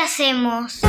Qué 0.00 0.04
hacemos? 0.04 0.80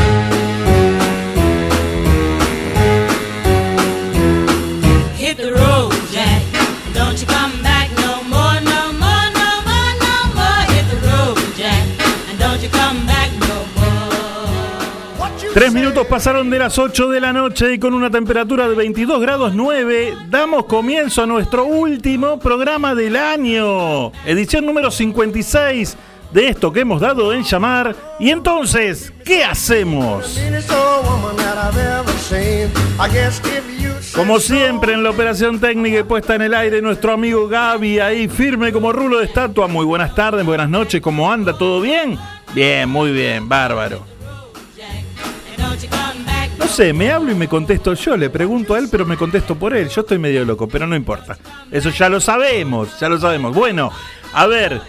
Hit 5.18 5.38
the 5.38 5.52
road, 5.52 5.94
Jack. 6.12 6.42
Don't 6.94 7.20
you 7.20 7.28
come 7.28 7.62
back 7.62 7.90
no 7.98 8.24
more, 8.24 8.62
no 8.62 8.94
more, 8.94 9.32
no 9.34 9.62
more, 9.66 9.94
no 10.00 10.16
more. 10.34 10.64
Hit 10.74 10.86
the 10.90 10.98
road, 11.08 11.38
Jack. 11.58 11.86
And 12.30 12.40
don't 12.40 12.62
you 12.62 12.70
come 12.70 13.06
back 13.06 13.32
no 13.40 13.66
more. 13.76 15.54
Tres 15.54 15.74
minutos 15.74 16.08
pasaron 16.08 16.50
de 16.50 16.60
las 16.60 16.80
8 16.80 17.10
de 17.10 17.20
la 17.20 17.34
noche 17.34 17.74
y 17.74 17.80
con 17.80 17.94
una 17.94 18.10
temperatura 18.10 18.70
de 18.70 18.76
22 18.76 19.20
grados 19.20 19.54
9 19.54 20.16
damos 20.30 20.66
comienzo 20.66 21.24
a 21.24 21.26
nuestro 21.26 21.66
último 21.66 22.40
programa 22.40 22.96
del 22.96 23.18
año. 23.18 24.14
Edición 24.26 24.66
número 24.66 24.90
56 24.90 25.98
de 26.32 26.48
esto 26.48 26.72
que 26.72 26.82
hemos 26.82 27.02
dado 27.02 27.34
en 27.34 27.44
llamar. 27.44 27.96
Y 28.20 28.30
entonces, 28.30 29.14
¿qué 29.26 29.44
hacemos? 29.44 30.40
Como 34.16 34.40
siempre 34.40 34.94
en 34.94 35.04
la 35.04 35.10
operación 35.10 35.60
técnica 35.60 36.00
y 36.00 36.04
puesta 36.04 36.36
en 36.36 36.42
el 36.42 36.54
aire, 36.54 36.82
nuestro 36.82 37.14
amigo 37.14 37.48
Gaby 37.48 38.00
ahí 38.00 38.28
firme 38.28 38.72
como 38.72 38.92
rulo 38.92 39.20
de 39.20 39.26
estatua. 39.26 39.68
Muy 39.68 39.86
buenas 39.86 40.16
tardes, 40.16 40.46
buenas 40.46 40.70
noches, 40.70 41.02
¿cómo 41.02 41.32
anda? 41.32 41.58
¿Todo 41.58 41.82
bien? 41.82 42.18
Bien, 42.54 42.90
muy 42.90 43.12
bien, 43.12 43.48
bárbaro. 43.48 44.06
No 46.58 46.68
sé, 46.68 46.94
me 46.94 47.12
hablo 47.12 47.32
y 47.32 47.36
me 47.36 47.48
contesto 47.48 47.94
yo, 47.94 48.16
le 48.16 48.30
pregunto 48.30 48.76
a 48.76 48.80
él, 48.80 48.88
pero 48.90 49.06
me 49.06 49.18
contesto 49.18 49.56
por 49.56 49.76
él. 49.76 49.90
Yo 49.90 50.02
estoy 50.02 50.18
medio 50.20 50.46
loco, 50.46 50.68
pero 50.68 50.88
no 50.88 50.96
importa. 50.96 51.38
Eso 51.70 51.90
ya 51.90 52.08
lo 52.08 52.22
sabemos, 52.22 52.98
ya 53.00 53.10
lo 53.10 53.20
sabemos. 53.20 53.54
Bueno, 53.54 53.92
a 54.34 54.48
ver, 54.48 54.82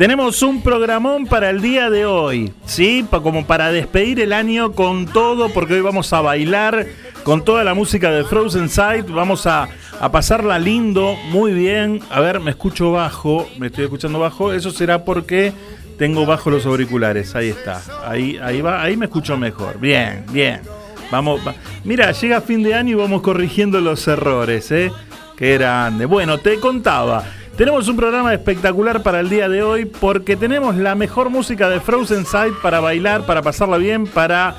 tenemos 0.00 0.40
un 0.42 0.62
programón 0.62 1.26
para 1.26 1.50
el 1.50 1.60
día 1.60 1.90
de 1.90 2.06
hoy, 2.06 2.54
¿sí? 2.64 3.04
Como 3.10 3.44
para 3.44 3.70
despedir 3.70 4.18
el 4.20 4.32
año 4.32 4.72
con 4.72 5.04
todo, 5.04 5.50
porque 5.50 5.74
hoy 5.74 5.82
vamos 5.82 6.10
a 6.14 6.22
bailar 6.22 6.86
con 7.22 7.44
toda 7.44 7.64
la 7.64 7.74
música 7.74 8.10
de 8.10 8.24
Frozen 8.24 8.70
Sight. 8.70 9.06
Vamos 9.10 9.46
a, 9.46 9.68
a 10.00 10.10
pasarla 10.10 10.58
lindo, 10.58 11.16
muy 11.28 11.52
bien. 11.52 12.00
A 12.08 12.20
ver, 12.20 12.40
me 12.40 12.50
escucho 12.52 12.92
bajo, 12.92 13.46
me 13.58 13.66
estoy 13.66 13.84
escuchando 13.84 14.18
bajo. 14.18 14.54
Eso 14.54 14.70
será 14.70 15.04
porque 15.04 15.52
tengo 15.98 16.24
bajo 16.24 16.48
los 16.48 16.64
auriculares. 16.64 17.34
Ahí 17.36 17.50
está, 17.50 17.82
ahí, 18.06 18.38
ahí 18.42 18.62
va, 18.62 18.82
ahí 18.82 18.96
me 18.96 19.04
escucho 19.04 19.36
mejor. 19.36 19.78
Bien, 19.78 20.24
bien. 20.32 20.62
Vamos, 21.10 21.46
va- 21.46 21.54
mira, 21.84 22.10
llega 22.12 22.40
fin 22.40 22.62
de 22.62 22.72
año 22.72 22.92
y 22.92 22.94
vamos 22.94 23.20
corrigiendo 23.20 23.78
los 23.82 24.08
errores, 24.08 24.70
¿eh? 24.70 24.90
Qué 25.36 25.58
grande. 25.58 26.06
Bueno, 26.06 26.38
te 26.38 26.58
contaba. 26.58 27.22
Tenemos 27.60 27.86
un 27.88 27.96
programa 27.98 28.32
espectacular 28.32 29.02
para 29.02 29.20
el 29.20 29.28
día 29.28 29.46
de 29.46 29.62
hoy 29.62 29.84
porque 29.84 30.34
tenemos 30.34 30.76
la 30.76 30.94
mejor 30.94 31.28
música 31.28 31.68
de 31.68 31.78
Frozen 31.78 32.24
Sight 32.24 32.54
para 32.62 32.80
bailar, 32.80 33.26
para 33.26 33.42
pasarla 33.42 33.76
bien, 33.76 34.06
para 34.06 34.54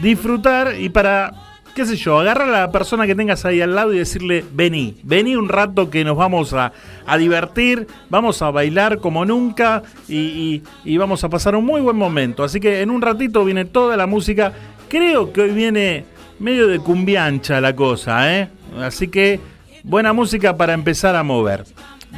disfrutar 0.00 0.76
y 0.78 0.88
para, 0.88 1.32
qué 1.74 1.84
sé 1.84 1.96
yo, 1.96 2.20
agarrar 2.20 2.48
a 2.50 2.60
la 2.60 2.70
persona 2.70 3.08
que 3.08 3.16
tengas 3.16 3.44
ahí 3.44 3.60
al 3.60 3.74
lado 3.74 3.92
y 3.92 3.98
decirle, 3.98 4.44
vení, 4.52 4.98
vení 5.02 5.34
un 5.34 5.48
rato 5.48 5.90
que 5.90 6.04
nos 6.04 6.16
vamos 6.16 6.52
a, 6.52 6.70
a 7.04 7.18
divertir, 7.18 7.88
vamos 8.08 8.40
a 8.40 8.52
bailar 8.52 8.98
como 9.00 9.24
nunca 9.24 9.82
y, 10.06 10.14
y- 10.14 10.62
y 10.84 10.96
vamos 10.96 11.24
a 11.24 11.28
pasar 11.28 11.56
un 11.56 11.64
muy 11.64 11.80
buen 11.80 11.96
momento. 11.96 12.44
Así 12.44 12.60
que 12.60 12.82
en 12.82 12.92
un 12.92 13.02
ratito 13.02 13.44
viene 13.44 13.64
toda 13.64 13.96
la 13.96 14.06
música. 14.06 14.52
Creo 14.88 15.32
que 15.32 15.40
hoy 15.40 15.50
viene 15.50 16.04
medio 16.38 16.68
de 16.68 16.78
cumbiancha 16.78 17.60
la 17.60 17.74
cosa, 17.74 18.32
¿eh? 18.32 18.48
Así 18.80 19.08
que 19.08 19.40
buena 19.82 20.12
música 20.12 20.56
para 20.56 20.72
empezar 20.72 21.16
a 21.16 21.24
mover. 21.24 21.64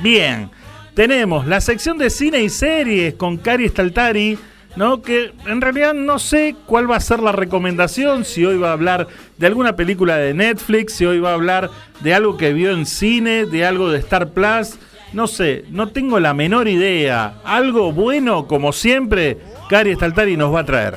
Bien, 0.02 0.50
tenemos 0.94 1.46
la 1.46 1.60
sección 1.60 1.98
de 1.98 2.10
cine 2.10 2.42
y 2.42 2.48
series 2.48 3.14
con 3.14 3.36
Cari 3.36 3.68
Staltari, 3.68 4.38
¿no? 4.76 5.02
Que 5.02 5.32
en 5.46 5.60
realidad 5.60 5.94
no 5.94 6.18
sé 6.18 6.56
cuál 6.66 6.90
va 6.90 6.96
a 6.96 7.00
ser 7.00 7.20
la 7.20 7.32
recomendación, 7.32 8.24
si 8.24 8.44
hoy 8.44 8.58
va 8.58 8.70
a 8.70 8.72
hablar 8.72 9.08
de 9.36 9.46
alguna 9.46 9.76
película 9.76 10.16
de 10.16 10.34
Netflix, 10.34 10.94
si 10.94 11.04
hoy 11.04 11.20
va 11.20 11.30
a 11.30 11.34
hablar 11.34 11.70
de 12.00 12.14
algo 12.14 12.36
que 12.36 12.52
vio 12.52 12.70
en 12.72 12.86
cine, 12.86 13.46
de 13.46 13.64
algo 13.64 13.90
de 13.90 13.98
Star 13.98 14.30
Plus. 14.30 14.78
No 15.12 15.26
sé, 15.26 15.64
no 15.70 15.88
tengo 15.88 16.20
la 16.20 16.34
menor 16.34 16.68
idea. 16.68 17.34
Algo 17.44 17.92
bueno, 17.92 18.46
como 18.46 18.72
siempre, 18.72 19.38
Cari 19.68 19.94
Staltari 19.94 20.36
nos 20.36 20.54
va 20.54 20.60
a 20.60 20.64
traer. 20.64 20.94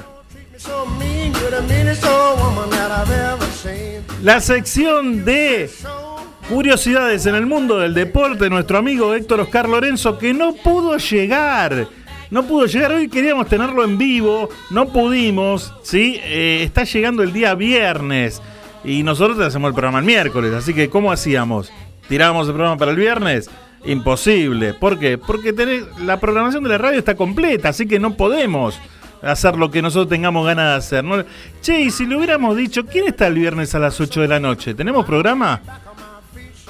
La 4.21 4.39
sección 4.39 5.25
de 5.25 5.69
curiosidades 6.53 7.25
en 7.25 7.33
el 7.33 7.47
mundo 7.47 7.79
del 7.79 7.95
deporte, 7.95 8.47
nuestro 8.49 8.77
amigo 8.77 9.13
Héctor 9.15 9.39
Oscar 9.41 9.67
Lorenzo, 9.67 10.19
que 10.19 10.33
no 10.35 10.53
pudo 10.53 10.97
llegar. 10.97 11.87
No 12.29 12.43
pudo 12.43 12.67
llegar 12.67 12.91
hoy, 12.91 13.07
queríamos 13.09 13.47
tenerlo 13.47 13.83
en 13.83 13.97
vivo, 13.97 14.49
no 14.69 14.87
pudimos, 14.89 15.73
¿sí? 15.83 16.19
Eh, 16.23 16.61
está 16.63 16.83
llegando 16.83 17.23
el 17.23 17.33
día 17.33 17.55
viernes 17.55 18.39
y 18.83 19.01
nosotros 19.03 19.39
hacemos 19.39 19.69
el 19.69 19.73
programa 19.73 19.99
el 19.99 20.05
miércoles, 20.05 20.53
así 20.53 20.73
que 20.75 20.89
¿cómo 20.89 21.11
hacíamos? 21.11 21.71
¿Tirábamos 22.07 22.47
el 22.47 22.53
programa 22.53 22.77
para 22.77 22.91
el 22.91 22.97
viernes? 22.97 23.49
Imposible. 23.85 24.73
¿Por 24.75 24.99
qué? 24.99 25.17
Porque 25.17 25.53
tenés- 25.55 25.85
la 26.05 26.19
programación 26.19 26.63
de 26.63 26.69
la 26.69 26.77
radio 26.77 26.99
está 26.99 27.15
completa, 27.15 27.69
así 27.69 27.87
que 27.87 27.99
no 27.99 28.13
podemos 28.15 28.79
hacer 29.23 29.55
lo 29.57 29.71
que 29.71 29.81
nosotros 29.81 30.09
tengamos 30.09 30.45
ganas 30.45 30.89
de 30.89 30.97
hacer. 30.99 31.25
Che, 31.61 31.81
y 31.81 31.89
si 31.91 32.05
le 32.05 32.15
hubiéramos 32.17 32.55
dicho, 32.57 32.85
¿quién 32.85 33.07
está 33.07 33.27
el 33.27 33.35
viernes 33.35 33.73
a 33.73 33.79
las 33.79 33.99
8 33.99 34.21
de 34.21 34.27
la 34.27 34.39
noche? 34.39 34.73
¿Tenemos 34.73 35.05
programa? 35.05 35.61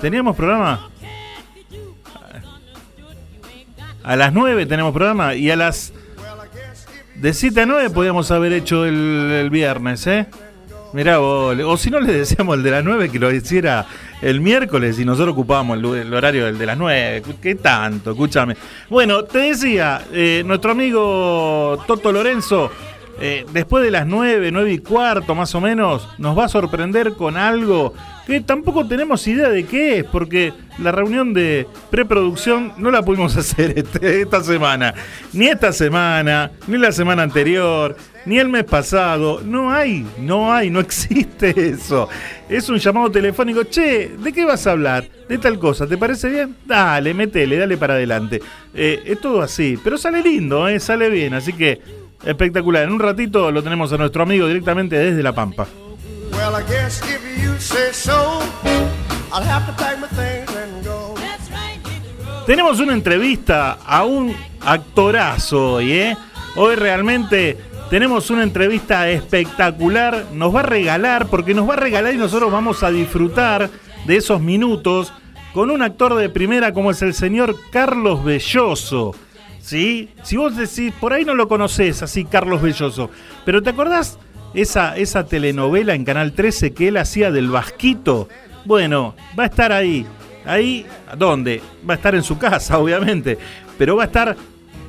¿Teníamos 0.04 0.36
programa? 0.36 0.90
A 4.04 4.16
las 4.18 4.34
9 4.34 4.66
tenemos 4.66 4.92
programa 4.92 5.34
y 5.34 5.50
a 5.50 5.56
las... 5.56 5.94
De 7.16 7.34
7 7.34 7.62
a 7.62 7.66
9 7.66 7.90
podíamos 7.90 8.30
haber 8.30 8.52
hecho 8.52 8.84
el, 8.86 9.48
viernes, 9.50 10.06
¿eh? 10.08 10.28
Mirá 10.92 11.20
vos, 11.20 11.58
o 11.58 11.78
si 11.78 11.90
no 11.90 12.02
le 12.02 12.12
decíamos 12.12 12.58
el 12.58 12.64
de 12.64 12.72
las 12.72 12.84
9 12.84 13.12
que 13.12 13.18
lo 13.18 13.32
hiciera 13.32 13.86
el 14.22 14.42
miércoles 14.42 15.00
y 15.00 15.06
nosotros 15.06 15.32
ocupábamos 15.32 15.78
el, 15.78 15.86
el 15.86 16.14
horario 16.14 16.48
del 16.48 16.58
de 16.58 16.66
las 16.66 16.78
9. 16.78 17.24
¿Qué 17.42 17.56
tanto? 17.56 18.12
Escúchame. 18.12 18.58
Bueno, 18.90 19.24
te 19.24 19.38
decía, 19.38 20.02
eh, 20.12 20.44
nuestro 20.46 20.72
amigo 20.72 21.82
Toto 21.88 22.12
Lorenzo, 22.12 22.70
eh, 23.19 23.45
después 23.54 23.83
de 23.83 23.92
las 23.92 24.06
9, 24.07 24.51
9 24.51 24.74
y 24.74 24.77
cuarto 24.80 25.36
más 25.36 25.54
o 25.56 25.62
menos, 25.62 26.07
nos 26.18 26.38
va 26.38 26.45
a 26.45 26.50
sorprender 26.50 27.13
con 27.13 27.38
algo 27.38 27.94
que 28.25 28.39
tampoco 28.39 28.88
tenemos 28.88 29.27
idea 29.27 29.50
de 29.50 29.65
qué 29.65 29.98
es, 30.00 30.04
porque 30.06 30.54
la 30.80 30.92
reunión 30.94 31.33
de 31.33 31.68
preproducción 31.92 32.71
no 32.77 32.89
la 32.89 33.01
pudimos 33.04 33.36
hacer 33.38 33.74
este- 33.77 34.21
esta 34.21 34.42
semana. 34.44 34.94
Ni 35.33 35.48
esta 35.48 35.71
semana, 35.74 36.51
ni 36.68 36.77
la 36.77 36.92
semana 36.92 37.24
anterior, 37.24 37.95
ni 38.25 38.39
el 38.39 38.48
mes 38.50 38.63
pasado. 38.63 39.42
No 39.44 39.71
hay, 39.71 40.06
no 40.19 40.54
hay, 40.54 40.69
no 40.69 40.80
existe 40.80 41.54
eso. 41.69 42.07
Es 42.50 42.69
un 42.69 42.77
llamado 42.77 43.12
telefónico. 43.12 43.63
Che, 43.66 44.12
¿de 44.18 44.31
qué 44.33 44.45
vas 44.45 44.66
a 44.68 44.71
hablar? 44.71 45.06
De 45.27 45.38
tal 45.38 45.59
cosa, 45.59 45.86
¿te 45.86 45.98
parece 45.98 46.30
bien? 46.30 46.56
Dale, 46.66 47.13
metele, 47.13 47.57
dale 47.57 47.77
para 47.77 47.95
adelante. 47.95 48.42
Eh, 48.74 49.01
es 49.06 49.19
todo 49.19 49.42
así, 49.42 49.77
pero 49.83 49.98
sale 49.98 50.21
lindo, 50.21 50.68
eh, 50.68 50.80
sale 50.80 51.09
bien, 51.09 51.33
así 51.33 51.54
que 51.54 51.80
espectacular. 52.25 52.84
En 52.84 52.92
un 52.92 53.00
ratito 53.00 53.52
lo 53.52 53.64
tenemos 53.64 53.92
a 53.94 53.98
nuestro 53.98 54.24
amigo 54.24 54.48
directamente 54.48 54.98
desde 54.98 55.24
La 55.24 55.34
Pampa. 55.34 55.68
Well, 56.31 56.56
I 56.56 56.64
guess 56.68 57.02
if 57.04 57.44
you 57.44 57.54
say 57.60 57.94
so, 57.94 58.42
I'll 59.31 59.44
have 59.44 59.66
to 59.68 59.74
pack 59.74 60.00
my 60.00 60.08
things 60.08 60.56
and 60.56 60.86
go. 60.86 61.14
Tenemos 62.46 62.81
una 62.81 62.92
entrevista 62.92 63.78
a 63.86 64.04
un 64.04 64.36
actorazo 64.60 65.75
hoy, 65.75 65.94
¿eh? 65.94 66.18
Hoy 66.58 66.75
realmente 66.75 67.58
tenemos 67.90 68.30
una 68.31 68.44
entrevista 68.44 69.10
espectacular. 69.10 70.26
Nos 70.34 70.54
va 70.54 70.60
a 70.60 70.64
regalar, 70.64 71.28
porque 71.28 71.54
nos 71.54 71.69
va 71.69 71.76
a 71.76 71.78
regalar 71.78 72.14
y 72.14 72.18
nosotros 72.18 72.52
vamos 72.52 72.84
a 72.84 72.92
disfrutar 72.92 73.69
de 74.06 74.18
esos 74.18 74.42
minutos 74.42 75.14
con 75.54 75.72
un 75.72 75.81
actor 75.81 76.16
de 76.16 76.28
primera 76.28 76.74
como 76.74 76.92
es 76.92 77.02
el 77.02 77.14
señor 77.14 77.56
Carlos 77.72 78.26
Belloso. 78.26 79.16
¿Sí? 79.63 80.10
Si 80.24 80.36
vos 80.36 80.57
decís, 80.57 80.94
por 81.00 81.13
ahí 81.13 81.24
no 81.24 81.36
lo 81.36 81.48
conocés 81.48 82.04
así, 82.04 82.25
Carlos 82.25 82.62
Belloso, 82.62 83.10
pero 83.45 83.63
¿te 83.63 83.69
acordás 83.69 84.19
esa, 84.54 84.98
esa 84.98 85.25
telenovela 85.25 85.95
en 85.95 86.04
Canal 86.04 86.33
13 86.33 86.74
que 86.74 86.89
él 86.89 86.98
hacía 86.98 87.31
del 87.31 87.50
Vasquito? 87.50 88.27
Bueno, 88.65 89.15
va 89.39 89.44
a 89.44 89.48
estar 89.48 89.71
ahí. 89.71 90.06
Ahí, 90.45 90.86
¿dónde? 91.18 91.62
Va 91.89 91.94
a 91.94 91.95
estar 91.95 92.13
en 92.13 92.24
su 92.24 92.38
casa, 92.38 92.77
obviamente, 92.80 93.38
pero 93.77 93.95
va 93.95 94.04
a 94.04 94.07
estar 94.07 94.36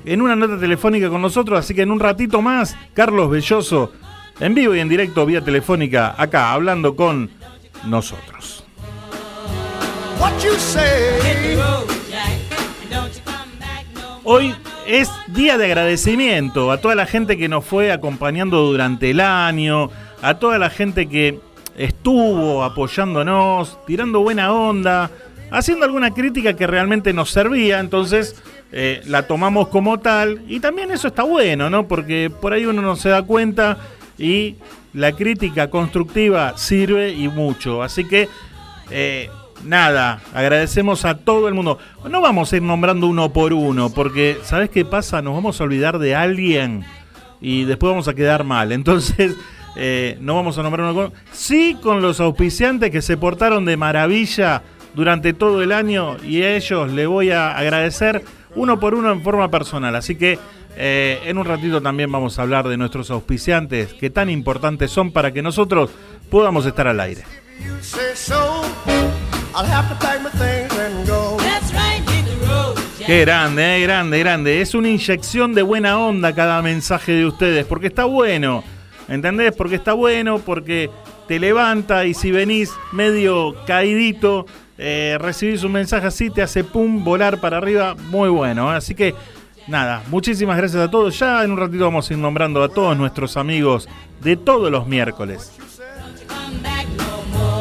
en 0.04 0.20
una 0.20 0.34
nota 0.34 0.58
telefónica 0.58 1.08
con 1.08 1.22
nosotros, 1.22 1.60
así 1.60 1.72
que 1.72 1.82
en 1.82 1.92
un 1.92 2.00
ratito 2.00 2.42
más, 2.42 2.76
Carlos 2.94 3.30
Belloso, 3.30 3.92
en 4.40 4.56
vivo 4.56 4.74
y 4.74 4.80
en 4.80 4.88
directo 4.88 5.24
vía 5.24 5.40
telefónica, 5.40 6.16
acá, 6.18 6.52
hablando 6.52 6.96
con 6.96 7.30
nosotros. 7.86 8.64
Hoy 14.26 14.54
es 14.86 15.10
día 15.26 15.58
de 15.58 15.66
agradecimiento 15.66 16.72
a 16.72 16.78
toda 16.78 16.94
la 16.94 17.04
gente 17.04 17.36
que 17.36 17.46
nos 17.46 17.62
fue 17.62 17.92
acompañando 17.92 18.62
durante 18.62 19.10
el 19.10 19.20
año, 19.20 19.90
a 20.22 20.38
toda 20.38 20.58
la 20.58 20.70
gente 20.70 21.10
que 21.10 21.40
estuvo 21.76 22.64
apoyándonos, 22.64 23.78
tirando 23.86 24.20
buena 24.20 24.50
onda, 24.50 25.10
haciendo 25.50 25.84
alguna 25.84 26.14
crítica 26.14 26.56
que 26.56 26.66
realmente 26.66 27.12
nos 27.12 27.32
servía, 27.32 27.80
entonces 27.80 28.42
eh, 28.72 29.02
la 29.04 29.26
tomamos 29.26 29.68
como 29.68 30.00
tal. 30.00 30.40
Y 30.48 30.58
también 30.60 30.90
eso 30.90 31.08
está 31.08 31.22
bueno, 31.22 31.68
¿no? 31.68 31.86
Porque 31.86 32.30
por 32.30 32.54
ahí 32.54 32.64
uno 32.64 32.80
no 32.80 32.96
se 32.96 33.10
da 33.10 33.24
cuenta 33.24 33.76
y 34.16 34.56
la 34.94 35.12
crítica 35.12 35.68
constructiva 35.68 36.56
sirve 36.56 37.10
y 37.10 37.28
mucho, 37.28 37.82
así 37.82 38.08
que... 38.08 38.30
eh, 38.90 39.28
Nada, 39.64 40.20
agradecemos 40.34 41.04
a 41.04 41.16
todo 41.16 41.48
el 41.48 41.54
mundo. 41.54 41.78
No 42.08 42.20
vamos 42.20 42.52
a 42.52 42.56
ir 42.56 42.62
nombrando 42.62 43.06
uno 43.06 43.32
por 43.32 43.52
uno, 43.52 43.90
porque 43.90 44.38
¿sabes 44.42 44.70
qué 44.70 44.84
pasa? 44.84 45.22
Nos 45.22 45.34
vamos 45.34 45.60
a 45.60 45.64
olvidar 45.64 45.98
de 45.98 46.14
alguien 46.14 46.84
y 47.40 47.64
después 47.64 47.90
vamos 47.90 48.08
a 48.08 48.14
quedar 48.14 48.44
mal. 48.44 48.72
Entonces, 48.72 49.36
eh, 49.76 50.18
no 50.20 50.34
vamos 50.34 50.58
a 50.58 50.62
nombrar 50.62 50.84
uno 50.84 50.94
por 50.94 51.04
uno. 51.06 51.14
Sí, 51.32 51.76
con 51.82 52.02
los 52.02 52.20
auspiciantes 52.20 52.90
que 52.90 53.02
se 53.02 53.16
portaron 53.16 53.64
de 53.64 53.76
maravilla 53.76 54.62
durante 54.94 55.32
todo 55.32 55.62
el 55.62 55.72
año 55.72 56.16
y 56.22 56.42
a 56.42 56.56
ellos 56.56 56.92
le 56.92 57.06
voy 57.06 57.30
a 57.30 57.56
agradecer 57.56 58.22
uno 58.54 58.78
por 58.78 58.94
uno 58.94 59.10
en 59.10 59.22
forma 59.22 59.50
personal. 59.50 59.96
Así 59.96 60.16
que 60.16 60.38
eh, 60.76 61.20
en 61.24 61.38
un 61.38 61.44
ratito 61.44 61.80
también 61.80 62.10
vamos 62.10 62.38
a 62.38 62.42
hablar 62.42 62.68
de 62.68 62.76
nuestros 62.76 63.10
auspiciantes, 63.10 63.94
que 63.94 64.10
tan 64.10 64.28
importantes 64.30 64.90
son 64.90 65.12
para 65.12 65.32
que 65.32 65.42
nosotros 65.42 65.90
podamos 66.30 66.66
estar 66.66 66.86
al 66.88 67.00
aire. 67.00 67.22
You 69.54 69.60
say 69.60 69.66
so, 69.66 69.66
I'll 69.66 69.66
have 69.66 69.88
to 69.88 70.06
pack 70.06 70.22
my 70.22 70.30
things 70.30 70.72
and 70.78 71.06
go. 71.06 71.36
That's 71.38 71.72
right, 71.72 72.02
hit 72.10 72.24
the 72.26 72.46
road, 72.46 72.76
Jack. 72.98 73.06
Qué 73.06 73.20
grande, 73.20 73.76
eh, 73.76 73.82
grande, 73.82 74.18
grande. 74.18 74.60
Es 74.60 74.74
una 74.74 74.88
inyección 74.88 75.54
de 75.54 75.62
buena 75.62 75.98
onda 75.98 76.34
cada 76.34 76.60
mensaje 76.62 77.12
de 77.12 77.26
ustedes, 77.26 77.64
porque 77.66 77.88
está 77.88 78.04
bueno. 78.04 78.64
¿Entendés? 79.08 79.54
Porque 79.54 79.76
está 79.76 79.92
bueno, 79.92 80.38
porque 80.38 80.90
te 81.28 81.38
levanta 81.38 82.06
y 82.06 82.14
si 82.14 82.30
venís 82.30 82.72
medio 82.92 83.54
caidito, 83.66 84.46
eh, 84.78 85.18
recibís 85.20 85.62
un 85.62 85.72
mensaje 85.72 86.06
así, 86.06 86.30
te 86.30 86.40
hace 86.42 86.64
pum, 86.64 87.04
volar 87.04 87.38
para 87.38 87.58
arriba. 87.58 87.94
Muy 87.94 88.30
bueno. 88.30 88.72
¿eh? 88.72 88.76
Así 88.76 88.94
que, 88.94 89.14
nada, 89.68 90.02
muchísimas 90.08 90.56
gracias 90.56 90.82
a 90.82 90.90
todos. 90.90 91.18
Ya 91.18 91.44
en 91.44 91.52
un 91.52 91.58
ratito 91.58 91.84
vamos 91.84 92.10
a 92.10 92.14
ir 92.14 92.18
nombrando 92.18 92.62
a 92.62 92.68
todos 92.70 92.96
nuestros 92.96 93.36
amigos 93.36 93.88
de 94.22 94.36
todos 94.36 94.70
los 94.70 94.86
miércoles. 94.86 95.52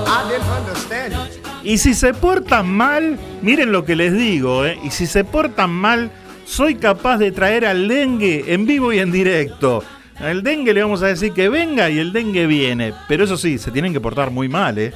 I 0.05 0.29
didn't 0.29 0.47
understand 0.47 1.13
you. 1.13 1.22
Y 1.63 1.77
si 1.77 1.93
se 1.93 2.13
portan 2.13 2.69
mal, 2.69 3.17
miren 3.41 3.71
lo 3.71 3.85
que 3.85 3.95
les 3.95 4.13
digo, 4.13 4.65
¿eh? 4.65 4.77
y 4.83 4.91
si 4.91 5.07
se 5.07 5.23
portan 5.23 5.69
mal, 5.69 6.11
soy 6.45 6.75
capaz 6.75 7.17
de 7.17 7.31
traer 7.31 7.65
al 7.65 7.87
dengue 7.87 8.43
en 8.53 8.65
vivo 8.65 8.91
y 8.91 8.99
en 8.99 9.11
directo. 9.11 9.81
Al 10.19 10.43
dengue 10.43 10.73
le 10.73 10.83
vamos 10.83 11.01
a 11.03 11.07
decir 11.07 11.31
que 11.31 11.49
venga 11.49 11.89
y 11.89 11.99
el 11.99 12.11
dengue 12.11 12.47
viene. 12.47 12.93
Pero 13.07 13.23
eso 13.23 13.37
sí, 13.37 13.57
se 13.57 13.71
tienen 13.71 13.93
que 13.93 14.01
portar 14.01 14.29
muy 14.29 14.49
mal, 14.49 14.77
¿eh? 14.77 14.93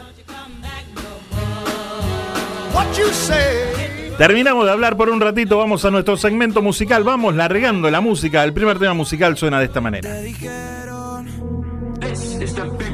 What 2.74 2.88
you 2.98 3.08
say? 3.12 4.16
Terminamos 4.18 4.66
de 4.66 4.72
hablar 4.72 4.98
por 4.98 5.10
un 5.10 5.22
ratito, 5.22 5.58
vamos 5.58 5.86
a 5.86 5.92
nuestro 5.92 6.18
segmento 6.18 6.62
musical, 6.62 7.04
vamos 7.04 7.36
largando 7.36 7.90
la 7.90 8.02
música. 8.02 8.44
El 8.44 8.52
primer 8.52 8.78
tema 8.78 8.94
musical 8.94 9.38
suena 9.38 9.60
de 9.60 9.66
esta 9.66 9.80
manera. 9.80 10.10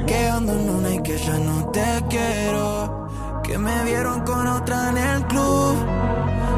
Que 0.05 0.27
ando 0.27 0.53
en 0.53 0.69
una 0.69 0.95
y 0.95 1.01
que 1.01 1.17
ya 1.17 1.37
no 1.39 1.71
te 1.71 1.81
quiero. 2.09 2.72
Me 3.63 3.83
vieron 3.85 4.19
con 4.25 4.45
otra 4.45 4.89
en 4.89 4.97
el 4.97 5.25
club. 5.27 5.77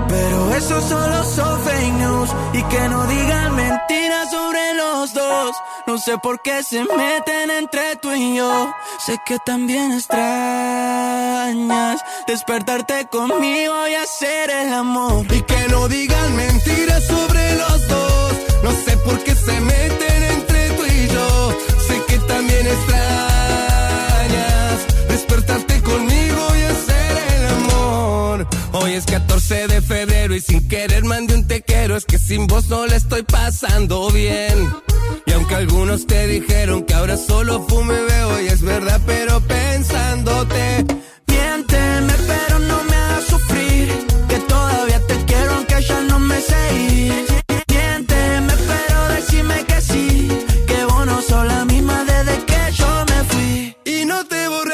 Pero 0.09 0.55
eso 0.55 0.81
solo 0.81 1.23
son 1.23 1.61
fake 1.63 1.93
news. 1.93 2.31
Y 2.53 2.63
que 2.63 2.89
no 2.89 3.05
digan 3.05 3.55
mentiras 3.55 4.31
sobre 4.31 4.73
los 4.73 5.13
dos. 5.13 5.55
No 5.85 5.99
sé 5.99 6.17
por 6.17 6.41
qué 6.41 6.63
se 6.63 6.83
meten 6.83 7.51
entre 7.51 7.95
tú 7.97 8.11
y 8.11 8.37
yo. 8.37 8.73
Sé 9.05 9.19
que 9.23 9.37
también 9.45 9.91
extrañas 9.91 10.23
despertarte 12.25 13.05
conmigo 13.11 13.87
y 13.87 13.93
hacer 13.93 14.49
el 14.49 14.73
amor. 14.73 15.27
Y 15.31 15.43
que 15.43 15.67
no 15.69 15.87
digan 15.87 16.35
mentiras 16.35 17.03
sobre 17.05 17.55
los 17.55 17.87
dos. 17.87 18.33
No 18.63 18.71
sé 18.71 18.97
por 18.97 19.23
qué 19.23 19.35
se 19.35 19.61
meten 19.61 20.23
entre 20.23 20.69
tú 20.71 20.83
y 20.85 21.07
yo. 21.07 21.51
Sé 21.87 22.01
que 22.07 22.17
también 22.17 22.65
extrañas 22.65 22.97
despertarte 25.07 25.83
conmigo 25.83 26.14
Hoy 28.77 28.91
es 28.91 29.05
14 29.05 29.67
de 29.67 29.81
febrero 29.81 30.35
y 30.35 30.41
sin 30.41 30.67
querer 30.67 31.05
mandé 31.05 31.33
un 31.33 31.47
te 31.47 31.61
quiero. 31.61 31.95
Es 31.95 32.03
que 32.03 32.19
sin 32.19 32.45
vos 32.45 32.67
no 32.67 32.85
le 32.85 32.97
estoy 32.97 33.23
pasando 33.23 34.11
bien. 34.11 34.69
Y 35.25 35.31
aunque 35.31 35.55
algunos 35.55 36.05
te 36.05 36.27
dijeron 36.27 36.83
que 36.83 36.93
ahora 36.93 37.15
solo 37.15 37.65
fume 37.69 37.93
veo 37.93 38.41
y 38.41 38.47
es 38.47 38.61
verdad, 38.61 38.99
pero 39.05 39.39
pensándote. 39.39 40.85
Miénteme, 41.25 42.13
pero 42.27 42.59
no 42.59 42.83
me 42.83 42.95
hagas 42.97 43.23
sufrir. 43.27 44.07
Que 44.27 44.39
todavía 44.39 44.99
te 45.07 45.23
quiero, 45.23 45.53
aunque 45.53 45.81
ya 45.81 46.01
no 46.01 46.19
me 46.19 46.41
sé 46.41 46.75
ir. 46.75 47.25
Miénteme, 47.69 48.53
pero 48.67 49.07
decime 49.07 49.63
que 49.65 49.79
sí. 49.79 50.27
Que 50.67 50.83
vos 50.83 51.05
no 51.05 51.21
sos 51.21 51.47
la 51.47 51.63
misma 51.63 52.03
desde 52.03 52.43
que 52.43 52.71
yo 52.73 53.05
me 53.09 53.23
fui. 53.23 53.77
Y 53.85 54.03
no 54.03 54.25
te 54.25 54.49
borré 54.49 54.64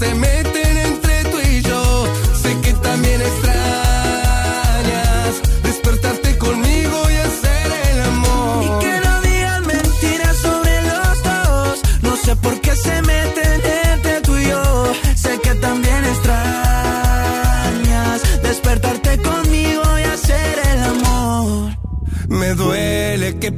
se 0.00 0.14
mete 0.14 0.49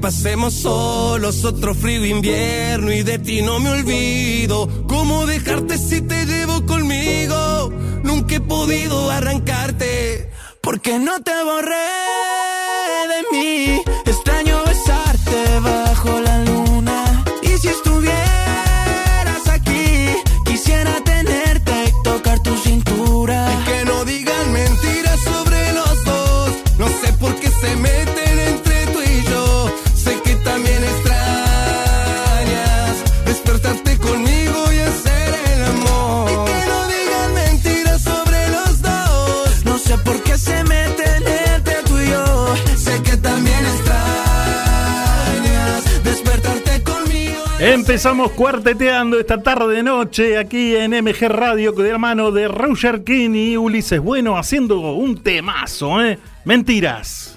pasemos 0.03 0.55
solos 0.55 1.45
otro 1.45 1.77
frío 1.77 2.05
invierno 2.05 2.91
y 2.91 3.05
de 3.05 3.21
ti 3.21 3.41
no 3.41 3.61
me 3.61 3.71
olvido. 3.71 4.69
¿Cómo 4.89 5.27
dejarte 5.27 5.79
si 5.79 6.01
te 6.01 6.27
llevo 6.27 6.67
conmigo? 6.67 7.71
Nunca 8.03 8.35
he 8.35 8.41
podido 8.41 9.11
arrancarte 9.11 10.29
porque 10.61 10.99
no 10.99 11.23
te 11.23 11.33
borré 11.45 11.93
de 13.13 13.37
mí. 13.39 13.83
Extraño 14.05 14.59
besarte 14.67 15.61
bajo 15.61 16.21
la 16.21 16.45
luna 16.47 17.25
y 17.43 17.57
si 17.59 17.69
estuvieras 17.69 19.47
aquí 19.49 20.17
quisiera 20.45 20.95
tenerte 21.05 21.73
y 21.87 22.03
tocar 22.03 22.41
tu 22.41 22.57
cintura. 22.57 23.47
Empezamos 47.65 48.33
cuarteteando 48.33 49.21
esta 49.21 49.41
tarde 49.41 49.85
noche 49.85 50.37
aquí 50.37 50.75
en 50.75 50.91
MG 50.91 51.29
Radio 51.29 51.71
de 51.71 51.93
la 51.93 51.99
mano 51.99 52.33
de 52.33 52.49
Roger 52.49 53.05
King 53.05 53.31
y 53.35 53.57
Ulises 53.57 54.01
Bueno 54.01 54.37
haciendo 54.37 54.81
un 54.95 55.23
temazo, 55.23 56.03
¿eh? 56.05 56.19
Mentiras. 56.45 57.32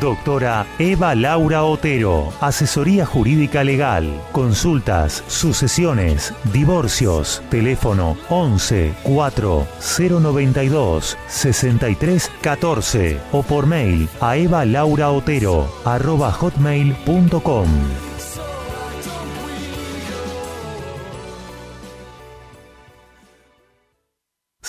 Doctora 0.00 0.66
Eva 0.78 1.14
Laura 1.14 1.64
Otero, 1.64 2.32
Asesoría 2.40 3.06
Jurídica 3.06 3.64
Legal, 3.64 4.22
Consultas, 4.32 5.24
Sucesiones, 5.28 6.32
Divorcios, 6.52 7.42
teléfono 7.50 8.16
11 8.28 8.94
4 9.02 9.66
092 9.98 11.18
63 11.28 12.30
14 12.40 13.18
o 13.32 13.42
por 13.42 13.66
mail 13.66 14.08
a 14.20 14.36
evalauraotero 14.36 15.68
arroba 15.84 16.30
hotmail.com. 16.32 18.13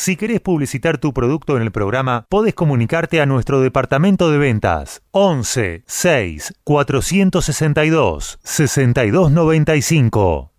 Si 0.05 0.17
querés 0.17 0.39
publicitar 0.39 0.99
tu 0.99 1.13
producto 1.13 1.57
en 1.57 1.63
el 1.63 1.71
programa, 1.71 2.27
podés 2.29 2.53
comunicarte 2.53 3.21
a 3.21 3.25
nuestro 3.25 3.61
departamento 3.61 4.29
de 4.29 4.37
ventas 4.37 5.01
11 5.09 5.83
6 5.87 6.53
462 6.63 8.37
6295. 8.43 10.51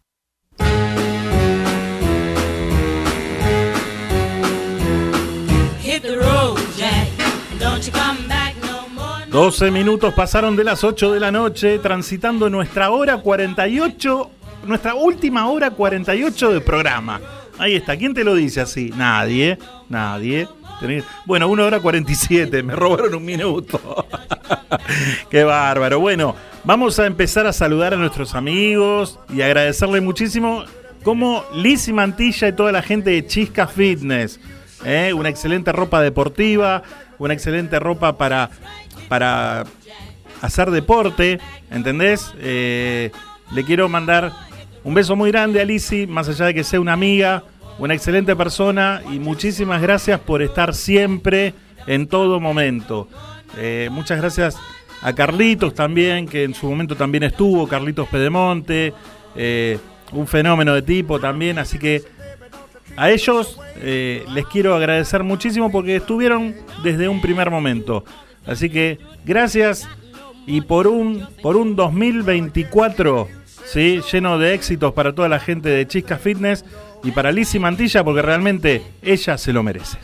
Hit 5.80 6.02
the 6.02 6.16
road, 6.16 6.58
Jack. 6.76 7.06
and 7.52 7.60
Don't 7.60 7.86
you 7.86 7.92
come 7.92 8.26
back 8.26 8.56
no 8.64 8.88
more. 8.88 9.26
12 9.30 9.70
minutos 9.70 10.12
pasaron 10.12 10.56
de 10.56 10.64
las 10.64 10.82
8 10.82 11.12
de 11.12 11.20
la 11.20 11.30
noche 11.30 11.78
transitando 11.78 12.50
nuestra 12.50 12.90
hora 12.90 13.18
48, 13.18 14.28
nuestra 14.64 14.96
última 14.96 15.48
hora 15.48 15.70
48 15.70 16.52
de 16.52 16.60
programa. 16.60 17.20
Ahí 17.58 17.74
está, 17.74 17.96
¿quién 17.96 18.12
te 18.12 18.24
lo 18.24 18.34
dice 18.34 18.60
así? 18.60 18.92
Nadie, 18.96 19.58
nadie. 19.88 20.48
Bueno, 21.24 21.48
1 21.48 21.64
hora 21.64 21.80
47, 21.80 22.62
me 22.62 22.74
robaron 22.74 23.14
un 23.14 23.24
minuto. 23.24 24.06
Qué 25.30 25.42
bárbaro. 25.42 26.00
Bueno, 26.00 26.36
vamos 26.64 26.98
a 26.98 27.06
empezar 27.06 27.46
a 27.46 27.52
saludar 27.52 27.94
a 27.94 27.96
nuestros 27.96 28.34
amigos 28.34 29.18
y 29.32 29.40
agradecerle 29.40 30.00
muchísimo 30.02 30.64
como 31.02 31.44
Lizzy 31.54 31.92
Mantilla 31.92 32.48
y 32.48 32.52
toda 32.52 32.72
la 32.72 32.82
gente 32.82 33.10
de 33.10 33.26
Chisca 33.26 33.66
Fitness. 33.66 34.38
¿eh? 34.84 35.12
Una 35.14 35.30
excelente 35.30 35.72
ropa 35.72 36.02
deportiva, 36.02 36.82
una 37.18 37.32
excelente 37.32 37.78
ropa 37.78 38.18
para, 38.18 38.50
para 39.08 39.64
hacer 40.42 40.70
deporte, 40.70 41.38
¿entendés? 41.70 42.34
Eh, 42.38 43.10
le 43.52 43.64
quiero 43.64 43.88
mandar 43.88 44.32
un 44.86 44.94
beso 44.94 45.16
muy 45.16 45.32
grande 45.32 45.60
a 45.60 45.64
Lizzy, 45.64 46.06
más 46.06 46.28
allá 46.28 46.46
de 46.46 46.54
que 46.54 46.62
sea 46.62 46.78
una 46.78 46.92
amiga, 46.92 47.42
una 47.80 47.94
excelente 47.94 48.36
persona 48.36 49.02
y 49.12 49.18
muchísimas 49.18 49.82
gracias 49.82 50.20
por 50.20 50.42
estar 50.42 50.76
siempre, 50.76 51.54
en 51.88 52.06
todo 52.06 52.38
momento. 52.38 53.08
Eh, 53.58 53.88
muchas 53.90 54.20
gracias 54.20 54.56
a 55.02 55.12
Carlitos 55.12 55.74
también, 55.74 56.28
que 56.28 56.44
en 56.44 56.54
su 56.54 56.70
momento 56.70 56.94
también 56.94 57.24
estuvo, 57.24 57.66
Carlitos 57.66 58.06
Pedemonte, 58.06 58.94
eh, 59.34 59.80
un 60.12 60.28
fenómeno 60.28 60.72
de 60.72 60.82
tipo 60.82 61.18
también, 61.18 61.58
así 61.58 61.80
que 61.80 62.04
a 62.96 63.10
ellos 63.10 63.58
eh, 63.78 64.24
les 64.32 64.46
quiero 64.46 64.76
agradecer 64.76 65.24
muchísimo 65.24 65.72
porque 65.72 65.96
estuvieron 65.96 66.54
desde 66.84 67.08
un 67.08 67.20
primer 67.20 67.50
momento. 67.50 68.04
Así 68.46 68.70
que 68.70 69.00
gracias 69.24 69.88
y 70.46 70.60
por 70.60 70.86
un, 70.86 71.26
por 71.42 71.56
un 71.56 71.74
2024 71.74 73.45
¿sí? 73.66 74.00
lleno 74.10 74.38
de 74.38 74.54
éxitos 74.54 74.92
para 74.92 75.14
toda 75.14 75.28
la 75.28 75.38
gente 75.40 75.68
de 75.68 75.86
Chisca 75.86 76.16
Fitness 76.18 76.64
y 77.02 77.10
para 77.10 77.32
Lizzy 77.32 77.58
Mantilla 77.58 78.04
porque 78.04 78.22
realmente 78.22 78.82
ella 79.02 79.36
se 79.36 79.52
lo 79.52 79.62
merece. 79.62 79.98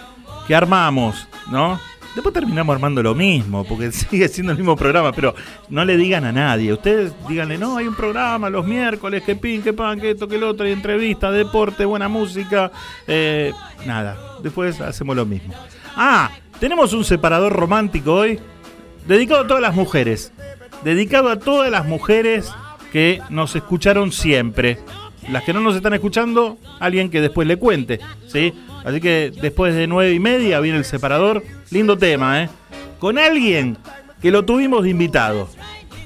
que 0.47 0.54
armamos, 0.54 1.28
¿no? 1.50 1.78
Después 2.14 2.33
terminamos 2.33 2.75
armando 2.75 3.02
lo 3.02 3.14
mismo, 3.14 3.64
porque 3.64 3.90
sigue 3.92 4.28
siendo 4.28 4.52
el 4.52 4.59
mismo 4.59 4.76
programa, 4.76 5.12
pero 5.12 5.35
no 5.68 5.85
le 5.85 5.97
digan 5.97 6.25
a 6.25 6.33
nadie. 6.33 6.73
Ustedes 6.73 7.12
díganle, 7.28 7.59
no, 7.59 7.76
hay 7.76 7.87
un 7.87 7.94
programa 7.94 8.49
los 8.50 8.64
miércoles, 8.66 9.23
que 9.25 9.35
pin, 9.35 9.62
que 9.62 9.73
pan, 9.73 10.00
que 10.00 10.11
esto, 10.11 10.28
que 10.28 10.38
lo 10.38 10.50
otro, 10.50 10.66
hay 10.66 10.73
entrevista, 10.73 11.30
deporte, 11.30 11.85
buena 11.85 12.09
música. 12.09 12.71
eh, 13.06 13.52
nada, 13.85 14.16
después 14.42 14.80
hacemos 14.80 15.16
lo 15.16 15.26
mismo. 15.26 15.54
Ah, 15.97 16.30
tenemos 16.61 16.92
un 16.92 17.04
separador 17.04 17.52
romántico 17.52 18.14
hoy, 18.14 18.38
dedicado 19.06 19.42
a 19.42 19.47
todas 19.47 19.62
las 19.62 19.75
mujeres. 19.75 20.33
Dedicado 20.83 21.30
a 21.30 21.38
todas 21.38 21.71
las 21.71 21.87
mujeres 21.87 22.52
que 22.92 23.21
nos 23.30 23.56
escucharon 23.56 24.12
siempre. 24.12 24.78
Las 25.30 25.42
que 25.44 25.52
no 25.52 25.61
nos 25.61 25.75
están 25.75 25.94
escuchando, 25.94 26.59
alguien 26.78 27.11
que 27.11 27.21
después 27.21 27.49
le 27.49 27.56
cuente, 27.56 27.99
¿sí? 28.26 28.52
Así 28.85 29.00
que 29.00 29.33
después 29.41 29.75
de 29.75 29.87
nueve 29.87 30.12
y 30.12 30.21
media 30.21 30.61
viene 30.61 30.79
el 30.79 30.85
separador. 30.85 31.43
Lindo 31.71 31.97
tema, 31.97 32.43
¿eh? 32.43 32.49
Con 32.99 33.19
alguien 33.19 33.76
que 34.21 34.31
lo 34.31 34.45
tuvimos 34.45 34.83
de 34.83 34.91
invitado. 34.91 35.49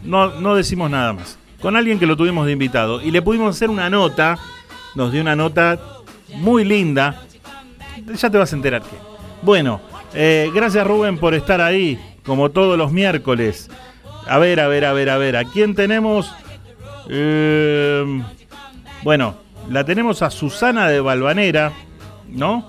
No, 0.05 0.41
no 0.41 0.55
decimos 0.55 0.91
nada 0.91 1.13
más. 1.13 1.39
Con 1.61 1.77
alguien 1.77 1.99
que 1.99 2.07
lo 2.07 2.17
tuvimos 2.17 2.47
de 2.47 2.53
invitado. 2.53 3.03
Y 3.03 3.11
le 3.11 3.21
pudimos 3.21 3.57
hacer 3.57 3.71
una 3.71 3.91
nota. 3.91 4.39
Nos 4.95 5.13
dio 5.13 5.21
una 5.21 5.37
nota 5.37 5.79
muy 6.37 6.65
linda. 6.65 7.23
Ya 8.15 8.31
te 8.31 8.39
vas 8.39 8.53
a 8.53 8.57
enterar 8.57 8.83
que. 8.83 8.97
Bueno, 9.43 9.81
eh, 10.15 10.51
gracias 10.55 10.87
Rubén 10.87 11.19
por 11.19 11.35
estar 11.35 11.61
ahí, 11.61 11.99
como 12.25 12.51
todos 12.51 12.79
los 12.79 12.93
miércoles. 12.93 13.71
A 14.27 14.39
ver, 14.39 14.61
a 14.61 14.69
ver, 14.69 14.85
a 14.85 14.93
ver, 14.93 15.11
a 15.11 15.19
ver. 15.19 15.37
¿A 15.37 15.45
quién 15.45 15.75
tenemos? 15.75 16.33
Eh, 17.09 18.23
bueno, 19.03 19.37
la 19.71 19.85
tenemos 19.85 20.23
a 20.23 20.31
Susana 20.31 20.89
de 20.89 21.01
Balvanera, 21.01 21.73
¿no? 22.29 22.67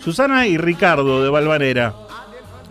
Susana 0.00 0.46
y 0.46 0.56
Ricardo 0.56 1.22
de 1.22 1.30
Balvanera. 1.30 1.94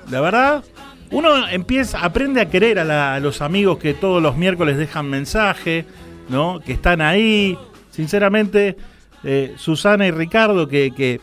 La 0.09 0.21
verdad, 0.21 0.63
uno 1.11 1.47
empieza, 1.47 1.99
aprende 2.03 2.41
a 2.41 2.49
querer 2.49 2.79
a 2.79 3.19
los 3.19 3.41
amigos 3.41 3.77
que 3.77 3.93
todos 3.93 4.21
los 4.21 4.37
miércoles 4.37 4.77
dejan 4.77 5.09
mensaje, 5.09 5.85
¿no? 6.29 6.59
Que 6.59 6.73
están 6.73 7.01
ahí. 7.01 7.57
Sinceramente, 7.91 8.77
eh, 9.23 9.53
Susana 9.57 10.07
y 10.07 10.11
Ricardo 10.11 10.67
que, 10.67 10.91
que 10.95 11.19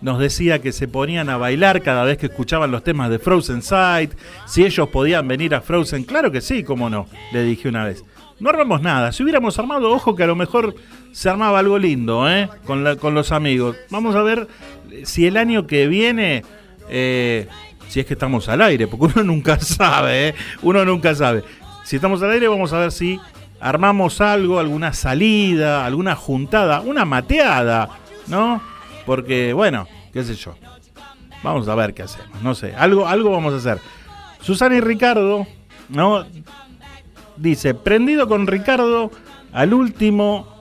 nos 0.00 0.18
decía 0.18 0.60
que 0.60 0.72
se 0.72 0.88
ponían 0.88 1.28
a 1.28 1.36
bailar 1.36 1.82
cada 1.82 2.04
vez 2.04 2.18
que 2.18 2.26
escuchaban 2.26 2.70
los 2.70 2.84
temas 2.84 3.10
de 3.10 3.18
Frozen 3.18 3.62
Sight, 3.62 4.12
si 4.46 4.64
ellos 4.64 4.88
podían 4.88 5.26
venir 5.26 5.54
a 5.54 5.60
Frozen, 5.60 6.04
claro 6.04 6.30
que 6.30 6.40
sí, 6.40 6.62
cómo 6.62 6.88
no, 6.90 7.06
le 7.32 7.42
dije 7.42 7.68
una 7.68 7.84
vez. 7.84 8.04
No 8.38 8.50
armamos 8.50 8.80
nada, 8.80 9.10
si 9.12 9.22
hubiéramos 9.22 9.58
armado, 9.58 9.90
ojo 9.90 10.14
que 10.14 10.22
a 10.22 10.28
lo 10.28 10.36
mejor 10.36 10.74
se 11.18 11.28
armaba 11.28 11.58
algo 11.58 11.78
lindo, 11.80 12.30
¿eh? 12.30 12.48
Con, 12.64 12.84
la- 12.84 12.94
con 12.94 13.12
los 13.12 13.32
amigos. 13.32 13.76
Vamos 13.90 14.14
a 14.14 14.22
ver 14.22 14.46
eh, 14.92 15.02
si 15.04 15.26
el 15.26 15.36
año 15.36 15.66
que 15.66 15.88
viene, 15.88 16.44
eh, 16.88 17.48
si 17.88 17.98
es 17.98 18.06
que 18.06 18.14
estamos 18.14 18.48
al 18.48 18.62
aire, 18.62 18.86
porque 18.86 19.06
uno 19.16 19.24
nunca 19.32 19.58
sabe, 19.58 20.28
¿eh? 20.28 20.34
Uno 20.62 20.84
nunca 20.84 21.16
sabe. 21.16 21.42
Si 21.82 21.96
estamos 21.96 22.22
al 22.22 22.30
aire, 22.30 22.46
vamos 22.46 22.72
a 22.72 22.78
ver 22.78 22.92
si 22.92 23.18
armamos 23.60 24.20
algo, 24.20 24.60
alguna 24.60 24.92
salida, 24.92 25.84
alguna 25.84 26.14
juntada, 26.14 26.82
una 26.82 27.04
mateada, 27.04 27.88
¿no? 28.28 28.62
Porque, 29.04 29.52
bueno, 29.52 29.88
qué 30.12 30.22
sé 30.22 30.36
yo. 30.36 30.54
Vamos 31.42 31.66
a 31.66 31.74
ver 31.74 31.94
qué 31.94 32.02
hacemos, 32.02 32.40
no 32.42 32.54
sé, 32.54 32.74
algo, 32.76 33.08
algo 33.08 33.30
vamos 33.32 33.54
a 33.54 33.56
hacer. 33.56 33.80
Susana 34.40 34.76
y 34.76 34.80
Ricardo, 34.80 35.48
¿no? 35.88 36.24
Dice, 37.36 37.74
prendido 37.74 38.28
con 38.28 38.46
Ricardo 38.46 39.10
al 39.52 39.72
último 39.74 40.57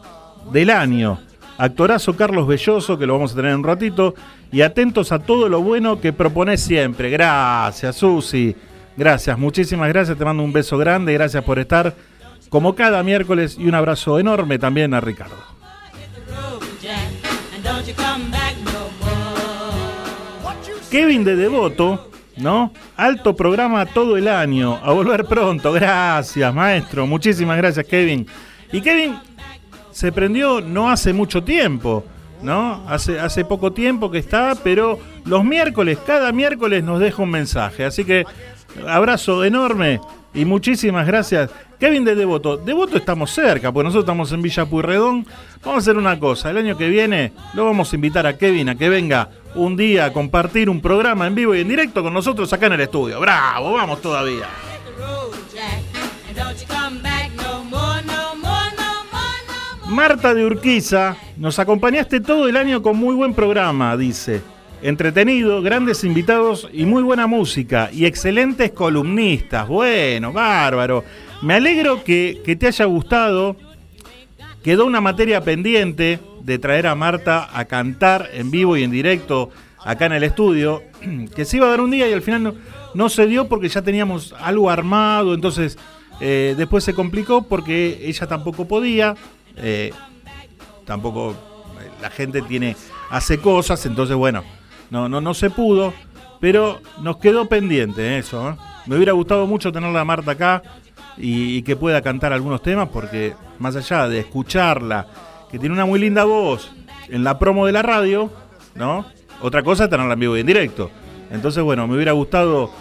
del 0.52 0.70
año. 0.70 1.20
Actorazo 1.58 2.16
Carlos 2.16 2.48
Belloso, 2.48 2.98
que 2.98 3.06
lo 3.06 3.14
vamos 3.14 3.34
a 3.34 3.36
tener 3.36 3.52
en 3.52 3.58
un 3.58 3.64
ratito. 3.64 4.16
Y 4.52 4.62
atentos 4.62 5.12
a 5.12 5.20
todo 5.20 5.50
lo 5.50 5.62
bueno 5.62 6.00
que 6.00 6.14
propones 6.14 6.62
siempre. 6.62 7.10
Gracias, 7.10 7.96
Susi. 7.96 8.56
Gracias, 8.96 9.38
muchísimas 9.38 9.90
gracias. 9.90 10.18
Te 10.18 10.26
mando 10.26 10.44
un 10.44 10.54
beso 10.54 10.78
grande. 10.78 11.14
Gracias 11.14 11.44
por 11.44 11.60
estar 11.60 11.96
como 12.50 12.76
cada 12.76 13.04
miércoles. 13.04 13.58
Y 13.60 13.68
un 13.68 13.76
abrazo 13.76 14.20
enorme 14.20 14.60
también 14.60 14.94
a 14.94 15.02
Ricardo. 15.02 15.36
Kevin 20.90 21.26
de 21.26 21.36
Devoto, 21.36 22.10
¿no? 22.38 22.72
Alto 22.96 23.36
programa 23.36 23.86
todo 23.86 24.16
el 24.16 24.28
año. 24.28 24.80
A 24.82 24.94
volver 24.94 25.26
pronto. 25.26 25.74
Gracias, 25.74 26.54
maestro. 26.54 27.06
Muchísimas 27.06 27.58
gracias, 27.58 27.86
Kevin. 27.86 28.26
Y 28.72 28.82
Kevin 28.82 29.18
se 29.98 30.12
prendió 30.12 30.62
no 30.62 30.92
hace 30.92 31.12
mucho 31.12 31.44
tiempo, 31.44 32.06
¿no? 32.44 32.88
Hace, 32.88 33.44
poco 33.46 33.74
tiempo 33.74 34.12
que 34.12 34.20
está, 34.20 34.54
pero 34.64 35.00
los 35.26 35.44
miércoles, 35.44 35.98
cada 36.06 36.32
miércoles 36.32 36.84
nos 36.84 37.00
deja 37.00 37.24
un 37.24 37.32
mensaje. 37.32 37.84
Así 37.84 38.06
que 38.06 38.24
abrazo 38.88 39.44
enorme 39.44 40.00
y 40.36 40.46
muchísimas 40.46 41.08
gracias. 41.08 41.50
Kevin 41.80 42.04
de 42.04 42.14
Devoto, 42.14 42.58
Devoto 42.58 42.96
estamos 42.96 43.32
cerca, 43.32 43.72
porque 43.72 43.86
nosotros 43.86 44.04
estamos 44.04 44.32
en 44.34 44.44
Villa 44.44 44.68
Puyredón. 44.68 45.26
Vamos 45.66 45.78
a 45.78 45.80
hacer 45.80 45.98
una 45.98 46.20
cosa, 46.20 46.52
el 46.52 46.58
año 46.58 46.78
que 46.78 46.90
viene 46.90 47.34
lo 47.56 47.66
vamos 47.66 47.92
a 47.92 47.96
invitar 47.96 48.28
a 48.28 48.38
Kevin 48.38 48.70
a 48.70 48.76
que 48.76 48.90
venga 48.90 49.32
un 49.56 49.76
día 49.76 50.06
a 50.06 50.14
compartir 50.14 50.70
un 50.70 50.80
programa 50.80 51.26
en 51.26 51.34
vivo 51.34 51.56
y 51.56 51.62
en 51.62 51.70
directo 51.70 52.04
con 52.04 52.14
nosotros 52.14 52.54
acá 52.54 52.68
en 52.68 52.74
el 52.74 52.82
estudio. 52.82 53.20
¡Bravo! 53.20 53.74
Vamos 53.74 54.00
todavía. 54.00 54.46
Marta 59.98 60.36
de 60.36 60.46
Urquiza, 60.46 61.18
nos 61.38 61.58
acompañaste 61.58 62.22
todo 62.22 62.48
el 62.48 62.56
año 62.56 62.84
con 62.84 62.96
muy 62.98 63.16
buen 63.16 63.34
programa, 63.34 63.98
dice. 63.98 64.44
Entretenido, 64.84 65.64
grandes 65.64 66.04
invitados 66.04 66.70
y 66.72 66.86
muy 66.86 67.02
buena 67.02 67.26
música 67.26 67.90
y 67.92 68.06
excelentes 68.06 68.74
columnistas. 68.74 69.68
Bueno, 69.68 70.32
bárbaro. 70.32 71.04
Me 71.42 71.56
alegro 71.56 72.04
que, 72.04 72.40
te 72.60 72.68
haya 72.68 72.86
gustado. 72.86 73.56
Quedó 74.64 74.86
una 74.86 75.02
materia 75.02 75.42
pendiente 75.42 76.20
de 76.44 76.60
traer 76.60 76.86
a 76.86 76.94
Marta 76.94 77.50
a 77.52 77.66
cantar 77.66 78.30
en 78.34 78.52
vivo 78.52 78.78
y 78.78 78.84
en 78.84 78.92
directo 78.92 79.50
acá 79.84 80.06
en 80.06 80.14
el 80.14 80.24
estudio, 80.24 80.84
que 81.36 81.44
se 81.44 81.58
iba 81.58 81.66
a 81.66 81.72
dar 81.72 81.82
un 81.82 81.90
día 81.90 82.08
y 82.08 82.14
al 82.14 82.22
final 82.22 82.44
no, 82.44 82.54
no 82.94 83.10
se 83.10 83.26
dio 83.26 83.48
porque 83.48 83.68
ya 83.68 83.82
teníamos 83.82 84.36
algo 84.40 84.70
armado, 84.70 85.34
entonces 85.34 85.76
eh, 86.20 86.56
después 86.58 86.84
se 86.84 86.94
complicó 86.94 87.44
porque 87.44 88.00
ella 88.04 88.28
tampoco 88.28 88.68
podía, 88.68 89.16
eh, 89.58 89.92
tampoco 90.86 91.32
eh, 91.32 91.90
la 92.02 92.10
gente 92.10 92.42
tiene 92.42 92.76
hace 93.10 93.40
cosas, 93.40 93.86
entonces 93.86 94.16
bueno, 94.16 94.44
no, 94.90 95.10
no, 95.10 95.22
no 95.22 95.34
se 95.34 95.50
pudo, 95.50 95.94
pero 96.40 96.80
nos 97.02 97.18
quedó 97.18 97.48
pendiente 97.48 98.18
eso. 98.18 98.52
¿eh? 98.52 98.56
Me 98.86 98.96
hubiera 98.96 99.14
gustado 99.14 99.48
mucho 99.48 99.72
tenerla 99.72 100.02
a 100.02 100.06
Marta 100.06 100.32
acá 100.32 100.62
y, 101.18 101.62
que 101.64 101.76
pueda 101.76 102.02
cantar 102.02 102.32
algunos 102.32 102.62
temas, 102.62 102.90
porque 102.90 103.34
más 103.60 103.76
allá 103.76 104.08
de 104.08 104.20
escucharla, 104.20 105.08
que 105.50 105.60
tiene 105.60 105.74
una 105.74 105.86
muy 105.86 106.00
linda 106.00 106.24
voz 106.24 106.72
en 107.10 107.24
la 107.24 107.40
promo 107.40 107.66
de 107.66 107.72
la 107.72 107.82
radio, 107.82 108.32
¿no? 108.76 109.06
Otra 109.42 109.64
cosa 109.64 109.86
es 109.86 109.90
tenerla 109.90 110.14
en 110.14 110.20
vivo 110.20 110.38
y 110.38 110.42
en 110.42 110.48
directo. 110.48 110.92
Entonces, 111.32 111.64
bueno, 111.64 111.88
me 111.88 111.96
hubiera 111.96 112.12
gustado 112.12 112.72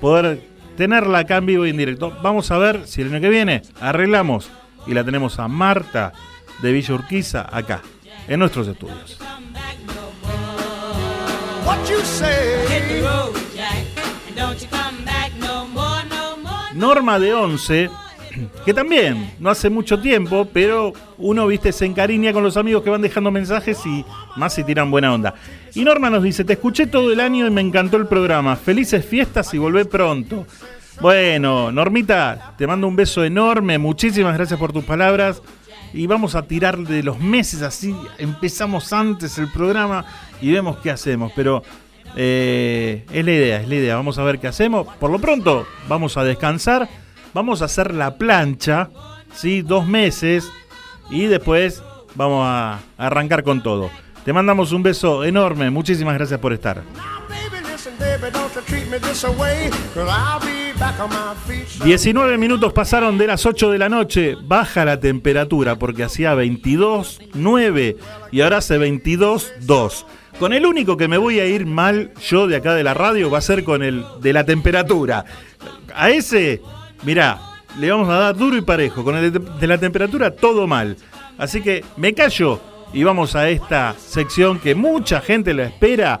poder 0.00 0.42
tenerla 0.76 1.18
acá 1.18 1.36
en 1.36 1.46
vivo 1.46 1.66
y 1.66 1.70
en 1.70 1.76
directo. 1.76 2.16
Vamos 2.22 2.50
a 2.50 2.58
ver 2.58 2.86
si 2.86 3.02
el 3.02 3.12
año 3.12 3.20
que 3.20 3.28
viene 3.28 3.62
arreglamos 3.80 4.50
y 4.86 4.94
la 4.94 5.04
tenemos 5.04 5.38
a 5.38 5.48
Marta 5.48 6.12
de 6.62 6.72
Villa 6.72 6.94
Urquiza 6.94 7.48
acá, 7.50 7.82
en 8.26 8.40
nuestros 8.40 8.68
estudios. 8.68 9.18
Norma 16.74 17.18
de 17.18 17.34
11, 17.34 17.90
que 18.64 18.72
también 18.72 19.34
no 19.40 19.50
hace 19.50 19.68
mucho 19.68 20.00
tiempo, 20.00 20.48
pero 20.52 20.92
uno, 21.18 21.46
viste, 21.46 21.72
se 21.72 21.86
encariña 21.86 22.32
con 22.32 22.44
los 22.44 22.56
amigos 22.56 22.82
que 22.82 22.90
van 22.90 23.02
dejando 23.02 23.30
mensajes 23.30 23.84
y 23.84 24.04
más 24.36 24.54
si 24.54 24.64
tiran 24.64 24.90
buena 24.90 25.12
onda. 25.12 25.34
Y 25.74 25.82
Norma 25.82 26.08
nos 26.08 26.22
dice, 26.22 26.44
te 26.44 26.54
escuché 26.54 26.86
todo 26.86 27.12
el 27.12 27.20
año 27.20 27.46
y 27.46 27.50
me 27.50 27.60
encantó 27.60 27.96
el 27.96 28.06
programa. 28.06 28.56
Felices 28.56 29.04
fiestas 29.04 29.52
y 29.54 29.58
volvé 29.58 29.84
pronto. 29.84 30.46
Bueno, 31.00 31.70
Normita, 31.70 32.54
te 32.58 32.66
mando 32.66 32.88
un 32.88 32.96
beso 32.96 33.22
enorme, 33.24 33.78
muchísimas 33.78 34.34
gracias 34.34 34.58
por 34.58 34.72
tus 34.72 34.84
palabras. 34.84 35.42
Y 35.92 36.06
vamos 36.06 36.34
a 36.34 36.42
tirar 36.42 36.76
de 36.78 37.02
los 37.02 37.18
meses 37.20 37.62
así, 37.62 37.96
empezamos 38.18 38.92
antes 38.92 39.38
el 39.38 39.48
programa 39.48 40.04
y 40.40 40.52
vemos 40.52 40.78
qué 40.78 40.90
hacemos. 40.90 41.32
Pero 41.34 41.62
eh, 42.16 43.06
es 43.12 43.24
la 43.24 43.30
idea, 43.30 43.60
es 43.60 43.68
la 43.68 43.74
idea. 43.76 43.96
Vamos 43.96 44.18
a 44.18 44.24
ver 44.24 44.38
qué 44.38 44.48
hacemos. 44.48 44.86
Por 44.96 45.10
lo 45.10 45.18
pronto, 45.18 45.66
vamos 45.88 46.16
a 46.16 46.24
descansar. 46.24 46.88
Vamos 47.32 47.62
a 47.62 47.66
hacer 47.66 47.94
la 47.94 48.16
plancha, 48.16 48.90
¿sí? 49.34 49.62
Dos 49.62 49.86
meses. 49.86 50.50
Y 51.10 51.26
después 51.26 51.82
vamos 52.16 52.44
a 52.44 52.80
arrancar 52.98 53.44
con 53.44 53.62
todo. 53.62 53.90
Te 54.24 54.32
mandamos 54.32 54.72
un 54.72 54.82
beso 54.82 55.24
enorme. 55.24 55.70
Muchísimas 55.70 56.14
gracias 56.14 56.40
por 56.40 56.52
estar. 56.52 56.82
19 61.84 62.38
minutos 62.38 62.72
pasaron 62.72 63.18
de 63.18 63.26
las 63.26 63.46
8 63.46 63.70
de 63.70 63.78
la 63.78 63.88
noche. 63.88 64.36
Baja 64.42 64.84
la 64.84 65.00
temperatura 65.00 65.76
porque 65.76 66.04
hacía 66.04 66.34
22.9 66.34 67.96
y 68.30 68.40
ahora 68.40 68.58
hace 68.58 68.78
22.2. 68.78 70.04
Con 70.38 70.52
el 70.52 70.66
único 70.66 70.96
que 70.96 71.08
me 71.08 71.18
voy 71.18 71.40
a 71.40 71.46
ir 71.46 71.66
mal 71.66 72.12
yo 72.28 72.46
de 72.46 72.56
acá 72.56 72.74
de 72.74 72.84
la 72.84 72.94
radio 72.94 73.30
va 73.30 73.38
a 73.38 73.42
ser 73.42 73.64
con 73.64 73.82
el 73.82 74.04
de 74.20 74.32
la 74.32 74.44
temperatura. 74.44 75.24
A 75.94 76.10
ese, 76.10 76.62
mirá, 77.02 77.40
le 77.78 77.90
vamos 77.90 78.08
a 78.08 78.18
dar 78.18 78.36
duro 78.36 78.56
y 78.56 78.62
parejo. 78.62 79.02
Con 79.02 79.16
el 79.16 79.32
de, 79.32 79.66
la 79.66 79.78
temperatura 79.78 80.30
todo 80.30 80.66
mal. 80.66 80.96
Así 81.38 81.60
que 81.60 81.84
me 81.96 82.14
callo 82.14 82.60
y 82.92 83.02
vamos 83.02 83.34
a 83.34 83.48
esta 83.48 83.94
sección 83.98 84.60
que 84.60 84.74
mucha 84.74 85.20
gente 85.20 85.54
la 85.54 85.64
espera 85.64 86.20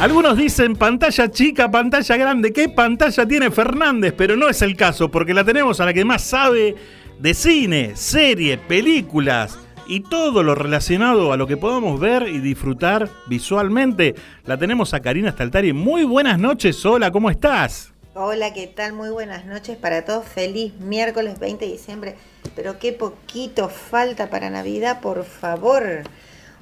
Algunos 0.00 0.38
dicen 0.38 0.76
pantalla 0.76 1.30
chica, 1.30 1.70
pantalla 1.70 2.16
grande. 2.16 2.54
¿Qué 2.54 2.70
pantalla 2.70 3.26
tiene 3.26 3.50
Fernández? 3.50 4.14
Pero 4.16 4.34
no 4.34 4.48
es 4.48 4.62
el 4.62 4.74
caso, 4.74 5.10
porque 5.10 5.34
la 5.34 5.44
tenemos 5.44 5.78
a 5.78 5.84
la 5.84 5.92
que 5.92 6.06
más 6.06 6.22
sabe 6.22 6.74
de 7.18 7.34
cine, 7.34 7.94
serie, 7.96 8.56
películas 8.56 9.58
y 9.86 10.00
todo 10.00 10.42
lo 10.42 10.54
relacionado 10.54 11.34
a 11.34 11.36
lo 11.36 11.46
que 11.46 11.58
podamos 11.58 12.00
ver 12.00 12.28
y 12.28 12.38
disfrutar 12.38 13.10
visualmente. 13.26 14.14
La 14.46 14.56
tenemos 14.56 14.94
a 14.94 15.00
Karina 15.00 15.32
Staltari. 15.32 15.74
Muy 15.74 16.04
buenas 16.04 16.38
noches, 16.38 16.82
hola, 16.86 17.10
¿cómo 17.10 17.28
estás? 17.28 17.92
Hola, 18.14 18.54
¿qué 18.54 18.68
tal? 18.68 18.94
Muy 18.94 19.10
buenas 19.10 19.44
noches 19.44 19.76
para 19.76 20.06
todos. 20.06 20.24
Feliz 20.24 20.72
miércoles 20.80 21.38
20 21.38 21.66
de 21.66 21.72
diciembre. 21.72 22.16
Pero 22.56 22.78
qué 22.78 22.94
poquito 22.94 23.68
falta 23.68 24.30
para 24.30 24.48
Navidad, 24.48 25.02
por 25.02 25.24
favor. 25.24 26.04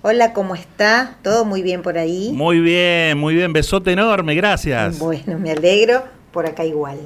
Hola, 0.01 0.33
¿cómo 0.33 0.55
está? 0.55 1.19
¿Todo 1.23 1.45
muy 1.45 1.61
bien 1.61 1.83
por 1.83 1.99
ahí? 1.99 2.31
Muy 2.33 2.61
bien, 2.61 3.19
muy 3.19 3.35
bien. 3.35 3.53
Besote 3.53 3.91
enorme, 3.91 4.37
gracias. 4.37 5.01
Bueno, 5.01 5.39
me 5.41 5.51
alegro. 5.51 6.05
Por 6.33 6.47
acá 6.47 6.65
igual. 6.65 7.01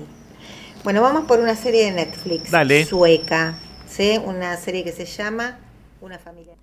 Bueno, 0.85 1.01
vamos 1.01 1.25
por 1.25 1.41
una 1.41 1.57
serie 1.57 1.87
de 1.87 1.93
Netflix. 1.93 2.51
Dale. 2.51 2.85
Sueca. 2.85 3.55
¿sí? 3.87 4.21
Una 4.23 4.59
serie 4.59 4.85
que 4.85 4.93
se 4.93 5.07
llama 5.07 5.59
Una 6.03 6.19
familia. 6.19 6.55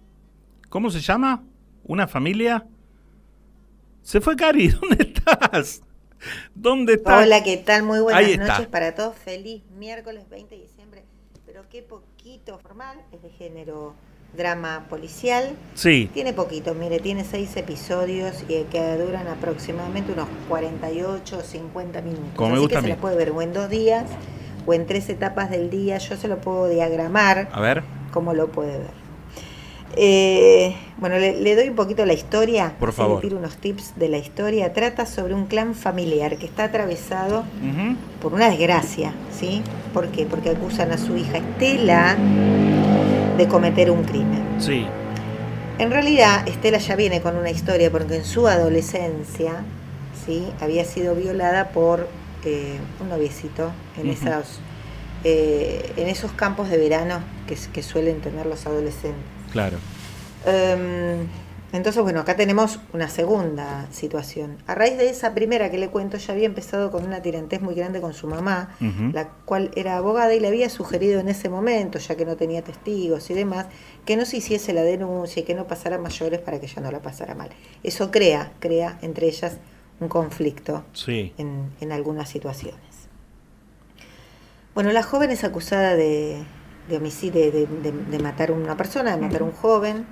¿Cómo 0.70 0.92
se 0.92 1.00
llama? 1.00 1.44
¿Una 1.84 2.08
familia? 2.08 2.63
Se 4.04 4.22
fue 4.22 4.36
Cari, 4.36 4.68
¿dónde 4.82 5.04
estás? 5.04 5.82
¿Dónde 6.54 6.94
estás? 6.94 7.24
Hola, 7.24 7.44
¿qué 7.44 7.58
tal? 7.58 7.82
Muy 7.84 8.02
buenas 8.02 8.38
noches 8.38 8.68
para 8.68 8.94
todos. 8.94 9.15
Feliz 9.15 9.63
miércoles 9.72 10.30
20 10.30 10.54
de 10.54 10.62
diciembre. 10.62 11.04
Pero 11.48 11.63
qué 11.70 11.82
poquito 11.82 12.60
formal. 12.60 13.00
Es 13.12 13.24
de 13.24 13.32
género 13.32 13.96
drama 14.36 14.86
policial. 14.89 15.56
Sí. 15.74 16.10
Tiene 16.13 16.34
poquito, 16.34 16.74
mire, 16.74 17.00
tiene 17.00 17.24
seis 17.24 17.56
episodios 17.58 18.44
y 18.48 18.63
que 18.63 18.98
duran 18.98 19.28
aproximadamente 19.28 20.12
unos 20.13 20.28
48 20.48 21.38
o 21.38 21.42
50 21.42 22.02
minutos. 22.02 22.30
Como 22.36 22.50
me 22.50 22.56
Así 22.56 22.62
gusta 22.62 22.76
que 22.76 22.80
a 22.80 22.82
se 22.84 22.88
la 22.89 22.96
puede 22.98 23.15
ver 23.15 23.32
o 23.32 23.42
en 23.42 23.54
dos 23.54 23.70
días 23.70 24.06
o 24.65 24.74
en 24.74 24.86
tres 24.86 25.10
etapas 25.10 25.50
del 25.50 25.70
día. 25.70 25.98
Yo 25.98 26.15
se 26.15 26.28
lo 26.28 26.39
puedo 26.39 26.68
diagramar 26.68 27.50
A 27.52 27.60
ver, 27.60 27.84
como 28.12 28.34
lo 28.34 28.48
puede 28.50 28.78
ver. 28.78 29.00
Eh, 29.96 30.76
bueno, 30.98 31.18
le, 31.18 31.42
le 31.42 31.56
doy 31.56 31.68
un 31.68 31.76
poquito 31.76 32.06
la 32.06 32.13
historia. 32.13 32.76
Por 32.80 32.94
favor. 32.94 33.18
Le 33.18 33.28
tiro 33.30 33.39
unos 33.39 33.58
tips 33.58 33.94
de 33.98 34.08
la 34.08 34.20
historia. 34.20 34.72
Trata 34.72 35.06
sobre 35.08 35.34
un 35.34 35.48
clan 35.48 35.74
familiar 35.74 36.38
que 36.38 36.46
está 36.46 36.65
atravesado 36.65 37.44
por 38.22 38.34
una 38.34 38.50
desgracia, 38.50 39.13
¿sí? 39.32 39.63
¿Por 39.94 40.10
qué? 40.10 40.26
Porque 40.28 40.52
acusan 40.52 40.92
a 40.92 40.98
su 40.98 41.18
hija 41.18 41.39
Estela 41.39 42.15
de 43.39 43.47
cometer 43.47 43.89
un 43.89 44.04
crimen. 44.04 44.43
sí. 44.60 44.86
En 45.80 45.91
realidad, 45.91 46.45
Estela 46.45 46.78
ya 46.78 46.97
viene 46.97 47.21
con 47.21 47.38
una 47.38 47.52
historia 47.52 47.89
porque 47.89 48.17
en 48.17 48.25
su 48.25 48.49
adolescencia, 48.49 49.63
¿sí? 50.25 50.45
Había 50.60 50.84
sido 50.84 51.15
violada 51.15 51.69
por 51.69 52.10
eh, 52.43 52.78
un 52.99 53.08
noviecito 53.08 53.71
en, 53.97 54.13
eh, 55.23 55.93
en 55.95 56.08
esos 56.10 56.34
campos 56.34 56.69
de 56.69 56.78
verano 56.78 57.21
que 57.47 57.82
suelen 57.82 58.19
tener 58.19 58.45
los 58.45 58.65
adolescentes. 58.65 59.23
Claro. 59.54 59.78
Em, 60.45 61.28
entonces, 61.71 62.01
bueno, 62.01 62.19
acá 62.21 62.36
tenemos 62.36 62.79
una 62.93 63.10
segunda 63.10 63.88
situación. 63.91 64.58
A 64.65 64.73
raíz 64.75 64.97
de 64.97 65.10
esa 65.10 65.34
primera 65.36 65.69
que 65.69 65.77
le 65.77 65.89
cuento, 65.89 66.17
ya 66.17 66.34
había 66.34 66.45
empezado 66.47 66.89
con 66.91 67.05
una 67.05 67.21
tirantez 67.21 67.62
muy 67.62 67.75
grande 67.75 68.01
con 68.01 68.13
su 68.13 68.27
mamá, 68.27 68.75
la 69.13 69.29
cual 69.45 69.69
era 69.75 69.97
abogada 69.97 70.34
y 70.34 70.39
le 70.39 70.47
había 70.47 70.69
sugerido 70.69 71.19
en 71.19 71.29
ese 71.29 71.47
momento, 71.49 71.99
ya 71.99 72.15
que 72.15 72.25
no 72.25 72.36
tenía 72.38 72.63
testigos 72.63 73.29
y 73.29 73.34
demás, 73.36 73.67
que 74.05 74.17
no 74.17 74.25
se 74.25 74.38
hiciese 74.38 74.73
la 74.73 74.82
denuncia 74.82 75.41
y 75.41 75.43
que 75.45 75.53
no 75.53 75.67
pasara 75.67 75.97
mayores 75.99 76.39
para 76.39 76.60
que 76.60 76.65
ella 76.65 76.82
no 76.82 76.91
la 76.91 77.01
pasara 77.01 77.36
mal. 77.36 77.49
Eso 77.84 78.10
crea, 78.10 78.51
crea 78.60 78.97
entre 79.01 79.27
ellas 79.27 79.58
un 79.99 80.08
conflicto 80.08 80.84
Sí. 80.93 81.34
en, 81.38 81.69
en 81.82 81.91
algunas 81.91 82.29
situaciones. 82.29 82.79
Bueno, 84.73 84.91
la 84.91 85.03
joven 85.03 85.29
es 85.32 85.43
acusada 85.43 85.95
de, 85.95 86.41
de 86.88 86.97
homicidio, 86.97 87.51
de, 87.51 87.67
de- 87.67 87.91
de 87.91 88.19
matar 88.19 88.49
a 88.49 88.53
una 88.53 88.77
persona, 88.77 89.15
de 89.15 89.21
matar 89.21 89.41
a 89.41 89.43
un 89.43 89.51
joven, 89.51 90.05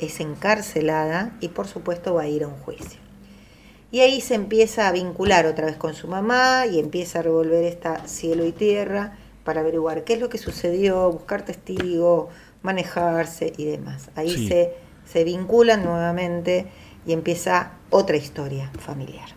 es 0.00 0.20
encarcelada 0.20 1.36
y 1.40 1.48
por 1.48 1.66
supuesto 1.66 2.14
va 2.14 2.22
a 2.22 2.28
ir 2.28 2.44
a 2.44 2.48
un 2.48 2.56
juicio. 2.56 3.00
Y 3.92 4.00
ahí 4.00 4.20
se 4.20 4.34
empieza 4.34 4.86
a 4.88 4.92
vincular 4.92 5.46
otra 5.46 5.66
vez 5.66 5.76
con 5.76 5.94
su 5.94 6.06
mamá 6.06 6.66
y 6.66 6.78
empieza 6.78 7.18
a 7.18 7.22
revolver 7.22 7.64
esta 7.64 8.06
cielo 8.06 8.44
y 8.46 8.52
tierra 8.52 9.16
para 9.44 9.60
averiguar 9.62 10.04
qué 10.04 10.12
es 10.14 10.20
lo 10.20 10.28
que 10.28 10.38
sucedió, 10.38 11.10
buscar 11.10 11.42
testigos, 11.44 12.28
manejarse 12.62 13.52
y 13.56 13.64
demás. 13.64 14.10
Ahí 14.14 14.30
Sí. 14.30 14.48
se, 14.48 14.74
se 15.10 15.24
vinculan 15.24 15.84
nuevamente 15.84 16.66
y 17.06 17.12
empieza 17.12 17.72
otra 17.90 18.16
historia 18.16 18.70
familiar. 18.78 19.28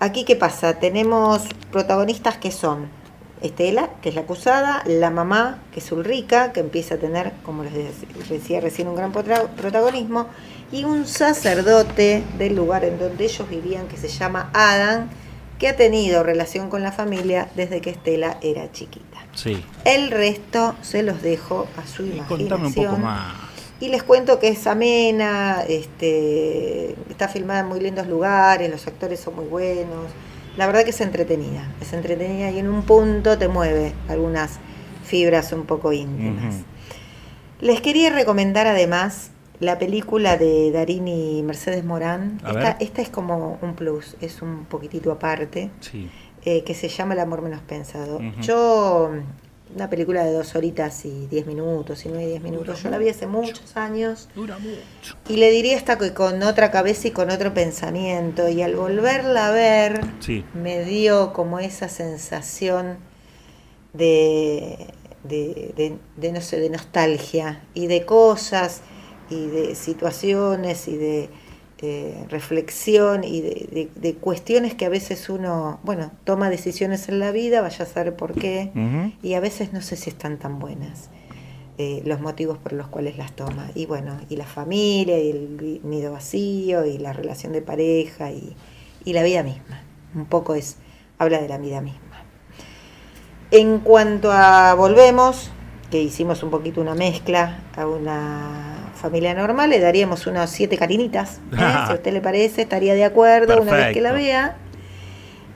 Aquí, 0.00 0.24
¿qué 0.24 0.36
pasa? 0.36 0.74
Tenemos 0.78 1.42
protagonistas 1.72 2.36
que 2.36 2.50
son 2.52 2.88
Estela, 3.42 3.90
que 4.02 4.08
es 4.08 4.14
la 4.14 4.22
acusada, 4.22 4.82
la 4.86 5.10
mamá, 5.10 5.58
que 5.72 5.80
es 5.80 5.92
Ulrica, 5.92 6.52
que 6.52 6.60
empieza 6.60 6.96
a 6.96 6.98
tener, 6.98 7.32
como 7.44 7.64
les 7.64 7.72
dec- 7.72 8.28
decía 8.28 8.60
recién, 8.60 8.88
un 8.88 8.96
gran 8.96 9.12
protagonismo, 9.12 10.26
y 10.72 10.84
un 10.84 11.06
sacerdote 11.06 12.22
del 12.36 12.54
lugar 12.56 12.84
en 12.84 12.98
donde 12.98 13.24
ellos 13.24 13.48
vivían, 13.48 13.88
que 13.88 13.96
se 13.96 14.08
llama 14.08 14.50
Adam, 14.52 15.08
que 15.58 15.68
ha 15.68 15.76
tenido 15.76 16.22
relación 16.22 16.68
con 16.68 16.82
la 16.82 16.92
familia 16.92 17.48
desde 17.56 17.80
que 17.80 17.90
Estela 17.90 18.38
era 18.42 18.70
chiquita. 18.70 19.18
Sí. 19.34 19.64
El 19.84 20.10
resto 20.10 20.74
se 20.82 21.02
los 21.02 21.22
dejo 21.22 21.66
a 21.76 21.86
su 21.86 22.02
Y 22.04 22.10
imaginación. 22.10 22.38
contame 22.48 22.66
un 22.68 22.74
poco 22.74 22.96
más. 22.98 23.34
Y 23.80 23.88
les 23.88 24.02
cuento 24.02 24.38
que 24.40 24.48
es 24.48 24.66
amena, 24.66 25.62
este, 25.68 26.96
está 27.10 27.28
filmada 27.28 27.60
en 27.60 27.66
muy 27.66 27.80
lindos 27.80 28.06
lugares, 28.08 28.68
los 28.70 28.86
actores 28.86 29.20
son 29.20 29.36
muy 29.36 29.44
buenos. 29.46 30.06
La 30.58 30.66
verdad 30.66 30.82
que 30.84 30.90
es 30.90 31.00
entretenida, 31.00 31.66
es 31.80 31.92
entretenida 31.92 32.50
y 32.50 32.58
en 32.58 32.68
un 32.68 32.82
punto 32.82 33.38
te 33.38 33.46
mueve 33.48 33.94
algunas 34.08 34.58
fibras 35.04 35.52
un 35.52 35.64
poco 35.64 35.92
íntimas. 35.92 36.56
Les 37.60 37.80
quería 37.80 38.10
recomendar 38.10 38.66
además 38.66 39.30
la 39.60 39.78
película 39.78 40.36
de 40.36 40.70
Darín 40.72 41.06
y 41.08 41.42
Mercedes 41.44 41.84
Morán. 41.84 42.40
Esta, 42.46 42.70
esta 42.80 43.02
es 43.02 43.08
como 43.08 43.58
un 43.62 43.74
plus, 43.74 44.16
es 44.20 44.42
un 44.42 44.64
poquitito 44.64 45.10
aparte 45.12 45.70
Sí. 45.80 46.10
eh, 46.44 46.62
que 46.64 46.74
se 46.74 46.88
llama 46.88 47.14
El 47.14 47.20
amor 47.20 47.40
menos 47.42 47.60
pensado. 47.62 48.20
Yo, 48.40 49.10
una 49.74 49.90
película 49.90 50.24
de 50.24 50.32
dos 50.32 50.54
horitas 50.54 51.04
y 51.04 51.26
diez 51.26 51.46
minutos, 51.46 52.04
y 52.04 52.08
nueve 52.08 52.24
y 52.24 52.28
diez 52.28 52.42
minutos, 52.42 52.82
yo 52.82 52.90
la 52.90 52.98
vi 52.98 53.08
hace 53.08 53.26
muchos 53.26 53.76
años 53.76 54.28
Dura 54.34 54.58
mucho. 54.58 55.16
y 55.28 55.36
le 55.36 55.50
diría 55.50 55.76
hasta 55.76 55.98
que 55.98 56.14
con 56.14 56.42
otra 56.42 56.70
cabeza 56.70 57.08
y 57.08 57.10
con 57.10 57.30
otro 57.30 57.52
pensamiento, 57.54 58.48
y 58.48 58.62
al 58.62 58.76
volverla 58.76 59.48
a 59.48 59.50
ver, 59.52 60.00
Sí. 60.20 60.44
me 60.54 60.84
dio 60.84 61.32
como 61.32 61.58
esa 61.60 61.88
sensación 61.88 62.96
de, 63.92 64.86
de, 65.24 65.72
de- 65.76 65.98
de, 66.16 66.32
no 66.32 66.40
sé, 66.40 66.60
de 66.60 66.70
nostalgia 66.70 67.62
y 67.74 67.86
de 67.86 68.04
cosas 68.04 68.80
y 69.30 69.46
de 69.46 69.74
situaciones 69.74 70.88
y 70.88 70.96
de 70.96 71.28
eh, 71.80 72.24
reflexión 72.28 73.22
y 73.24 73.40
de, 73.40 73.68
de- 73.70 73.88
de 73.94 74.14
cuestiones 74.14 74.74
que 74.74 74.84
a 74.84 74.88
veces 74.88 75.28
uno, 75.28 75.78
bueno, 75.84 76.10
toma 76.24 76.50
decisiones 76.50 77.08
en 77.08 77.18
la 77.20 77.30
vida, 77.30 77.60
vaya 77.60 77.84
a 77.84 77.88
saber 77.88 78.16
por 78.16 78.34
qué, 78.34 78.70
y 79.22 79.34
a 79.34 79.40
veces 79.40 79.72
no 79.72 79.80
sé 79.80 79.96
si 79.96 80.10
están 80.10 80.38
tan 80.38 80.58
buenas 80.58 81.10
eh, 81.78 82.02
los 82.04 82.20
motivos 82.20 82.58
por 82.58 82.72
los 82.72 82.88
cuales 82.88 83.16
las 83.16 83.30
toma. 83.32 83.70
Y 83.76 83.86
bueno, 83.86 84.18
y 84.28 84.34
la 84.36 84.46
familia, 84.46 85.18
y 85.20 85.30
el 85.30 85.80
nido 85.84 86.10
vacío, 86.12 86.84
y 86.84 86.98
la 86.98 87.12
relación 87.12 87.52
de 87.52 87.62
pareja, 87.62 88.32
y, 88.32 88.56
y 89.04 89.12
la 89.12 89.22
vida 89.22 89.44
misma. 89.44 89.82
Un 90.16 90.26
poco 90.26 90.56
es, 90.56 90.78
habla 91.18 91.40
de 91.40 91.48
la 91.48 91.58
vida 91.58 91.80
misma. 91.80 92.00
En 93.52 93.78
cuanto 93.78 94.32
a 94.32 94.74
Volvemos, 94.74 95.50
que 95.90 96.02
hicimos 96.02 96.42
un 96.42 96.50
poquito 96.50 96.80
una 96.80 96.94
mezcla 96.96 97.60
a 97.76 97.86
una 97.86 98.77
familia 98.98 99.32
normal, 99.34 99.70
le 99.70 99.80
daríamos 99.80 100.26
unas 100.26 100.50
siete 100.50 100.76
carinitas. 100.76 101.40
¿eh? 101.52 101.56
si 101.56 101.62
a 101.62 101.94
usted 101.94 102.12
le 102.12 102.20
parece, 102.20 102.62
estaría 102.62 102.94
de 102.94 103.04
acuerdo 103.04 103.60
una 103.62 103.72
vez 103.72 103.94
que 103.94 104.00
la 104.00 104.12
vea. 104.12 104.56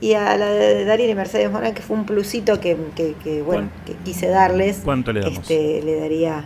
Y 0.01 0.15
a 0.15 0.37
la 0.37 0.47
de 0.47 0.85
Darín 0.85 1.11
y 1.11 1.15
Mercedes 1.15 1.49
Morán, 1.51 1.75
que 1.75 1.83
fue 1.83 1.97
un 1.97 2.05
plusito 2.07 2.59
que, 2.61 2.77
que- 2.97 3.15
que, 3.23 3.41
bueno, 3.43 3.69
que 3.87 3.93
quise 4.05 4.27
darles, 4.27 4.81
¿Cuánto 4.85 5.13
le 5.13 5.21
damos? 5.21 5.39
este, 5.39 5.81
le 5.83 6.01
daría, 6.01 6.45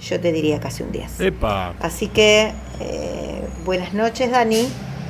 yo 0.00 0.18
te 0.20 0.32
diría 0.32 0.58
casi 0.58 0.82
un 0.84 0.90
10. 0.90 1.20
Epa. 1.20 1.74
Así 1.80 2.08
que, 2.08 2.52
eh, 2.80 3.40
buenas 3.66 3.92
noches, 3.92 4.30
Dani. 4.30 4.66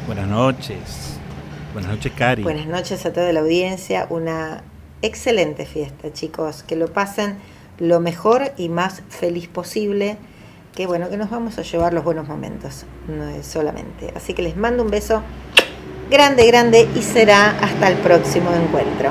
Buenas 0.07 0.27
noches. 0.27 1.18
Buenas 1.73 1.92
noches, 1.92 2.12
Cari. 2.16 2.42
Buenas 2.42 2.66
noches 2.66 3.07
a 3.07 3.12
toda 3.12 3.33
la 3.33 3.40
audiencia. 3.40 4.09
Una 4.11 4.64
excelente 5.03 5.64
fiesta, 5.64 6.12
chicos. 6.12 6.64
Que 6.64 6.75
lo 6.75 6.88
pasen 6.92 7.37
lo 7.79 8.01
mejor 8.01 8.53
y 8.57 8.68
más 8.70 9.03
feliz 9.09 9.47
posible 9.47 10.16
que 10.74 10.87
bueno, 10.87 11.08
que 11.08 11.16
nos 11.16 11.30
vamos 11.30 11.58
a 11.58 11.62
llevar 11.62 11.94
los 11.94 12.04
buenos 12.04 12.26
momentos, 12.26 12.84
no 13.06 13.28
es 13.28 13.46
solamente. 13.46 14.12
Así 14.16 14.34
que 14.34 14.42
les 14.42 14.56
mando 14.56 14.82
un 14.82 14.90
beso 14.90 15.22
grande, 16.10 16.46
grande 16.46 16.88
y 16.94 17.02
será 17.02 17.50
hasta 17.60 17.88
el 17.88 17.96
próximo 17.98 18.50
encuentro. 18.52 19.10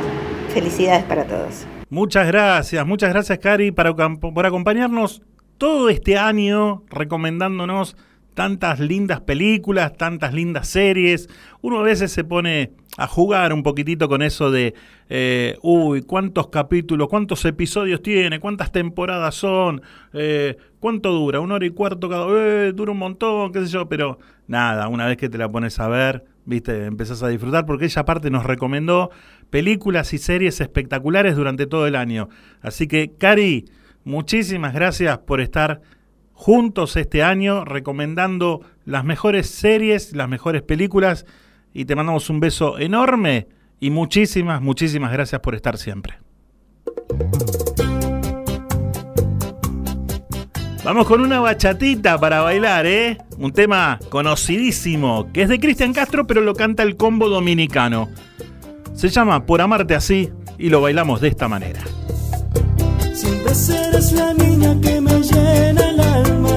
Felicidades 0.54 1.04
para 1.06 1.26
todos. 1.26 1.66
Muchas 1.90 2.28
gracias, 2.28 2.86
muchas 2.86 3.10
gracias 3.12 3.40
Cari 3.40 3.72
para, 3.72 3.94
por 3.94 4.46
acompañarnos 4.46 5.22
todo 5.58 5.90
este 5.90 6.18
año 6.18 6.84
recomendándonos 6.90 7.96
tantas 8.34 8.80
lindas 8.80 9.22
películas, 9.22 9.94
tantas 9.96 10.34
lindas 10.34 10.68
series. 10.68 11.30
Uno 11.62 11.80
a 11.80 11.84
veces 11.84 12.12
se 12.12 12.24
pone 12.24 12.74
a 12.98 13.08
jugar 13.08 13.54
un 13.54 13.64
poquitito 13.64 14.08
con 14.08 14.22
eso 14.22 14.52
de, 14.52 14.76
eh, 15.10 15.58
uy, 15.62 16.04
cuántos 16.04 16.50
capítulos, 16.50 17.08
cuántos 17.08 17.44
episodios 17.46 18.02
tiene, 18.02 18.40
cuántas 18.40 18.72
temporadas 18.72 19.36
son, 19.36 19.82
eh, 20.14 20.58
cuánto 20.80 21.12
dura, 21.12 21.40
una 21.40 21.56
hora 21.56 21.66
y 21.66 21.72
cuarto 21.72 22.08
cada, 22.08 22.28
eh, 22.30 22.72
dura 22.74 22.92
un 22.92 23.00
montón, 23.00 23.52
qué 23.52 23.62
sé 23.62 23.68
yo, 23.68 23.90
pero 23.90 24.20
nada, 24.48 24.88
una 24.90 25.08
vez 25.08 25.18
que 25.18 25.30
te 25.30 25.38
la 25.40 25.52
pones 25.52 25.80
a 25.80 25.88
ver, 25.88 26.26
viste, 26.46 26.86
empezás 26.86 27.24
a 27.24 27.30
disfrutar 27.30 27.66
porque 27.66 27.86
ella 27.86 28.02
aparte 28.02 28.30
nos 28.30 28.46
recomendó 28.46 29.10
películas 29.50 30.14
y 30.14 30.20
series 30.20 30.62
espectaculares 30.62 31.36
durante 31.36 31.66
todo 31.66 31.88
el 31.88 31.96
año. 31.96 32.30
Así 32.62 32.88
que, 32.88 33.12
Cari, 33.18 33.66
muchísimas 34.04 34.74
gracias 34.74 35.18
por 35.20 35.42
estar 35.42 35.82
juntos 36.34 36.96
este 36.96 37.24
año 37.24 37.64
recomendando 37.66 38.62
las 38.86 39.04
mejores 39.04 39.48
series, 39.48 40.14
las 40.14 40.28
mejores 40.30 40.62
películas 40.62 41.26
y 41.74 41.86
te 41.86 41.96
mandamos 41.96 42.30
un 42.30 42.40
beso 42.40 42.78
enorme 42.78 43.48
y 43.80 43.90
muchísimas, 43.90 44.62
muchísimas 44.62 45.12
gracias 45.12 45.42
por 45.42 45.56
estar 45.56 45.78
siempre. 45.78 46.20
Vamos 50.84 51.08
con 51.08 51.22
una 51.22 51.40
bachatita 51.40 52.20
para 52.20 52.42
bailar, 52.42 52.86
¿eh? 52.86 53.18
Un 53.38 53.54
tema 53.54 54.00
conocidísimo, 54.10 55.32
que 55.32 55.44
es 55.44 55.50
de 55.50 55.60
Cristian 55.60 55.94
Castro, 55.94 56.28
pero 56.28 56.42
lo 56.42 56.56
canta 56.56 56.84
el 56.84 56.98
combo 56.98 57.30
dominicano. 57.30 58.10
Se 58.94 59.08
llama 59.08 59.46
Por 59.46 59.62
amarte 59.62 59.96
así 59.96 60.30
y 60.58 60.70
lo 60.70 60.82
bailamos 60.82 61.22
de 61.22 61.30
esta 61.30 61.48
manera. 61.48 61.82
Siempre 63.14 63.56
serás 63.56 64.12
la 64.12 64.34
niña 64.34 64.80
que 64.82 65.00
me 65.00 65.22
llena 65.22 65.90
el 65.90 66.00
alma. 66.02 66.53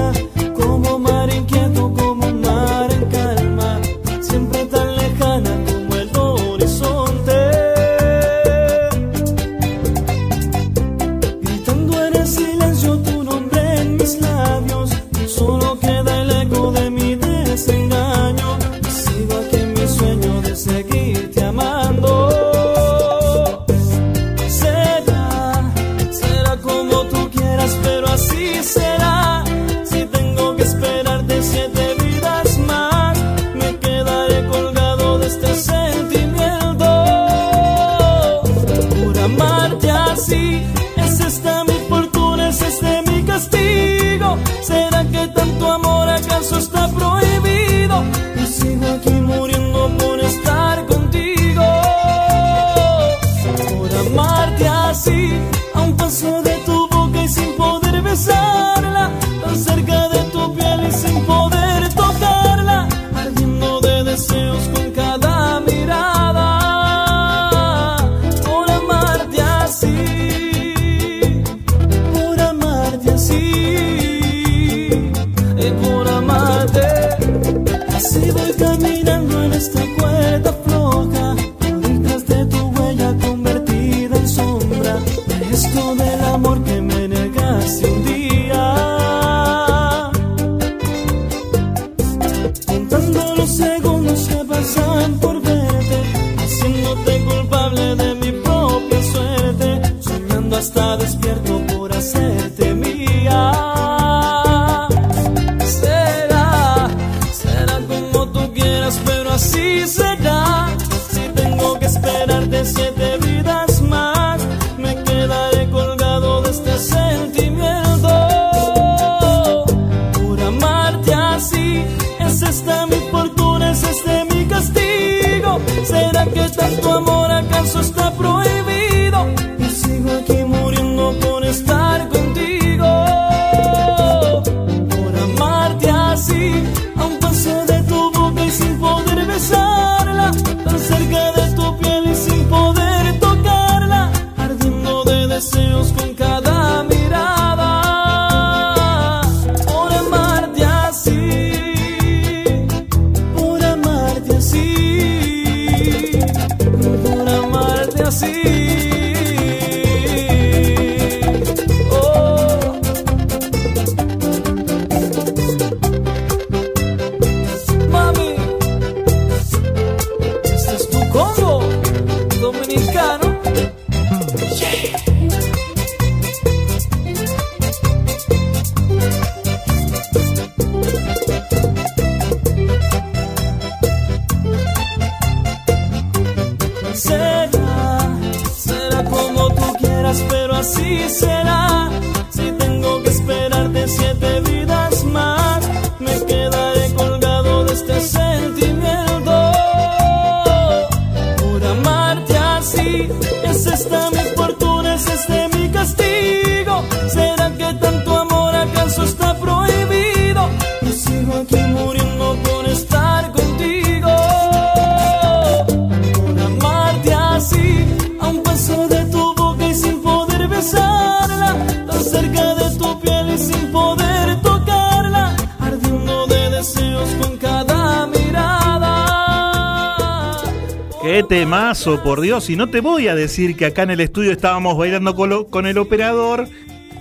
por 231.95 232.21
Dios. 232.21 232.49
Y 232.49 232.55
no 232.55 232.67
te 232.67 232.81
voy 232.81 233.07
a 233.07 233.15
decir 233.15 233.55
que 233.55 233.65
acá 233.65 233.83
en 233.83 233.91
el 233.91 234.01
estudio 234.01 234.31
estábamos 234.31 234.77
bailando 234.77 235.15
con, 235.15 235.45
con 235.45 235.65
el 235.65 235.77
operador, 235.77 236.47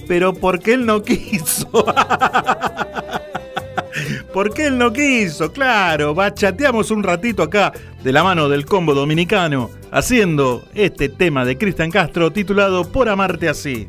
pero 0.07 0.33
porque 0.33 0.75
él 0.75 0.87
no 0.87 1.03
quiso. 1.05 1.69
porque 4.33 4.67
él 4.67 4.79
no 4.79 4.93
quiso, 4.93 5.53
claro. 5.53 6.15
Bachateamos 6.15 6.91
un 6.93 7.03
ratito 7.03 7.43
acá 7.43 7.73
de 8.05 8.13
la 8.13 8.23
mano 8.23 8.49
del 8.49 8.65
combo 8.65 8.95
dominicano, 8.95 9.71
haciendo 9.91 10.65
este 10.75 11.09
tema 11.09 11.45
de 11.45 11.59
Cristian 11.59 11.91
Castro 11.91 12.31
titulado 12.31 12.91
Por 12.91 13.09
amarte 13.09 13.49
así. 13.49 13.89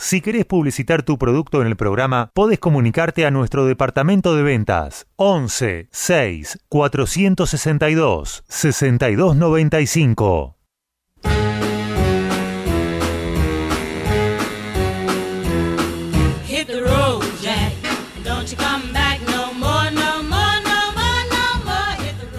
Si 0.00 0.20
querés 0.20 0.44
publicitar 0.44 1.02
tu 1.02 1.18
producto 1.18 1.60
en 1.60 1.66
el 1.66 1.76
programa, 1.76 2.30
podés 2.32 2.60
comunicarte 2.60 3.26
a 3.26 3.32
nuestro 3.32 3.66
departamento 3.66 4.36
de 4.36 4.44
ventas 4.44 5.08
11 5.16 5.88
6 5.90 6.58
462 6.68 8.44
6295. 8.46 10.57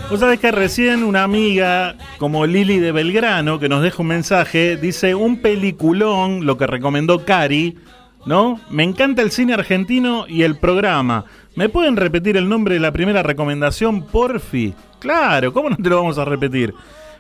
Vos 0.10 0.22
sabés 0.22 0.40
que 0.40 0.52
recién 0.52 1.04
una 1.04 1.24
amiga 1.24 1.96
como 2.18 2.48
Lili 2.48 2.80
de 2.80 2.92
Belgrano, 2.92 3.60
que 3.60 3.70
nos 3.70 3.84
deja 3.84 4.02
un 4.02 4.08
mensaje, 4.08 4.76
dice 4.76 5.14
un 5.14 5.40
peliculón, 5.40 6.48
lo 6.48 6.58
que 6.58 6.66
recomendó 6.66 7.26
Cari, 7.26 7.78
¿no? 8.26 8.60
Me 8.72 8.84
encanta 8.84 9.22
el 9.22 9.30
cine 9.30 9.54
argentino 9.54 10.26
y 10.28 10.42
el 10.42 10.58
programa. 10.58 11.26
¿Me 11.56 11.70
pueden 11.70 11.96
repetir 11.96 12.38
el 12.38 12.50
nombre 12.50 12.74
de 12.74 12.80
la 12.80 12.92
primera 12.92 13.22
recomendación, 13.22 14.08
porfi? 14.08 14.74
Claro, 14.98 15.54
¿cómo 15.54 15.70
no 15.70 15.78
te 15.78 15.90
lo 15.90 15.98
vamos 15.98 16.18
a 16.18 16.26
repetir? 16.26 16.74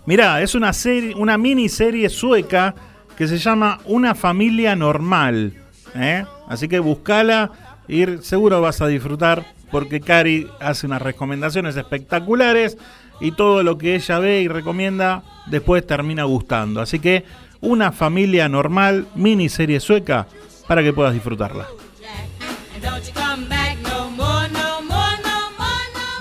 Mirá, 0.08 0.41
es 0.41 0.56
una 0.56 0.73
serie, 0.73 1.13
una 1.13 1.38
miniserie 1.38 2.10
sueca 2.10 2.73
que 3.15 3.28
se 3.28 3.38
llama 3.38 3.82
Una 3.86 4.15
familia 4.15 4.75
normal. 4.75 5.54
¿eh? 5.93 6.25
Así 6.47 6.67
que 6.67 6.80
buscala, 6.80 7.52
ir, 7.89 8.19
seguro 8.21 8.62
vas 8.62 8.82
a 8.82 8.88
disfrutar, 8.88 9.45
porque 9.71 9.99
Cari 9.99 10.47
hace 10.60 10.86
unas 10.88 11.02
recomendaciones 11.02 11.75
espectaculares 11.75 12.78
y 13.19 13.34
todo 13.34 13.63
lo 13.63 13.78
que 13.78 13.95
ella 13.95 14.19
ve 14.19 14.41
y 14.41 14.47
recomienda 14.47 15.23
después 15.47 15.86
termina 15.86 16.23
gustando. 16.23 16.82
Así 16.82 16.99
que 16.99 17.25
Una 17.62 17.91
familia 17.91 18.47
normal, 18.47 19.08
miniserie 19.15 19.82
sueca, 19.82 20.28
para 20.65 20.82
que 20.82 20.93
puedas 20.93 21.13
disfrutarla. 21.13 21.67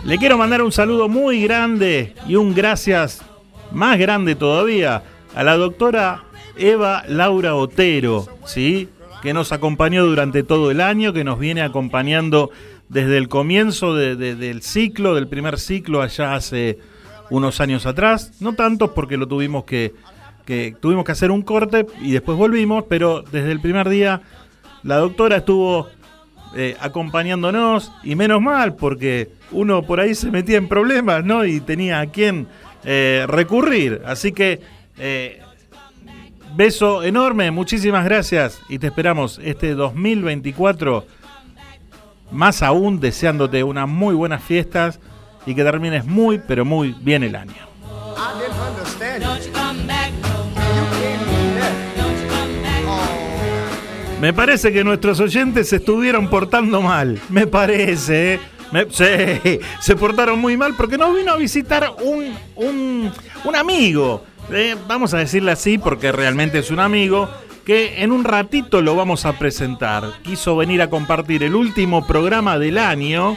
Le 0.04 0.18
quiero 0.18 0.36
mandar 0.36 0.62
un 0.62 0.72
saludo 0.72 1.08
muy 1.08 1.40
grande 1.42 2.14
y 2.26 2.34
un 2.34 2.54
gracias 2.54 3.22
más 3.70 3.98
grande 3.98 4.34
todavía 4.34 5.04
a 5.32 5.44
la 5.44 5.56
doctora 5.56 6.24
Eva 6.56 7.04
Laura 7.06 7.54
Otero, 7.54 8.26
¿sí? 8.44 8.88
Que 9.22 9.32
nos 9.34 9.52
acompañó 9.52 10.04
durante 10.06 10.42
todo 10.42 10.70
el 10.70 10.80
año, 10.80 11.12
que 11.12 11.24
nos 11.24 11.38
viene 11.38 11.62
acompañando 11.62 12.50
desde 12.88 13.18
el 13.18 13.28
comienzo 13.28 13.94
de- 13.94 14.16
de- 14.16 14.34
del 14.36 14.62
ciclo, 14.62 15.14
del 15.14 15.28
primer 15.28 15.58
ciclo 15.58 16.00
allá 16.02 16.34
hace 16.34 16.78
unos 17.30 17.60
años 17.60 17.84
atrás. 17.86 18.32
No 18.40 18.54
tantos 18.54 18.90
porque 18.90 19.16
lo 19.16 19.26
tuvimos 19.28 19.64
que, 19.64 19.92
que 20.46 20.74
tuvimos 20.80 21.04
que 21.04 21.12
hacer 21.12 21.30
un 21.30 21.42
corte 21.42 21.86
y 22.00 22.12
después 22.12 22.38
volvimos, 22.38 22.84
pero 22.88 23.22
desde 23.30 23.52
el 23.52 23.60
primer 23.60 23.88
día 23.88 24.22
la 24.82 24.96
doctora 24.96 25.38
estuvo 25.38 25.88
eh, 26.56 26.76
acompañándonos 26.80 27.92
y 28.02 28.14
menos 28.14 28.40
mal 28.40 28.74
porque 28.76 29.28
uno 29.50 29.82
por 29.82 30.00
ahí 30.00 30.14
se 30.14 30.30
metía 30.30 30.56
en 30.56 30.68
problemas, 30.68 31.22
¿no? 31.24 31.44
Y 31.44 31.60
tenía 31.60 32.00
a 32.00 32.06
quién 32.06 32.46
eh, 32.84 33.26
recurrir. 33.28 34.00
Así 34.06 34.32
que 34.32 34.60
eh, 34.96 35.40
beso 36.56 37.02
enorme, 37.02 37.50
muchísimas 37.50 38.04
gracias 38.04 38.60
y 38.68 38.78
te 38.78 38.88
esperamos 38.88 39.40
este 39.42 39.74
2024 39.74 41.06
más 42.30 42.62
aún 42.62 43.00
deseándote 43.00 43.64
unas 43.64 43.88
muy 43.88 44.14
buenas 44.14 44.42
fiestas 44.42 45.00
y 45.46 45.54
que 45.54 45.64
termines 45.64 46.04
muy 46.04 46.38
pero 46.38 46.64
muy 46.64 46.94
bien 47.00 47.22
el 47.22 47.36
año. 47.36 47.68
Me 54.20 54.32
parece 54.32 54.72
que 54.72 54.82
nuestros 54.82 55.20
oyentes 55.20 55.68
se 55.68 55.76
estuvieron 55.76 56.28
portando 56.28 56.82
mal. 56.82 57.20
Me 57.28 57.46
parece, 57.46 58.34
¿eh? 58.34 58.40
Sí, 58.90 59.60
se 59.80 59.96
portaron 59.96 60.40
muy 60.40 60.56
mal 60.56 60.74
porque 60.76 60.98
nos 60.98 61.14
vino 61.14 61.32
a 61.32 61.36
visitar 61.36 61.90
un, 62.04 62.34
un, 62.56 63.12
un 63.44 63.56
amigo. 63.56 64.24
Eh, 64.50 64.76
vamos 64.86 65.14
a 65.14 65.18
decirle 65.18 65.52
así 65.52 65.78
porque 65.78 66.12
realmente 66.12 66.58
es 66.58 66.70
un 66.70 66.80
amigo 66.80 67.28
que 67.64 68.02
en 68.02 68.12
un 68.12 68.24
ratito 68.24 68.80
lo 68.80 68.96
vamos 68.96 69.26
a 69.26 69.34
presentar. 69.38 70.04
Quiso 70.22 70.56
venir 70.56 70.80
a 70.80 70.88
compartir 70.88 71.42
el 71.42 71.54
último 71.54 72.06
programa 72.06 72.58
del 72.58 72.78
año. 72.78 73.36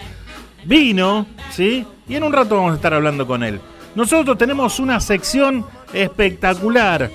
Vino, 0.64 1.26
¿sí? 1.50 1.86
Y 2.08 2.16
en 2.16 2.24
un 2.24 2.32
rato 2.32 2.56
vamos 2.56 2.72
a 2.72 2.76
estar 2.76 2.94
hablando 2.94 3.28
con 3.28 3.44
él. 3.44 3.60
Nosotros 3.94 4.38
tenemos 4.38 4.80
una 4.80 5.02
sección 5.02 5.66
espectacular. 5.92 7.12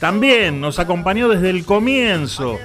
También 0.00 0.60
nos 0.60 0.78
acompañó 0.78 1.28
desde 1.28 1.48
el 1.48 1.64
comienzo. 1.64 2.58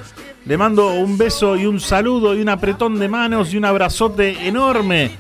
Le 0.46 0.58
mando 0.58 0.94
un 0.94 1.18
beso 1.18 1.56
y 1.56 1.66
un 1.66 1.80
saludo 1.80 2.36
y 2.36 2.42
un 2.42 2.50
apretón 2.50 3.00
de 3.00 3.08
manos 3.08 3.54
y 3.54 3.58
un 3.58 3.66
abrazote 3.66 4.48
enorme 4.48 5.12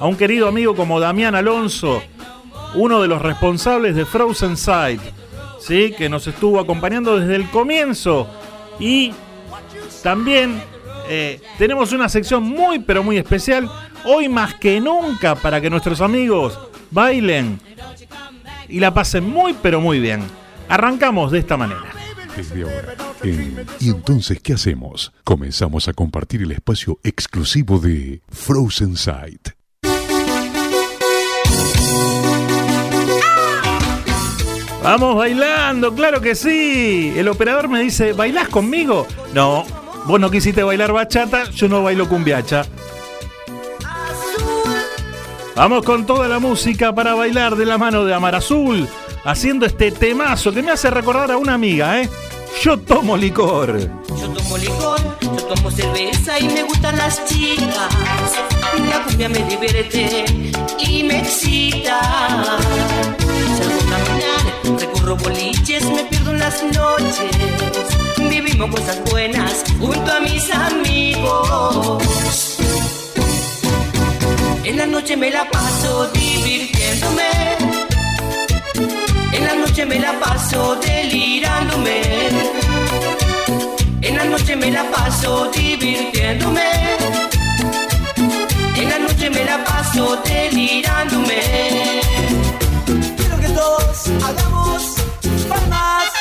a 0.00 0.06
un 0.06 0.16
querido 0.16 0.48
amigo 0.48 0.74
como 0.74 0.98
Damián 0.98 1.34
Alonso, 1.34 2.02
uno 2.74 3.00
de 3.02 3.08
los 3.08 3.22
responsables 3.22 3.94
de 3.94 4.04
Frozen 4.04 4.56
Sight, 4.56 5.00
¿sí? 5.60 5.94
que 5.96 6.08
nos 6.08 6.26
estuvo 6.26 6.60
acompañando 6.60 7.18
desde 7.18 7.36
el 7.36 7.48
comienzo. 7.50 8.28
Y 8.78 9.12
también 10.02 10.62
eh, 11.08 11.40
tenemos 11.58 11.92
una 11.92 12.08
sección 12.08 12.42
muy 12.42 12.78
pero 12.80 13.02
muy 13.02 13.16
especial, 13.16 13.70
hoy 14.04 14.28
más 14.28 14.54
que 14.54 14.80
nunca, 14.80 15.34
para 15.34 15.60
que 15.60 15.70
nuestros 15.70 16.00
amigos 16.00 16.58
bailen 16.90 17.60
y 18.68 18.80
la 18.80 18.92
pasen 18.92 19.28
muy 19.28 19.54
pero 19.60 19.80
muy 19.80 20.00
bien. 20.00 20.22
Arrancamos 20.68 21.32
de 21.32 21.38
esta 21.38 21.56
manera. 21.56 21.86
Desde 22.36 22.62
ahora, 22.62 22.94
¿Y 23.80 23.90
entonces 23.90 24.40
qué 24.40 24.52
hacemos? 24.52 25.12
Comenzamos 25.24 25.88
a 25.88 25.92
compartir 25.92 26.42
el 26.42 26.52
espacio 26.52 27.00
exclusivo 27.02 27.78
de 27.78 28.20
Frozen 28.28 28.96
Sight. 28.96 29.57
Vamos 34.90 35.16
bailando, 35.16 35.94
claro 35.94 36.22
que 36.22 36.34
sí. 36.34 37.12
El 37.14 37.28
operador 37.28 37.68
me 37.68 37.82
dice, 37.82 38.14
¿bailás 38.14 38.48
conmigo? 38.48 39.06
No, 39.34 39.66
vos 40.06 40.18
no 40.18 40.30
quisiste 40.30 40.62
bailar 40.62 40.92
bachata, 40.92 41.44
yo 41.50 41.68
no 41.68 41.82
bailo 41.82 42.08
cumbiacha. 42.08 42.64
Vamos 45.54 45.84
con 45.84 46.06
toda 46.06 46.26
la 46.26 46.38
música 46.38 46.94
para 46.94 47.12
bailar 47.12 47.56
de 47.56 47.66
la 47.66 47.76
mano 47.76 48.06
de 48.06 48.14
Amar 48.14 48.34
Azul, 48.34 48.88
haciendo 49.24 49.66
este 49.66 49.90
temazo 49.90 50.52
que 50.52 50.62
me 50.62 50.70
hace 50.70 50.88
recordar 50.88 51.32
a 51.32 51.36
una 51.36 51.52
amiga, 51.52 52.00
¿eh? 52.00 52.08
Yo 52.62 52.78
tomo 52.78 53.14
licor. 53.14 53.78
Yo 53.78 54.28
tomo 54.30 54.56
licor, 54.56 55.00
yo 55.20 55.44
tomo 55.54 55.70
cerveza 55.70 56.40
y 56.40 56.48
me 56.48 56.62
gustan 56.62 56.96
las 56.96 57.22
chicas. 57.26 57.92
La 58.88 59.04
cumbia 59.04 59.28
me 59.28 59.40
divierte 59.40 60.24
y 60.78 61.02
me 61.02 61.18
excita. 61.18 62.00
Recorro 65.08 65.24
boliches, 65.24 65.84
me 65.86 66.04
pierdo 66.04 66.32
en 66.32 66.38
las 66.38 66.62
noches. 66.64 67.30
Vivimos 68.18 68.68
cosas 68.68 69.00
buenas 69.10 69.64
junto 69.80 70.12
a 70.12 70.20
mis 70.20 70.52
amigos. 70.52 72.02
En 74.64 74.76
la 74.76 74.84
noche 74.84 75.16
me 75.16 75.30
la 75.30 75.48
paso 75.48 76.08
divirtiéndome. 76.08 77.22
En 79.32 79.44
la 79.46 79.54
noche 79.54 79.86
me 79.86 79.98
la 79.98 80.12
paso 80.20 80.76
delirándome. 80.76 82.02
En 84.02 84.14
la 84.14 84.24
noche 84.24 84.56
me 84.56 84.70
la 84.70 84.90
paso 84.90 85.50
divirtiéndome. 85.52 86.70
En 88.76 88.90
la 88.90 88.98
noche 88.98 89.30
me 89.30 89.42
la 89.42 89.64
paso 89.64 90.18
delirándome. 90.22 92.02
Quiero 93.16 93.40
que 93.40 93.48
todos 93.48 94.97
no 95.48 95.54
palmas. 95.54 96.12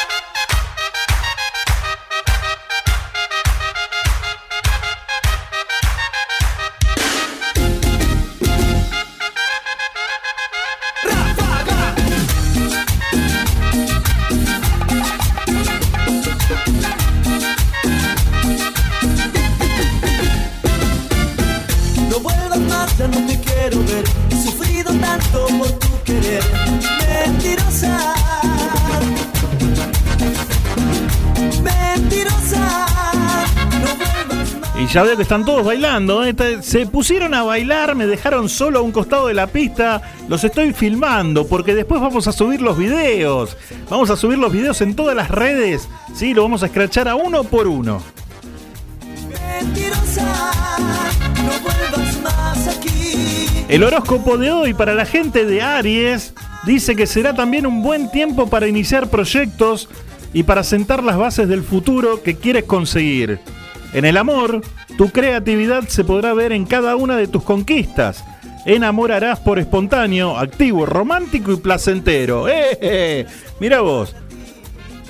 Yo 22.97 23.07
no 23.07 23.28
te 23.28 23.39
quiero 23.41 23.78
ver. 23.84 24.03
He 24.32 24.43
sufrido 24.43 24.91
tanto 24.93 25.45
por 25.59 25.71
tu 25.73 26.03
querer. 26.03 26.43
Mentirosa. 27.25 27.96
Y 34.88 34.89
ya 34.89 35.03
veo 35.03 35.17
que 35.17 35.23
están 35.23 35.43
todos 35.43 35.65
bailando. 35.65 36.23
¿eh? 36.23 36.33
Se 36.61 36.85
pusieron 36.88 37.33
a 37.33 37.43
bailar, 37.43 37.93
me 37.93 38.07
dejaron 38.07 38.47
solo 38.47 38.79
a 38.79 38.81
un 38.81 38.93
costado 38.93 39.27
de 39.27 39.33
la 39.33 39.47
pista. 39.47 40.01
Los 40.29 40.45
estoy 40.45 40.71
filmando 40.71 41.45
porque 41.45 41.75
después 41.75 41.99
vamos 41.99 42.25
a 42.29 42.31
subir 42.31 42.61
los 42.61 42.77
videos. 42.77 43.57
Vamos 43.89 44.09
a 44.11 44.15
subir 44.15 44.38
los 44.38 44.53
videos 44.53 44.79
en 44.79 44.95
todas 44.95 45.13
las 45.13 45.29
redes. 45.29 45.89
Sí, 46.15 46.33
lo 46.33 46.43
vamos 46.43 46.63
a 46.63 46.67
escrachar 46.67 47.09
a 47.09 47.15
uno 47.15 47.43
por 47.43 47.67
uno. 47.67 48.01
El 53.67 53.83
horóscopo 53.83 54.38
de 54.38 54.51
hoy 54.51 54.73
para 54.73 54.93
la 54.93 55.05
gente 55.05 55.45
de 55.45 55.61
Aries 55.61 56.33
dice 56.65 56.95
que 56.95 57.07
será 57.07 57.33
también 57.33 57.67
un 57.67 57.83
buen 57.83 58.09
tiempo 58.09 58.47
para 58.47 58.69
iniciar 58.69 59.09
proyectos 59.09 59.89
y 60.31 60.43
para 60.43 60.63
sentar 60.63 61.03
las 61.03 61.17
bases 61.17 61.49
del 61.49 61.63
futuro 61.63 62.23
que 62.23 62.35
quieres 62.35 62.63
conseguir. 62.63 63.41
En 63.93 64.05
el 64.05 64.17
amor, 64.17 64.61
tu 64.97 65.09
creatividad 65.09 65.87
se 65.87 66.03
podrá 66.03 66.33
ver 66.33 66.51
en 66.51 66.65
cada 66.65 66.95
una 66.95 67.15
de 67.15 67.27
tus 67.27 67.43
conquistas. 67.43 68.23
Enamorarás 68.65 69.39
por 69.39 69.59
espontáneo, 69.59 70.37
activo, 70.37 70.85
romántico 70.85 71.53
y 71.53 71.57
placentero. 71.57 72.49
¡Eh! 72.49 72.77
eh! 72.81 73.25
Mira 73.59 73.81
vos. 73.81 74.15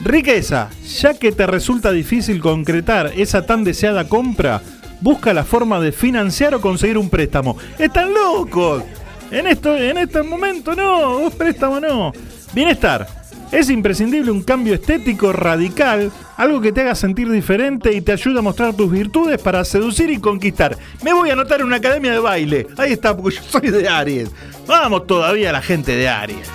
Riqueza, 0.03 0.69
ya 0.99 1.15
que 1.15 1.31
te 1.31 1.47
resulta 1.47 1.91
difícil 1.91 2.39
concretar 2.39 3.13
esa 3.15 3.45
tan 3.45 3.63
deseada 3.63 4.07
compra, 4.07 4.61
busca 5.01 5.33
la 5.33 5.43
forma 5.43 5.79
de 5.79 5.91
financiar 5.91 6.53
o 6.53 6.61
conseguir 6.61 6.97
un 6.97 7.09
préstamo. 7.09 7.57
¡Están 7.79 8.13
locos! 8.13 8.83
En, 9.31 9.47
esto, 9.47 9.75
en 9.75 9.97
este 9.97 10.21
momento 10.21 10.75
no, 10.75 11.17
un 11.17 11.31
préstamo 11.31 11.79
no. 11.79 12.11
Bienestar. 12.53 13.16
Es 13.51 13.69
imprescindible 13.69 14.29
un 14.29 14.43
cambio 14.43 14.73
estético 14.73 15.31
radical, 15.31 16.11
algo 16.35 16.59
que 16.59 16.71
te 16.71 16.81
haga 16.81 16.95
sentir 16.95 17.29
diferente 17.29 17.93
y 17.93 18.01
te 18.01 18.11
ayude 18.11 18.39
a 18.39 18.41
mostrar 18.41 18.73
tus 18.73 18.91
virtudes 18.91 19.41
para 19.41 19.63
seducir 19.63 20.09
y 20.09 20.19
conquistar. 20.19 20.77
Me 21.01 21.13
voy 21.13 21.29
a 21.29 21.33
anotar 21.33 21.61
en 21.61 21.67
una 21.67 21.77
academia 21.77 22.11
de 22.11 22.19
baile. 22.19 22.67
Ahí 22.77 22.91
está, 22.91 23.15
porque 23.15 23.37
yo 23.37 23.43
soy 23.43 23.69
de 23.69 23.87
Aries. 23.87 24.29
Vamos 24.67 25.07
todavía 25.07 25.51
la 25.51 25.61
gente 25.61 25.95
de 25.95 26.09
Aries. 26.09 26.49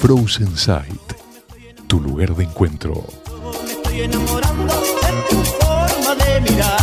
Frozen 0.00 0.56
Sight, 0.56 1.12
tu 1.88 2.00
lugar 2.00 2.34
de 2.36 2.44
encuentro. 2.44 3.04
Me 3.64 3.72
estoy 3.72 4.00
enamorando 4.02 4.72
de 4.72 5.22
tu 5.28 5.44
forma 5.44 6.14
de 6.14 6.40
mirar. 6.40 6.77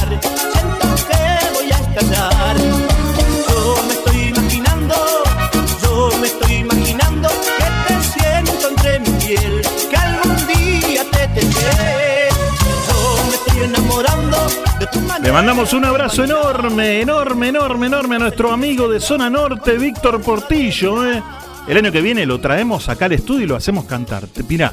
Le 15.25 15.31
mandamos 15.31 15.73
un 15.73 15.83
abrazo 15.83 16.23
enorme, 16.23 17.01
enorme, 17.01 17.47
enorme, 17.47 17.87
enorme 17.87 18.15
a 18.17 18.19
nuestro 18.19 18.51
amigo 18.51 18.87
de 18.87 18.99
Zona 18.99 19.27
Norte, 19.27 19.75
Víctor 19.75 20.21
Portillo. 20.21 21.03
¿eh? 21.11 21.23
El 21.67 21.77
año 21.77 21.91
que 21.91 21.99
viene 21.99 22.27
lo 22.27 22.39
traemos 22.39 22.89
acá 22.89 23.05
al 23.05 23.13
estudio 23.13 23.45
y 23.45 23.47
lo 23.47 23.55
hacemos 23.55 23.85
cantar. 23.85 24.27
Mirá, 24.47 24.71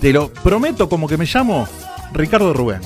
te 0.00 0.12
lo 0.12 0.32
prometo 0.32 0.88
como 0.88 1.06
que 1.06 1.16
me 1.16 1.26
llamo 1.26 1.68
Ricardo 2.12 2.52
Rubén. 2.52 2.80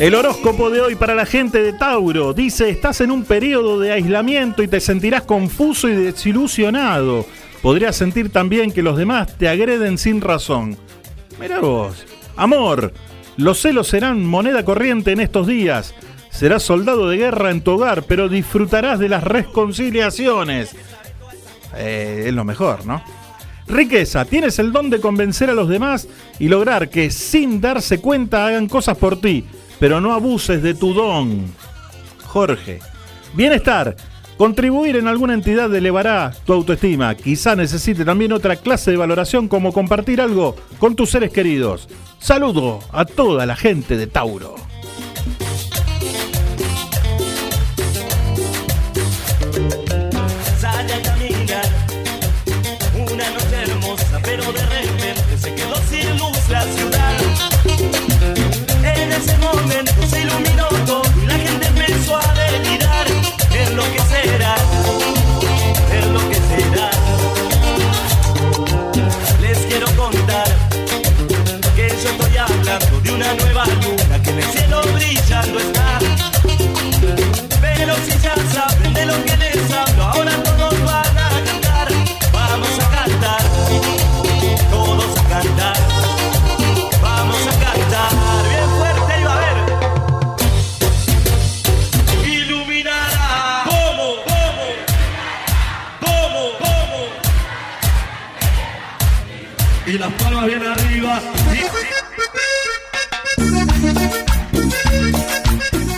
El 0.00 0.14
horóscopo 0.14 0.70
de 0.70 0.80
hoy 0.80 0.94
para 0.94 1.14
la 1.14 1.26
gente 1.26 1.62
de 1.62 1.74
Tauro 1.74 2.32
dice, 2.32 2.70
estás 2.70 3.02
en 3.02 3.10
un 3.10 3.22
periodo 3.22 3.78
de 3.78 3.92
aislamiento 3.92 4.62
y 4.62 4.68
te 4.68 4.80
sentirás 4.80 5.24
confuso 5.24 5.90
y 5.90 5.94
desilusionado. 5.94 7.26
Podrías 7.60 7.96
sentir 7.96 8.32
también 8.32 8.72
que 8.72 8.80
los 8.82 8.96
demás 8.96 9.36
te 9.36 9.46
agreden 9.46 9.98
sin 9.98 10.22
razón. 10.22 10.78
Mira 11.38 11.60
vos. 11.60 12.06
Amor, 12.34 12.94
los 13.36 13.60
celos 13.60 13.88
serán 13.88 14.24
moneda 14.24 14.64
corriente 14.64 15.12
en 15.12 15.20
estos 15.20 15.46
días. 15.46 15.94
Serás 16.30 16.62
soldado 16.62 17.10
de 17.10 17.18
guerra 17.18 17.50
en 17.50 17.60
tu 17.60 17.72
hogar, 17.72 18.04
pero 18.04 18.30
disfrutarás 18.30 18.98
de 19.00 19.10
las 19.10 19.22
reconciliaciones. 19.22 20.74
Eh, 21.76 22.24
es 22.28 22.32
lo 22.32 22.46
mejor, 22.46 22.86
¿no? 22.86 23.04
Riqueza, 23.66 24.24
tienes 24.24 24.58
el 24.58 24.72
don 24.72 24.88
de 24.88 24.98
convencer 24.98 25.50
a 25.50 25.54
los 25.54 25.68
demás 25.68 26.08
y 26.38 26.48
lograr 26.48 26.88
que 26.88 27.10
sin 27.10 27.60
darse 27.60 28.00
cuenta 28.00 28.46
hagan 28.46 28.66
cosas 28.66 28.96
por 28.96 29.20
ti, 29.20 29.44
pero 29.80 30.00
no 30.00 30.12
abuses 30.12 30.62
de 30.62 30.74
tu 30.74 30.94
don. 30.94 31.46
Jorge. 32.26 32.78
Bienestar. 33.34 33.96
Contribuir 34.36 34.96
en 34.96 35.08
alguna 35.08 35.34
entidad 35.34 35.74
elevará 35.74 36.32
tu 36.46 36.52
autoestima. 36.52 37.14
Quizá 37.14 37.56
necesite 37.56 38.04
también 38.04 38.32
otra 38.32 38.56
clase 38.56 38.90
de 38.90 38.96
valoración 38.96 39.48
como 39.48 39.72
compartir 39.72 40.20
algo 40.20 40.56
con 40.78 40.96
tus 40.96 41.10
seres 41.10 41.32
queridos. 41.32 41.88
Saludo 42.18 42.78
a 42.92 43.04
toda 43.04 43.44
la 43.44 43.56
gente 43.56 43.96
de 43.96 44.06
Tauro. 44.06 44.69
Una 73.20 73.34
nueva 73.34 73.64
luna 73.66 74.22
que 74.22 74.30
en 74.30 74.38
el 74.38 74.44
cielo 74.44 74.80
brillando 74.94 75.58
está. 75.58 75.98
Pero 77.60 77.94
si 77.96 78.18
ya 78.18 78.34
saben 78.54 78.94
de 78.94 79.04
lo 79.04 79.24
que 79.24 79.49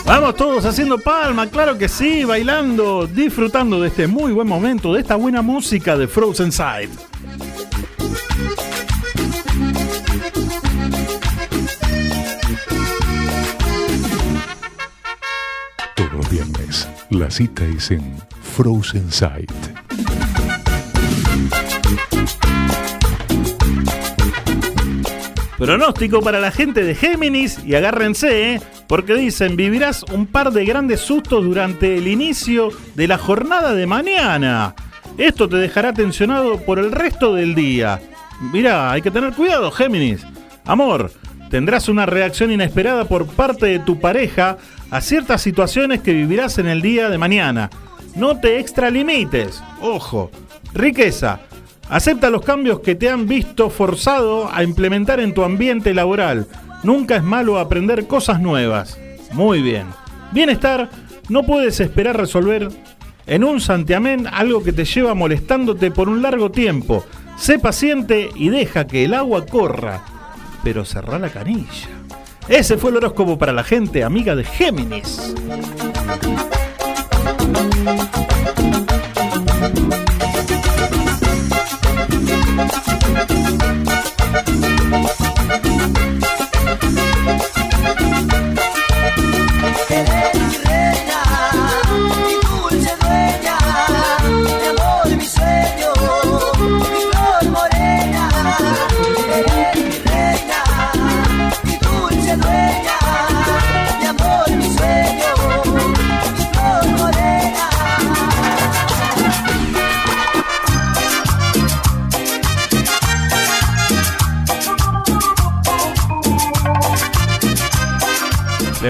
Vamos 0.05 0.35
todos 0.35 0.65
haciendo 0.65 0.97
palma, 0.97 1.47
claro 1.47 1.77
que 1.77 1.87
sí, 1.87 2.25
bailando, 2.25 3.07
disfrutando 3.07 3.79
de 3.79 3.87
este 3.87 4.05
muy 4.05 4.33
buen 4.33 4.47
momento, 4.47 4.93
de 4.93 4.99
esta 4.99 5.15
buena 5.15 5.41
música 5.41 5.95
de 5.97 6.07
Frozen 6.07 6.51
Side. 6.51 6.89
Todos 15.95 16.13
los 16.13 16.29
viernes, 16.29 16.89
la 17.09 17.31
cita 17.31 17.63
es 17.65 17.91
en 17.91 18.17
Frozen 18.55 19.09
Sight. 19.09 19.82
Pronóstico 25.63 26.21
para 26.21 26.41
la 26.41 26.51
gente 26.51 26.83
de 26.83 26.93
Géminis 26.93 27.57
y 27.65 27.73
agárrense, 27.75 28.59
porque 28.85 29.15
dicen 29.15 29.55
vivirás 29.55 30.03
un 30.11 30.25
par 30.25 30.51
de 30.51 30.65
grandes 30.65 30.99
sustos 30.99 31.41
durante 31.45 31.95
el 31.95 32.09
inicio 32.09 32.67
de 32.95 33.07
la 33.07 33.17
jornada 33.17 33.73
de 33.73 33.87
mañana. 33.87 34.75
Esto 35.17 35.47
te 35.47 35.55
dejará 35.55 35.93
tensionado 35.93 36.57
por 36.59 36.79
el 36.79 36.91
resto 36.91 37.33
del 37.33 37.55
día. 37.55 38.01
Mira, 38.51 38.91
hay 38.91 39.01
que 39.01 39.09
tener 39.09 39.31
cuidado, 39.31 39.71
Géminis. 39.71 40.25
Amor, 40.65 41.13
tendrás 41.49 41.87
una 41.87 42.05
reacción 42.05 42.51
inesperada 42.51 43.05
por 43.05 43.25
parte 43.25 43.67
de 43.67 43.79
tu 43.79 44.01
pareja 44.01 44.57
a 44.91 44.99
ciertas 44.99 45.41
situaciones 45.41 46.01
que 46.01 46.11
vivirás 46.11 46.57
en 46.57 46.67
el 46.67 46.81
día 46.81 47.07
de 47.07 47.17
mañana. 47.17 47.69
No 48.17 48.37
te 48.37 48.59
extralimites. 48.59 49.63
Ojo. 49.79 50.29
Riqueza. 50.73 51.39
Acepta 51.89 52.29
los 52.29 52.43
cambios 52.43 52.79
que 52.79 52.95
te 52.95 53.09
han 53.09 53.27
visto 53.27 53.69
forzado 53.69 54.49
a 54.51 54.63
implementar 54.63 55.19
en 55.19 55.33
tu 55.33 55.43
ambiente 55.43 55.93
laboral. 55.93 56.47
Nunca 56.83 57.15
es 57.15 57.23
malo 57.23 57.59
aprender 57.59 58.07
cosas 58.07 58.41
nuevas. 58.41 58.97
Muy 59.31 59.61
bien. 59.61 59.87
Bienestar, 60.31 60.89
no 61.29 61.43
puedes 61.43 61.79
esperar 61.79 62.17
resolver 62.17 62.69
en 63.25 63.43
un 63.43 63.61
santiamén 63.61 64.27
algo 64.27 64.63
que 64.63 64.73
te 64.73 64.85
lleva 64.85 65.13
molestándote 65.13 65.91
por 65.91 66.09
un 66.09 66.21
largo 66.21 66.51
tiempo. 66.51 67.05
Sé 67.37 67.59
paciente 67.59 68.29
y 68.35 68.49
deja 68.49 68.87
que 68.87 69.05
el 69.05 69.13
agua 69.13 69.45
corra, 69.45 70.03
pero 70.63 70.85
cerrá 70.85 71.19
la 71.19 71.29
canilla. 71.29 71.89
Ese 72.47 72.77
fue 72.77 72.91
el 72.91 72.97
horóscopo 72.97 73.37
para 73.37 73.53
la 73.53 73.63
gente 73.63 74.03
amiga 74.03 74.35
de 74.35 74.43
Géminis. 74.43 75.33
Eres 82.73 83.13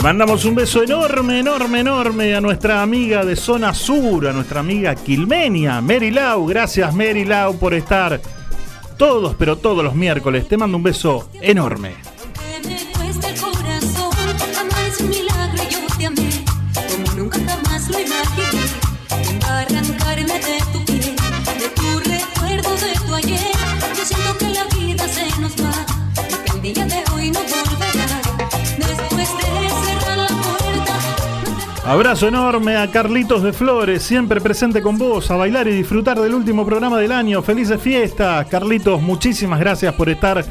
mandamos 0.04 0.44
un 0.44 0.54
beso 0.54 0.84
enorme, 0.84 1.40
enorme, 1.40 1.80
enorme 1.80 2.36
a 2.36 2.42
nuestra 2.42 2.82
amiga 2.82 3.24
de 3.24 3.38
Zona 3.38 3.74
Sur, 3.74 4.28
a 4.28 4.34
nuestra 4.34 4.60
amiga 4.60 4.96
Quilmenia, 4.96 5.80
Mary 5.80 6.12
Lau. 6.12 6.46
Gracias, 6.46 6.94
Mary 6.94 7.24
Lau, 7.24 7.58
por 7.58 7.74
estar 7.74 8.20
todos, 8.98 9.34
pero 9.36 9.56
todos 9.56 9.82
los 9.82 9.96
miércoles. 9.96 10.46
Te 10.46 10.58
mando 10.58 10.76
un 10.76 10.84
beso 10.84 11.30
enorme. 11.42 12.13
Abrazo 31.86 32.30
enorme 32.30 32.78
a 32.78 32.90
Carlitos 32.90 33.44
de 33.44 33.52
Flores, 33.52 34.04
siempre 34.04 34.40
presente 34.40 34.82
con 34.82 34.98
vos, 34.98 35.30
a 35.30 35.36
bailar 35.36 35.68
y 35.68 35.72
disfrutar 35.72 36.18
del 36.18 36.34
último 36.34 36.66
programa 36.66 36.98
del 36.98 37.12
año. 37.12 37.42
Felices 37.42 37.82
fiestas, 37.82 38.48
Carlitos, 38.48 39.02
muchísimas 39.02 39.60
gracias 39.60 39.94
por 39.94 40.08
estar 40.08 40.46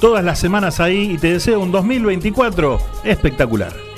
todas 0.00 0.24
las 0.24 0.40
semanas 0.40 0.80
ahí 0.80 1.12
y 1.12 1.18
te 1.18 1.34
deseo 1.34 1.60
un 1.60 1.70
2024 1.70 2.78
espectacular. 3.04 3.91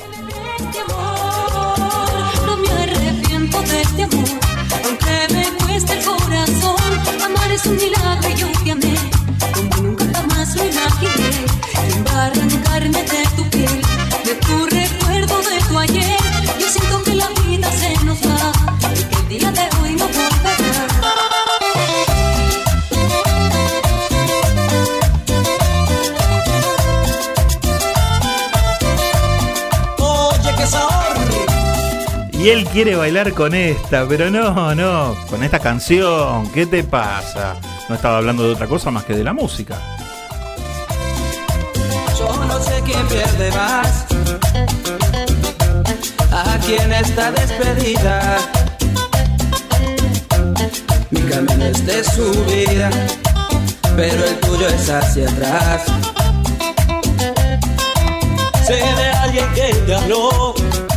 Y 32.44 32.50
él 32.50 32.66
quiere 32.66 32.94
bailar 32.94 33.32
con 33.32 33.54
esta, 33.54 34.06
pero 34.06 34.30
no, 34.30 34.74
no, 34.74 35.16
con 35.30 35.42
esta 35.42 35.58
canción, 35.60 36.46
¿qué 36.52 36.66
te 36.66 36.84
pasa? 36.84 37.56
No 37.88 37.94
estaba 37.94 38.18
hablando 38.18 38.42
de 38.42 38.52
otra 38.52 38.66
cosa 38.66 38.90
más 38.90 39.04
que 39.04 39.14
de 39.14 39.24
la 39.24 39.32
música. 39.32 39.78
Yo 42.18 42.44
no 42.46 42.60
sé 42.60 42.82
quién 42.84 43.08
pierde 43.08 43.50
más. 43.52 44.04
A 46.30 46.58
quién 46.66 46.92
está 46.92 47.30
despedida. 47.30 48.36
Mi 51.12 51.22
camino 51.22 51.64
es 51.64 51.86
de 51.86 52.04
subida, 52.04 52.90
pero 53.96 54.22
el 54.22 54.38
tuyo 54.40 54.68
es 54.68 54.90
hacia 54.90 55.30
atrás. 55.30 55.84
Sé 58.66 58.74
de 58.74 59.08
alguien 59.22 59.46
que 59.54 59.74
te 59.86 59.94
habló. 59.94 60.54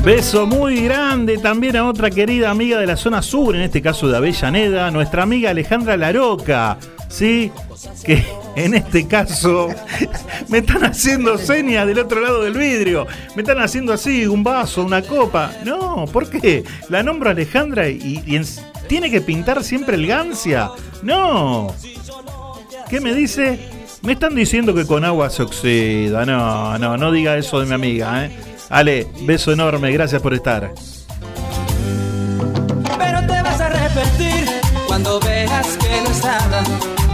Beso 0.08 0.48
muy 0.48 0.84
grande 0.84 1.38
también 1.38 1.76
a 1.76 1.86
otra 1.86 2.10
querida 2.10 2.50
amiga 2.50 2.80
de 2.80 2.86
la 2.86 2.96
zona 2.96 3.22
sur, 3.22 3.58
en 3.58 3.62
este 3.64 3.82
caso 3.82 4.08
de 4.08 4.16
Avellaneda, 4.16 4.90
nuestra 4.90 5.24
amiga 5.24 5.50
Alejandra 5.50 5.98
Laroca, 5.98 6.78
¿sí? 7.10 7.52
Que 8.06 8.24
en 8.56 8.74
este 8.74 9.06
caso 9.06 9.68
me 10.48 10.60
están 10.60 10.86
haciendo 10.86 11.38
señas 11.38 11.86
del 11.88 12.00
otro 12.00 12.22
lado 12.22 12.42
del 12.44 12.54
vidrio, 12.54 13.06
me 13.36 13.42
están 13.42 13.60
haciendo 13.60 13.92
así, 13.92 14.26
un 14.26 14.46
vaso, 14.46 14.86
una 14.86 15.02
copa. 15.02 15.52
No, 15.66 16.06
¿por 16.06 16.30
qué? 16.30 16.64
La 16.88 17.04
nombro 17.04 17.30
Alejandra 17.30 17.90
y, 17.90 18.24
y 18.26 18.38
en- 18.38 18.46
tiene 18.88 19.12
que 19.12 19.20
pintar 19.20 19.62
siempre 19.62 19.98
el 19.98 20.08
gancia. 20.08 20.72
No. 21.04 21.76
¿Qué 22.90 23.02
me 23.02 23.14
dice? 23.14 23.60
Me 24.04 24.14
están 24.14 24.36
diciendo 24.36 24.74
que 24.74 24.86
con 24.86 25.04
agua 25.04 25.30
se 25.30 25.44
oxida. 25.44 26.26
No, 26.26 26.78
no, 26.80 26.96
no 26.96 27.12
diga 27.12 27.36
eso 27.36 27.60
de 27.60 27.66
mi 27.66 27.74
amiga, 27.74 28.24
¿eh? 28.26 28.32
Ale, 28.70 29.08
beso 29.22 29.52
enorme, 29.52 29.92
gracias 29.92 30.22
por 30.22 30.34
estar. 30.34 30.74
Pero 32.98 33.20
te 33.28 33.42
vas 33.42 33.62
a 33.62 33.66
arrepentir 33.68 34.50
cuando 34.88 35.20
veas 35.22 35.78
que 35.78 36.02
no 36.04 36.10
es 36.10 36.24
nada 36.24 36.64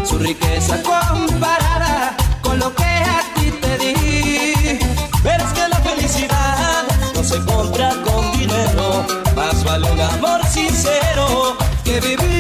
su 0.04 0.18
riqueza 0.18 0.82
comparada 0.82 2.16
con 2.42 2.58
lo 2.60 2.74
que 2.76 2.84
a 2.84 3.22
ti 3.36 3.52
te 3.62 3.78
di. 3.78 4.80
Verás 5.24 5.54
que 5.54 5.68
la 5.68 5.78
felicidad 5.78 6.84
no 7.14 7.24
se 7.24 7.40
compra 7.46 7.92
con 8.04 8.32
dinero, 8.38 9.06
más 9.36 9.64
vale 9.64 9.92
un 9.92 10.02
amor 10.02 10.44
sincero 10.48 11.56
que 11.84 12.00
vivir 12.00 12.33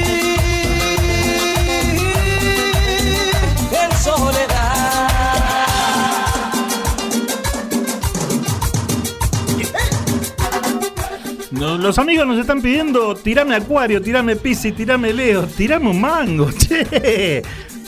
los 11.63 11.97
amigos 11.97 12.27
nos 12.27 12.39
están 12.39 12.61
pidiendo, 12.61 13.15
tirame 13.15 13.55
Acuario, 13.55 14.01
tirame 14.01 14.35
Piscis, 14.35 14.75
tirame 14.75 15.13
Leo, 15.13 15.43
tirame 15.43 15.89
un 15.89 16.01
mango, 16.01 16.51
che. 16.57 17.41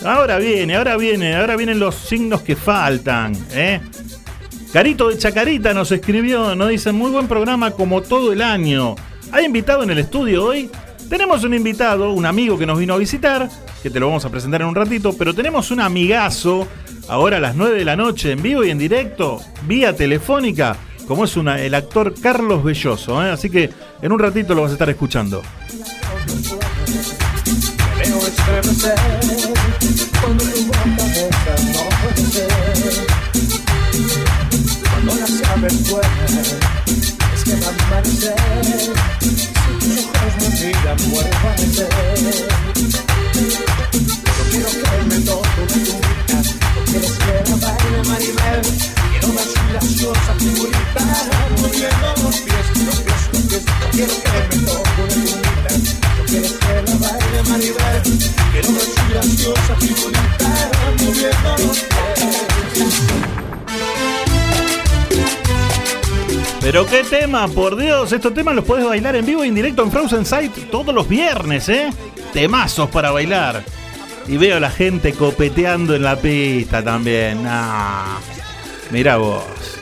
Ahora 0.04 0.38
viene, 0.38 0.76
ahora 0.76 0.98
viene, 0.98 1.36
ahora 1.36 1.56
vienen 1.56 1.80
los 1.80 1.96
signos 1.96 2.42
que 2.42 2.56
faltan, 2.56 3.36
¿eh? 3.54 3.82
Carito 4.72 5.10
de 5.10 5.18
Chacarita 5.18 5.74
nos 5.74 5.92
escribió, 5.92 6.56
nos 6.56 6.70
dice, 6.70 6.92
muy 6.92 7.12
buen 7.12 7.28
programa 7.28 7.72
como 7.72 8.02
todo 8.02 8.34
el 8.34 8.42
año. 8.42 8.96
¿Hay 9.32 9.46
invitado 9.46 9.84
en 9.84 9.90
el 9.90 10.00
estudio 10.00 10.46
hoy? 10.46 10.70
Tenemos 11.10 11.44
un 11.44 11.54
invitado, 11.54 12.12
un 12.12 12.26
amigo 12.26 12.58
que 12.58 12.66
nos 12.66 12.78
vino 12.78 12.94
a 12.94 12.98
visitar, 12.98 13.50
que 13.82 13.90
te 13.90 14.00
lo 14.00 14.08
vamos 14.08 14.26
a 14.26 14.30
presentar 14.30 14.62
en 14.62 14.68
un 14.68 14.76
ratito, 14.76 15.14
pero 15.18 15.34
tenemos 15.34 15.72
un 15.72 15.80
amigazo, 15.80 16.68
ahora 17.08 17.38
a 17.38 17.40
las 17.40 17.56
9 17.56 17.78
de 17.78 17.86
la 17.86 17.96
noche, 17.96 18.32
en 18.32 18.42
vivo 18.42 18.64
y 18.64 18.70
en 18.70 18.78
directo, 18.78 19.42
vía 19.68 19.96
telefónica, 19.96 20.78
como 21.08 21.26
es 21.26 21.36
una- 21.38 21.60
el 21.62 21.74
actor 21.76 22.14
Carlos 22.22 22.64
Belloso. 22.64 23.24
¿eh? 23.26 23.32
Así 23.32 23.50
que 23.50 23.70
en 24.02 24.12
un 24.12 24.20
ratito 24.20 24.54
lo 24.56 24.62
vas 24.64 24.72
a 24.72 24.74
estar 24.74 24.90
escuchando. 24.90 25.42
Pero 66.76 66.88
qué 66.88 67.06
tema, 67.06 67.48
por 67.48 67.78
Dios, 67.78 68.12
estos 68.12 68.34
temas 68.34 68.54
los 68.54 68.66
puedes 68.66 68.86
bailar 68.86 69.16
en 69.16 69.26
vivo 69.26 69.46
e 69.46 69.48
en 69.48 69.56
directo 69.56 69.82
en 69.82 69.94
Frozen 69.94 70.26
Sight 70.26 70.70
todos 70.70 70.94
los 70.94 71.08
viernes, 71.08 71.70
¿eh? 71.70 71.90
Temazos 72.34 72.90
para 72.90 73.12
bailar. 73.12 73.64
Y 74.28 74.36
veo 74.36 74.58
a 74.58 74.60
la 74.60 74.70
gente 74.70 75.14
copeteando 75.14 75.96
en 75.96 76.04
la 76.04 76.18
pista 76.18 76.84
también. 76.84 77.46
Ah, 77.48 78.20
mira 78.92 79.16
vos. 79.16 79.75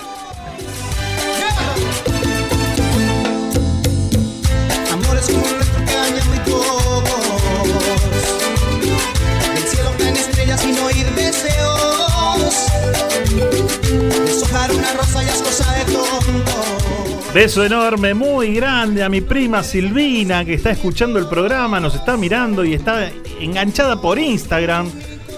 Beso 17.34 17.66
enorme, 17.66 18.14
muy 18.14 18.54
grande 18.54 19.02
a 19.02 19.10
mi 19.10 19.20
prima 19.20 19.64
Silvina 19.64 20.46
que 20.46 20.54
está 20.54 20.70
escuchando 20.70 21.18
el 21.18 21.26
programa, 21.26 21.80
nos 21.80 21.96
está 21.96 22.16
mirando 22.16 22.64
y 22.64 22.76
está 22.76 23.10
enganchada 23.40 24.00
por 24.00 24.20
Instagram. 24.20 24.92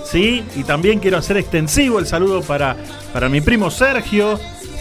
¿sí? 0.03 0.43
Y 0.57 0.65
también 0.65 0.99
quiero 0.99 1.17
hacer 1.17 1.37
extensivo 1.37 1.99
el 1.99 2.05
saludo 2.05 2.41
para, 2.41 2.75
para 3.13 3.29
mi 3.29 3.39
primo 3.39 3.71
Sergio, 3.71 4.37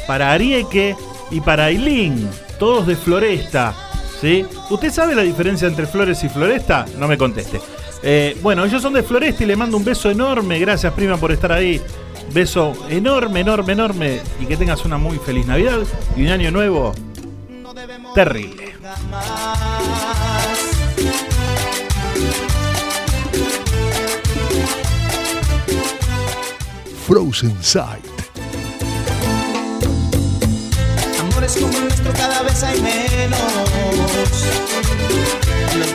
para 0.09 0.33
Arieque 0.33 0.97
y 1.31 1.41
para 1.41 1.67
Ailín, 1.67 2.29
todos 2.59 2.89
de 2.89 2.97
Floresta. 2.97 3.73
¿sí? 4.21 4.45
¿Usted 4.69 4.91
sabe 4.91 5.15
la 5.15 5.23
diferencia 5.23 5.69
entre 5.69 5.87
Flores 5.87 6.25
y 6.25 6.29
Floresta? 6.29 6.85
No 6.99 7.07
me 7.07 7.17
conteste. 7.17 7.61
Eh, 8.07 8.37
bueno, 8.43 8.67
ellos 8.67 8.83
son 8.83 8.93
de 8.93 9.03
Floresta 9.03 9.45
y 9.45 9.47
le 9.47 9.57
mando 9.57 9.79
un 9.79 9.85
beso 9.85 10.11
enorme. 10.11 10.59
Gracias, 10.59 10.93
prima, 10.93 11.17
por 11.17 11.33
estar 11.33 11.51
ahí. 11.51 11.81
Beso 12.35 12.75
enorme, 12.91 13.41
enorme, 13.41 13.73
enorme. 13.73 14.21
Y 14.39 14.45
que 14.45 14.59
tengas 14.59 14.85
una 14.85 14.99
muy 14.99 15.17
feliz 15.17 15.47
Navidad 15.47 15.79
y 16.15 16.23
un 16.23 16.29
año 16.29 16.51
nuevo 16.51 16.93
terrible. 18.15 18.75
Frozen 27.07 27.57
Sight. 27.63 28.05
Amores 31.21 31.57
como 31.57 31.79
el 31.79 31.85
nuestro 31.85 32.13
cada 32.13 32.43
vez 32.43 32.63
hay 32.63 32.81
menos. 32.83 34.84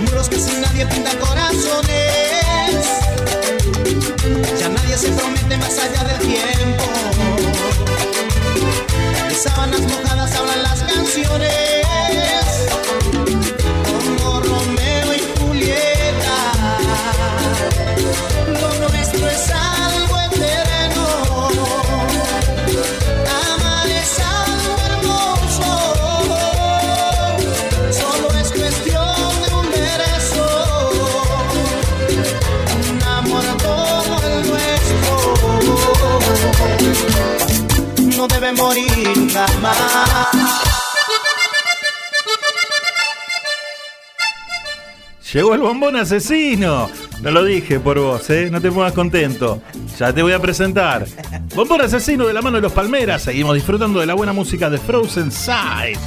Muros 0.02 0.30
que 0.30 0.40
sin 0.40 0.62
nadie 0.62 0.86
pintan 0.86 1.18
corazones. 1.18 2.86
Ya 4.60 4.70
nadie 4.70 4.98
se 4.98 5.10
promete 5.12 5.58
más 5.58 5.78
allá 5.78 6.04
del 6.04 6.20
tiempo. 6.20 6.84
De 9.28 9.36
sábanas 9.36 9.82
mojadas 9.82 10.36
hablan 10.36 10.64
las 10.64 10.84
canciones. 10.84 11.69
Llegó 45.32 45.54
el 45.54 45.62
bombón 45.62 45.96
asesino. 45.96 46.90
No 47.22 47.32
lo 47.32 47.44
dije 47.44 47.80
por 47.80 48.00
vos, 48.00 48.30
¿eh? 48.30 48.50
No 48.52 48.60
te 48.60 48.72
pongas 48.72 48.94
contento. 48.94 49.62
Ya 50.00 50.12
te 50.12 50.24
voy 50.24 50.34
a 50.34 50.40
presentar. 50.40 51.06
Bombón 51.56 51.82
asesino 51.82 52.26
de 52.26 52.34
la 52.34 52.42
mano 52.42 52.56
de 52.58 52.62
los 52.62 52.74
Palmeras. 52.74 53.24
Seguimos 53.24 53.54
disfrutando 53.54 54.00
de 54.00 54.08
la 54.08 54.16
buena 54.16 54.34
música 54.34 54.70
de 54.70 54.80
Frozen 54.80 55.32
Side. 55.32 56.00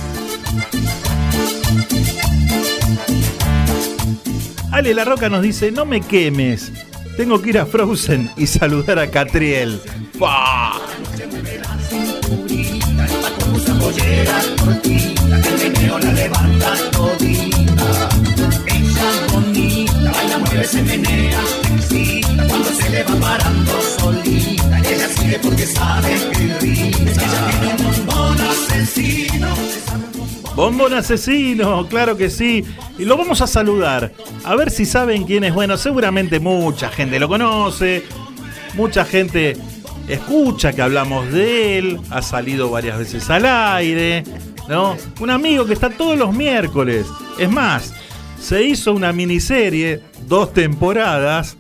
Ale 4.72 4.94
La 4.94 5.04
Roca 5.04 5.28
nos 5.28 5.42
dice, 5.42 5.70
no 5.70 5.84
me 5.84 6.00
quemes. 6.00 6.72
Tengo 7.16 7.40
que 7.40 7.50
ir 7.50 7.58
a 7.58 7.66
Frozen 7.66 8.30
y 8.36 8.46
saludar 8.46 8.98
a 8.98 9.10
Catriel. 9.10 9.80
¡Fua! 10.18 10.80
Usa 13.92 14.04
polleras 14.04 14.46
cortitas, 14.60 15.46
que 15.46 15.66
el 15.66 15.72
meneo 15.72 15.98
la 15.98 16.12
levanta 16.12 16.72
todita. 16.92 18.08
Ella 18.66 19.26
bonita, 19.32 20.10
baila, 20.12 20.38
mueve, 20.38 20.64
se 20.64 20.82
menea, 20.82 21.40
excita, 21.74 22.46
cuando 22.48 22.68
se 22.70 22.90
le 22.90 23.02
va 23.04 23.14
parando 23.20 23.72
solita. 23.98 24.80
Y 24.80 24.94
ella 24.94 25.08
sigue 25.08 25.38
porque 25.42 25.66
sabe 25.66 26.16
rima. 26.34 27.10
Es 27.10 27.18
que 27.18 27.24
ella 27.24 27.50
tiene 27.60 27.88
un 27.88 28.06
bombón 28.06 28.40
asesino. 28.40 29.48
Bombón 30.54 30.94
asesino, 30.94 31.86
claro 31.88 32.16
que 32.16 32.30
sí. 32.30 32.64
Y 32.98 33.04
lo 33.04 33.16
vamos 33.16 33.40
a 33.40 33.46
saludar. 33.46 34.12
A 34.44 34.54
ver 34.54 34.70
si 34.70 34.84
saben 34.84 35.24
quién 35.24 35.44
es. 35.44 35.54
Bueno, 35.54 35.76
seguramente 35.76 36.40
mucha 36.40 36.90
gente 36.90 37.18
lo 37.18 37.28
conoce. 37.28 38.04
Mucha 38.74 39.04
gente 39.04 39.56
escucha 40.08 40.72
que 40.72 40.82
hablamos 40.82 41.30
de 41.32 41.78
él. 41.78 42.00
Ha 42.10 42.22
salido 42.22 42.70
varias 42.70 42.98
veces 42.98 43.28
al 43.30 43.46
aire. 43.46 44.24
¿No? 44.68 44.96
Un 45.20 45.30
amigo 45.30 45.66
que 45.66 45.72
está 45.72 45.90
todos 45.90 46.16
los 46.16 46.34
miércoles. 46.34 47.06
Es 47.38 47.50
más, 47.50 47.92
se 48.40 48.62
hizo 48.62 48.92
una 48.92 49.12
miniserie, 49.12 50.00
dos 50.26 50.52
temporadas. 50.52 51.56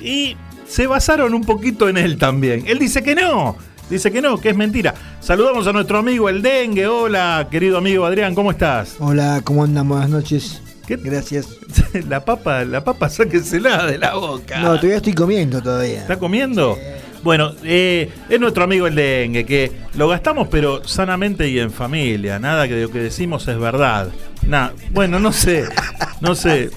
Y 0.00 0.36
se 0.68 0.86
basaron 0.86 1.34
un 1.34 1.42
poquito 1.42 1.88
en 1.88 1.96
él 1.96 2.18
también. 2.18 2.64
Él 2.66 2.78
dice 2.78 3.02
que 3.02 3.14
no. 3.14 3.56
Dice 3.90 4.10
que 4.10 4.20
no, 4.20 4.38
que 4.38 4.50
es 4.50 4.56
mentira. 4.56 4.94
Saludamos 5.20 5.66
a 5.66 5.72
nuestro 5.72 5.98
amigo 5.98 6.28
el 6.28 6.42
Dengue. 6.42 6.86
Hola, 6.86 7.46
querido 7.50 7.78
amigo 7.78 8.04
Adrián, 8.04 8.34
¿cómo 8.34 8.50
estás? 8.50 8.96
Hola, 8.98 9.40
¿cómo 9.44 9.62
andan? 9.62 9.88
Buenas 9.88 10.10
noches. 10.10 10.60
Gracias. 10.88 11.48
La 12.08 12.24
papa, 12.24 12.64
la 12.64 12.84
papa 12.84 13.08
sáquesela 13.08 13.86
de 13.86 13.98
la 13.98 14.14
boca. 14.14 14.60
No, 14.60 14.76
todavía 14.76 14.96
estoy 14.96 15.14
comiendo 15.14 15.62
todavía. 15.62 16.00
¿Está 16.00 16.18
comiendo? 16.18 16.76
Bueno, 17.26 17.50
eh, 17.64 18.08
es 18.28 18.38
nuestro 18.38 18.62
amigo 18.62 18.86
el 18.86 18.94
dengue, 18.94 19.44
que 19.44 19.72
lo 19.96 20.06
gastamos 20.06 20.46
pero 20.48 20.86
sanamente 20.86 21.48
y 21.48 21.58
en 21.58 21.72
familia. 21.72 22.38
Nada 22.38 22.68
que 22.68 22.80
lo 22.82 22.88
que 22.88 23.00
decimos 23.00 23.48
es 23.48 23.58
verdad. 23.58 24.10
Nada, 24.46 24.72
bueno, 24.92 25.18
no 25.18 25.32
sé, 25.32 25.64
no 26.20 26.36
sé. 26.36 26.70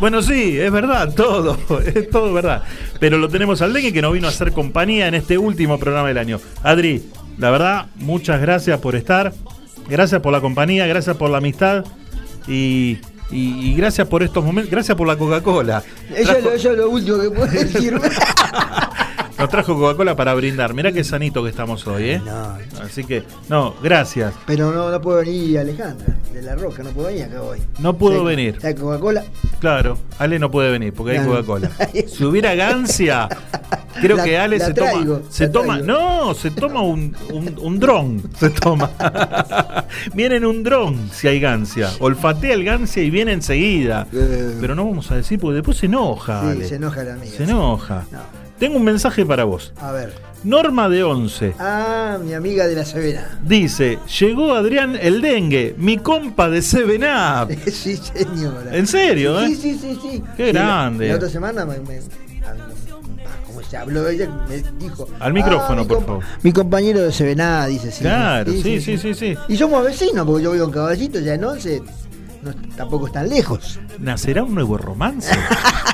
Bueno, 0.00 0.20
sí, 0.20 0.58
es 0.60 0.70
verdad, 0.70 1.14
todo, 1.14 1.56
es 1.86 2.10
todo 2.10 2.34
verdad. 2.34 2.64
Pero 3.00 3.16
lo 3.16 3.30
tenemos 3.30 3.62
al 3.62 3.72
dengue 3.72 3.94
que 3.94 4.02
nos 4.02 4.12
vino 4.12 4.26
a 4.26 4.30
hacer 4.30 4.52
compañía 4.52 5.08
en 5.08 5.14
este 5.14 5.38
último 5.38 5.78
programa 5.78 6.08
del 6.08 6.18
año. 6.18 6.38
Adri, 6.62 7.02
la 7.38 7.50
verdad, 7.50 7.86
muchas 7.96 8.42
gracias 8.42 8.78
por 8.80 8.96
estar. 8.96 9.32
Gracias 9.88 10.20
por 10.20 10.32
la 10.32 10.42
compañía, 10.42 10.86
gracias 10.86 11.16
por 11.16 11.30
la 11.30 11.38
amistad 11.38 11.82
y, 12.46 12.98
y- 13.30 13.70
y 13.70 13.74
gracias 13.74 14.06
por 14.06 14.22
estos 14.22 14.44
momentos. 14.44 14.70
Gracias 14.70 14.98
por 14.98 15.06
la 15.06 15.16
Coca-Cola. 15.16 15.82
Eso, 16.14 16.24
Trajo- 16.32 16.38
es 16.40 16.44
lo, 16.44 16.52
eso 16.52 16.70
es 16.72 16.76
lo 16.76 16.90
último 16.90 17.18
que 17.22 17.30
puedo 17.30 17.46
decir. 17.50 17.98
Nos 19.44 19.50
trajo 19.50 19.78
Coca-Cola 19.78 20.16
para 20.16 20.32
brindar. 20.32 20.72
Mirá 20.72 20.90
qué 20.90 21.04
sanito 21.04 21.42
que 21.44 21.50
estamos 21.50 21.86
hoy, 21.86 22.12
¿eh? 22.12 22.22
Así 22.82 23.04
que, 23.04 23.24
no, 23.50 23.74
gracias. 23.82 24.32
Pero 24.46 24.72
no, 24.72 24.90
no 24.90 25.02
puedo 25.02 25.18
venir 25.18 25.58
Alejandra, 25.58 26.16
de 26.32 26.40
la 26.40 26.54
Roca, 26.54 26.82
no 26.82 26.88
puedo 26.92 27.08
venir 27.08 27.24
acá 27.24 27.42
hoy. 27.42 27.58
No 27.78 27.92
¿Sabe- 27.92 28.24
venir. 28.24 28.58
¿sabe 28.58 28.74
Coca-Cola? 28.74 29.22
Claro, 29.60 29.98
Ale 30.18 30.38
no 30.38 30.50
puede 30.50 30.70
venir 30.70 30.94
porque 30.94 31.18
hay. 31.18 31.26
Coca-Cola. 31.26 31.70
Si 32.08 32.24
hubiera 32.24 32.54
Gancia, 32.54 33.28
creo 34.00 34.16
La- 34.16 34.24
que 34.24 34.38
Ale 34.38 34.58
se 34.60 34.72
traigo, 34.72 35.16
toma. 35.18 35.30
Se 35.30 35.48
toma. 35.48 35.78
No, 35.80 36.32
se 36.32 36.50
toma 36.50 36.80
un, 36.80 37.14
un, 37.30 37.54
un 37.60 37.78
dron. 37.78 38.22
Se 38.38 38.48
toma. 38.48 38.92
viene 40.14 40.36
en 40.36 40.46
un 40.46 40.62
dron 40.62 41.10
si 41.12 41.28
hay 41.28 41.38
Gancia. 41.38 41.90
Olfatea 42.00 42.54
el 42.54 42.64
Gancia 42.64 43.02
y 43.02 43.10
viene 43.10 43.32
enseguida. 43.32 44.06
Pero 44.10 44.74
no 44.74 44.86
vamos 44.86 45.10
a 45.10 45.16
decir 45.16 45.38
porque 45.38 45.56
después 45.56 45.76
se 45.76 45.84
enoja. 45.84 46.40
Sí, 46.40 46.46
Ale. 46.48 46.66
se 46.66 46.74
enoja 46.76 47.04
la 47.04 47.12
amiga. 47.12 47.36
Se 47.36 47.44
enoja. 47.44 48.04
Tengo 48.64 48.78
un 48.78 48.84
mensaje 48.84 49.26
para 49.26 49.44
vos. 49.44 49.74
A 49.78 49.92
ver. 49.92 50.10
Norma 50.42 50.88
de 50.88 51.02
11. 51.04 51.52
Ah, 51.58 52.16
mi 52.24 52.32
amiga 52.32 52.66
de 52.66 52.74
la 52.74 52.86
Severa. 52.86 53.38
Dice, 53.46 53.98
llegó 54.18 54.54
Adrián 54.54 54.96
el 54.98 55.20
dengue, 55.20 55.74
mi 55.76 55.98
compa 55.98 56.48
de 56.48 56.62
Seven 56.62 57.02
Up. 57.04 57.54
sí, 57.70 57.98
señora. 57.98 58.74
¿En 58.74 58.86
serio, 58.86 59.38
Sí, 59.40 59.52
eh? 59.52 59.56
sí, 59.60 59.78
sí, 59.78 59.98
sí. 60.00 60.22
Qué 60.34 60.46
Sí, 60.46 60.52
la- 60.54 60.62
grande. 60.62 61.08
La, 61.10 61.16
otra 61.16 61.28
semana 61.28 61.66
me, 61.66 61.78
me- 61.80 62.00
como 63.46 63.60
se 63.68 63.76
habló 63.76 64.08
ella, 64.08 64.30
me 64.48 64.62
dijo. 64.82 65.08
Al 65.20 65.34
micrófono, 65.34 65.82
"Ah, 65.82 65.84
mi 65.84 65.88
por 65.88 66.06
favor. 66.06 66.24
Mi 66.42 66.52
compañero 66.54 67.00
de 67.02 67.12
Sevená, 67.12 67.66
dice 67.66 67.92
sí. 67.92 68.00
Claro, 68.00 68.50
sí, 68.50 68.80
sí, 68.80 68.96
sí, 68.96 69.12
sí. 69.12 69.36
Y 69.48 69.58
somos 69.58 69.84
vecinos, 69.84 70.24
porque 70.26 70.42
yo 70.44 70.52
vivo 70.52 70.64
en 70.64 70.70
Caballito, 70.70 71.20
ya 71.20 71.34
en 71.34 71.44
11, 71.44 71.82
no, 72.44 72.54
tampoco 72.76 73.06
están 73.06 73.28
lejos. 73.28 73.78
¿Nacerá 73.98 74.42
un 74.42 74.54
nuevo 74.54 74.76
romance? 74.78 75.34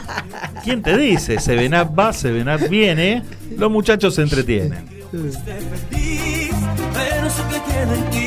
¿Quién 0.65 0.83
te 0.83 0.97
dice? 0.97 1.39
Seven 1.39 1.75
Up 1.75 1.99
va, 1.99 2.13
Seven 2.13 2.49
Up 2.49 2.69
viene, 2.69 3.23
los 3.57 3.71
muchachos 3.71 4.15
se 4.15 4.23
entretienen. 4.23 4.87
feliz, 5.11 6.51
pero 6.93 7.31
sé 7.31 7.43
que 7.51 7.73
queda 7.73 7.95
en 7.97 8.11
ti. 8.11 8.27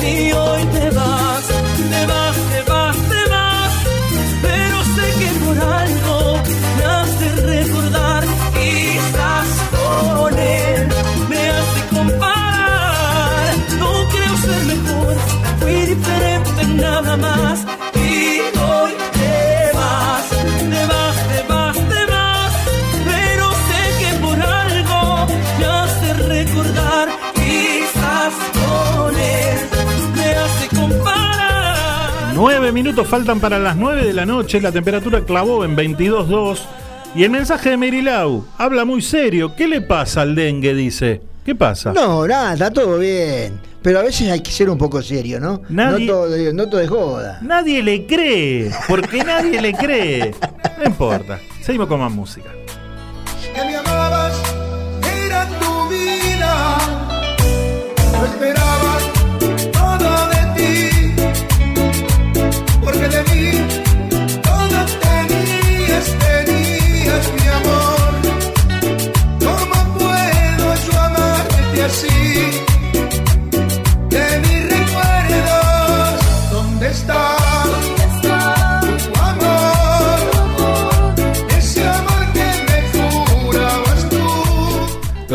Y 0.00 0.32
hoy 0.32 0.62
te 0.72 0.90
vas, 0.90 1.44
te 1.90 2.06
vas, 2.06 2.36
te 2.36 2.70
vas, 2.70 2.96
te 2.96 3.30
vas, 3.30 3.72
pero 4.42 4.84
sé 4.94 5.06
que 5.18 5.30
por 5.44 5.58
algo 5.58 6.42
me 6.78 6.84
hace 6.84 7.36
recordar. 7.46 8.24
Quizás 8.54 9.48
con 9.70 10.38
él 10.38 10.88
nada 16.78 17.16
más. 17.16 17.64
Y 17.94 18.40
hoy 18.58 18.92
te 19.12 19.76
vas, 19.76 20.28
te 20.30 20.86
vas, 20.86 21.16
te 21.28 21.42
vas, 21.48 21.76
te 21.76 22.06
vas, 22.12 22.52
pero 23.04 23.50
sé 23.68 23.82
que 23.98 24.10
por 24.20 24.40
algo 24.40 25.26
me 25.58 25.64
hace 25.66 26.12
recordar. 26.14 27.08
Quizás 27.34 28.34
con 28.54 29.14
él 29.14 29.58
me 30.16 30.30
hace 30.30 30.76
comparar. 30.76 32.32
Nueve 32.34 32.72
minutos 32.72 33.06
faltan 33.06 33.40
para 33.40 33.58
las 33.58 33.76
9 33.76 34.06
de 34.06 34.12
la 34.12 34.26
noche. 34.26 34.60
La 34.60 34.72
temperatura 34.72 35.20
clavó 35.22 35.64
en 35.64 35.76
22.2. 35.76 36.58
Y 37.14 37.24
el 37.24 37.30
mensaje 37.30 37.70
de 37.70 37.76
Merilau 37.76 38.44
habla 38.58 38.84
muy 38.84 39.00
serio. 39.02 39.54
¿Qué 39.56 39.66
le 39.66 39.80
pasa 39.80 40.22
al 40.22 40.34
dengue? 40.34 40.74
Dice. 40.74 41.22
¿Qué 41.44 41.54
pasa? 41.54 41.94
No, 41.94 42.26
nada, 42.26 42.52
está 42.52 42.70
todo 42.70 42.98
bien. 42.98 43.58
Pero 43.88 44.00
a 44.00 44.02
veces 44.02 44.30
hay 44.30 44.40
que 44.42 44.50
ser 44.50 44.68
un 44.68 44.76
poco 44.76 45.00
serio, 45.00 45.40
¿no? 45.40 45.62
Nadie- 45.70 46.04
No, 46.04 46.12
todo, 46.12 46.52
no 46.52 46.68
todo 46.68 46.80
es 46.82 46.90
joda. 46.90 47.38
Nadie 47.40 47.82
le 47.82 48.04
cree. 48.04 48.70
Porque 48.86 49.24
nadie 49.24 49.62
le 49.62 49.72
cree. 49.72 50.34
No 50.76 50.84
importa. 50.84 51.38
Seguimos 51.62 51.88
con 51.88 51.98
más 51.98 52.12
música. 52.12 52.50
que 53.54 53.64
me 53.64 53.76
amabas, 53.76 54.34
era 55.24 55.46
tu 55.58 55.88
vida. 55.88 56.76
Yo 57.96 58.38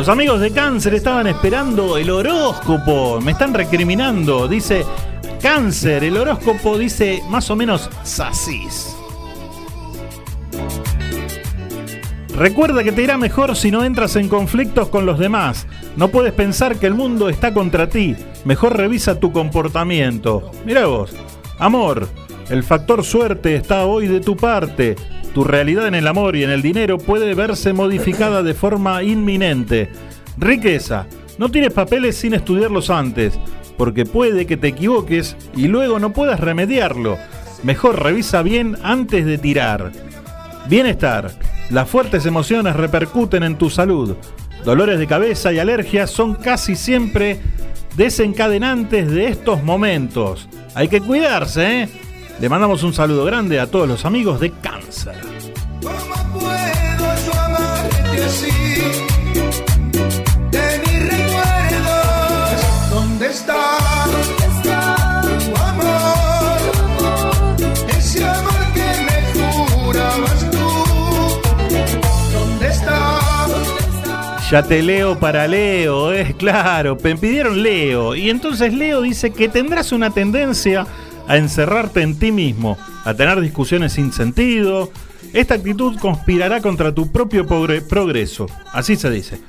Los 0.03 0.09
amigos 0.09 0.41
de 0.41 0.51
cáncer 0.51 0.95
estaban 0.95 1.27
esperando 1.27 1.97
el 1.97 2.09
horóscopo. 2.09 3.21
Me 3.21 3.31
están 3.31 3.53
recriminando. 3.53 4.49
Dice 4.49 4.83
cáncer. 5.41 6.03
El 6.03 6.17
horóscopo 6.17 6.77
dice 6.77 7.21
más 7.29 7.49
o 7.49 7.55
menos 7.55 7.89
sasís. 8.03 8.97
Recuerda 12.35 12.83
que 12.83 12.91
te 12.91 13.03
irá 13.03 13.17
mejor 13.17 13.55
si 13.55 13.71
no 13.71 13.85
entras 13.85 14.17
en 14.17 14.27
conflictos 14.27 14.89
con 14.89 15.05
los 15.05 15.17
demás. 15.19 15.67
No 15.95 16.09
puedes 16.09 16.33
pensar 16.33 16.75
que 16.75 16.87
el 16.87 16.95
mundo 16.95 17.29
está 17.29 17.53
contra 17.53 17.87
ti. 17.87 18.13
Mejor 18.43 18.75
revisa 18.75 19.21
tu 19.21 19.31
comportamiento. 19.31 20.51
Mira 20.65 20.85
vos. 20.85 21.15
Amor, 21.59 22.09
el 22.49 22.63
factor 22.63 23.05
suerte 23.05 23.55
está 23.55 23.85
hoy 23.85 24.09
de 24.09 24.19
tu 24.19 24.35
parte. 24.35 24.97
Tu 25.33 25.43
realidad 25.43 25.87
en 25.87 25.95
el 25.95 26.07
amor 26.07 26.35
y 26.35 26.43
en 26.43 26.51
el 26.51 26.61
dinero 26.61 26.97
puede 26.97 27.33
verse 27.33 27.73
modificada 27.73 28.43
de 28.43 28.53
forma 28.53 29.01
inminente. 29.01 29.89
Riqueza, 30.37 31.07
no 31.37 31.49
tienes 31.49 31.73
papeles 31.73 32.15
sin 32.17 32.33
estudiarlos 32.33 32.89
antes, 32.89 33.39
porque 33.77 34.05
puede 34.05 34.45
que 34.45 34.57
te 34.57 34.67
equivoques 34.67 35.35
y 35.55 35.67
luego 35.67 35.99
no 35.99 36.13
puedas 36.13 36.39
remediarlo. 36.39 37.17
Mejor 37.63 38.03
revisa 38.03 38.43
bien 38.43 38.77
antes 38.83 39.25
de 39.25 39.37
tirar. 39.37 39.91
Bienestar. 40.67 41.31
Las 41.69 41.89
fuertes 41.89 42.25
emociones 42.25 42.75
repercuten 42.75 43.41
en 43.41 43.57
tu 43.57 43.69
salud. 43.69 44.15
Dolores 44.63 44.99
de 44.99 45.07
cabeza 45.07 45.51
y 45.51 45.59
alergias 45.59 46.11
son 46.11 46.35
casi 46.35 46.75
siempre 46.75 47.39
desencadenantes 47.95 49.09
de 49.09 49.27
estos 49.27 49.63
momentos. 49.63 50.47
Hay 50.75 50.87
que 50.87 51.01
cuidarse, 51.01 51.81
¿eh? 51.81 51.89
Le 52.39 52.49
mandamos 52.49 52.83
un 52.83 52.93
saludo 52.93 53.25
grande 53.25 53.59
a 53.59 53.67
todos 53.67 53.87
los 53.87 54.05
amigos 54.05 54.39
de 54.39 54.51
cáncer. 54.93 55.15
puedo 55.81 57.15
yo 57.25 57.33
amarte 57.39 58.23
así? 58.23 58.51
De 60.51 60.79
mis 60.79 60.99
recuerdos, 61.11 62.55
¿dónde 62.91 63.27
está? 63.27 63.61
Tu 64.63 65.55
amor, 65.61 66.59
ese 67.97 68.23
amor 68.23 68.63
que 68.73 68.87
me 69.07 69.17
jurabas 69.69 70.51
tú. 70.51 70.67
¿Dónde 72.33 72.67
está? 72.67 73.19
Ya 74.51 74.61
te 74.61 74.83
leo 74.83 75.17
para 75.19 75.47
Leo, 75.47 76.11
es 76.13 76.35
claro. 76.35 76.97
Me 77.03 77.15
pidieron 77.15 77.63
Leo. 77.63 78.15
Y 78.15 78.29
entonces 78.29 78.73
Leo 78.73 79.01
dice 79.01 79.31
que 79.31 79.49
tendrás 79.49 79.91
una 79.91 80.11
tendencia 80.11 80.85
a 81.27 81.37
encerrarte 81.37 82.01
en 82.01 82.17
ti 82.19 82.31
mismo, 82.31 82.77
a 83.05 83.13
tener 83.13 83.39
discusiones 83.41 83.93
sin 83.93 84.11
sentido. 84.11 84.91
Esta 85.33 85.55
actitud 85.55 85.97
conspirará 85.99 86.61
contra 86.61 86.93
tu 86.93 87.11
propio 87.11 87.45
progre- 87.47 87.81
progreso. 87.81 88.47
Así 88.71 88.95
se 88.95 89.09
dice. 89.09 89.39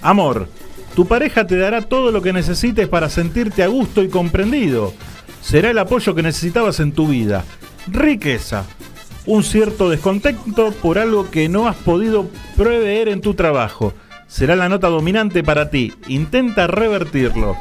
Amor, 0.00 0.48
tu 0.94 1.06
pareja 1.06 1.46
te 1.46 1.56
dará 1.56 1.82
todo 1.82 2.12
lo 2.12 2.22
que 2.22 2.32
necesites 2.32 2.88
para 2.88 3.08
sentirte 3.08 3.62
a 3.62 3.68
gusto 3.68 4.02
y 4.02 4.08
comprendido. 4.08 4.92
Será 5.40 5.70
el 5.70 5.78
apoyo 5.78 6.14
que 6.14 6.22
necesitabas 6.22 6.78
en 6.80 6.92
tu 6.92 7.08
vida. 7.08 7.44
Riqueza, 7.88 8.64
un 9.26 9.42
cierto 9.42 9.90
descontento 9.90 10.70
por 10.72 10.98
algo 10.98 11.30
que 11.30 11.48
no 11.48 11.66
has 11.66 11.76
podido 11.76 12.28
proveer 12.56 13.08
en 13.08 13.20
tu 13.20 13.34
trabajo. 13.34 13.94
Será 14.28 14.54
la 14.54 14.68
nota 14.68 14.88
dominante 14.88 15.42
para 15.42 15.70
ti. 15.70 15.92
Intenta 16.08 16.66
revertirlo. 16.66 17.56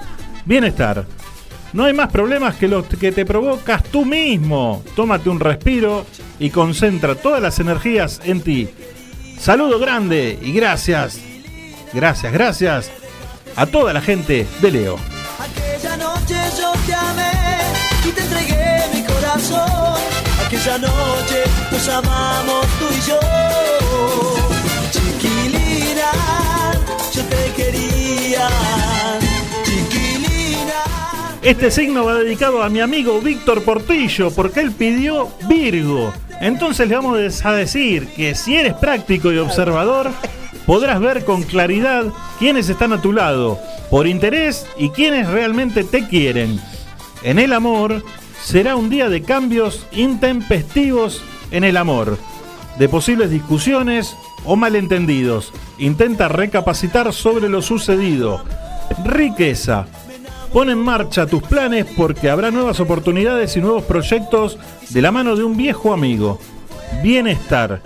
Bienestar. 0.46 1.06
No 1.74 1.86
hay 1.86 1.94
más 1.94 2.12
problemas 2.12 2.56
que 2.56 2.68
los 2.68 2.86
que 2.86 3.12
te 3.12 3.26
provocas 3.26 3.84
tú 3.84 4.06
mismo. 4.06 4.84
Tómate 4.96 5.30
un 5.30 5.40
respiro 5.40 6.06
y 6.40 6.50
concentra 6.50 7.16
todas 7.16 7.42
las 7.42 7.60
energías 7.60 8.20
en 8.24 8.42
ti. 8.42 8.70
Saludo 9.40 9.80
grande 9.80 10.38
y 10.42 10.52
gracias. 10.52 11.20
Gracias, 11.94 12.32
gracias 12.34 12.92
a 13.56 13.66
toda 13.66 13.94
la 13.94 14.02
gente 14.02 14.48
de 14.62 14.72
Leo. 14.72 14.98
Aquella 15.40 15.98
noche 15.98 16.36
yo 16.60 16.72
te 16.86 16.94
amé 16.94 17.32
y 18.08 18.12
te 18.12 18.22
entregué 18.22 18.82
mi 18.94 19.04
corazón. 19.04 20.00
Aquella 20.46 20.78
noche 20.78 21.44
nos 21.72 21.88
amamos 21.90 22.66
tú 22.80 22.86
y 22.92 23.10
yo. 23.10 23.20
Chiquilina, 24.92 26.12
yo 27.14 27.24
te 27.24 27.54
quería. 27.56 28.81
Este 31.42 31.72
signo 31.72 32.06
va 32.06 32.20
dedicado 32.20 32.62
a 32.62 32.70
mi 32.70 32.82
amigo 32.82 33.20
Víctor 33.20 33.64
Portillo 33.64 34.30
porque 34.30 34.60
él 34.60 34.72
pidió 34.72 35.28
Virgo. 35.50 36.14
Entonces 36.40 36.88
le 36.88 36.96
vamos 36.96 37.44
a 37.44 37.54
decir 37.54 38.08
que 38.10 38.36
si 38.36 38.58
eres 38.58 38.76
práctico 38.76 39.32
y 39.32 39.40
observador, 39.40 40.12
podrás 40.68 41.00
ver 41.00 41.26
con 41.26 41.42
claridad 41.42 42.06
quiénes 42.38 42.70
están 42.70 42.94
a 42.94 43.02
tu 43.02 43.12
lado, 43.12 43.60
por 43.90 44.06
interés 44.06 44.68
y 44.78 44.90
quiénes 44.90 45.28
realmente 45.28 45.84
te 45.84 46.08
quieren. 46.08 46.62
En 47.24 47.40
el 47.40 47.54
amor 47.54 48.04
será 48.44 48.76
un 48.76 48.92
día 48.92 49.10
de 49.10 49.24
cambios 49.24 49.88
intempestivos 49.94 51.24
en 51.50 51.64
el 51.64 51.76
amor, 51.76 52.20
de 52.78 52.88
posibles 52.88 53.32
discusiones 53.32 54.16
o 54.46 54.56
malentendidos. 54.56 55.52
Intenta 55.80 56.28
recapacitar 56.28 57.12
sobre 57.14 57.50
lo 57.50 57.64
sucedido. 57.64 58.44
Riqueza. 59.04 59.88
Pon 60.54 60.70
en 60.70 60.80
marcha 60.80 61.26
tus 61.28 61.42
planes 61.44 61.86
porque 61.96 62.30
habrá 62.30 62.52
nuevas 62.52 62.80
oportunidades 62.82 63.56
y 63.56 63.62
nuevos 63.62 63.84
proyectos 63.86 64.58
de 64.90 65.02
la 65.02 65.12
mano 65.12 65.36
de 65.38 65.44
un 65.44 65.56
viejo 65.56 65.94
amigo. 65.94 66.40
Bienestar. 67.02 67.82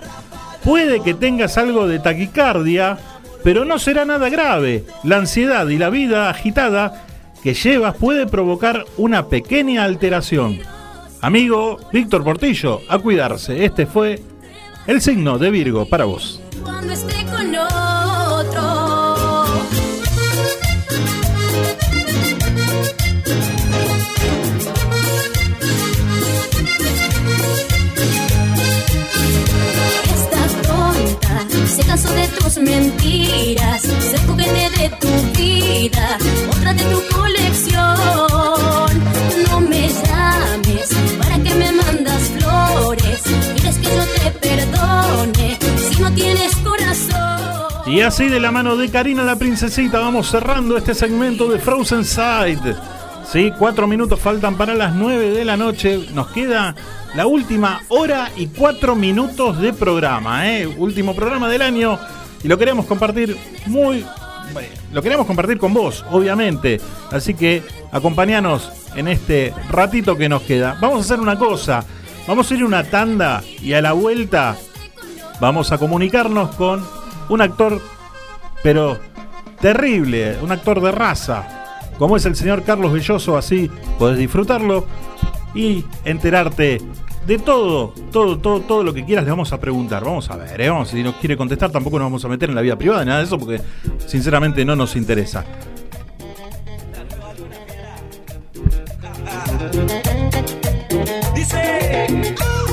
Puede 0.64 1.00
que 1.00 1.14
tengas 1.14 1.58
algo 1.58 1.86
de 1.86 2.00
taquicardia, 2.00 2.98
pero 3.44 3.64
no 3.64 3.78
será 3.78 4.04
nada 4.04 4.28
grave. 4.28 4.84
La 5.04 5.18
ansiedad 5.18 5.68
y 5.68 5.78
la 5.78 5.90
vida 5.90 6.28
agitada 6.28 7.06
que 7.40 7.54
llevas 7.54 7.94
puede 7.94 8.26
provocar 8.26 8.84
una 8.96 9.26
pequeña 9.26 9.84
alteración. 9.84 10.58
Amigo 11.20 11.78
Víctor 11.92 12.24
Portillo, 12.24 12.80
a 12.88 12.98
cuidarse. 12.98 13.64
Este 13.64 13.86
fue 13.86 14.20
el 14.88 15.00
signo 15.00 15.38
de 15.38 15.50
Virgo 15.50 15.88
para 15.88 16.04
vos. 16.04 16.40
cuando 16.64 16.92
esté 16.92 17.24
con 17.26 17.54
otro. 17.54 18.85
Se 31.76 31.84
cansó 31.84 32.10
de 32.14 32.26
tus 32.28 32.56
mentiras, 32.56 33.82
se 33.82 34.18
juguete 34.26 34.90
vida, 35.36 36.16
otra 36.50 36.72
de 36.72 36.82
tu 36.84 37.02
colección. 37.14 39.02
No 39.50 39.60
me 39.60 39.86
llames 39.88 40.88
para 41.18 41.38
que 41.38 41.54
me 41.54 41.72
mandas 41.72 42.22
flores. 42.38 43.22
Quieres 43.56 43.76
que 43.76 43.88
yo 43.94 44.04
te 44.06 44.30
perdone 44.48 45.58
si 45.90 46.00
no 46.00 46.10
tienes 46.12 46.56
corazón. 46.56 47.92
Y 47.92 48.00
así 48.00 48.28
de 48.28 48.40
la 48.40 48.50
mano 48.50 48.76
de 48.76 48.90
Karina 48.90 49.22
la 49.22 49.36
Princesita 49.36 50.00
vamos 50.00 50.30
cerrando 50.30 50.78
este 50.78 50.94
segmento 50.94 51.46
de 51.46 51.58
Frozen 51.58 52.06
Side. 52.06 52.74
Sí, 53.30 53.52
cuatro 53.58 53.86
minutos 53.86 54.20
faltan 54.20 54.56
para 54.56 54.74
las 54.74 54.94
nueve 54.94 55.30
de 55.30 55.44
la 55.44 55.56
noche. 55.56 56.06
Nos 56.14 56.28
queda 56.28 56.74
la 57.14 57.26
última 57.26 57.82
hora 57.88 58.30
y 58.36 58.46
cuatro 58.46 58.94
minutos 58.94 59.60
de 59.60 59.72
programa, 59.72 60.48
¿eh? 60.48 60.66
Último 60.66 61.14
programa 61.14 61.48
del 61.48 61.62
año. 61.62 61.98
Y 62.44 62.48
lo 62.48 62.56
queremos 62.56 62.86
compartir 62.86 63.36
muy. 63.66 64.06
Lo 64.92 65.02
queremos 65.02 65.26
compartir 65.26 65.58
con 65.58 65.74
vos, 65.74 66.04
obviamente. 66.10 66.80
Así 67.10 67.34
que 67.34 67.62
acompañanos 67.90 68.70
en 68.94 69.08
este 69.08 69.52
ratito 69.70 70.16
que 70.16 70.28
nos 70.28 70.42
queda. 70.42 70.78
Vamos 70.80 70.98
a 70.98 71.00
hacer 71.00 71.20
una 71.20 71.36
cosa. 71.36 71.84
Vamos 72.28 72.50
a 72.50 72.54
ir 72.54 72.64
una 72.64 72.84
tanda 72.84 73.42
y 73.60 73.72
a 73.72 73.82
la 73.82 73.92
vuelta 73.92 74.56
vamos 75.40 75.72
a 75.72 75.78
comunicarnos 75.78 76.54
con 76.54 76.84
un 77.28 77.40
actor, 77.40 77.80
pero 78.62 78.98
terrible, 79.60 80.38
un 80.42 80.52
actor 80.52 80.80
de 80.80 80.92
raza, 80.92 81.55
como 81.98 82.16
es 82.16 82.26
el 82.26 82.36
señor 82.36 82.62
Carlos 82.62 82.92
Belloso, 82.92 83.36
así 83.36 83.70
podés 83.98 84.18
disfrutarlo 84.18 84.86
y 85.54 85.84
enterarte 86.04 86.80
de 87.26 87.38
todo, 87.38 87.92
todo, 88.12 88.38
todo, 88.38 88.60
todo 88.60 88.84
lo 88.84 88.94
que 88.94 89.04
quieras 89.04 89.24
le 89.24 89.30
vamos 89.30 89.52
a 89.52 89.58
preguntar. 89.58 90.04
Vamos 90.04 90.30
a 90.30 90.36
ver, 90.36 90.60
¿eh? 90.60 90.70
vamos, 90.70 90.88
si 90.88 91.02
nos 91.02 91.16
quiere 91.16 91.36
contestar 91.36 91.70
tampoco 91.70 91.98
nos 91.98 92.06
vamos 92.06 92.24
a 92.24 92.28
meter 92.28 92.48
en 92.48 92.54
la 92.54 92.62
vida 92.62 92.76
privada 92.76 93.04
nada 93.04 93.18
de 93.18 93.24
eso 93.24 93.38
porque 93.38 93.60
sinceramente 94.06 94.64
no 94.64 94.76
nos 94.76 94.94
interesa. 94.96 95.44
Dice. 101.34 102.65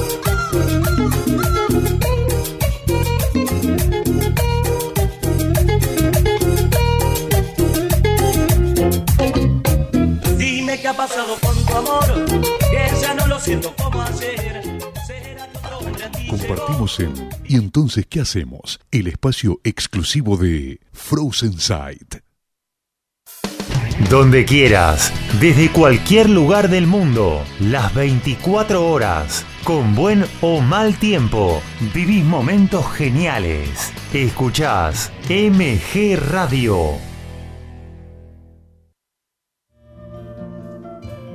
Ha 10.94 10.98
pasado 10.98 11.36
con 11.42 11.66
tu 11.66 11.76
amor, 11.76 12.26
que 12.26 13.02
ya 13.02 13.14
no 13.14 13.28
lo 13.28 13.40
siento 13.40 13.74
como 13.76 14.02
ayer. 14.02 14.62
Compartimos 16.30 17.00
en 17.00 17.30
¿Y 17.46 17.56
entonces 17.56 18.06
qué 18.08 18.22
hacemos? 18.22 18.80
El 18.92 19.08
espacio 19.08 19.60
exclusivo 19.64 20.38
de 20.38 20.80
Frozen 20.92 21.60
Sight. 21.60 22.16
Donde 24.10 24.46
quieras, 24.46 25.14
desde 25.40 25.72
cualquier 25.72 26.30
lugar 26.30 26.70
del 26.70 26.88
mundo, 26.88 27.44
las 27.60 27.94
24 27.94 28.86
horas, 28.86 29.46
con 29.64 29.96
buen 29.96 30.26
o 30.42 30.62
mal 30.62 30.98
tiempo, 30.98 31.62
vivís 31.94 32.24
momentos 32.24 32.86
geniales. 32.92 33.94
Escuchás 34.14 35.12
MG 35.30 36.18
Radio. 36.18 37.13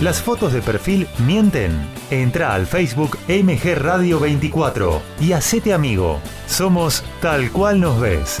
Las 0.00 0.22
fotos 0.22 0.52
de 0.52 0.62
perfil 0.62 1.08
mienten. 1.26 1.72
Entra 2.10 2.54
al 2.54 2.66
Facebook 2.66 3.18
MG 3.26 3.74
Radio 3.74 4.20
24 4.20 5.02
y 5.20 5.32
hacete 5.32 5.74
amigo. 5.74 6.20
Somos 6.46 7.02
tal 7.20 7.50
cual 7.50 7.80
nos 7.80 8.00
ves. 8.00 8.40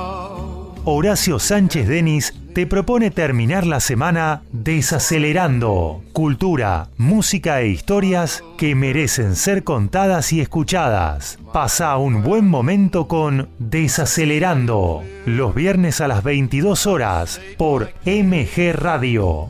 Horacio 0.83 1.37
Sánchez 1.37 1.87
Denis 1.87 2.33
te 2.55 2.65
propone 2.65 3.11
terminar 3.11 3.67
la 3.67 3.79
semana 3.79 4.41
desacelerando 4.51 6.01
cultura, 6.11 6.89
música 6.97 7.61
e 7.61 7.67
historias 7.67 8.43
que 8.57 8.73
merecen 8.73 9.35
ser 9.35 9.63
contadas 9.63 10.33
y 10.33 10.41
escuchadas. 10.41 11.37
Pasa 11.53 11.95
un 11.97 12.23
buen 12.23 12.47
momento 12.47 13.07
con 13.07 13.49
Desacelerando, 13.59 15.03
los 15.27 15.53
viernes 15.53 16.01
a 16.01 16.07
las 16.07 16.23
22 16.23 16.87
horas 16.87 17.39
por 17.57 17.91
MG 18.03 18.73
Radio. 18.73 19.49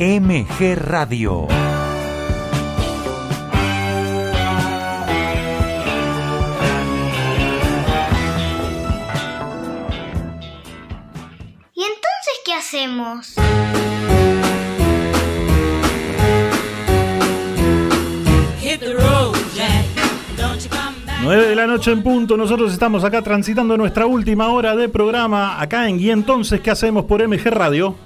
MG 0.00 0.76
Radio. 0.76 1.48
¿Y 11.74 11.82
entonces 11.82 12.34
qué 12.44 12.54
hacemos? 12.54 13.34
9 21.22 21.46
de 21.48 21.56
la 21.56 21.66
noche 21.66 21.90
en 21.90 22.04
punto, 22.04 22.36
nosotros 22.36 22.72
estamos 22.72 23.02
acá 23.02 23.20
transitando 23.22 23.76
nuestra 23.76 24.06
última 24.06 24.48
hora 24.52 24.76
de 24.76 24.88
programa, 24.88 25.60
acá 25.60 25.88
en 25.88 25.98
Y 25.98 26.10
entonces, 26.10 26.60
¿qué 26.60 26.70
hacemos 26.70 27.04
por 27.06 27.26
MG 27.26 27.50
Radio? 27.50 27.96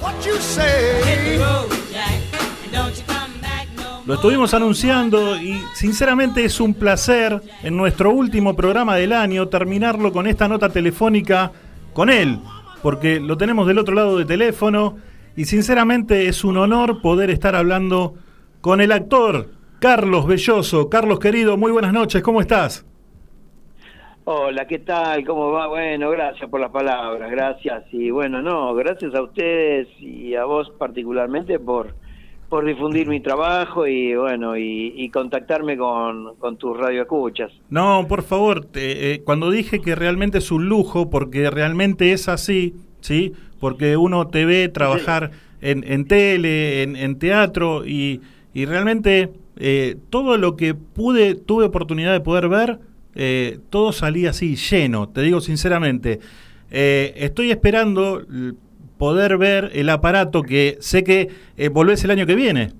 What 0.00 0.14
you 0.24 0.36
say? 0.36 1.07
Lo 4.08 4.14
estuvimos 4.14 4.54
anunciando 4.54 5.36
y 5.36 5.60
sinceramente 5.74 6.42
es 6.42 6.60
un 6.60 6.72
placer 6.72 7.42
en 7.62 7.76
nuestro 7.76 8.10
último 8.10 8.56
programa 8.56 8.96
del 8.96 9.12
año 9.12 9.48
terminarlo 9.48 10.12
con 10.12 10.26
esta 10.26 10.48
nota 10.48 10.70
telefónica 10.70 11.52
con 11.92 12.08
él, 12.08 12.38
porque 12.80 13.20
lo 13.20 13.36
tenemos 13.36 13.66
del 13.66 13.76
otro 13.76 13.94
lado 13.94 14.16
del 14.16 14.26
teléfono 14.26 14.96
y 15.36 15.44
sinceramente 15.44 16.26
es 16.26 16.42
un 16.42 16.56
honor 16.56 17.02
poder 17.02 17.28
estar 17.28 17.54
hablando 17.54 18.14
con 18.62 18.80
el 18.80 18.92
actor 18.92 19.50
Carlos 19.78 20.26
Belloso. 20.26 20.88
Carlos 20.88 21.18
querido, 21.18 21.58
muy 21.58 21.70
buenas 21.70 21.92
noches, 21.92 22.22
¿cómo 22.22 22.40
estás? 22.40 22.86
Hola, 24.30 24.66
¿qué 24.66 24.80
tal? 24.80 25.24
¿Cómo 25.24 25.52
va? 25.52 25.68
Bueno, 25.68 26.10
gracias 26.10 26.50
por 26.50 26.60
las 26.60 26.70
palabras, 26.70 27.30
gracias. 27.30 27.84
Y 27.92 28.10
bueno, 28.10 28.42
no, 28.42 28.74
gracias 28.74 29.14
a 29.14 29.22
ustedes 29.22 29.88
y 29.98 30.34
a 30.34 30.44
vos 30.44 30.70
particularmente 30.78 31.58
por, 31.58 31.94
por 32.50 32.66
difundir 32.66 33.08
mi 33.08 33.20
trabajo 33.20 33.86
y 33.86 34.14
bueno, 34.14 34.54
y, 34.54 34.92
y 34.94 35.08
contactarme 35.08 35.78
con, 35.78 36.36
con 36.36 36.58
tus 36.58 36.76
radioescuchas. 36.76 37.50
No, 37.70 38.04
por 38.06 38.22
favor, 38.22 38.66
te- 38.66 39.14
eh, 39.14 39.22
cuando 39.24 39.50
dije 39.50 39.80
que 39.80 39.94
realmente 39.94 40.36
es 40.36 40.52
un 40.52 40.68
lujo, 40.68 41.08
porque 41.08 41.48
realmente 41.48 42.12
es 42.12 42.28
así, 42.28 42.74
¿sí? 43.00 43.32
Porque 43.58 43.96
uno 43.96 44.26
te 44.28 44.44
ve 44.44 44.68
trabajar 44.68 45.30
en, 45.62 45.90
en 45.90 46.06
tele, 46.06 46.82
en, 46.82 46.96
en 46.96 47.18
teatro 47.18 47.86
y, 47.86 48.20
y 48.52 48.66
realmente 48.66 49.30
eh, 49.56 49.96
todo 50.10 50.36
lo 50.36 50.54
que 50.54 50.74
pude, 50.74 51.34
tuve 51.34 51.64
oportunidad 51.64 52.12
de 52.12 52.20
poder 52.20 52.50
ver, 52.50 52.78
eh, 53.14 53.58
todo 53.70 53.92
salía 53.92 54.30
así, 54.30 54.56
lleno, 54.56 55.08
te 55.08 55.22
digo 55.22 55.40
sinceramente. 55.40 56.20
Eh, 56.70 57.14
estoy 57.16 57.50
esperando 57.50 58.22
poder 58.98 59.38
ver 59.38 59.70
el 59.74 59.88
aparato 59.88 60.42
que 60.42 60.76
sé 60.80 61.04
que 61.04 61.28
eh, 61.56 61.68
volvés 61.68 62.04
el 62.04 62.10
año 62.10 62.26
que 62.26 62.34
viene. 62.34 62.70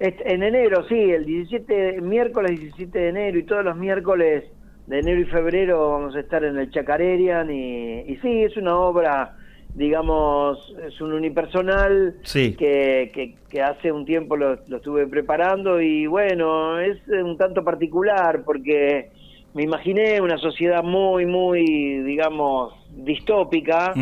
En 0.00 0.42
enero, 0.42 0.86
sí, 0.88 0.94
el 0.94 1.24
17, 1.24 2.00
miércoles 2.02 2.60
17 2.60 2.98
de 2.98 3.08
enero 3.08 3.38
y 3.38 3.44
todos 3.44 3.64
los 3.64 3.76
miércoles 3.76 4.44
de 4.86 4.98
enero 4.98 5.20
y 5.20 5.24
febrero 5.24 5.90
vamos 5.92 6.14
a 6.14 6.20
estar 6.20 6.44
en 6.44 6.58
el 6.58 6.70
Chacarerian 6.70 7.50
y 7.50 8.16
sí, 8.20 8.42
es 8.42 8.56
una 8.56 8.76
obra, 8.76 9.36
digamos, 9.74 10.72
es 10.86 11.00
un 11.00 11.12
unipersonal 11.12 12.16
Sí. 12.22 12.54
que, 12.56 13.10
que, 13.14 13.34
que 13.48 13.60
hace 13.62 13.90
un 13.92 14.04
tiempo 14.04 14.36
lo, 14.36 14.58
lo 14.68 14.76
estuve 14.76 15.06
preparando 15.06 15.80
y 15.80 16.06
bueno, 16.06 16.78
es 16.80 16.98
un 17.08 17.36
tanto 17.36 17.64
particular 17.64 18.44
porque 18.44 19.10
me 19.52 19.62
imaginé 19.64 20.20
una 20.20 20.38
sociedad 20.38 20.82
muy, 20.82 21.26
muy, 21.26 21.64
digamos, 22.02 22.72
distópica 22.90 23.92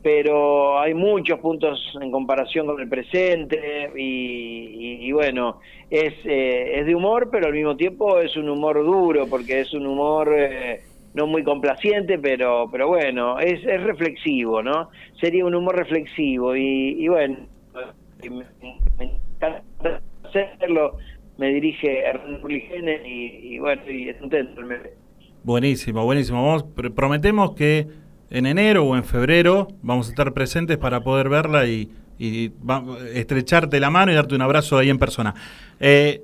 pero 0.00 0.78
hay 0.80 0.94
muchos 0.94 1.38
puntos 1.40 1.78
en 2.00 2.10
comparación 2.12 2.66
con 2.66 2.80
el 2.80 2.88
presente 2.88 3.90
y, 3.96 4.00
y- 4.02 5.06
y 5.08 5.12
bueno, 5.12 5.58
es, 5.90 6.14
eh, 6.24 6.78
es 6.78 6.86
de 6.86 6.94
humor, 6.94 7.28
pero 7.30 7.46
al 7.48 7.52
mismo 7.52 7.76
tiempo 7.76 8.18
es 8.20 8.36
un 8.36 8.48
humor 8.48 8.76
duro, 8.84 9.28
porque 9.28 9.60
es 9.60 9.74
un 9.74 9.86
humor 9.86 10.32
eh, 10.38 10.80
no 11.18 11.26
muy 11.26 11.42
complaciente, 11.42 12.18
pero, 12.18 12.68
pero 12.72 12.88
bueno, 12.88 13.38
es, 13.38 13.62
es 13.66 13.82
reflexivo, 13.82 14.62
¿no? 14.62 14.88
Sería 15.20 15.44
un 15.44 15.54
humor 15.54 15.76
reflexivo 15.76 16.56
y, 16.56 16.96
y 17.04 17.08
bueno, 17.08 17.36
me, 18.22 18.44
encanta 19.04 20.00
hacerlo, 20.24 20.96
me 21.36 21.48
dirige 21.52 22.00
Hernán 22.00 22.40
y, 23.04 23.54
y 23.54 23.58
bueno, 23.58 23.82
y 23.90 24.08
es 24.08 24.16
contento. 24.16 24.62
Buenísimo, 25.44 26.04
buenísimo. 26.04 26.44
Vamos, 26.44 26.64
pr- 26.64 26.94
prometemos 26.94 27.54
que 27.54 27.86
en 28.30 28.46
enero 28.46 28.84
o 28.84 28.96
en 28.96 29.04
febrero 29.04 29.68
vamos 29.82 30.06
a 30.08 30.10
estar 30.10 30.32
presentes 30.32 30.76
para 30.78 31.00
poder 31.00 31.28
verla 31.28 31.66
y, 31.66 31.90
y 32.18 32.52
estrecharte 33.14 33.80
la 33.80 33.90
mano 33.90 34.12
y 34.12 34.14
darte 34.14 34.34
un 34.34 34.42
abrazo 34.42 34.78
ahí 34.78 34.90
en 34.90 34.98
persona. 34.98 35.34
Eh, 35.80 36.22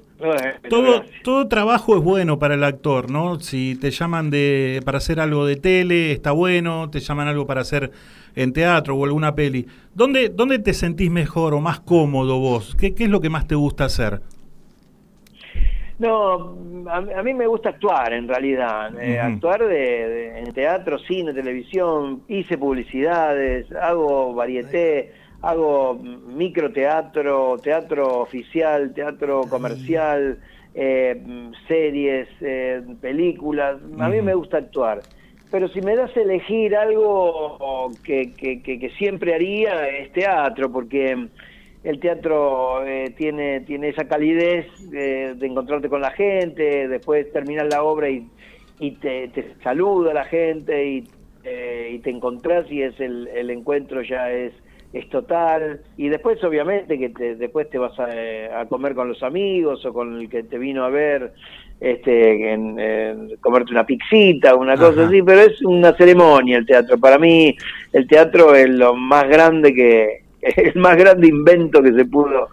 todo, 0.69 1.03
todo 1.23 1.49
trabajo 1.49 1.97
es 1.97 2.03
bueno 2.03 2.39
para 2.39 2.55
el 2.55 2.65
actor, 2.65 3.11
¿no? 3.11 3.41
Si 3.41 3.77
te 3.77 3.91
llaman 3.91 4.31
de 4.31 4.81
para 4.85 4.99
hacer 4.99 5.21
algo 5.21 5.45
de 5.47 5.57
tele, 5.57 6.13
está 6.13 6.33
bueno, 6.33 6.89
te 6.91 7.01
llaman 7.01 7.29
algo 7.29 7.47
para 7.47 7.61
hacer 7.63 7.91
en 8.35 8.53
teatro 8.53 8.97
o 8.97 9.05
alguna 9.05 9.35
peli. 9.35 9.67
¿Dónde, 9.95 10.29
dónde 10.29 10.59
te 10.59 10.73
sentís 10.73 11.11
mejor 11.11 11.55
o 11.55 11.61
más 11.61 11.81
cómodo 11.81 12.39
vos? 12.39 12.75
¿Qué, 12.79 12.95
qué 12.95 13.05
es 13.05 13.11
lo 13.11 13.21
que 13.21 13.31
más 13.31 13.47
te 13.47 13.55
gusta 13.55 13.85
hacer? 13.85 14.23
No, 15.97 16.57
a, 16.91 16.97
a 16.97 17.23
mí 17.23 17.35
me 17.35 17.47
gusta 17.47 17.69
actuar 17.69 18.13
en 18.15 18.27
realidad, 18.27 19.01
eh, 19.01 19.21
actuar 19.21 19.61
de, 19.61 19.67
de- 19.69 20.39
en 20.41 20.53
teatro, 20.53 20.99
cine, 20.99 21.33
televisión, 21.33 22.23
hice 22.27 22.59
publicidades, 22.59 23.71
hago 23.73 24.35
varieté, 24.35 25.13
hago 25.45 25.95
microteatro, 25.95 27.59
teatro 27.59 28.21
oficial, 28.21 28.93
teatro 28.95 29.43
comercial, 29.49 30.39
eh, 30.75 31.23
series, 31.69 32.29
eh, 32.41 32.83
películas, 33.01 33.77
a 33.99 34.09
mí 34.09 34.23
me 34.23 34.35
gusta 34.35 34.59
actuar. 34.59 35.03
Pero 35.51 35.69
si 35.69 35.81
me 35.83 35.95
das 35.95 36.17
a 36.17 36.21
elegir 36.21 36.75
algo 36.75 37.91
que, 38.03 38.33
que, 38.33 38.61
que, 38.61 38.81
que 38.81 38.91
siempre 38.91 39.35
haría 39.35 39.89
es 39.89 40.13
teatro, 40.13 40.73
porque 40.73 41.29
el 41.85 42.01
teatro 42.01 42.85
eh, 42.85 43.15
tiene 43.17 43.61
tiene 43.61 43.91
esa 43.91 44.09
calidez 44.09 44.67
eh, 44.93 45.35
de 45.37 45.47
encontrarte 45.47 45.89
con 45.89 46.01
la 46.01 46.11
gente, 46.11 46.89
después 46.89 47.31
terminar 47.33 47.67
la 47.71 47.85
obra 47.85 48.09
y, 48.09 48.27
y 48.81 48.93
te, 48.93 49.29
te 49.29 49.55
saluda 49.63 50.13
la 50.13 50.25
gente 50.25 50.85
y, 50.87 51.09
y 51.91 51.99
te 51.99 52.11
encontrás 52.11 52.69
y 52.73 52.83
es 52.83 52.99
el, 52.99 53.29
el 53.29 53.51
encuentro 53.51 54.03
ya 54.03 54.33
es 54.33 54.55
es 54.95 55.09
total. 55.11 55.81
Y 55.97 56.09
después 56.09 56.43
obviamente 56.45 56.97
que 56.99 57.11
te, 57.11 57.35
después 57.35 57.69
te 57.69 57.79
vas 57.79 57.99
a, 57.99 58.09
eh, 58.13 58.49
a 58.55 58.65
comer 58.67 58.95
con 58.95 59.09
los 59.09 59.23
amigos 59.25 59.85
o 59.85 59.93
con 59.93 60.21
el 60.21 60.29
que 60.31 60.45
te 60.45 60.57
vino 60.57 60.85
a 60.85 60.89
ver 60.89 61.33
este 61.81 62.53
en, 62.53 62.79
en 62.79 63.37
comerte 63.41 63.73
una 63.73 63.85
pixita 63.85 64.55
una 64.55 64.77
cosa 64.77 65.07
así 65.09 65.21
pero 65.23 65.41
es 65.41 65.61
una 65.63 65.93
ceremonia 65.95 66.59
el 66.59 66.67
teatro. 66.67 66.97
Para 66.99 67.19
mí 67.19 67.55
el 67.93 68.07
teatro 68.07 68.55
es 68.55 68.69
lo 68.71 68.95
más 68.95 69.29
grande 69.29 69.75
que 69.75 70.23
el 70.41 70.77
más 70.77 70.97
grande 70.97 71.27
invento 71.27 71.83
que 71.83 71.93
se 71.93 72.05
pudo 72.05 72.49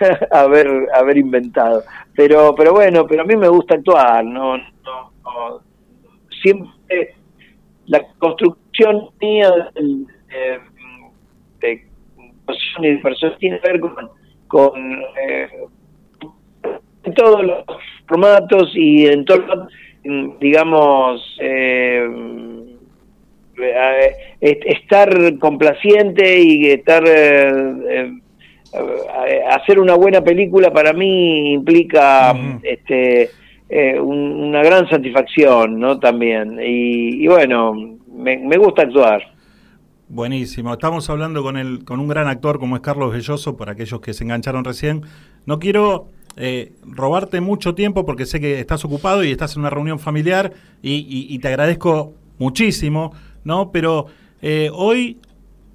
haber 0.30 0.68
haber 0.94 1.18
inventado. 1.18 1.82
Pero 2.14 2.54
pero 2.54 2.72
bueno 2.72 3.04
pero 3.08 3.22
a 3.22 3.26
mí 3.26 3.34
me 3.36 3.48
gusta 3.48 3.74
actuar 3.74 4.24
no, 4.24 4.56
no, 4.56 5.12
no. 5.24 5.60
siempre 6.40 7.16
la 7.86 8.00
construcción 8.18 9.08
mía 9.20 9.50
del- 9.74 10.06
posición 10.30 10.69
y 12.80 12.88
de 12.88 12.98
personas 12.98 13.38
tiene 13.38 13.60
que 13.60 13.68
ver 13.72 13.80
con, 13.80 13.94
con 14.48 15.02
eh, 15.26 15.48
en 17.04 17.14
todos 17.14 17.42
los 17.44 17.64
formatos 18.06 18.70
y 18.74 19.06
en 19.06 19.24
todos 19.24 19.68
digamos 20.40 21.36
eh, 21.40 22.06
eh, 23.58 24.12
est- 24.40 24.66
estar 24.66 25.38
complaciente 25.38 26.38
y 26.40 26.66
estar 26.70 27.02
eh, 27.06 27.50
eh, 27.90 28.12
eh, 28.72 29.42
hacer 29.50 29.78
una 29.80 29.94
buena 29.94 30.22
película 30.22 30.72
para 30.72 30.92
mí 30.92 31.52
implica 31.52 32.30
este 32.62 33.30
eh, 33.68 34.00
un- 34.00 34.42
una 34.48 34.62
gran 34.62 34.88
satisfacción 34.88 35.78
no 35.78 35.98
también. 35.98 36.58
Y, 36.60 37.22
y 37.24 37.26
bueno 37.28 37.74
me, 38.12 38.36
me 38.38 38.56
gusta 38.56 38.82
actuar 38.82 39.22
Buenísimo. 40.12 40.72
Estamos 40.72 41.08
hablando 41.08 41.40
con 41.44 41.56
el, 41.56 41.84
con 41.84 42.00
un 42.00 42.08
gran 42.08 42.26
actor 42.26 42.58
como 42.58 42.74
es 42.74 42.82
Carlos 42.82 43.12
Belloso, 43.12 43.56
por 43.56 43.70
aquellos 43.70 44.00
que 44.00 44.12
se 44.12 44.24
engancharon 44.24 44.64
recién. 44.64 45.02
No 45.46 45.60
quiero 45.60 46.08
eh, 46.36 46.72
robarte 46.82 47.40
mucho 47.40 47.76
tiempo 47.76 48.04
porque 48.04 48.26
sé 48.26 48.40
que 48.40 48.58
estás 48.58 48.84
ocupado 48.84 49.22
y 49.22 49.30
estás 49.30 49.54
en 49.54 49.60
una 49.60 49.70
reunión 49.70 50.00
familiar 50.00 50.52
y, 50.82 50.94
y- 50.94 51.32
y 51.32 51.38
te 51.38 51.46
agradezco 51.46 52.12
muchísimo, 52.40 53.12
¿no? 53.44 53.70
Pero 53.70 54.06
eh, 54.42 54.68
hoy, 54.72 55.18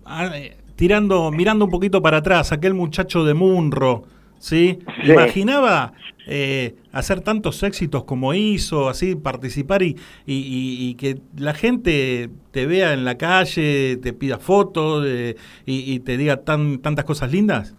ah, 0.03 0.29
eh, 0.35 0.57
tirando, 0.75 1.31
mirando 1.31 1.63
un 1.63 1.71
poquito 1.71 2.01
para 2.01 2.17
atrás, 2.17 2.51
aquel 2.51 2.73
muchacho 2.73 3.23
de 3.23 3.33
Munro, 3.35 4.03
¿sí? 4.37 4.79
Sí. 5.01 5.11
Imaginaba 5.13 5.93
eh, 6.27 6.75
hacer 6.91 7.21
tantos 7.21 7.63
éxitos 7.63 8.03
como 8.03 8.33
hizo, 8.33 8.89
así 8.89 9.15
participar 9.15 9.81
y, 9.81 9.95
y- 10.25 10.33
y- 10.33 10.89
y 10.89 10.95
que 10.95 11.19
la 11.37 11.53
gente 11.53 12.29
te 12.55 12.65
vea 12.65 12.93
en 12.93 13.03
la 13.03 13.17
calle, 13.17 13.97
te 13.97 14.13
pida 14.13 14.37
fotos 14.37 15.05
eh, 15.05 15.35
y, 15.65 15.99
te 15.99 16.15
diga 16.15 16.37
tan, 16.37 16.81
tantas 16.81 17.03
cosas 17.03 17.29
lindas? 17.29 17.75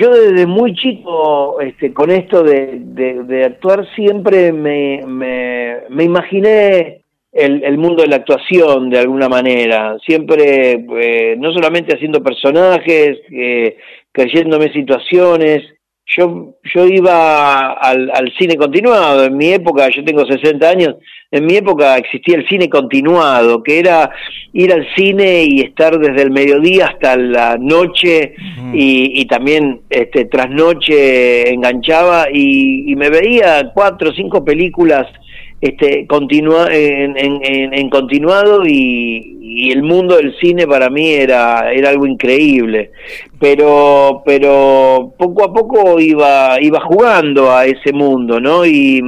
Yo 0.00 0.10
desde 0.10 0.44
muy 0.48 0.74
chico, 0.74 1.60
este, 1.60 1.92
con 1.92 2.10
esto 2.10 2.42
de, 2.42 2.80
de- 2.80 3.22
de 3.22 3.44
actuar, 3.44 3.86
siempre 3.94 4.52
me, 4.52 5.02
me, 5.06 5.76
me 5.90 6.02
imaginé 6.02 7.02
el, 7.30 7.62
el 7.62 7.78
mundo 7.78 8.02
de 8.02 8.08
la 8.08 8.16
actuación 8.16 8.90
de 8.90 8.98
alguna 8.98 9.28
manera. 9.28 9.96
Siempre, 10.04 10.84
eh, 11.00 11.36
no 11.38 11.52
solamente 11.52 11.94
haciendo 11.94 12.20
personajes, 12.20 13.20
eh, 13.30 13.76
creyéndome 14.10 14.72
situaciones. 14.72 15.62
Yo, 16.16 16.54
yo 16.74 16.86
iba 16.86 17.72
al, 17.72 18.10
al 18.10 18.32
cine 18.38 18.56
continuado. 18.56 19.24
En 19.24 19.36
mi 19.36 19.52
época, 19.52 19.88
yo 19.88 20.04
tengo 20.04 20.26
60 20.26 20.68
años, 20.68 20.96
en 21.30 21.46
mi 21.46 21.56
época 21.56 21.96
existía 21.96 22.36
el 22.36 22.46
cine 22.46 22.68
continuado, 22.68 23.62
que 23.62 23.78
era 23.78 24.10
ir 24.52 24.70
al 24.72 24.86
cine 24.94 25.44
y 25.44 25.60
estar 25.60 25.98
desde 25.98 26.22
el 26.22 26.30
mediodía 26.30 26.88
hasta 26.88 27.16
la 27.16 27.56
noche 27.58 28.34
y, 28.74 29.20
y 29.20 29.24
también 29.24 29.80
este, 29.88 30.26
tras 30.26 30.50
noche 30.50 31.50
enganchaba 31.50 32.26
y, 32.30 32.92
y 32.92 32.96
me 32.96 33.08
veía 33.08 33.70
cuatro 33.72 34.10
o 34.10 34.12
cinco 34.12 34.44
películas 34.44 35.06
este, 35.62 36.06
continua, 36.08 36.66
en, 36.74 37.16
en- 37.16 37.72
en- 37.72 37.88
continuado 37.88 38.66
y, 38.66 39.38
y 39.40 39.70
el 39.70 39.82
mundo 39.84 40.16
del 40.16 40.34
cine 40.38 40.66
para 40.66 40.90
mí 40.90 41.10
era, 41.12 41.72
era 41.72 41.90
algo 41.90 42.04
increíble. 42.06 42.90
Pero, 43.38 44.22
pero 44.24 45.12
poco 45.18 45.44
a 45.44 45.52
poco 45.52 45.98
iba, 46.00 46.56
iba 46.60 46.80
jugando 46.80 47.50
a 47.50 47.64
ese 47.66 47.92
mundo, 47.92 48.38
¿no? 48.40 48.64
Y, 48.66 49.00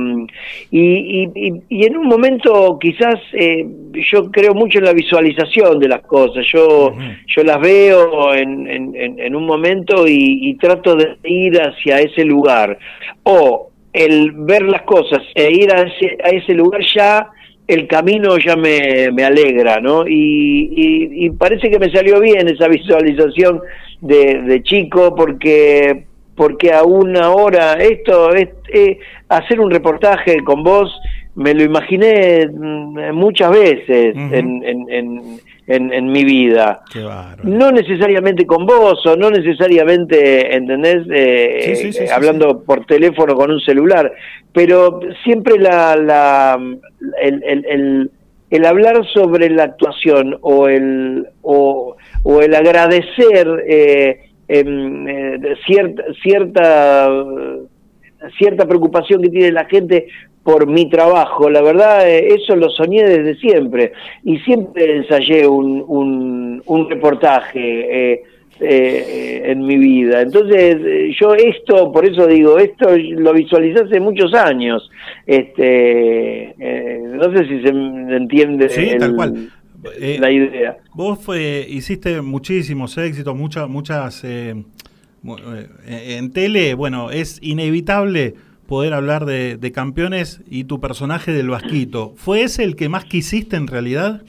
y, 0.71 1.29
y- 1.35 1.53
y- 1.69 1.85
en 1.87 1.97
un 1.97 2.07
momento 2.09 2.79
quizás 2.81 3.15
eh, 3.33 3.65
yo 4.11 4.31
creo 4.31 4.55
mucho 4.55 4.79
en 4.79 4.85
la 4.87 4.93
visualización 4.93 5.79
de 5.79 5.89
las 5.89 6.03
cosas. 6.03 6.45
Yo, 6.53 6.95
yo 7.27 7.43
las 7.45 7.61
veo 7.61 8.33
en, 8.35 8.69
en- 8.69 8.95
en- 8.97 9.19
en 9.21 9.37
un 9.37 9.45
momento 9.47 10.07
y, 10.07 10.49
y 10.51 10.55
trato 10.55 10.97
de 10.97 11.17
ir 11.25 11.61
hacia 11.61 11.99
ese 12.01 12.25
lugar. 12.25 12.79
O 13.25 13.71
el 13.95 14.33
ver 14.33 14.63
las 14.63 14.83
cosas 14.83 15.23
e 15.35 15.51
ir 15.53 15.73
a 15.73 15.81
ese, 15.83 16.19
a 16.23 16.29
ese 16.31 16.53
lugar 16.53 16.83
ya 16.95 17.29
el 17.67 17.87
camino 17.87 18.37
ya 18.37 18.57
me, 18.57 19.11
me 19.13 19.25
alegra, 19.25 19.81
¿no? 19.81 20.07
Y, 20.07 20.69
y- 20.77 21.25
y 21.27 21.31
parece 21.31 21.71
que 21.71 21.79
me 21.79 21.91
salió 21.91 22.21
bien 22.21 22.47
esa 22.49 22.69
visualización 22.79 23.61
de, 24.03 24.43
de 24.43 24.63
chico 24.63 25.15
porque 25.15 26.05
porque 26.37 26.73
aún 26.73 27.17
ahora 27.17 27.75
esto 27.75 28.35
es 28.35 28.49
eh, 28.73 28.99
hacer 29.29 29.61
un 29.61 29.71
reportaje 29.71 30.43
con 30.45 30.65
vos 30.65 30.93
me 31.37 31.55
lo 31.55 31.63
imaginé 31.63 32.47
mm, 32.49 33.13
muchas 33.15 33.51
veces 33.53 34.15
en, 34.17 34.65
en, 34.65 34.87
en, 34.91 35.21
en- 35.67 35.93
en 35.93 36.07
mi 36.13 36.25
vida. 36.25 36.83
Qué 36.93 37.01
no 37.45 37.71
necesariamente 37.73 38.45
con 38.47 38.67
vos 38.67 39.05
o 39.07 39.17
no 39.17 39.31
necesariamente, 39.31 40.55
¿entendés? 40.55 41.07
Eh, 41.11 41.61
Sí, 41.75 41.77
sí, 41.77 41.93
sí, 41.93 42.05
eh, 42.05 42.11
hablando 42.13 42.63
por 42.63 42.85
teléfono 42.87 43.35
con 43.35 43.51
un 43.51 43.61
celular, 43.61 44.13
pero 44.53 45.01
siempre 45.25 45.59
la, 45.59 45.97
la, 45.97 46.59
el, 47.23 47.43
el, 47.45 47.65
el, 47.67 48.11
el 48.51 48.65
hablar 48.67 49.05
sobre 49.13 49.49
la 49.51 49.65
actuación 49.65 50.37
o 50.43 50.69
el, 50.69 51.27
o, 51.43 51.97
o 52.23 52.41
el 52.43 52.55
agradecer 52.55 53.65
eh, 53.67 54.21
em, 54.49 55.09
eh, 55.09 55.39
cierta, 55.67 56.03
cierta, 56.23 57.11
cierta 58.39 58.67
preocupación 58.67 59.23
que 59.23 59.31
tiene 59.31 59.53
la 59.53 59.65
gente 59.65 60.07
por 60.45 60.67
mi 60.67 60.89
trabajo, 60.91 61.49
la 61.51 61.63
verdad, 61.63 62.09
eh, 62.09 62.29
eso 62.35 62.55
lo 62.55 62.69
soñé 62.71 63.03
desde 63.03 63.35
siempre 63.41 63.93
y 64.23 64.39
siempre 64.41 64.99
ensayé 64.99 65.47
un, 65.47 65.83
un, 65.89 66.63
un 66.67 66.91
reportaje 66.91 68.13
eh, 68.13 68.23
eh, 68.61 69.43
en 69.47 69.67
mi 69.67 69.77
vida. 69.79 70.21
Entonces, 70.23 70.77
eh, 70.85 71.13
yo 71.19 71.35
esto, 71.35 71.91
por 71.91 72.05
eso 72.07 72.27
digo, 72.27 72.59
esto 72.59 72.89
lo 72.97 73.33
visualicé 73.33 73.81
hace 73.85 73.99
muchos 74.01 74.33
años. 74.35 74.89
Este, 75.27 76.55
eh, 76.59 77.01
no 77.15 77.33
sé 77.33 77.47
si 77.49 77.63
se 77.63 77.69
entiende 77.69 78.69
Sí, 78.69 78.89
el- 78.91 78.99
tal 78.99 79.15
cual. 79.17 79.49
La 80.19 80.31
idea. 80.31 80.79
Vos 80.95 81.19
fue- 81.23 81.67
hiciste 81.69 82.23
muchísimos 82.23 82.97
éxitos, 82.97 83.37
muchas, 83.37 83.69
muchas 83.69 84.25
mu- 85.23 85.37
en 85.87 86.33
tele. 86.33 86.73
Bueno, 86.75 87.11
es 87.11 87.39
inevitable 87.43 88.35
poder 88.69 88.93
hablar 88.95 89.25
de, 89.27 89.57
de 89.57 89.73
campeones 89.73 90.43
y 90.49 90.65
tu 90.65 90.81
personaje 90.81 91.33
del 91.33 91.51
Vasquito. 91.51 92.13
¿Fue 92.17 92.43
ese 92.43 92.65
el 92.65 92.77
que 92.77 92.89
más 92.89 93.05
quisiste 93.05 93.57
en 93.57 93.67
realidad? 93.67 94.23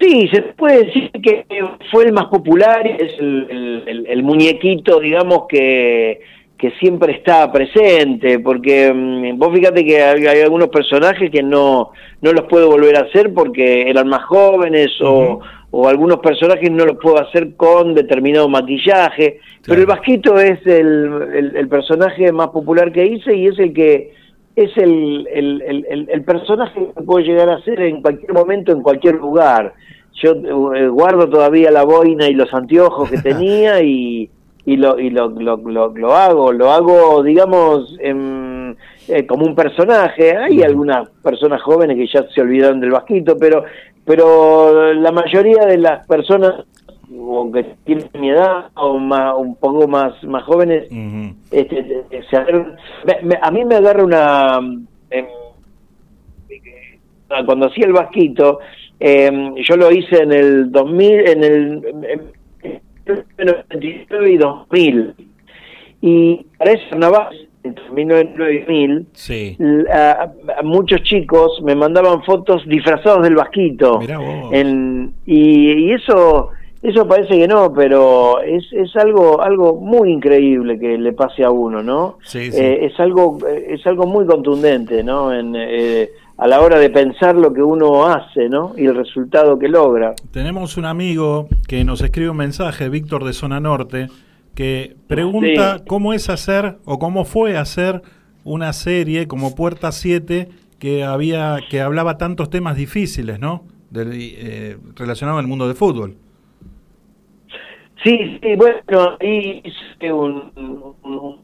Sí, 0.00 0.28
se 0.30 0.42
puede 0.42 0.84
decir 0.84 1.10
que 1.22 1.46
fue 1.90 2.04
el 2.04 2.12
más 2.12 2.26
popular, 2.26 2.86
es 2.86 3.18
el, 3.18 3.46
el- 3.50 3.82
el- 3.86 4.06
el 4.08 4.22
muñequito, 4.22 5.00
digamos, 5.00 5.44
que, 5.48 6.20
que 6.58 6.70
siempre 6.72 7.14
está 7.14 7.50
presente, 7.50 8.38
porque 8.40 8.92
mm, 8.92 9.38
vos 9.38 9.54
fíjate 9.54 9.84
que 9.86 10.02
hay, 10.02 10.26
hay 10.26 10.40
algunos 10.42 10.68
personajes 10.68 11.30
que 11.30 11.42
no, 11.42 11.92
no 12.20 12.32
los 12.32 12.44
puedo 12.46 12.68
volver 12.68 12.96
a 12.96 13.00
hacer 13.04 13.32
porque 13.32 13.88
eran 13.88 14.08
más 14.08 14.24
jóvenes 14.24 14.90
o, 15.00 15.40
o 15.78 15.88
algunos 15.88 16.20
personajes 16.20 16.70
no 16.70 16.86
los 16.86 16.96
puedo 16.96 17.18
hacer 17.20 17.54
con 17.56 17.92
determinado 17.94 18.48
maquillaje, 18.48 19.40
pero 19.66 19.80
el 19.80 19.86
Vasquito 19.86 20.38
es 20.38 20.58
el, 20.66 21.28
el- 21.34 21.56
el 21.56 21.68
personaje 21.68 22.32
más 22.32 22.48
popular 22.48 22.90
que 22.92 23.04
hice 23.04 23.34
y 23.34 23.46
es 23.48 23.58
el 23.58 23.74
que 23.74 24.12
es 24.56 24.74
el, 24.78 25.26
el, 25.32 25.62
el, 25.66 25.86
el- 25.90 26.08
el 26.10 26.22
personaje 26.24 26.80
que 26.96 27.02
puedo 27.02 27.20
llegar 27.24 27.50
a 27.50 27.60
ser 27.62 27.80
en 27.82 28.00
cualquier 28.00 28.32
momento, 28.32 28.72
en 28.72 28.80
cualquier 28.80 29.16
lugar. 29.16 29.74
Yo 30.22 30.32
eh, 30.74 30.88
guardo 30.88 31.28
todavía 31.28 31.70
la 31.70 31.84
boina 31.84 32.26
y 32.26 32.32
los 32.32 32.52
anteojos 32.54 33.10
que 33.10 33.18
tenía 33.30 33.82
y, 33.82 34.30
y, 34.64 34.76
lo, 34.76 34.98
y 34.98 35.10
lo, 35.10 35.28
lo, 35.28 35.58
lo, 35.58 35.88
lo 35.94 36.14
hago, 36.14 36.52
lo 36.52 36.70
hago, 36.72 37.22
digamos, 37.22 37.96
en- 38.00 38.78
eh, 39.08 39.26
como 39.26 39.44
un 39.44 39.54
personaje. 39.54 40.36
Hay 40.36 40.62
algunas 40.62 41.10
personas 41.22 41.60
jóvenes 41.60 41.96
que 41.98 42.06
ya 42.06 42.24
se 42.34 42.40
olvidaron 42.40 42.80
del 42.80 42.90
vasquito, 42.92 43.36
pero, 43.36 43.62
pero 44.06 44.92
la 44.94 45.12
mayoría 45.12 45.66
de 45.66 45.78
las 45.78 46.06
personas 46.06 46.64
o 47.18 47.50
que 47.52 47.62
tienen 47.84 48.08
mi 48.18 48.30
edad 48.30 48.70
o 48.74 48.98
más, 48.98 49.34
un 49.36 49.54
poco 49.56 49.86
más, 49.86 50.22
más 50.24 50.42
jóvenes, 50.44 50.86
este, 51.50 51.78
eh, 52.10 52.22
se 52.30 52.36
agarran- 52.36 52.76
me- 53.04 53.22
me- 53.28 53.38
a 53.40 53.50
mí 53.50 53.64
me 53.64 53.74
agarra 53.76 54.04
una... 54.04 54.58
em, 55.10 55.28
eh, 56.50 56.98
cuando 57.44 57.66
hacía 57.66 57.86
el 57.86 57.92
vasquito, 57.92 58.60
em, 59.00 59.54
yo 59.56 59.76
lo 59.76 59.90
hice 59.92 60.22
en 60.22 60.32
el 60.32 60.70
2000, 60.72 61.28
en 61.28 61.44
el 61.44 61.84
em, 62.64 62.80
en 63.38 63.46
99 63.46 64.30
y 64.32 64.36
2000. 64.36 65.14
Y 66.00 66.46
para 66.58 66.72
ese 66.72 66.88
carnaval, 66.90 67.45
entre 67.66 67.90
1999 67.90 68.54
y 68.54 68.58
2000, 68.60 69.06
Sí. 69.12 69.56
l- 69.58 69.90
a- 69.90 70.32
a 70.58 70.62
muchos 70.62 71.02
chicos 71.02 71.60
me 71.62 71.74
mandaban 71.74 72.22
fotos 72.22 72.62
disfrazados 72.66 73.22
del 73.22 73.34
vasquito. 73.36 73.98
Mirá 73.98 74.18
vos. 74.18 74.52
En- 74.52 75.12
y, 75.26 75.72
y 75.72 75.92
eso 75.92 76.50
eso 76.82 77.08
parece 77.08 77.36
que 77.38 77.48
no, 77.48 77.72
pero 77.72 78.40
es, 78.42 78.64
es 78.72 78.94
algo 78.96 79.42
algo 79.42 79.74
muy 79.80 80.12
increíble 80.12 80.78
que 80.78 80.96
le 80.98 81.12
pase 81.12 81.42
a 81.42 81.50
uno, 81.50 81.82
¿no? 81.82 82.18
Sí, 82.22 82.52
sí. 82.52 82.60
Eh, 82.60 82.86
es 82.86 83.00
algo 83.00 83.38
es 83.46 83.84
algo 83.86 84.06
muy 84.06 84.24
contundente, 84.26 85.02
¿no? 85.02 85.32
En, 85.32 85.54
eh, 85.56 86.08
a 86.38 86.46
la 86.46 86.60
hora 86.60 86.78
de 86.78 86.90
pensar 86.90 87.34
lo 87.34 87.52
que 87.52 87.62
uno 87.62 88.04
hace, 88.06 88.48
¿no? 88.50 88.72
Y 88.76 88.84
el 88.84 88.94
resultado 88.94 89.58
que 89.58 89.68
logra. 89.68 90.14
Tenemos 90.32 90.76
un 90.76 90.84
amigo 90.84 91.48
que 91.66 91.82
nos 91.82 92.02
escribe 92.02 92.28
un 92.30 92.36
mensaje, 92.36 92.88
Víctor 92.90 93.24
de 93.24 93.32
Zona 93.32 93.58
Norte, 93.58 94.08
que 94.56 94.96
pregunta 95.06 95.78
Sí. 95.78 95.84
cómo 95.86 96.12
es 96.12 96.28
hacer 96.28 96.78
o 96.84 96.98
cómo 96.98 97.24
fue 97.24 97.56
hacer 97.56 98.02
una 98.42 98.72
serie 98.72 99.28
como 99.28 99.54
Puerta 99.54 99.92
7 99.92 100.48
que 100.80 101.04
había 101.04 101.58
que 101.70 101.80
hablaba 101.80 102.18
tantos 102.18 102.50
temas 102.50 102.74
difíciles, 102.76 103.38
¿no? 103.38 103.64
Del, 103.90 104.10
eh, 104.14 104.76
relacionado 104.96 105.38
al 105.38 105.46
mundo 105.46 105.66
del 105.68 105.76
fútbol. 105.76 106.16
Sí, 108.04 108.38
sí, 108.42 108.54
bueno, 108.56 109.16
hice 109.20 110.12
un, 110.12 110.52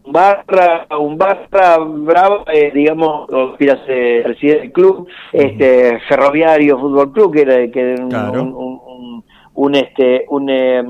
barra, 0.06 0.86
un 0.98 1.16
barra 1.16 1.78
bravo, 1.78 2.44
eh, 2.52 2.70
digamos, 2.74 3.26
presidente 3.58 4.60
del 4.60 4.72
club, 4.72 5.08
este 5.32 5.98
Ferroviario 6.08 6.78
Fútbol 6.78 7.10
Club, 7.12 7.32
que 7.32 7.40
era, 7.42 7.70
que 7.70 7.80
era 7.80 8.04
un, 8.04 8.10
Claro. 8.10 8.42
un, 8.42 8.48
un- 8.54 8.80
un- 8.86 9.24
un, 9.54 9.74
este 9.74 10.24
un, 10.28 10.48
eh, 10.50 10.82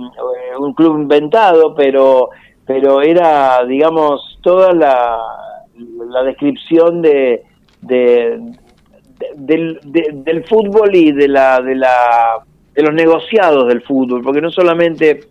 un 0.59 0.73
club 0.75 0.99
inventado, 0.99 1.75
pero 1.75 2.31
pero 2.65 3.03
era, 3.03 3.65
digamos, 3.65 4.39
toda 4.41 4.73
la, 4.73 5.19
la 6.09 6.23
descripción 6.23 7.03
de, 7.03 7.43
de, 7.81 8.39
de- 8.39 9.29
del, 9.37 9.81
de- 9.85 10.11
del 10.15 10.45
fútbol 10.45 10.95
y 10.95 11.11
de 11.13 11.29
la 11.29 11.61
de 11.61 11.75
la 11.75 12.39
de 12.75 12.83
los 12.83 12.95
negociados 12.95 13.67
del 13.69 13.83
fútbol, 13.83 14.23
porque 14.23 14.41
no 14.41 14.51
solamente 14.51 15.25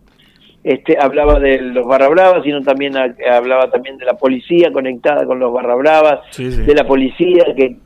este 0.62 0.96
hablaba 1.00 1.40
de 1.40 1.58
los 1.60 1.86
barra 1.86 2.08
bravas, 2.08 2.44
sino 2.44 2.60
también 2.62 2.96
ha- 2.96 3.14
hablaba 3.36 3.68
también 3.70 3.96
de 3.96 4.04
la 4.04 4.14
policía 4.14 4.70
conectada 4.72 5.24
con 5.26 5.40
los 5.40 5.52
barra 5.52 5.74
bravas, 5.74 6.20
Sí, 6.30 6.52
sí. 6.52 6.62
de 6.62 6.74
la 6.74 6.86
policía 6.86 7.46
que 7.56 7.76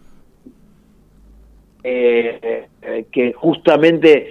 eh, 1.85 2.67
eh, 2.83 3.07
que 3.13 3.33
justamente 3.33 4.31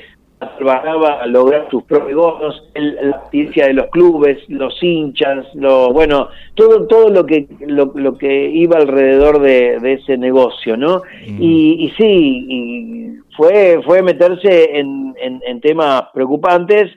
a 0.69 1.25
lograr 1.27 1.67
sus 1.69 1.83
propios 1.83 2.15
bonos, 2.17 2.63
el- 2.73 2.95
la 3.09 3.15
actividad 3.17 3.67
de 3.67 3.73
los 3.73 3.87
clubes, 3.87 4.37
los 4.49 4.77
hinchas, 4.81 5.45
lo, 5.55 5.91
bueno, 5.91 6.27
todo 6.55 6.87
todo 6.87 7.09
lo 7.09 7.25
que 7.25 7.47
lo, 7.61 7.91
lo 7.95 8.17
que 8.17 8.49
iba 8.49 8.77
alrededor 8.77 9.39
de, 9.39 9.79
de 9.79 9.93
ese 9.93 10.17
negocio, 10.17 10.77
¿no? 10.77 11.01
Y, 11.25 11.85
y 11.85 11.89
sí, 11.97 12.45
y 12.49 13.11
fue 13.35 13.81
fue 13.85 14.01
meterse 14.01 14.77
en, 14.79 15.13
en, 15.21 15.41
en 15.45 15.61
temas 15.61 16.03
preocupantes 16.13 16.91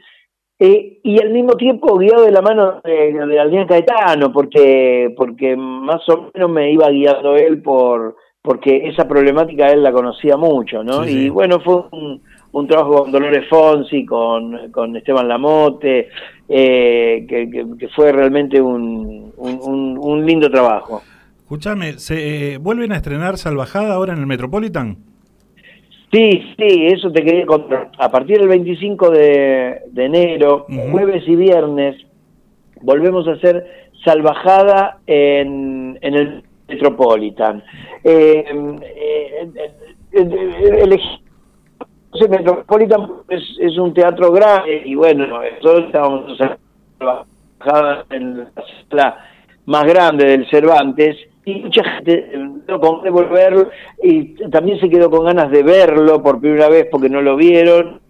eh, 0.61 0.99
y 1.05 1.21
al 1.23 1.31
mismo 1.31 1.53
tiempo 1.53 1.97
guiado 1.97 2.25
de 2.25 2.33
la 2.33 2.43
mano 2.43 2.81
de, 2.85 3.13
de 3.27 3.39
Adrián 3.41 3.67
Caetano, 3.67 4.33
porque 4.33 5.13
porque 5.17 5.57
más 5.57 6.07
o 6.09 6.31
menos 6.35 6.51
me 6.51 6.73
iba 6.73 6.89
guiando 6.91 7.37
él 7.37 7.63
por 7.63 8.17
porque 8.43 8.89
esa 8.89 9.07
problemática 9.07 9.67
él 9.67 9.83
la 9.83 9.93
conocía 9.93 10.37
mucho, 10.37 10.83
¿no? 10.83 11.05
Sí, 11.05 11.11
sí. 11.11 11.19
Y 11.27 11.29
bueno, 11.29 11.61
fue 11.61 11.83
un, 11.93 12.23
un 12.53 12.67
trabajo 12.67 13.03
con 13.03 13.13
Dolores 13.13 13.47
Fonsi, 13.49 14.05
con, 14.07 14.71
con 14.73 14.97
Esteban 14.97 15.29
Lamote, 15.29 16.09
eh, 16.49 17.27
que, 17.29 17.51
que- 17.51 17.67
que 17.79 17.89
fue 17.89 18.11
realmente 18.13 18.61
un, 18.61 19.33
un, 19.37 19.61
un- 19.63 19.99
un 19.99 20.27
lindo 20.27 20.51
trabajo. 20.51 21.03
Escúchame, 21.39 21.95
¿se 21.95 22.55
eh, 22.55 22.59
vuelven 22.59 22.93
a 22.93 22.97
estrenar 22.97 23.37
Salvajada 23.39 23.95
ahora 23.95 24.13
en 24.13 24.21
el 24.21 24.27
Metropolitan? 24.27 24.97
Sí, 26.13 26.43
sí, 26.59 26.87
eso 26.87 27.11
te 27.13 27.23
quería 27.23 27.45
contar. 27.45 27.91
A 27.99 28.11
partir 28.11 28.39
del 28.39 28.49
25 28.49 29.11
de, 29.11 29.81
de 29.91 30.05
enero, 30.07 30.67
jueves 30.91 31.23
y 31.27 31.37
viernes, 31.37 31.97
volvemos 32.81 33.29
a 33.29 33.33
hacer 33.33 33.91
salvajada 34.05 34.99
en, 35.07 35.99
en 36.01 36.15
el 36.15 36.43
Metropolitan. 36.67 37.63
Eh, 38.05 38.45
eh, 38.51 39.49
eh, 39.55 39.71
eh, 40.13 40.79
elegí- 40.83 41.21
el 42.15 42.29
Metropolitan 42.31 43.07
es, 43.29 43.43
es 43.61 43.77
un 43.79 43.93
teatro 43.95 44.33
grande 44.33 44.83
y 44.85 44.95
bueno, 44.95 45.27
nosotros 45.27 45.85
estábamos 45.87 46.39
salvajada 46.99 48.05
en 48.11 48.39
la 48.39 48.51
sala 48.91 49.25
más 49.67 49.85
grande 49.85 50.25
del 50.27 50.49
Cervantes 50.51 51.17
y 51.45 51.55
mucha 51.57 51.83
gente 51.85 52.31
quedó 52.67 52.81
con 52.81 52.91
ganas 53.01 53.05
de 53.05 53.11
volver 53.11 53.69
y 54.03 54.23
también 54.51 54.81
se 54.81 54.89
quedó 54.91 55.11
con 55.11 55.25
ganas 55.27 55.51
de 55.51 55.63
verlo 55.63 56.23
por 56.23 56.41
primera 56.41 56.69
vez 56.69 56.87
porque 56.91 57.09
no 57.09 57.21
lo 57.23 57.37
vieron 57.37 58.01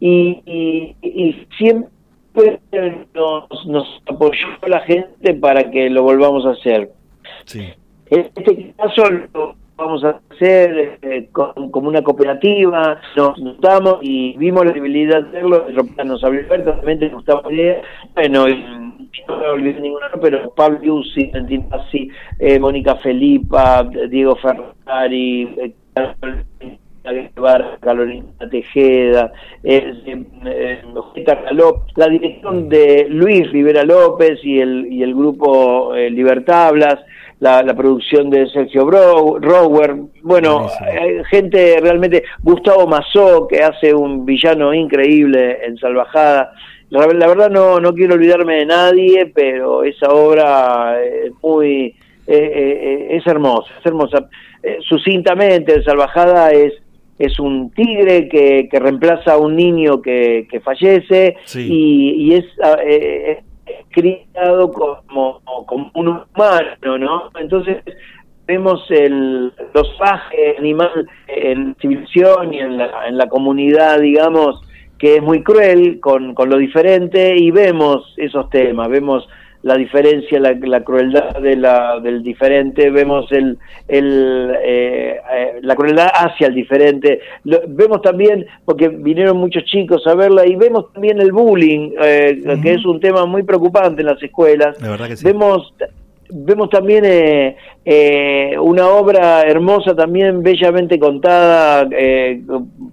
y, 0.00 0.42
y- 0.46 0.96
y 1.02 1.46
siempre 1.58 2.60
nos, 3.14 3.66
nos 3.66 4.02
apoyó 4.08 4.46
la 4.66 4.80
gente 4.80 5.34
para 5.34 5.70
que 5.70 5.90
lo 5.90 6.02
volvamos 6.02 6.44
a 6.46 6.50
hacer. 6.50 6.90
En 8.10 8.30
este 8.34 8.74
caso 8.76 9.04
lo 9.34 9.54
vamos 9.84 10.04
a 10.04 10.20
hacer 10.30 10.98
eh, 11.02 11.28
con- 11.32 11.70
como 11.70 11.88
una 11.88 12.02
cooperativa, 12.02 13.00
nos 13.16 13.38
juntamos 13.38 13.98
y 14.02 14.36
vimos 14.36 14.64
la 14.64 14.70
posibilidad 14.72 15.22
de 15.22 15.28
hacerlo, 15.28 15.66
nos 16.04 16.24
abrió 16.24 16.46
abiertamente, 16.46 17.06
nos 17.06 17.14
gustaba 17.14 17.42
la 17.46 17.52
idea, 17.52 17.82
bueno, 18.14 18.48
y, 18.48 18.64
no 19.28 19.36
me 19.36 19.46
olvidé 19.48 19.80
ninguno, 19.80 20.06
pero 20.20 20.50
Pablo 20.54 20.80
Yussi, 20.82 21.26
Valentín 21.26 21.68
eh, 22.38 22.58
Mónica 22.58 22.96
Felipa, 22.96 23.84
Diego 24.08 24.36
Ferrari, 24.36 25.42
eh, 25.58 25.74
Guevara, 27.10 27.78
Carolina 27.80 28.26
Tejeda, 28.50 29.32
eh, 29.64 29.92
eh, 30.44 30.82
Julieta 30.94 31.34
Galop, 31.36 31.88
la 31.96 32.08
dirección 32.08 32.68
de 32.68 33.06
Luis 33.08 33.50
Rivera 33.50 33.84
López 33.84 34.38
y 34.42 34.60
el, 34.60 34.86
y 34.92 35.02
el 35.02 35.14
grupo 35.14 35.94
eh, 35.94 36.10
Libertablas, 36.10 37.00
la, 37.40 37.62
la 37.62 37.74
producción 37.74 38.30
de 38.30 38.46
Sergio 38.48 38.86
Bro, 38.86 39.38
Rower, 39.40 39.96
bueno, 40.22 40.68
hay 40.80 41.24
gente 41.24 41.78
realmente, 41.80 42.22
Gustavo 42.42 42.86
Mazó, 42.86 43.48
que 43.48 43.62
hace 43.62 43.92
un 43.92 44.24
villano 44.24 44.72
increíble 44.72 45.58
en 45.64 45.76
Salvajada, 45.78 46.52
la, 46.90 47.06
la 47.06 47.26
verdad 47.26 47.50
no, 47.50 47.80
no 47.80 47.94
quiero 47.94 48.14
olvidarme 48.14 48.56
de 48.56 48.66
nadie, 48.66 49.32
pero 49.34 49.82
esa 49.82 50.10
obra 50.10 51.02
es 51.02 51.32
muy, 51.42 51.96
eh, 52.26 52.36
eh, 52.36 52.78
eh, 52.82 53.16
es 53.16 53.26
hermosa, 53.26 53.72
es 53.80 53.86
hermosa. 53.86 54.28
Eh, 54.62 54.78
sucintamente, 54.86 55.82
Salvajada 55.82 56.52
es 56.52 56.74
es 57.18 57.38
un 57.38 57.70
tigre 57.70 58.28
que, 58.28 58.68
que 58.70 58.80
reemplaza 58.80 59.34
a 59.34 59.38
un 59.38 59.56
niño 59.56 60.00
que, 60.02 60.46
que 60.50 60.60
fallece 60.60 61.36
y, 61.54 62.14
y 62.18 62.34
es 62.34 62.44
ah, 62.62 62.76
eh, 62.84 63.42
eh, 63.66 63.84
criado 63.90 64.72
como, 64.72 65.40
como 65.66 65.90
un 65.94 66.08
humano, 66.08 66.98
¿no? 66.98 67.30
Entonces 67.38 67.78
vemos 68.46 68.84
el 68.90 69.52
los 69.72 69.96
salvaje 69.96 70.56
animal 70.58 71.08
en 71.28 71.76
civilización 71.80 72.54
y 72.54 72.58
en 72.58 72.78
la, 72.78 73.06
en 73.06 73.16
la 73.16 73.28
comunidad, 73.28 74.00
digamos, 74.00 74.60
que 74.98 75.16
es 75.16 75.22
muy 75.22 75.42
cruel 75.42 76.00
con, 76.00 76.34
con 76.34 76.48
lo 76.48 76.58
diferente 76.58 77.36
y 77.36 77.50
vemos 77.50 78.14
esos 78.16 78.48
temas, 78.50 78.88
vemos 78.88 79.28
la 79.62 79.76
diferencia, 79.76 80.40
la, 80.40 80.52
la 80.60 80.82
crueldad 80.82 81.36
de 81.40 81.56
la, 81.56 82.00
del 82.00 82.22
diferente, 82.22 82.90
vemos 82.90 83.30
el, 83.30 83.58
el, 83.86 84.52
eh, 84.62 85.20
eh, 85.32 85.52
la 85.62 85.76
crueldad 85.76 86.08
hacia 86.12 86.48
el 86.48 86.54
diferente, 86.54 87.20
Lo- 87.44 87.62
vemos 87.68 88.02
también, 88.02 88.44
porque 88.64 88.88
vinieron 88.88 89.36
muchos 89.36 89.64
chicos 89.64 90.04
a 90.06 90.14
verla, 90.14 90.44
y 90.46 90.56
vemos 90.56 90.92
también 90.92 91.20
el 91.20 91.30
bullying, 91.32 91.92
eh, 92.02 92.42
que 92.62 92.72
es 92.74 92.84
un 92.84 92.98
tema 92.98 93.24
muy 93.24 93.44
preocupante 93.44 94.00
en 94.02 94.06
las 94.08 94.22
escuelas. 94.22 94.80
La 94.82 94.90
verdad 94.90 95.08
que 95.08 95.16
sí. 95.16 95.24
Vemos 95.24 95.72
vemos 96.34 96.70
también 96.70 97.04
eh, 97.04 97.56
eh, 97.84 98.56
una 98.58 98.88
obra 98.88 99.42
hermosa 99.42 99.94
también 99.94 100.42
bellamente 100.42 100.98
contada 100.98 101.86
eh, 101.90 102.40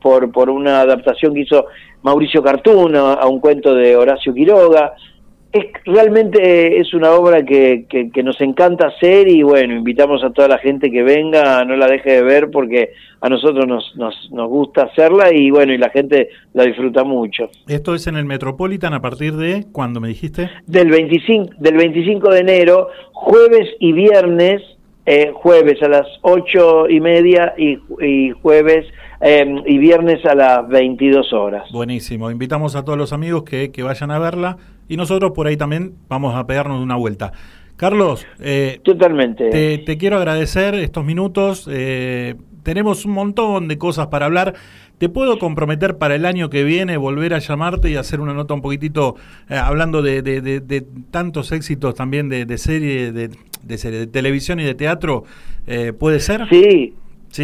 por, 0.02 0.30
por 0.30 0.50
una 0.50 0.82
adaptación 0.82 1.34
que 1.34 1.42
hizo 1.42 1.66
Mauricio 2.02 2.44
Cartún 2.44 2.98
a, 2.98 3.14
a 3.14 3.28
un 3.28 3.40
cuento 3.40 3.74
de 3.74 3.96
Horacio 3.96 4.34
Quiroga 4.34 4.94
es 5.52 5.66
realmente 5.86 6.80
es 6.80 6.94
una 6.94 7.12
obra 7.12 7.44
que, 7.44 7.86
que, 7.90 8.12
que 8.12 8.24
nos 8.24 8.40
encanta 8.42 8.88
hacer 8.88 9.28
y 9.28 9.42
bueno 9.42 9.74
invitamos 9.74 10.24
a 10.24 10.32
toda 10.32 10.48
la 10.48 10.60
gente 10.60 10.92
que 10.92 11.02
venga 11.02 11.64
no 11.66 11.76
la 11.76 11.88
deje 11.88 12.12
de 12.12 12.22
ver 12.22 12.52
porque 12.52 12.92
a 13.22 13.30
nosotros 13.30 13.66
nos, 13.68 13.96
nos, 13.96 14.16
nos 14.32 14.48
gusta 14.48 14.84
hacerla 14.84 15.34
y 15.34 15.50
bueno 15.50 15.74
y 15.74 15.78
la 15.78 15.90
gente 15.90 16.30
la 16.54 16.66
disfruta 16.66 17.04
mucho 17.04 17.50
Esto 17.68 17.96
es 17.96 18.06
en 18.08 18.16
el 18.16 18.26
Metropolitan 18.26 18.94
a 18.94 19.02
partir 19.02 19.36
de, 19.36 19.66
¿cuándo 19.72 20.00
me 20.00 20.10
dijiste? 20.10 20.50
del 20.68 20.90
25, 20.90 21.54
del 21.58 21.78
25 21.78 22.30
de 22.32 22.40
enero, 22.40 22.88
jueves 23.12 23.70
y 23.80 23.92
viernes, 23.92 24.62
eh, 25.06 25.32
jueves 25.34 25.82
a 25.82 25.90
las 25.90 26.08
ocho 26.22 26.88
y 26.88 27.00
media 27.00 27.54
y, 27.58 27.80
y 28.06 28.32
jueves 28.42 28.86
eh, 29.22 29.46
y 29.66 29.78
viernes 29.80 30.24
a 30.26 30.36
las 30.36 30.68
22 30.70 31.34
horas. 31.34 31.70
Buenísimo. 31.72 32.32
Invitamos 32.32 32.76
a 32.76 32.86
todos 32.86 32.98
los 32.98 33.12
amigos 33.12 33.44
que, 33.44 33.72
que 33.72 33.84
vayan 33.84 34.12
a 34.12 34.20
verla 34.20 34.58
y 34.90 34.98
nosotros 34.98 35.32
por 35.34 35.48
ahí 35.48 35.56
también 35.56 35.94
vamos 36.10 36.36
a 36.36 36.46
pegarnos 36.46 36.82
una 36.82 36.98
vuelta. 36.98 37.32
Carlos, 37.78 38.26
eh, 38.42 38.82
Totalmente. 38.84 39.50
te, 39.52 39.78
te 39.78 39.98
quiero 39.98 40.18
agradecer 40.18 40.76
estos 40.76 41.06
minutos. 41.06 41.66
eh, 41.72 42.36
tenemos 42.64 43.06
un 43.06 43.14
montón 43.14 43.70
de 43.70 43.78
cosas 43.78 44.08
para 44.08 44.26
hablar. 44.26 44.54
¿Te 44.98 45.08
puedo 45.08 45.40
comprometer 45.40 45.98
para 45.98 46.16
el 46.16 46.26
año 46.26 46.50
que 46.50 46.66
viene 46.66 46.98
volver 46.98 47.34
a 47.34 47.40
llamarte 47.40 47.90
y 47.90 47.96
hacer 47.96 48.20
una 48.20 48.34
nota 48.34 48.54
un 48.54 48.62
poquitito 48.62 49.16
eh, 49.50 49.56
hablando 49.56 50.02
de, 50.02 50.22
de- 50.22 50.42
de- 50.42 50.60
de 50.60 50.82
tantos 51.10 51.54
éxitos 51.54 51.96
también 51.96 52.28
de, 52.28 52.58
serie, 52.58 53.14
de, 53.14 53.30
de 53.64 53.78
serie, 53.78 54.00
de 54.00 54.08
televisión 54.08 54.60
y 54.60 54.66
de 54.66 54.76
teatro? 54.76 55.24
Eh, 55.68 55.94
¿Puede 55.94 56.20
ser? 56.20 56.42
Sí. 56.50 56.96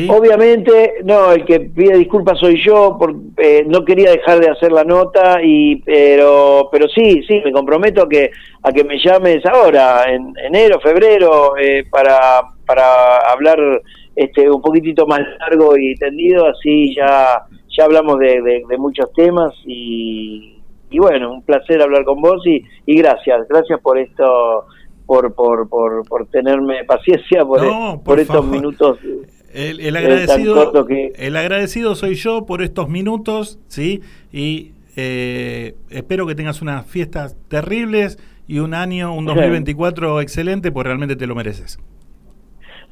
Obviamente, 0.09 0.95
no, 1.03 1.31
el 1.31 1.45
que 1.45 1.59
pide 1.59 1.97
disculpas 1.97 2.39
soy 2.39 2.61
yo, 2.63 2.97
por, 2.97 3.13
eh, 3.37 3.63
no 3.67 3.85
quería 3.85 4.11
dejar 4.11 4.39
de 4.39 4.49
hacer 4.49 4.71
la 4.71 4.83
nota, 4.83 5.39
y 5.43 5.75
pero 5.83 6.69
pero 6.71 6.87
sí, 6.89 7.21
sí, 7.27 7.41
me 7.45 7.51
comprometo 7.51 8.03
a 8.03 8.09
que 8.09 8.31
a 8.63 8.71
que 8.71 8.83
me 8.83 8.97
llames 8.97 9.45
ahora, 9.45 10.05
en 10.11 10.33
enero, 10.43 10.79
febrero, 10.79 11.55
eh, 11.57 11.83
para, 11.89 12.41
para 12.65 13.17
hablar 13.31 13.59
este 14.15 14.49
un 14.49 14.61
poquitito 14.61 15.05
más 15.05 15.21
largo 15.39 15.77
y 15.77 15.93
tendido, 15.95 16.47
así 16.47 16.95
ya 16.95 17.43
ya 17.77 17.83
hablamos 17.83 18.17
de, 18.19 18.41
de- 18.41 18.63
de 18.67 18.77
muchos 18.77 19.11
temas 19.13 19.53
y, 19.65 20.57
y 20.89 20.97
bueno, 20.97 21.31
un 21.33 21.41
placer 21.43 21.81
hablar 21.81 22.05
con 22.05 22.21
vos 22.21 22.41
y, 22.47 22.63
y 22.85 22.97
gracias, 22.97 23.47
gracias 23.49 23.79
por 23.81 23.97
esto, 23.99 24.65
por, 25.05 25.33
por, 25.35 25.67
por, 25.69 26.07
por 26.07 26.25
tenerme 26.27 26.85
paciencia 26.85 27.43
por, 27.45 27.61
No, 27.61 27.95
por, 27.97 28.03
por 28.03 28.19
estos 28.19 28.45
minutos. 28.47 28.97
El, 29.55 29.79
el 29.79 29.95
agradecido, 29.95 30.85
que- 30.85 31.13
el 31.15 31.35
agradecido 31.37 31.95
soy 31.95 32.15
yo 32.15 32.45
por 32.45 32.61
estos 32.61 32.89
minutos, 32.89 33.59
¿sí? 33.67 34.01
Y 34.33 34.71
eh, 34.97 35.75
espero 35.89 36.27
que 36.27 36.35
tengas 36.35 36.61
unas 36.61 36.85
fiestas 36.85 37.35
terribles 37.47 38.17
y 38.47 38.59
un 38.59 38.73
año, 38.73 39.13
un 39.13 39.25
2024 39.25 40.21
excelente, 40.21 40.71
pues 40.71 40.85
realmente 40.85 41.15
te 41.15 41.25
lo 41.27 41.35
mereces. 41.35 41.79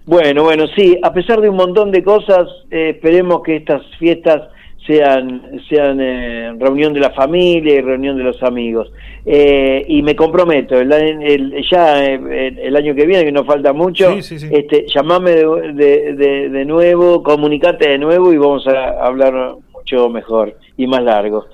Bueno, 0.05 0.43
bueno, 0.43 0.65
sí, 0.75 0.97
a 1.01 1.13
pesar 1.13 1.39
de 1.39 1.49
un 1.49 1.55
montón 1.55 1.91
de 1.91 2.03
cosas, 2.03 2.47
eh, 2.71 2.91
esperemos 2.95 3.41
que 3.43 3.57
estas 3.57 3.81
fiestas 3.99 4.41
sean, 4.85 5.59
sean 5.69 5.99
eh, 6.01 6.53
reunión 6.59 6.93
de 6.93 6.99
la 6.99 7.11
familia 7.11 7.75
y 7.75 7.81
reunión 7.81 8.17
de 8.17 8.23
los 8.23 8.41
amigos. 8.43 8.91
Eh, 9.25 9.85
y 9.87 10.01
me 10.03 10.15
comprometo, 10.15 10.77
el, 10.77 10.91
el- 10.91 11.65
ya 11.71 12.03
eh, 12.03 12.15
el, 12.47 12.59
el 12.59 12.75
año 12.75 12.93
que 12.93 13.05
viene, 13.05 13.23
que 13.23 13.31
no 13.31 13.45
falta 13.45 13.71
mucho, 13.73 14.11
este, 14.11 14.85
llamame 14.93 15.31
de, 15.31 15.73
de, 15.73 16.13
de- 16.15 16.49
de 16.49 16.65
nuevo, 16.65 17.23
comunicate 17.23 17.87
de 17.89 17.97
nuevo 17.97 18.33
y 18.33 18.37
vamos 18.37 18.67
a 18.67 19.05
hablar 19.05 19.55
mucho 19.71 20.09
mejor 20.09 20.57
y 20.77 20.87
más 20.87 21.01
largo. 21.03 21.45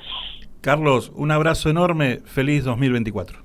Carlos, 0.62 1.12
un 1.16 1.32
abrazo 1.32 1.70
enorme, 1.70 2.20
feliz 2.26 2.64
2024. 2.66 3.38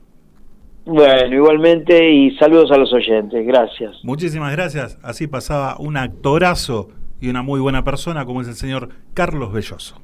Bueno, 0.87 1.35
igualmente 1.35 2.11
y 2.13 2.37
saludos 2.37 2.71
a 2.73 2.77
los 2.77 2.93
oyentes, 2.93 3.47
gracias. 3.47 3.97
Muchísimas 4.03 4.53
gracias. 4.53 4.99
Así 5.03 5.27
pasaba 5.27 5.77
un 5.79 5.97
actorazo 5.97 6.89
y 7.25 7.31
una 7.31 7.43
muy 7.43 7.59
buena 7.59 7.83
persona 7.85 8.27
como 8.27 8.43
es 8.43 8.49
el 8.49 8.55
señor 8.55 8.91
Carlos 9.15 9.51
Belloso. 9.51 9.99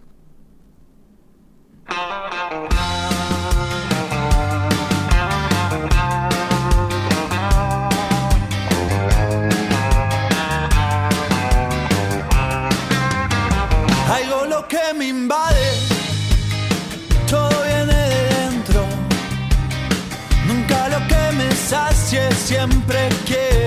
Algo 14.09 14.47
lo 14.47 14.66
que 14.66 14.80
me 14.97 15.09
invade, 15.09 15.72
todo 17.28 17.51
viene 17.64 17.92
de 17.92 18.24
dentro. 18.34 18.86
Nunca 20.48 20.88
lo 20.88 21.06
que 21.06 21.36
me 21.36 21.52
sacie, 21.52 22.32
siempre 22.32 23.10
quiero 23.26 23.59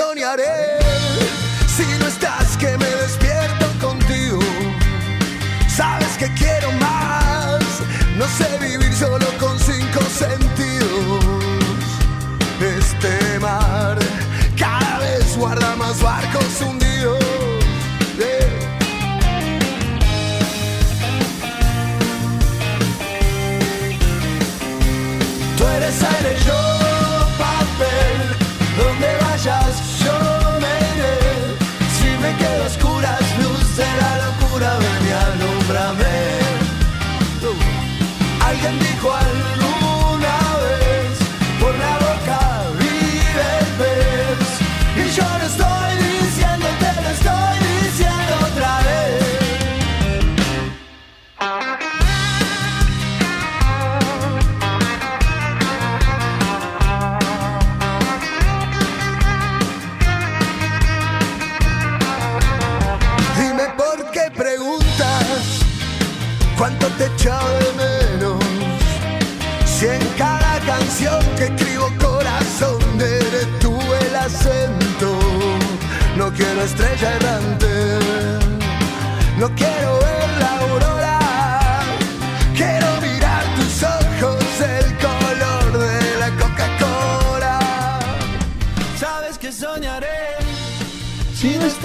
soñaré 0.00 0.79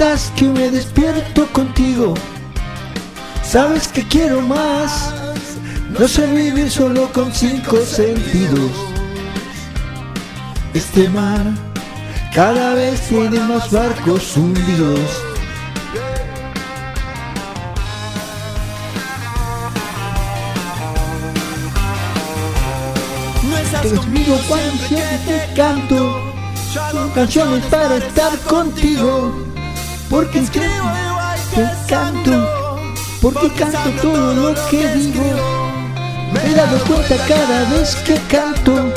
No 0.06 0.14
estás, 0.14 0.32
que 0.36 0.46
me 0.46 0.70
despierto 0.70 1.48
contigo. 1.52 2.14
Sabes 3.44 3.88
que 3.88 4.08
quiero 4.08 4.40
más. 4.40 5.12
No 5.98 6.08
sé 6.08 6.28
vivir 6.28 6.70
solo 6.70 7.12
con 7.12 7.34
cinco 7.34 7.78
sentidos. 7.78 8.72
Este 10.76 11.10
mar 11.10 11.42
cada 12.36 12.76
vez 12.76 13.02
tiene 13.08 13.40
más 13.40 13.72
barcos 13.72 14.38
hundidos. 14.38 15.00
Te 23.82 23.90
conmigo 23.90 24.40
cuando 24.48 24.84
siempre 24.88 25.18
te 25.26 25.54
canto. 25.56 26.22
Son 26.92 27.10
canciones 27.10 27.66
para 27.66 27.96
estar 27.98 28.38
contigo. 28.42 29.45
Porque 30.16 30.40
escribo 30.40 30.90
te 31.54 31.68
canto. 31.90 32.80
Porque 33.22 33.50
canto 33.50 33.90
todo 34.02 34.34
lo 34.34 34.56
que 34.70 34.88
digo. 34.96 35.26
Me 36.32 36.52
he 36.52 36.56
dado 36.56 36.80
cuenta 36.86 37.18
cada 37.28 37.70
vez 37.72 37.98
que 37.98 38.16
canto. 38.30 38.94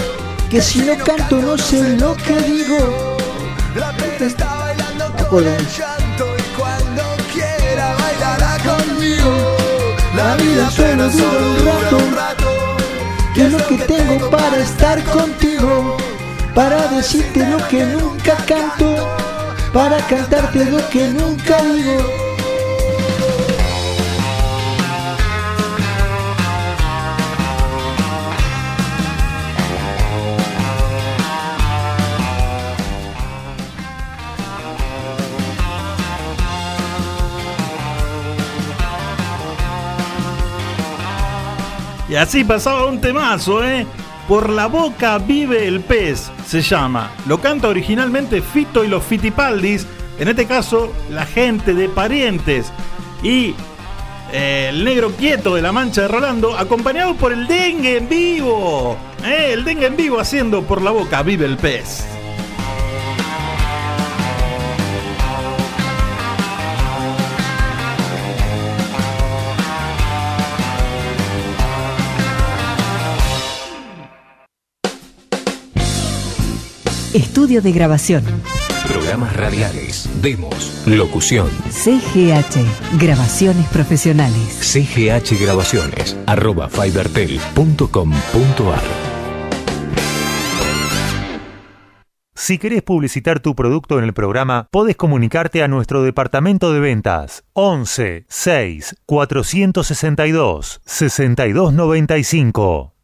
Que 0.49 0.63
si 0.63 0.79
no 0.79 0.97
canto 1.05 1.43
no 1.43 1.59
sé 1.59 1.97
lo 1.97 2.15
que 2.19 2.37
digo. 2.43 3.17
La 3.75 3.93
gente 3.95 4.27
está 4.27 4.55
bailando 4.55 5.27
con 5.29 5.45
el 5.45 5.67
llanto 5.77 6.25
y 6.39 6.57
cuando 6.57 7.03
quiera 7.33 7.97
bailará 7.97 8.57
conmigo. 8.63 9.57
La 10.15 10.37
vida 10.37 10.71
solo 10.71 11.09
dura 11.09 12.05
un 12.07 12.15
rato. 12.15 12.49
Que 13.35 13.47
es 13.47 13.53
lo 13.53 13.67
que 13.67 13.79
tengo 13.79 14.31
para 14.31 14.57
estar 14.59 15.03
contigo. 15.03 15.97
Para 16.55 16.87
decirte 16.87 17.45
lo 17.45 17.59
que 17.67 17.85
nunca 17.87 18.37
canto. 18.47 19.28
Para 19.73 19.99
cantarte 20.07 20.65
lo 20.65 20.89
que 20.89 21.09
nunca 21.09 21.63
digo. 21.63 22.29
Y 42.09 42.17
así 42.17 42.43
pasaba 42.43 42.87
un 42.87 43.01
temazo, 43.01 43.63
¿eh? 43.63 43.87
Por 44.27 44.49
la 44.49 44.67
boca 44.67 45.19
vive 45.19 45.67
el 45.67 45.81
pez, 45.81 46.31
se 46.49 46.63
llama. 46.63 47.11
Lo 47.27 47.41
canta 47.41 47.69
originalmente 47.69 48.41
Fito 48.41 48.83
y 48.83 48.89
los 48.89 49.05
Fitipaldis, 49.05 49.87
en 50.19 50.29
este 50.29 50.47
caso 50.47 50.93
la 51.11 51.27
gente 51.27 51.75
de 51.75 51.91
Parientes. 51.91 52.73
Y 53.23 53.55
eh, 54.33 54.69
el 54.71 54.83
negro 54.83 55.11
quieto 55.13 55.55
de 55.55 55.63
la 55.63 55.73
mancha 55.73 56.03
de 56.03 56.09
Rolando, 56.09 56.57
acompañado 56.57 57.15
por 57.17 57.35
el 57.35 57.47
dengue 57.47 57.99
en 57.99 58.09
vivo. 58.09 58.97
¿eh? 59.27 59.51
El 59.53 59.65
dengue 59.65 59.87
en 59.87 59.97
vivo 59.97 60.19
haciendo 60.21 60.63
por 60.63 60.81
la 60.81 60.91
boca 60.91 61.23
vive 61.23 61.45
el 61.45 61.59
pez. 61.59 62.18
Estudio 77.19 77.61
de 77.61 77.73
grabación. 77.73 78.25
Programas 78.87 79.37
radiales, 79.37 80.09
demos, 80.23 80.85
locución. 80.87 81.49
CGH, 81.69 82.97
grabaciones 82.97 83.67
profesionales. 83.71 84.57
CGH 84.61 85.37
Grabaciones, 85.43 86.17
arroba 86.27 86.69
fibertel.com.ar. 86.69 88.83
Si 92.37 92.59
querés 92.59 92.85
publicitar 92.85 93.41
tu 93.41 93.57
producto 93.57 93.99
en 93.99 94.05
el 94.05 94.15
programa, 94.15 94.69
podés 94.71 94.95
comunicarte 94.95 95.65
a 95.65 95.69
nuestro 95.69 96.05
departamento 96.05 96.73
de 96.73 96.79
ventas 96.79 97.43
11 97.55 98.27
6 98.29 98.95
462 99.07 100.81
6295. 100.85 102.95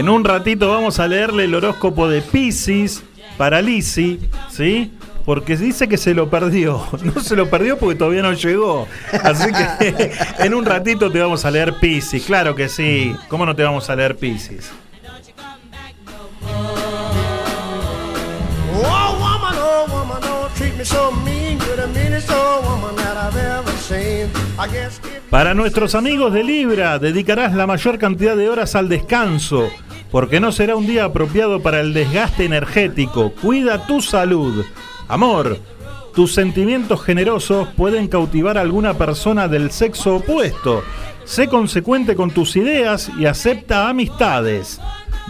En 0.00 0.08
un 0.08 0.24
ratito 0.24 0.70
vamos 0.70 0.98
a 0.98 1.06
leerle 1.06 1.44
el 1.44 1.54
horóscopo 1.54 2.08
de 2.08 2.22
Pisces 2.22 3.02
para 3.36 3.60
Lisi, 3.60 4.18
¿sí? 4.48 4.94
Porque 5.26 5.58
dice 5.58 5.90
que 5.90 5.98
se 5.98 6.14
lo 6.14 6.30
perdió. 6.30 6.82
No 7.02 7.20
se 7.20 7.36
lo 7.36 7.50
perdió 7.50 7.76
porque 7.76 7.96
todavía 7.96 8.22
no 8.22 8.32
llegó. 8.32 8.88
Así 9.22 9.50
que 9.52 10.12
en 10.38 10.54
un 10.54 10.64
ratito 10.64 11.10
te 11.10 11.20
vamos 11.20 11.44
a 11.44 11.50
leer 11.50 11.74
Pisces. 11.74 12.24
Claro 12.24 12.54
que 12.54 12.70
sí. 12.70 13.14
¿Cómo 13.28 13.44
no 13.44 13.54
te 13.54 13.62
vamos 13.62 13.90
a 13.90 13.96
leer 13.96 14.16
Pisces? 14.16 14.70
Para 25.30 25.54
nuestros 25.54 25.94
amigos 25.94 26.32
de 26.32 26.42
Libra, 26.42 26.98
dedicarás 26.98 27.54
la 27.54 27.64
mayor 27.68 27.98
cantidad 27.98 28.36
de 28.36 28.48
horas 28.48 28.74
al 28.74 28.88
descanso, 28.88 29.70
porque 30.10 30.40
no 30.40 30.50
será 30.50 30.74
un 30.74 30.88
día 30.88 31.04
apropiado 31.04 31.62
para 31.62 31.80
el 31.80 31.94
desgaste 31.94 32.44
energético. 32.44 33.30
Cuida 33.40 33.86
tu 33.86 34.02
salud. 34.02 34.64
Amor, 35.06 35.56
tus 36.16 36.34
sentimientos 36.34 37.04
generosos 37.04 37.68
pueden 37.76 38.08
cautivar 38.08 38.58
a 38.58 38.62
alguna 38.62 38.94
persona 38.94 39.46
del 39.46 39.70
sexo 39.70 40.16
opuesto. 40.16 40.82
Sé 41.24 41.46
consecuente 41.46 42.16
con 42.16 42.32
tus 42.32 42.56
ideas 42.56 43.08
y 43.16 43.26
acepta 43.26 43.88
amistades. 43.88 44.80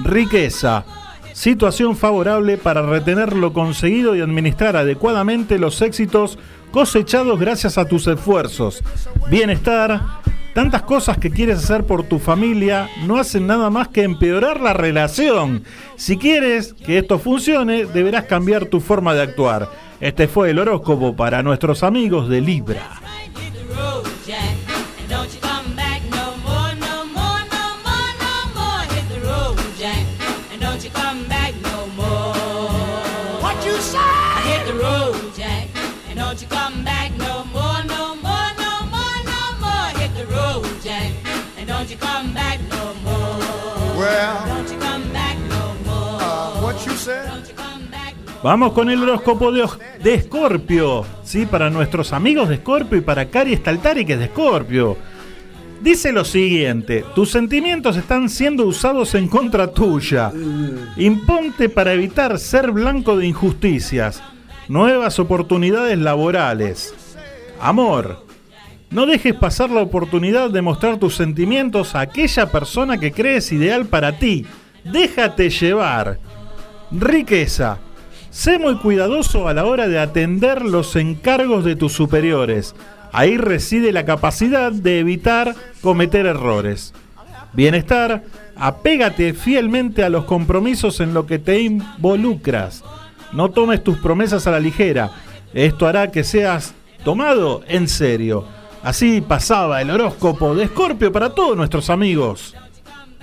Riqueza. 0.02 0.86
Situación 1.35 1.94
favorable 1.94 2.56
para 2.56 2.81
retener 2.82 3.35
lo 3.36 3.52
conseguido 3.52 4.16
y 4.16 4.22
administrar 4.22 4.77
adecuadamente 4.77 5.59
los 5.59 5.82
éxitos 5.82 6.39
cosechados 6.70 7.38
gracias 7.38 7.78
a 7.78 7.84
tus 7.84 8.06
esfuerzos. 8.06 8.82
Bienestar. 9.30 10.20
Tantas 10.55 10.82
cosas 10.82 11.16
que 11.16 11.30
quieres 11.30 11.59
hacer 11.59 11.84
por 11.84 12.02
tu 12.02 12.18
familia 12.18 12.88
no 13.06 13.18
hacen 13.18 13.47
nada 13.47 13.70
más 13.70 13.88
que 13.88 14.02
empeorar 14.02 14.60
la 14.60 14.72
relación. 14.72 15.62
Si 15.97 16.16
quieres 16.16 16.74
que 16.74 16.98
esto 16.98 17.20
funcione, 17.20 17.86
deberás 17.86 18.24
cambiar 18.24 18.66
tu 18.66 18.80
forma 18.80 19.14
de 19.14 19.22
actuar. 19.22 19.68
Este 20.01 20.26
fue 20.26 20.51
el 20.51 20.59
horóscopo 20.59 21.14
para 21.14 21.42
nuestros 21.44 21.84
amigos 21.84 22.28
de 22.28 22.40
Libra. 22.40 23.01
Vamos 48.42 48.72
con 48.72 48.88
el 48.88 49.02
horóscopo 49.02 49.52
de, 49.52 49.68
de 50.02 50.14
Escorpio, 50.14 51.04
¿sí? 51.24 51.44
Para 51.44 51.68
nuestros 51.68 52.14
amigos 52.14 52.48
de 52.48 52.54
Escorpio 52.54 52.96
y 52.96 53.02
para 53.02 53.26
Cari 53.26 53.54
Staltari, 53.56 54.06
que 54.06 54.14
es 54.14 54.18
de 54.18 54.24
Escorpio. 54.26 54.96
Dice 55.82 56.12
lo 56.12 56.24
siguiente, 56.24 57.04
tus 57.14 57.30
sentimientos 57.30 57.96
están 57.96 58.28
siendo 58.28 58.64
usados 58.66 59.14
en 59.14 59.28
contra 59.28 59.72
tuya. 59.72 60.32
Imponte 60.96 61.68
para 61.68 61.92
evitar 61.92 62.38
ser 62.38 62.70
blanco 62.70 63.16
de 63.16 63.26
injusticias. 63.26 64.22
Nuevas 64.68 65.18
oportunidades 65.18 65.98
laborales. 65.98 66.94
Amor. 67.60 68.24
No 68.90 69.06
dejes 69.06 69.34
pasar 69.34 69.70
la 69.70 69.82
oportunidad 69.82 70.50
de 70.50 70.62
mostrar 70.62 70.98
tus 70.98 71.14
sentimientos 71.14 71.94
a 71.94 72.00
aquella 72.00 72.50
persona 72.50 72.98
que 72.98 73.12
crees 73.12 73.52
ideal 73.52 73.86
para 73.86 74.18
ti. 74.18 74.46
Déjate 74.84 75.50
llevar. 75.50 76.18
Riqueza. 76.90 77.78
Sé 78.31 78.59
muy 78.59 78.77
cuidadoso 78.77 79.48
a 79.48 79.55
la 79.55 79.65
hora 79.65 79.89
de 79.89 79.98
atender 79.98 80.62
los 80.65 80.94
encargos 80.97 81.65
de 81.65 81.77
tus 81.77 81.93
superiores. 81.93 82.74
Ahí 83.12 83.36
reside 83.36 83.93
la 83.93 84.05
capacidad 84.05 84.70
de 84.70 85.01
evitar 85.01 85.55
cometer 85.81 86.27
errores. 86.27 86.94
Bienestar. 87.52 88.23
Apégate 88.57 89.32
fielmente 89.32 90.05
a 90.05 90.11
los 90.11 90.24
compromisos 90.24 91.01
en 91.01 91.15
lo 91.15 91.27
que 91.27 91.39
te 91.39 91.61
involucras. 91.61 92.85
No 93.32 93.51
tomes 93.51 93.82
tus 93.82 93.98
promesas 93.98 94.47
a 94.47 94.51
la 94.51 94.61
ligera. 94.61 95.11
Esto 95.55 95.86
hará 95.86 96.11
que 96.11 96.24
seas 96.24 96.74
tomado 97.05 97.62
en 97.66 97.89
serio. 97.89 98.44
Así 98.82 99.23
pasaba 99.23 99.81
el 99.81 99.90
horóscopo 99.90 100.55
de 100.55 100.65
Escorpio 100.65 101.11
para 101.11 101.31
todos 101.31 101.57
nuestros 101.57 101.90
amigos 101.90 102.55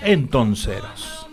entonceros. 0.02 1.28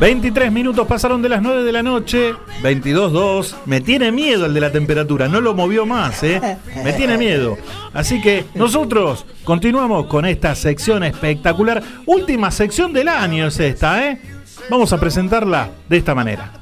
23 0.00 0.52
minutos 0.52 0.86
pasaron 0.86 1.22
de 1.22 1.28
las 1.28 1.40
9 1.40 1.62
de 1.62 1.72
la 1.72 1.82
noche, 1.82 2.34
22.2. 2.62 3.54
Me 3.66 3.80
tiene 3.80 4.10
miedo 4.12 4.46
el 4.46 4.54
de 4.54 4.60
la 4.60 4.72
temperatura, 4.72 5.28
no 5.28 5.40
lo 5.40 5.54
movió 5.54 5.86
más, 5.86 6.22
¿eh? 6.22 6.58
Me 6.82 6.92
tiene 6.92 7.16
miedo. 7.16 7.56
Así 7.92 8.20
que 8.20 8.44
nosotros 8.54 9.24
continuamos 9.44 10.06
con 10.06 10.24
esta 10.24 10.54
sección 10.54 11.04
espectacular. 11.04 11.82
Última 12.06 12.50
sección 12.50 12.92
del 12.92 13.08
año 13.08 13.46
es 13.46 13.60
esta, 13.60 14.06
¿eh? 14.06 14.20
Vamos 14.68 14.92
a 14.92 14.98
presentarla 14.98 15.70
de 15.88 15.96
esta 15.96 16.14
manera. 16.14 16.52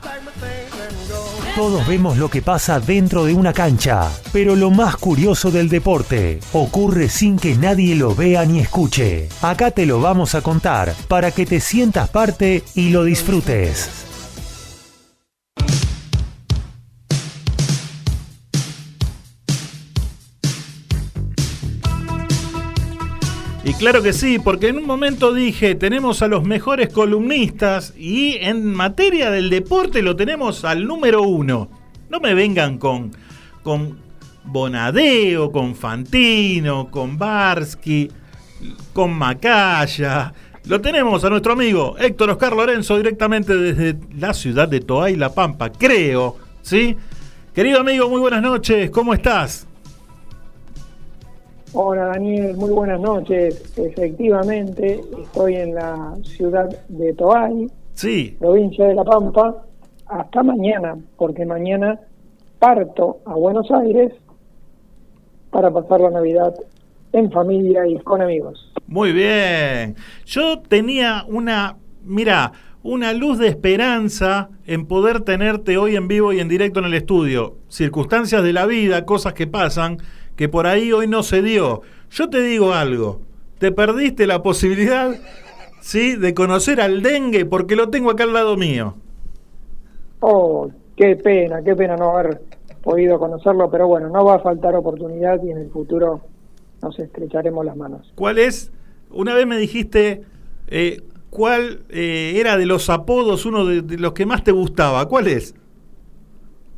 Todos 1.55 1.87
vemos 1.87 2.17
lo 2.17 2.31
que 2.31 2.41
pasa 2.41 2.81
dentro 2.81 3.27
de 3.27 3.35
una 3.35 3.53
cancha, 3.53 4.11
pero 4.33 4.57
lo 4.57 4.71
más 4.71 4.97
curioso 4.97 5.51
del 5.51 5.69
deporte 5.69 6.41
ocurre 6.55 7.11
sin 7.11 7.39
que 7.39 7.55
nadie 7.55 7.95
lo 7.95 8.15
vea 8.15 8.47
ni 8.47 8.61
escuche. 8.61 9.29
Acá 9.43 9.71
te 9.71 9.85
lo 9.85 10.01
vamos 10.01 10.35
a 10.35 10.41
contar 10.41 10.95
para 11.09 11.31
que 11.31 11.45
te 11.45 11.61
sientas 11.61 12.09
parte 12.09 12.65
y 12.75 12.89
lo 12.89 13.05
disfrutes. 13.05 14.12
Y 23.65 23.75
claro 23.75 24.03
que 24.03 24.13
sí, 24.13 24.41
porque 24.41 24.69
en 24.69 24.79
un 24.79 24.87
momento 24.87 25.33
dije, 25.33 25.77
tenemos 25.77 26.21
a 26.23 26.27
los 26.27 26.43
mejores 26.43 26.93
columnistas 26.93 27.95
y 27.97 28.37
en 28.41 28.67
materia 28.67 29.31
del 29.31 29.51
deporte 29.51 30.03
lo 30.03 30.17
tenemos 30.17 30.65
al 30.65 30.85
número 30.85 31.23
uno. 31.23 31.71
No 32.11 32.19
me 32.19 32.35
vengan 32.35 32.79
con, 32.79 33.13
con 33.63 33.99
Bonadeo, 34.43 35.53
con 35.53 35.77
Fantino, 35.77 36.91
con 36.91 37.17
Barsky, 37.17 38.11
con 38.93 39.13
Macaya. 39.13 40.35
Lo 40.65 40.81
tenemos 40.81 41.25
a 41.25 41.31
nuestro 41.31 41.53
amigo 41.53 41.97
Héctor 41.99 42.31
Oscar 42.31 42.55
Lorenzo 42.57 42.97
directamente 42.97 43.57
desde 43.57 43.97
la 44.19 44.35
ciudad 44.35 44.67
de 44.67 44.81
Toay, 44.81 45.15
La 45.15 45.33
Pampa, 45.33 45.71
creo, 45.71 46.37
¿sí? 46.63 46.97
Querido 47.55 47.79
amigo, 47.79 48.09
muy 48.09 48.21
buenas 48.21 48.43
noches, 48.43 48.91
¿cómo 48.91 49.15
estás? 49.15 49.69
Hola 51.75 52.05
Daniel, 52.05 52.55
muy 52.59 52.71
buenas 52.71 53.01
noches. 53.01 53.73
Efectivamente, 53.79 55.01
estoy 55.23 55.57
en 55.57 55.75
la 55.75 56.15
ciudad 56.23 56.69
de 56.89 57.15
Toay, 57.15 57.67
Sí, 57.95 58.37
provincia 58.39 58.87
de 58.87 58.95
La 58.95 59.05
Pampa, 59.05 59.65
hasta 60.07 60.43
mañana, 60.43 60.99
porque 61.17 61.47
mañana 61.47 61.99
parto 62.59 63.21
a 63.25 63.35
Buenos 63.35 63.71
Aires 63.71 64.13
para 65.51 65.71
pasar 65.71 66.03
la 66.03 66.11
Navidad 66.11 66.55
en 67.15 67.33
familia 67.33 67.87
y 67.87 67.99
con 68.01 68.21
amigos. 68.21 68.71
Muy 68.87 69.13
bien. 69.13 69.97
Yo 70.27 70.61
tenía 70.61 71.25
una, 71.27 71.77
mira, 72.05 72.53
una 72.83 73.15
luz 73.15 73.39
de 73.39 73.49
esperanza 73.49 74.51
en 74.67 74.87
poder 74.87 75.21
tenerte 75.21 75.79
hoy 75.79 75.97
en 75.97 76.07
vivo 76.07 76.35
y 76.35 76.41
en 76.41 76.49
directo 76.49 76.81
en 76.81 76.87
el 76.87 76.95
estudio. 76.95 77.57
Circunstancias 77.69 78.43
de 78.43 78.53
la 78.53 78.67
vida, 78.67 79.07
cosas 79.07 79.33
que 79.33 79.47
pasan, 79.47 79.99
que 80.37 80.49
por 80.49 80.67
ahí 80.67 80.93
hoy 80.93 81.07
no 81.07 81.23
se 81.23 81.43
dio. 81.43 81.83
Yo 82.11 82.29
te 82.29 82.43
digo 82.43 82.73
algo, 82.75 83.21
te 83.59 83.73
perdiste 83.73 84.27
la 84.27 84.43
posibilidad, 84.43 85.15
¿sí?, 85.81 86.17
de 86.17 86.35
conocer 86.35 86.81
al 86.81 87.03
dengue 87.03 87.45
porque 87.45 87.77
lo 87.77 87.91
tengo 87.91 88.11
acá 88.11 88.25
al 88.25 88.33
lado 88.33 88.57
mío. 88.57 88.97
Oh, 90.21 90.71
qué 90.97 91.17
pena, 91.17 91.63
qué 91.63 91.75
pena 91.75 91.97
no 91.97 92.17
haber 92.17 92.43
podido 92.83 93.19
conocerlo, 93.19 93.71
pero 93.71 93.89
bueno, 93.89 94.09
no 94.09 94.25
va 94.25 94.37
a 94.37 94.39
faltar 94.41 94.75
oportunidad 94.75 95.43
y 95.43 95.51
en 95.51 95.59
el 95.59 95.71
futuro 95.71 96.21
nos 96.83 96.99
estrecharemos 96.99 97.65
las 97.65 97.77
manos. 97.77 98.13
¿Cuál 98.15 98.39
es? 98.39 98.73
Una 99.11 99.35
vez 99.35 99.47
me 99.47 99.57
dijiste 99.57 100.23
eh, 100.69 101.03
cuál 101.31 101.81
eh, 101.91 102.35
era 102.37 102.57
de 102.57 102.67
los 102.67 102.91
apodos 102.91 103.47
uno 103.47 103.65
de, 103.65 103.83
de 103.83 103.99
los 103.99 104.13
que 104.13 104.27
más 104.27 104.43
te 104.43 104.53
gustaba. 104.53 105.09
¿Cuál 105.09 105.29
es? 105.29 105.55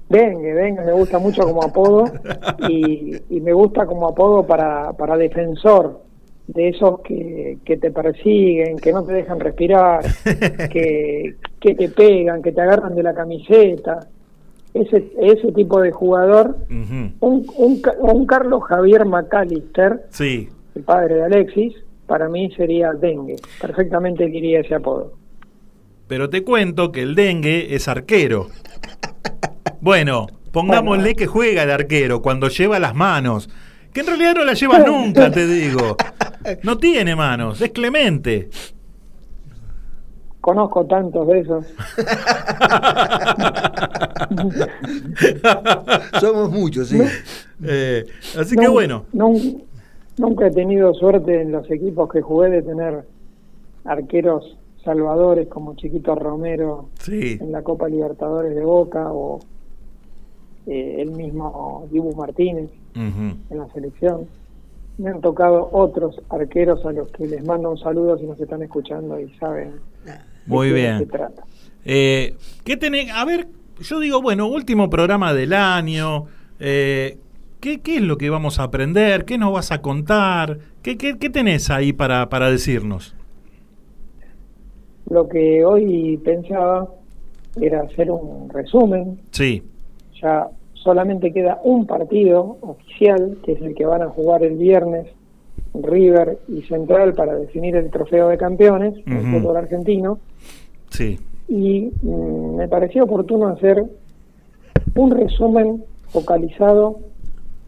Dengue, 0.09 0.53
dengue, 0.55 0.83
me 0.85 0.93
gusta 0.93 1.19
mucho 1.19 1.43
como 1.43 1.63
apodo 1.63 2.05
y, 2.69 3.17
y 3.31 3.41
me 3.41 3.53
gusta 3.53 3.87
como 3.87 4.09
apodo 4.09 4.47
para, 4.47 4.93
para 4.93 5.17
defensor 5.17 6.03
de 6.47 6.69
esos 6.69 7.01
que, 7.01 7.57
que 7.65 7.79
te 7.79 7.91
persiguen, 7.91 8.77
que 8.77 8.93
no 8.93 9.03
te 9.03 9.15
dejan 9.15 9.41
respirar, 9.41 10.05
que, 10.71 11.37
que 11.59 11.75
te 11.75 11.89
pegan, 11.89 12.43
que 12.43 12.53
te 12.53 12.61
agarran 12.61 12.95
de 12.95 13.03
la 13.03 13.15
camiseta. 13.15 14.07
Ese, 14.75 15.13
ese 15.21 15.53
tipo 15.53 15.81
de 15.81 15.93
jugador, 15.93 16.57
un, 16.69 17.15
un, 17.21 17.83
un 18.01 18.27
Carlos 18.27 18.65
Javier 18.65 19.05
McAllister, 19.07 20.03
Sí. 20.11 20.49
el 20.75 20.83
padre 20.83 21.15
de 21.15 21.23
Alexis, 21.23 21.73
para 22.07 22.29
mí 22.29 22.51
sería 22.57 22.93
dengue. 22.93 23.37
Perfectamente 23.61 24.27
diría 24.27 24.61
ese 24.61 24.75
apodo. 24.75 25.13
Pero 26.09 26.29
te 26.29 26.43
cuento 26.45 26.91
que 26.93 27.03
el 27.03 27.15
dengue 27.15 27.75
es 27.75 27.87
arquero. 27.89 28.49
Bueno, 29.85 30.29
pongámosle 30.51 31.15
que 31.15 31.27
juega 31.27 31.67
de 31.67 31.75
arquero 31.75 32.23
cuando 32.23 32.49
lleva 32.49 32.79
las 32.79 32.95
manos. 32.95 33.51
Que 33.93 34.01
en 34.01 34.07
realidad 34.07 34.35
no 34.37 34.45
las 34.47 34.59
lleva 34.59 34.79
nunca, 34.79 35.31
te 35.31 35.47
digo. 35.47 35.97
No 36.63 36.77
tiene 36.79 37.15
manos, 37.17 37.61
es 37.63 37.71
Clemente. 37.71 38.49
Conozco 40.43 40.85
tantos 40.87 41.27
de 41.27 41.41
esos. 41.41 41.65
Somos 46.21 46.51
muchos, 46.51 46.89
sí. 46.89 47.01
Eh, 47.65 48.05
así 48.39 48.57
que 48.57 48.69
bueno. 48.69 49.05
nun- 49.13 49.63
nunca 50.19 50.47
he 50.47 50.51
tenido 50.51 50.93
suerte 50.95 51.41
en 51.43 51.53
los 51.53 51.71
equipos 51.71 52.11
que 52.11 52.21
jugué 52.21 52.51
de 52.51 52.63
tener 52.63 53.05
arqueros 53.85 54.57
salvadores 54.85 55.49
como 55.49 55.75
Chiquito 55.77 56.15
Romero 56.15 56.89
Sí. 57.01 57.39
en 57.41 57.53
la 57.53 57.63
Copa 57.63 57.89
Libertadores 57.89 58.55
de 58.55 58.65
Boca 58.65 59.11
o 59.13 59.41
eh, 60.67 60.97
el 61.01 61.11
mismo 61.11 61.87
Dibu 61.91 62.15
Martínez 62.15 62.71
en 62.95 63.37
la 63.51 63.67
selección. 63.73 64.27
Me 64.99 65.11
han 65.11 65.21
tocado 65.21 65.69
otros 65.73 66.21
arqueros 66.29 66.85
a 66.87 66.93
los 66.93 67.11
que 67.11 67.27
les 67.27 67.45
mando 67.45 67.71
un 67.71 67.79
saludo 67.79 68.17
si 68.17 68.27
nos 68.27 68.41
están 68.41 68.63
escuchando 68.63 69.19
y 69.19 69.29
saben 69.41 69.73
Muy 70.47 70.69
de 70.69 70.75
qué 70.75 70.81
bien. 70.81 70.99
se 70.99 71.07
trata. 71.07 71.43
Eh, 71.85 72.37
¿Qué 72.65 72.77
tenés? 72.77 73.11
A 73.13 73.25
ver, 73.25 73.49
yo 73.81 73.99
digo, 73.99 74.23
bueno, 74.23 74.47
último 74.47 74.89
programa 74.91 75.35
del 75.35 75.53
año. 75.53 76.27
eh, 76.61 77.19
¿qué, 77.61 77.81
qué 77.81 77.97
es 77.97 78.03
lo 78.03 78.17
que 78.19 78.31
vamos 78.31 78.59
a 78.61 78.65
aprender? 78.65 79.25
¿Qué 79.25 79.37
nos 79.37 79.53
vas 79.53 79.73
a 79.73 79.83
contar? 79.83 80.59
¿Qué, 80.83 80.97
qué, 80.97 81.19
qué 81.19 81.29
tenés 81.29 81.71
ahí 81.71 81.93
para, 81.93 82.29
para 82.29 82.49
decirnos? 82.51 83.17
Lo 85.11 85.29
que 85.29 85.65
hoy 85.65 86.17
pensaba 86.25 86.89
era 87.61 87.83
hacer 87.83 88.11
un 88.11 88.49
resumen. 88.49 89.21
Sí, 89.33 89.63
Ya 90.25 90.49
solamente 90.73 91.35
queda 91.35 91.61
un 91.65 91.87
partido 91.87 92.57
oficial, 92.63 93.37
que 93.45 93.53
es 93.53 93.61
el 93.61 93.75
que 93.75 93.85
van 93.85 94.01
a 94.01 94.09
jugar 94.09 94.43
el 94.43 94.57
viernes 94.57 95.07
River 95.75 96.39
y 96.49 96.63
Central 96.63 97.13
para 97.13 97.35
definir 97.35 97.77
el 97.77 97.91
trofeo 97.91 98.29
de 98.29 98.39
campeones 98.39 98.95
del 99.05 99.21
fútbol 99.21 99.59
argentino. 99.59 100.19
sí. 100.89 101.21
y 101.47 101.93
mm, 102.01 102.57
me 102.57 102.69
pareció 102.69 103.05
oportuno 103.05 103.49
hacer 103.49 103.85
un 104.95 105.11
resumen 105.11 105.85
focalizado 106.09 107.01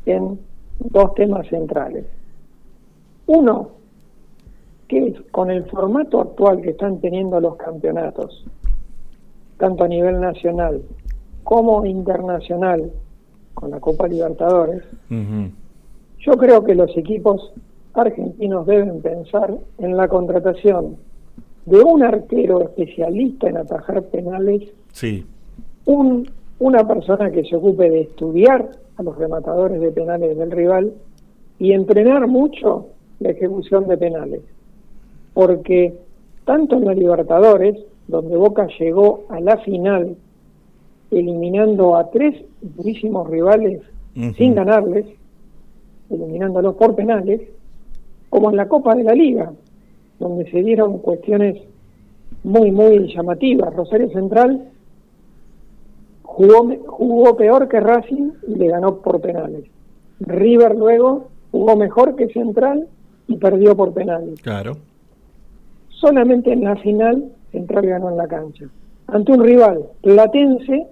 en 0.07 0.39
dos 0.79 1.13
temas 1.13 1.47
centrales. 1.49 2.07
Uno, 3.27 3.71
que 4.89 5.09
es 5.09 5.21
con 5.31 5.51
el 5.51 5.67
formato 5.67 6.23
actual 6.23 6.63
que 6.63 6.71
están 6.71 7.01
teniendo 7.01 7.39
los 7.39 7.57
campeonatos, 7.57 8.47
tanto 9.59 9.85
a 9.85 9.89
nivel 9.89 10.21
nacional 10.21 10.81
como 11.47 11.87
internacional, 11.87 12.91
con 13.55 13.71
la 13.71 13.79
Copa 13.79 14.09
Libertadores, 14.09 14.83
yo 16.19 16.33
creo 16.33 16.65
que 16.65 16.75
los 16.75 16.91
equipos 16.97 17.53
argentinos 17.95 18.67
deben 18.67 19.01
pensar 19.01 19.57
en 19.79 19.97
la 19.97 20.09
contratación 20.09 20.97
de 21.65 21.79
un 21.79 22.03
arquero 22.03 22.63
especialista 22.63 23.49
en 23.49 23.59
atajar 23.59 24.03
penales, 24.07 24.73
Sí, 24.91 25.25
un, 25.85 26.29
una 26.59 26.85
persona 26.89 27.31
que 27.31 27.45
se 27.45 27.55
ocupe 27.55 27.91
de 27.91 28.01
estudiar 28.01 28.69
a 28.97 29.05
los 29.05 29.17
rematadores 29.17 29.81
de 29.81 29.93
penales 29.93 30.37
del 30.37 30.51
rival 30.51 30.95
y 31.61 31.75
entrenar 31.75 32.27
mucho 32.27 32.89
la 33.21 33.31
ejecución 33.31 33.87
de 33.87 33.97
penales. 33.97 34.41
Porque 35.33 35.95
tanto 36.45 36.75
en 36.75 36.87
la 36.87 36.95
Libertadores, 36.95 37.79
donde 38.09 38.37
Boca 38.37 38.67
llegó 38.81 39.27
a 39.29 39.39
la 39.39 39.59
final 39.59 40.17
eliminando 41.11 41.97
a 41.97 42.11
tres 42.11 42.35
durísimos 42.61 43.29
rivales 43.29 43.83
sin 44.37 44.55
ganarles, 44.55 45.05
eliminándolos 46.09 46.75
por 46.77 46.95
penales, 46.95 47.43
como 48.31 48.51
en 48.51 48.57
la 48.57 48.67
Copa 48.67 48.95
de 48.95 49.05
la 49.05 49.13
Liga, 49.13 49.53
donde 50.19 50.51
se 50.51 50.63
dieron 50.63 50.99
cuestiones 50.99 51.63
muy, 52.43 52.71
muy 52.71 53.13
llamativas. 53.15 53.75
Rosario 53.75 54.09
Central 54.11 54.71
jugó, 56.23 56.69
jugó 56.87 57.37
peor 57.37 57.69
que 57.69 57.81
Racing 57.81 58.31
y 58.49 58.55
le 58.55 58.69
ganó 58.69 58.97
por 59.03 59.21
penales. 59.21 59.65
River 60.21 60.75
luego 60.77 61.29
jugó 61.51 61.77
mejor 61.77 62.17
que 62.17 62.29
Central 62.29 62.89
y 63.29 63.37
perdió 63.37 63.77
por 63.77 63.93
penales. 63.93 64.41
claro. 64.41 64.77
Solamente 65.89 66.53
en 66.53 66.63
la 66.65 66.77
final 66.77 67.33
Central 67.53 67.87
ganó 67.87 68.11
en 68.11 68.19
la 68.19 68.29
cancha. 68.29 68.67
Ante 69.07 69.33
un 69.33 69.43
rival 69.43 69.85
platense 70.03 70.87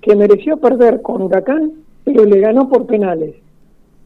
que 0.00 0.16
mereció 0.16 0.56
perder 0.56 1.02
con 1.02 1.22
Huracán, 1.22 1.72
pero 2.04 2.24
le 2.24 2.40
ganó 2.40 2.68
por 2.68 2.86
penales. 2.86 3.34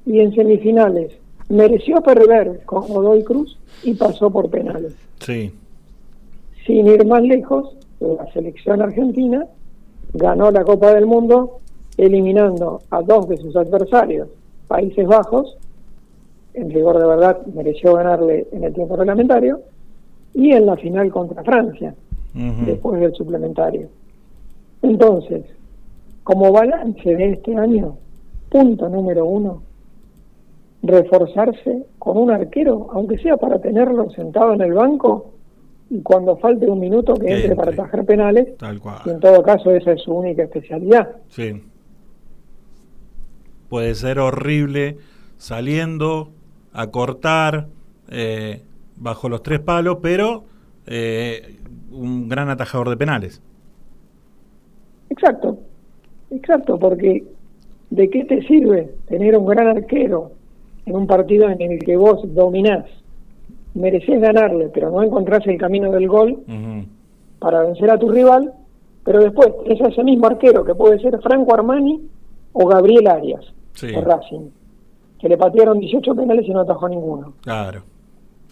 Y 0.07 0.21
en 0.21 0.35
semifinales 0.35 1.13
mereció 1.49 2.01
perder 2.03 2.63
con 2.65 2.89
Godoy 2.89 3.23
Cruz 3.23 3.59
y 3.83 3.95
pasó 3.95 4.31
por 4.31 4.51
penales. 4.51 4.95
Sí, 5.21 5.53
Sin 6.67 6.87
ir 6.87 7.07
más 7.07 7.23
lejos, 7.23 7.77
la 8.01 8.31
selección 8.33 8.83
argentina 8.83 9.47
ganó 10.13 10.51
la 10.51 10.65
Copa 10.65 10.95
del 10.95 11.07
Mundo 11.07 11.61
eliminando 11.97 12.83
a 12.91 13.03
dos 13.03 13.29
de 13.29 13.37
sus 13.37 13.55
adversarios, 13.57 14.29
Países 14.67 15.07
Bajos, 15.07 15.57
en 16.55 16.71
rigor 16.71 16.99
de 16.99 17.07
verdad 17.07 17.45
mereció 17.47 17.95
ganarle 17.95 18.47
en 18.53 18.65
el 18.65 18.73
tiempo 18.73 18.97
reglamentario, 18.97 19.61
y 20.35 20.51
en 20.51 20.67
la 20.67 20.77
final 20.77 21.11
contra 21.13 21.45
Francia, 21.45 21.95
después 22.67 23.01
del 23.01 23.15
suplementario. 23.15 23.89
Entonces, 24.83 25.45
como 26.25 26.51
balance 26.51 27.15
de 27.15 27.33
este 27.33 27.57
año, 27.57 27.97
punto 28.49 28.89
número 28.89 29.27
uno, 29.27 29.63
reforzarse 30.83 31.87
con 31.99 32.17
un 32.17 32.31
arquero, 32.31 32.89
aunque 32.93 33.19
sea 33.19 33.37
para 33.37 33.61
tenerlo 33.61 34.11
sentado 34.11 34.55
en 34.55 34.63
el 34.63 34.73
banco 34.73 35.33
y 35.91 36.01
cuando 36.01 36.37
falte 36.39 36.67
un 36.67 36.81
minuto 36.81 37.15
que 37.15 37.31
entre 37.31 37.55
para 37.55 37.73
atajar 37.73 38.05
penales, 38.05 38.57
tal 38.57 38.81
cual. 38.81 39.01
y 39.05 39.11
en 39.11 39.21
todo 39.21 39.43
caso 39.43 39.71
esa 39.71 39.93
es 39.93 40.03
su 40.03 40.13
única 40.13 40.43
especialidad. 40.43 41.17
Sí. 41.29 41.63
Puede 43.69 43.95
ser 43.95 44.19
horrible 44.19 44.97
saliendo 45.37 46.31
a 46.73 46.87
cortar 46.89 47.69
eh, 48.11 48.63
bajo 48.97 49.29
los 49.29 49.43
tres 49.43 49.61
palos, 49.61 49.99
pero 50.03 50.45
eh, 50.87 51.57
un 51.91 52.29
gran 52.29 52.49
atajador 52.49 52.89
de 52.89 52.97
penales. 52.97 53.43
Exacto, 55.11 55.59
exacto, 56.37 56.79
porque 56.79 57.25
¿de 57.91 58.11
qué 58.11 58.25
te 58.25 58.43
sirve 58.47 58.91
tener 59.09 59.37
un 59.37 59.47
gran 59.47 59.69
arquero 59.69 60.33
en 60.87 60.97
un 60.97 61.07
partido 61.07 61.49
en 61.49 61.61
el 61.61 61.79
que 61.81 61.97
vos 61.97 62.21
dominás, 62.35 62.85
mereces 63.75 64.21
ganarle, 64.21 64.69
pero 64.73 64.91
no 64.91 65.03
encontrás 65.03 65.47
el 65.47 65.59
camino 65.59 65.91
del 65.91 66.09
gol 66.09 66.43
para 67.39 67.63
vencer 67.63 67.91
a 67.91 67.99
tu 67.99 68.09
rival, 68.11 68.53
pero 69.05 69.21
después 69.21 69.49
es 69.67 69.81
ese 69.81 70.03
mismo 70.05 70.27
arquero 70.27 70.65
que 70.65 70.75
puede 70.75 70.99
ser 71.01 71.19
Franco 71.21 71.55
Armani 71.55 72.01
o 72.53 72.67
Gabriel 72.67 73.07
Arias 73.09 73.45
Sí, 73.73 73.89
de 73.89 74.01
Racing, 74.01 74.49
que 75.19 75.29
le 75.29 75.37
patearon 75.37 75.81
18 75.81 76.15
penales 76.15 76.47
y 76.47 76.51
no 76.53 76.61
atajó 76.61 76.89
ninguno. 76.89 77.33
claro. 77.43 77.83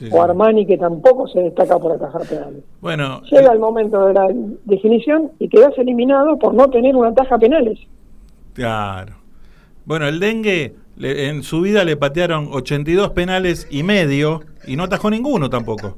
Sí. 0.03 0.09
O 0.11 0.21
Armani 0.23 0.67
que 0.67 0.77
tampoco 0.79 1.29
se 1.29 1.39
destaca 1.41 1.79
por 1.79 1.93
atajar 1.93 2.23
penales. 2.27 2.65
Bueno, 2.81 3.23
Llega 3.31 3.53
el 3.53 3.61
momento 3.61 4.07
de 4.07 4.15
la 4.15 4.27
definición 4.65 5.31
y 5.39 5.49
quedas 5.49 5.73
eliminado 5.79 6.39
por 6.39 6.55
no 6.55 6.69
tener 6.71 6.97
una 6.97 7.15
taja 7.15 7.39
penales. 7.39 7.79
claro. 8.55 9.15
Bueno, 9.85 10.07
el 10.09 10.19
dengue 10.21 10.75
le- 10.97 11.29
en 11.29 11.43
su 11.43 11.61
vida 11.61 11.85
le 11.85 11.97
patearon 11.97 12.49
82 12.53 13.11
penales 13.11 13.67
y 13.71 13.83
medio 13.83 14.41
y 14.67 14.77
no 14.77 14.85
atajó 14.85 15.11
ninguno 15.11 15.51
tampoco. 15.51 15.95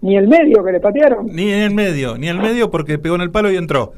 Ni 0.00 0.16
el 0.16 0.28
medio 0.28 0.62
que 0.64 0.72
le 0.72 0.80
patearon. 0.80 1.26
Ni 1.26 1.50
en 1.50 1.60
el 1.62 1.74
medio, 1.74 2.16
ni 2.18 2.28
el 2.28 2.38
medio 2.38 2.70
porque 2.70 2.98
pegó 2.98 3.14
en 3.16 3.20
el 3.22 3.30
palo 3.30 3.50
y 3.50 3.56
entró. 3.56 3.92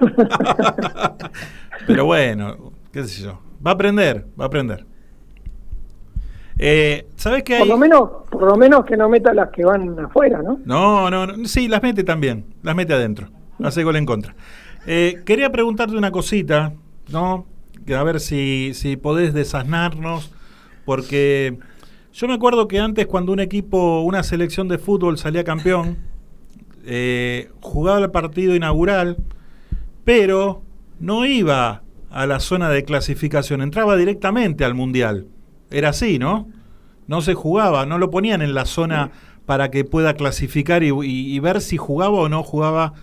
Pero 1.86 2.04
bueno, 2.04 2.72
qué 2.92 3.04
sé 3.04 3.22
yo. 3.22 3.40
Va 3.66 3.72
a 3.72 3.74
aprender, 3.74 4.26
va 4.38 4.44
a 4.44 4.48
aprender. 4.48 4.86
Eh, 6.58 7.06
¿Sabes 7.16 7.42
qué 7.42 7.54
hay? 7.54 7.60
Por 7.60 7.68
lo 7.68 7.78
menos, 7.78 8.10
por 8.30 8.42
lo 8.42 8.56
menos 8.56 8.84
que 8.84 8.96
no 8.96 9.08
meta 9.08 9.34
las 9.34 9.50
que 9.50 9.64
van 9.64 9.98
afuera, 9.98 10.40
¿no? 10.42 10.60
No, 10.64 11.10
no, 11.10 11.26
no, 11.26 11.46
sí, 11.46 11.68
las 11.68 11.82
mete 11.82 12.04
también, 12.04 12.44
las 12.62 12.76
mete 12.76 12.94
adentro, 12.94 13.28
hace 13.62 13.82
gol 13.82 13.96
en 13.96 14.06
contra. 14.06 14.34
Eh, 14.86 15.22
quería 15.24 15.50
preguntarte 15.50 15.96
una 15.96 16.10
cosita, 16.10 16.72
¿no? 17.10 17.46
A 17.94 18.02
ver 18.02 18.20
si, 18.20 18.72
si 18.74 18.96
podés 18.96 19.34
desasnarnos, 19.34 20.32
porque 20.84 21.58
yo 22.12 22.28
me 22.28 22.34
acuerdo 22.34 22.68
que 22.68 22.78
antes 22.78 23.06
cuando 23.06 23.32
un 23.32 23.40
equipo, 23.40 24.00
una 24.02 24.22
selección 24.22 24.68
de 24.68 24.78
fútbol 24.78 25.18
salía 25.18 25.42
campeón, 25.42 25.98
eh, 26.86 27.50
jugaba 27.60 27.98
el 27.98 28.10
partido 28.10 28.54
inaugural, 28.54 29.16
pero 30.04 30.62
no 31.00 31.26
iba 31.26 31.82
a 32.10 32.26
la 32.26 32.38
zona 32.40 32.68
de 32.70 32.84
clasificación, 32.84 33.60
entraba 33.62 33.96
directamente 33.96 34.64
al 34.64 34.74
Mundial. 34.74 35.26
Era 35.76 35.90
así, 35.90 36.18
¿no? 36.18 36.48
No 37.06 37.20
se 37.20 37.34
jugaba, 37.34 37.84
no 37.86 37.98
lo 37.98 38.10
ponían 38.10 38.40
en 38.42 38.54
la 38.54 38.64
zona 38.64 39.10
para 39.46 39.70
que 39.70 39.84
pueda 39.84 40.14
clasificar 40.14 40.82
y, 40.82 40.88
y- 40.88 41.34
y 41.36 41.38
ver 41.40 41.60
si 41.60 41.76
jugaba 41.76 42.14
o 42.16 42.28
no 42.30 42.42
jugaba 42.42 42.94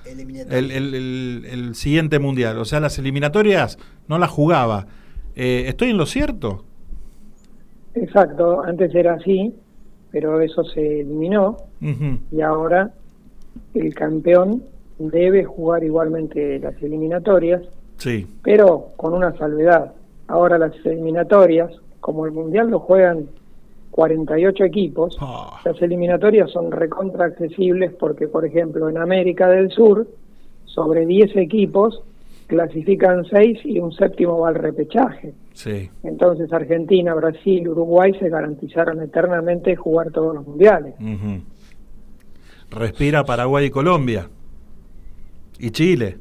el, 0.50 0.72
el- 0.72 0.96
el- 0.96 1.46
el 1.46 1.76
siguiente 1.76 2.18
Mundial. 2.18 2.58
O 2.58 2.66
sea, 2.66 2.80
las 2.80 2.98
eliminatorias 2.98 3.78
no 4.08 4.18
las 4.18 4.30
jugaba. 4.32 4.88
Eh, 5.36 5.66
¿Estoy 5.68 5.90
en 5.92 5.98
lo 5.98 6.06
cierto? 6.08 6.66
Exacto, 7.94 8.62
antes 8.64 8.94
era 8.96 9.14
así, 9.16 9.54
pero 10.12 10.40
eso 10.42 10.64
se 10.64 11.02
eliminó 11.02 11.58
y 12.32 12.42
ahora 12.42 12.92
el 13.74 13.94
campeón 13.96 14.64
debe 14.98 15.44
jugar 15.46 15.84
igualmente 15.84 16.60
las 16.60 16.82
eliminatorias, 16.82 17.62
Sí, 17.98 18.26
pero 18.44 18.88
con 18.98 19.14
una 19.14 19.36
salvedad. 19.38 19.94
Ahora 20.28 20.58
las 20.58 20.74
eliminatorias, 20.86 21.72
como 22.02 22.26
el 22.26 22.34
Mundial 22.34 22.70
lo 22.70 22.80
juegan 22.80 23.28
48 23.92 24.64
equipos, 24.66 25.18
las 25.64 25.82
eliminatorias 25.82 26.52
son 26.52 26.72
recontra 26.72 27.26
accesibles 27.26 27.94
porque, 27.94 28.28
por 28.28 28.46
ejemplo, 28.46 28.90
en 28.90 28.98
América 28.98 29.48
del 29.50 29.70
Sur, 29.70 30.08
sobre 30.66 31.06
10 31.06 31.36
equipos, 31.38 32.02
clasifican 32.48 33.24
6 33.26 33.60
y 33.64 33.80
un 33.80 33.92
séptimo 33.94 34.40
va 34.40 34.50
al 34.50 34.56
repechaje. 34.56 35.34
sí. 35.54 35.90
Entonces 36.04 36.52
Argentina, 36.52 37.14
Brasil, 37.14 37.68
Uruguay 37.68 38.14
se 38.20 38.30
garantizaron 38.30 39.02
eternamente 39.02 39.76
jugar 39.76 40.12
todos 40.12 40.36
los 40.36 40.48
mundiales. 40.48 40.96
Respira 42.72 43.24
Paraguay 43.24 43.66
y 43.66 43.70
Colombia. 43.70 44.30
Y 45.60 45.72
Chile. 45.72 46.18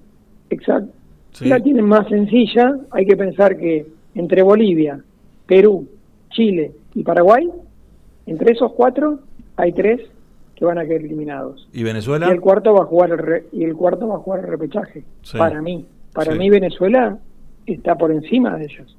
Exacto. 0.51 0.93
La 1.41 1.61
tienen 1.61 1.87
más 1.87 2.09
sencilla, 2.09 2.77
hay 2.91 3.07
que 3.07 3.17
pensar 3.17 3.57
que 3.57 3.87
entre 4.15 4.43
Bolivia, 4.43 5.03
Perú, 5.51 5.89
Chile 6.31 6.71
y 6.95 7.03
Paraguay, 7.03 7.51
entre 8.27 8.53
esos 8.53 8.71
cuatro 8.73 9.19
hay 9.57 9.73
tres 9.73 10.01
que 10.55 10.65
van 10.65 10.79
a 10.79 10.85
quedar 10.85 11.01
eliminados. 11.01 11.69
¿Y 11.73 11.83
Venezuela? 11.83 12.29
Y 12.29 12.31
el 12.31 12.41
cuarto 12.41 12.73
va 12.73 12.83
a 12.83 12.87
jugar 12.87 13.11
el 13.11 13.19
re- 13.19 13.47
y 13.53 13.65
el 13.65 13.75
cuarto 13.75 14.07
va 14.07 14.15
a 14.15 14.19
jugar 14.19 14.41
el 14.41 14.47
repechaje. 14.47 15.03
Sí. 15.23 15.37
Para 15.39 15.61
mí, 15.61 15.85
para 16.13 16.33
Sí. 16.33 16.39
mí 16.39 16.51
Venezuela 16.51 17.19
está 17.67 17.97
por 17.97 18.13
encima 18.13 18.57
de 18.57 18.65
ellos. 18.67 18.97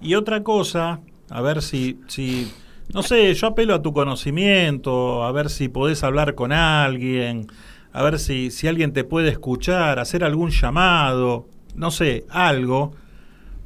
Y 0.00 0.14
otra 0.16 0.42
cosa, 0.42 0.98
a 1.30 1.42
ver 1.42 1.62
si, 1.62 2.00
si, 2.08 2.50
no 2.92 3.02
sé, 3.02 3.32
yo 3.34 3.46
apelo 3.46 3.74
a 3.74 3.82
tu 3.82 3.92
conocimiento, 3.92 5.22
a 5.22 5.30
ver 5.30 5.48
si 5.48 5.68
podés 5.68 6.02
hablar 6.02 6.34
con 6.34 6.50
alguien, 6.52 7.46
a 7.92 8.02
ver 8.02 8.18
si, 8.18 8.50
si 8.50 8.66
alguien 8.66 8.92
te 8.92 9.04
puede 9.04 9.28
escuchar, 9.28 10.00
hacer 10.00 10.24
algún 10.24 10.50
llamado, 10.50 11.46
no 11.76 11.92
sé, 11.92 12.24
algo. 12.30 12.92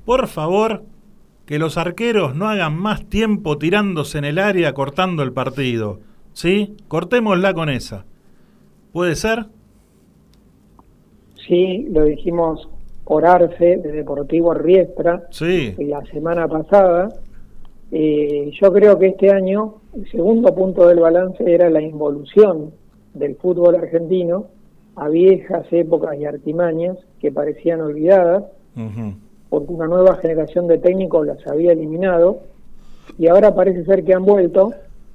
Por 0.05 0.27
favor, 0.29 0.83
que 1.47 1.59
los 1.59 1.77
arqueros 1.77 2.35
no 2.35 2.49
hagan 2.49 2.77
más 2.77 3.05
tiempo 3.07 3.59
tirándose 3.59 4.19
en 4.19 4.25
el 4.25 4.39
área 4.39 4.73
cortando 4.73 5.23
el 5.23 5.33
partido. 5.33 6.01
¿Sí? 6.33 6.77
Cortémosla 6.89 7.55
con 7.55 7.69
esa. 7.69 8.05
¿Puede 8.93 9.15
ser? 9.15 9.47
Sí, 11.47 11.87
lo 11.91 12.05
dijimos 12.05 12.69
por 13.05 13.27
Arce 13.27 13.77
de 13.77 13.93
Deportivo 13.93 14.55
Riestra 14.55 15.25
Sí. 15.31 15.75
la 15.79 16.03
semana 16.07 16.49
pasada. 16.49 17.11
Eh, 17.93 18.51
yo 18.61 18.73
creo 18.73 18.99
que 18.99 19.09
este 19.09 19.31
año 19.31 19.75
el 19.95 20.11
segundo 20.11 20.55
punto 20.55 20.89
del 20.89 21.01
balance 21.01 21.45
era 21.47 21.69
la 21.71 21.83
involución 21.83 22.71
del 23.13 23.37
fútbol 23.37 23.77
argentino 23.77 24.47
a 24.97 25.09
viejas 25.09 25.67
épocas 25.71 26.17
y 26.19 26.25
artimañas 26.25 26.97
que 27.21 27.31
parecían 27.31 27.81
olvidadas 27.83 28.45
porque 29.55 29.73
una 29.73 29.87
nueva 29.87 30.17
generación 30.17 30.67
de 30.67 30.79
técnicos 30.79 31.25
las 31.25 31.47
había 31.47 31.71
eliminado 31.73 32.41
y 33.19 33.29
ahora 33.29 33.55
parece 33.55 33.85
ser 33.85 34.03
que 34.05 34.13
han 34.13 34.25
vuelto 34.25 34.73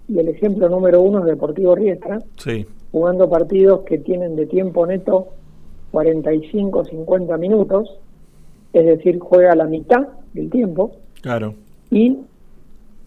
y 0.07 0.17
el 0.17 0.29
ejemplo 0.29 0.69
número 0.69 1.01
uno 1.01 1.19
es 1.19 1.25
Deportivo 1.25 1.75
Riestra 1.75 2.19
Sí. 2.37 2.65
jugando 2.93 3.29
partidos 3.29 3.81
que 3.81 3.97
tienen 3.97 4.37
de 4.37 4.45
tiempo 4.45 4.85
neto 4.85 5.27
45 5.91 6.85
50 6.85 7.37
minutos 7.37 7.99
es 8.71 8.85
decir 8.85 9.19
juega 9.19 9.55
la 9.55 9.65
mitad 9.65 10.07
del 10.33 10.49
tiempo 10.49 10.91
Claro. 11.21 11.53
y 11.91 12.17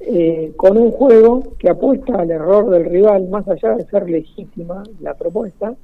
eh, 0.00 0.52
con 0.56 0.76
un 0.76 0.90
juego 0.90 1.44
que 1.58 1.70
apuesta 1.70 2.16
al 2.16 2.30
error 2.30 2.68
del 2.68 2.84
rival 2.84 3.28
más 3.30 3.48
allá 3.48 3.76
de 3.76 3.86
ser 3.86 4.10
legítima 4.10 4.82
la 5.00 5.14
propuesta 5.14 5.74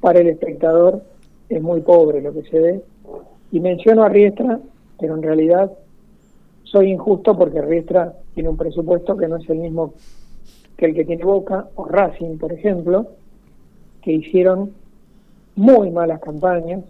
para 0.00 0.20
el 0.20 0.28
espectador 0.28 1.02
es 1.48 1.60
muy 1.60 1.80
pobre 1.80 2.20
lo 2.22 2.32
que 2.32 2.42
se 2.44 2.60
ve 2.60 2.80
y 3.50 3.60
menciono 3.60 4.04
a 4.04 4.08
Riestra 4.08 4.60
pero 4.98 5.14
en 5.14 5.22
realidad 5.22 5.70
soy 6.64 6.90
injusto 6.90 7.36
porque 7.36 7.62
Riestra 7.62 8.14
tiene 8.34 8.50
un 8.50 8.56
presupuesto 8.56 9.16
que 9.16 9.28
no 9.28 9.36
es 9.36 9.48
el 9.48 9.58
mismo 9.58 9.94
que 10.76 10.86
el 10.86 10.94
que 10.94 11.04
tiene 11.04 11.24
Boca 11.24 11.68
o 11.76 11.84
Racing 11.84 12.38
por 12.38 12.52
ejemplo 12.52 13.08
que 14.02 14.12
hicieron 14.12 14.72
muy 15.56 15.90
malas 15.90 16.20
campañas. 16.20 16.84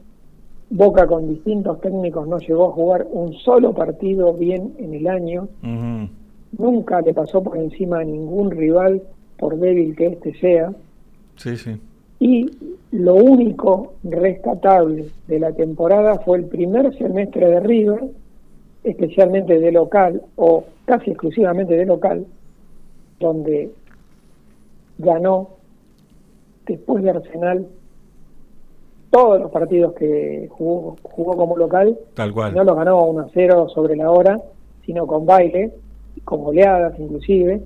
Boca 0.71 1.07
con 1.07 1.27
distintos 1.27 1.81
técnicos 1.81 2.29
no 2.29 2.39
llegó 2.39 2.69
a 2.69 2.73
jugar 2.73 3.07
un 3.11 3.33
solo 3.33 3.73
partido 3.73 4.35
bien 4.35 4.75
en 4.79 4.93
el 4.93 5.09
año. 5.09 5.49
Nunca 6.57 7.01
le 7.01 7.15
pasó 7.15 7.43
por 7.43 7.57
encima 7.57 8.01
a 8.01 8.05
ningún 8.05 8.51
rival 8.51 9.03
por 9.39 9.59
débil 9.59 9.97
que 9.97 10.09
éste 10.09 10.35
sea. 10.39 10.73
Sí, 11.37 11.57
sí. 11.57 11.81
Y 12.21 12.51
lo 12.91 13.15
único 13.15 13.95
rescatable 14.03 15.07
de 15.27 15.39
la 15.39 15.53
temporada 15.53 16.19
fue 16.21 16.39
el 16.39 16.47
primer 16.47 16.97
semestre 16.97 17.49
de 17.49 17.61
River, 17.61 18.01
especialmente 18.83 19.59
de 19.59 19.73
local 19.73 20.23
o 20.37 20.65
casi 20.85 21.11
exclusivamente 21.11 21.77
de 21.77 21.87
local, 21.87 22.27
donde 23.21 23.71
ganó 24.99 25.51
después 26.67 27.03
de 27.03 27.11
Arsenal 27.11 27.67
todos 29.11 29.41
los 29.41 29.51
partidos 29.51 29.95
que 29.95 30.49
jugó, 30.51 30.97
jugó 31.03 31.37
como 31.37 31.57
local, 31.57 31.99
Tal 32.15 32.33
cual. 32.33 32.55
no 32.55 32.65
los 32.65 32.77
ganó 32.77 33.05
1 33.07 33.21
a 33.21 33.29
0 33.33 33.69
sobre 33.69 33.97
la 33.97 34.11
hora, 34.11 34.41
sino 34.85 35.07
con 35.07 35.25
baile, 35.25 35.73
con 36.25 36.43
goleadas 36.43 36.99
inclusive, 36.99 37.63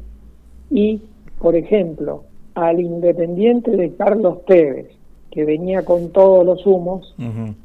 y, 0.70 1.00
por 1.40 1.56
ejemplo, 1.56 2.24
al 2.54 2.80
Independiente 2.80 3.70
de 3.70 3.94
Carlos 3.94 4.44
Tevez, 4.46 4.88
que 5.30 5.44
venía 5.44 5.84
con 5.84 6.10
todos 6.10 6.44
los 6.44 6.66
humos, 6.66 7.14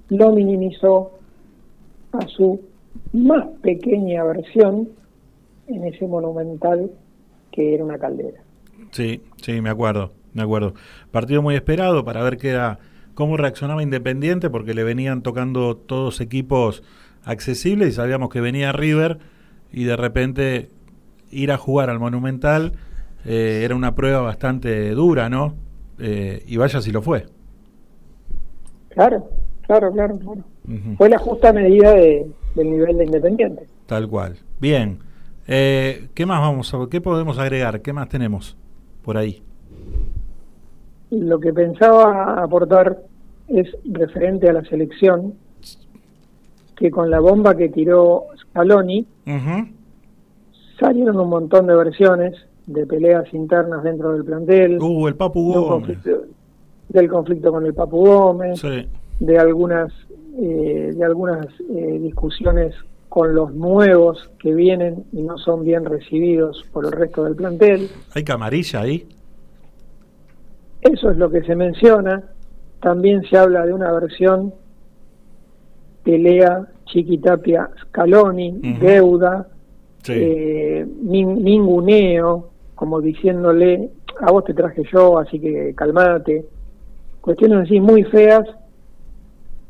lo 0.09 0.31
minimizó 0.31 1.11
a 2.13 2.25
su 2.27 2.61
más 3.13 3.47
pequeña 3.61 4.23
versión 4.23 4.89
en 5.67 5.83
ese 5.83 6.07
monumental 6.07 6.91
que 7.51 7.73
era 7.73 7.83
una 7.83 7.97
caldera. 7.97 8.41
Sí, 8.91 9.21
sí, 9.41 9.61
me 9.61 9.69
acuerdo, 9.69 10.11
me 10.33 10.43
acuerdo. 10.43 10.73
Partido 11.11 11.41
muy 11.41 11.55
esperado 11.55 12.05
para 12.05 12.23
ver 12.23 12.37
qué 12.37 12.49
era, 12.49 12.79
cómo 13.13 13.35
reaccionaba 13.35 13.83
Independiente, 13.83 14.49
porque 14.49 14.73
le 14.73 14.83
venían 14.83 15.21
tocando 15.21 15.75
todos 15.75 16.21
equipos 16.21 16.83
accesibles 17.23 17.89
y 17.89 17.91
sabíamos 17.91 18.29
que 18.29 18.39
venía 18.39 18.71
River 18.71 19.19
y 19.71 19.83
de 19.83 19.97
repente 19.97 20.69
ir 21.29 21.51
a 21.51 21.57
jugar 21.57 21.89
al 21.89 21.99
Monumental 21.99 22.73
eh, 23.27 23.61
era 23.63 23.75
una 23.75 23.93
prueba 23.93 24.21
bastante 24.21 24.91
dura, 24.91 25.29
¿no? 25.29 25.53
Eh, 25.99 26.43
y 26.47 26.57
vaya 26.57 26.81
si 26.81 26.91
lo 26.91 27.01
fue. 27.01 27.25
Claro, 28.89 29.29
claro, 29.61 29.91
claro. 29.91 30.17
claro. 30.17 30.43
Fue 30.97 31.09
la 31.09 31.17
justa 31.17 31.53
medida 31.53 31.93
de- 31.93 32.25
del 32.55 32.71
nivel 32.71 32.97
de 32.97 33.05
Independiente. 33.05 33.67
Tal 33.85 34.07
cual. 34.07 34.35
Bien. 34.59 34.99
Eh, 35.47 36.07
¿Qué 36.13 36.25
más 36.25 36.41
vamos 36.41 36.73
a, 36.73 36.77
qué 36.89 36.99
podemos 36.99 37.37
agregar? 37.37 37.81
¿Qué 37.81 37.93
más 37.93 38.09
tenemos 38.09 38.57
por 39.03 39.17
ahí? 39.17 39.41
Lo 41.11 41.39
que 41.39 41.53
pensaba 41.53 42.41
aportar 42.43 42.97
es 43.47 43.67
referente 43.85 44.49
a 44.49 44.53
la 44.53 44.63
selección, 44.65 45.35
que 46.75 46.91
con 46.91 47.09
la 47.09 47.19
bomba 47.21 47.55
que 47.55 47.69
tiró 47.69 48.25
Scaloni 48.41 49.07
salieron 50.79 51.17
un 51.19 51.29
montón 51.29 51.65
de 51.67 51.75
versiones 51.75 52.35
de 52.67 52.85
peleas 52.85 53.33
internas 53.33 53.81
dentro 53.83 54.13
del 54.13 54.23
plantel, 54.23 54.77
Uh, 54.81 55.07
el 55.07 55.15
Papu 55.15 55.53
Gómez. 55.53 55.97
conflicto- 55.97 56.25
del 56.89 57.09
conflicto 57.09 57.51
con 57.51 57.65
el 57.65 57.73
Papu 57.73 58.05
Gómez, 58.05 58.59
Sí. 58.59 58.87
de 59.19 59.37
algunas 59.39 59.91
eh, 60.39 60.93
de 60.95 61.03
algunas 61.03 61.47
eh, 61.75 61.97
discusiones 61.99 62.75
con 63.09 63.33
los 63.33 63.55
nuevos 63.55 64.29
que 64.37 64.53
vienen 64.53 65.03
y 65.11 65.23
no 65.23 65.37
son 65.39 65.63
bien 65.63 65.83
recibidos 65.83 66.63
por 66.71 66.85
el 66.85 66.91
resto 66.91 67.23
del 67.23 67.35
plantel. 67.35 67.89
¿Hay 68.13 68.23
camarilla 68.23 68.81
ahí? 68.81 69.07
Eso 70.81 71.09
es 71.09 71.17
lo 71.17 71.31
que 71.31 71.41
se 71.41 71.55
menciona. 71.55 72.21
También 72.81 73.23
se 73.23 73.35
habla 73.35 73.65
de 73.65 73.73
una 73.73 73.91
versión 73.93 74.53
pelea 76.03 76.67
Chiquitapia 76.85 77.69
Scaloni, 77.87 78.51
deuda, 78.79 79.47
Sí. 80.03 80.13
eh, 80.15 80.85
nin- 81.03 81.41
ninguneo, 81.41 82.49
como 82.77 83.01
diciéndole, 83.01 83.89
a 84.21 84.31
vos 84.31 84.45
te 84.45 84.53
traje 84.53 84.83
yo, 84.93 85.17
así 85.17 85.39
que 85.39 85.73
calmate. 85.75 86.45
Cuestiones 87.19 87.63
así 87.65 87.81
muy 87.81 88.03
feas 88.03 88.47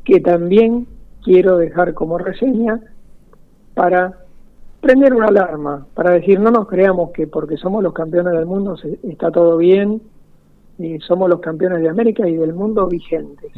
que 0.04 0.20
también 0.20 0.86
quiero 1.24 1.56
dejar 1.56 1.94
como 1.94 2.18
reseña 2.18 2.78
para 3.74 4.12
prender 4.80 5.14
una 5.14 5.26
alarma, 5.28 5.86
para 5.94 6.12
decir 6.12 6.38
no 6.38 6.50
nos 6.50 6.68
creamos 6.68 7.10
que 7.12 7.26
porque 7.26 7.56
somos 7.56 7.82
los 7.82 7.92
campeones 7.94 8.34
del 8.34 8.46
mundo 8.46 8.76
se- 8.76 8.98
está 9.02 9.30
todo 9.30 9.56
bien, 9.56 10.00
y 10.78 10.98
somos 11.00 11.28
los 11.30 11.40
campeones 11.40 11.80
de 11.80 11.88
América 11.88 12.28
y 12.28 12.36
del 12.36 12.52
mundo 12.54 12.86
vigentes. 12.86 13.50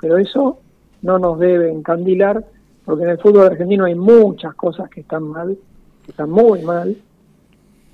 Pero 0.00 0.18
eso 0.18 0.58
no 1.00 1.18
nos 1.18 1.38
debe 1.38 1.72
encandilar, 1.72 2.44
porque 2.84 3.04
en 3.04 3.10
el 3.10 3.18
fútbol 3.18 3.46
argentino 3.46 3.86
hay 3.86 3.94
muchas 3.96 4.54
cosas 4.54 4.88
que 4.90 5.00
están 5.00 5.24
mal, 5.24 5.56
que 6.04 6.10
están 6.12 6.30
muy 6.30 6.62
mal. 6.62 6.94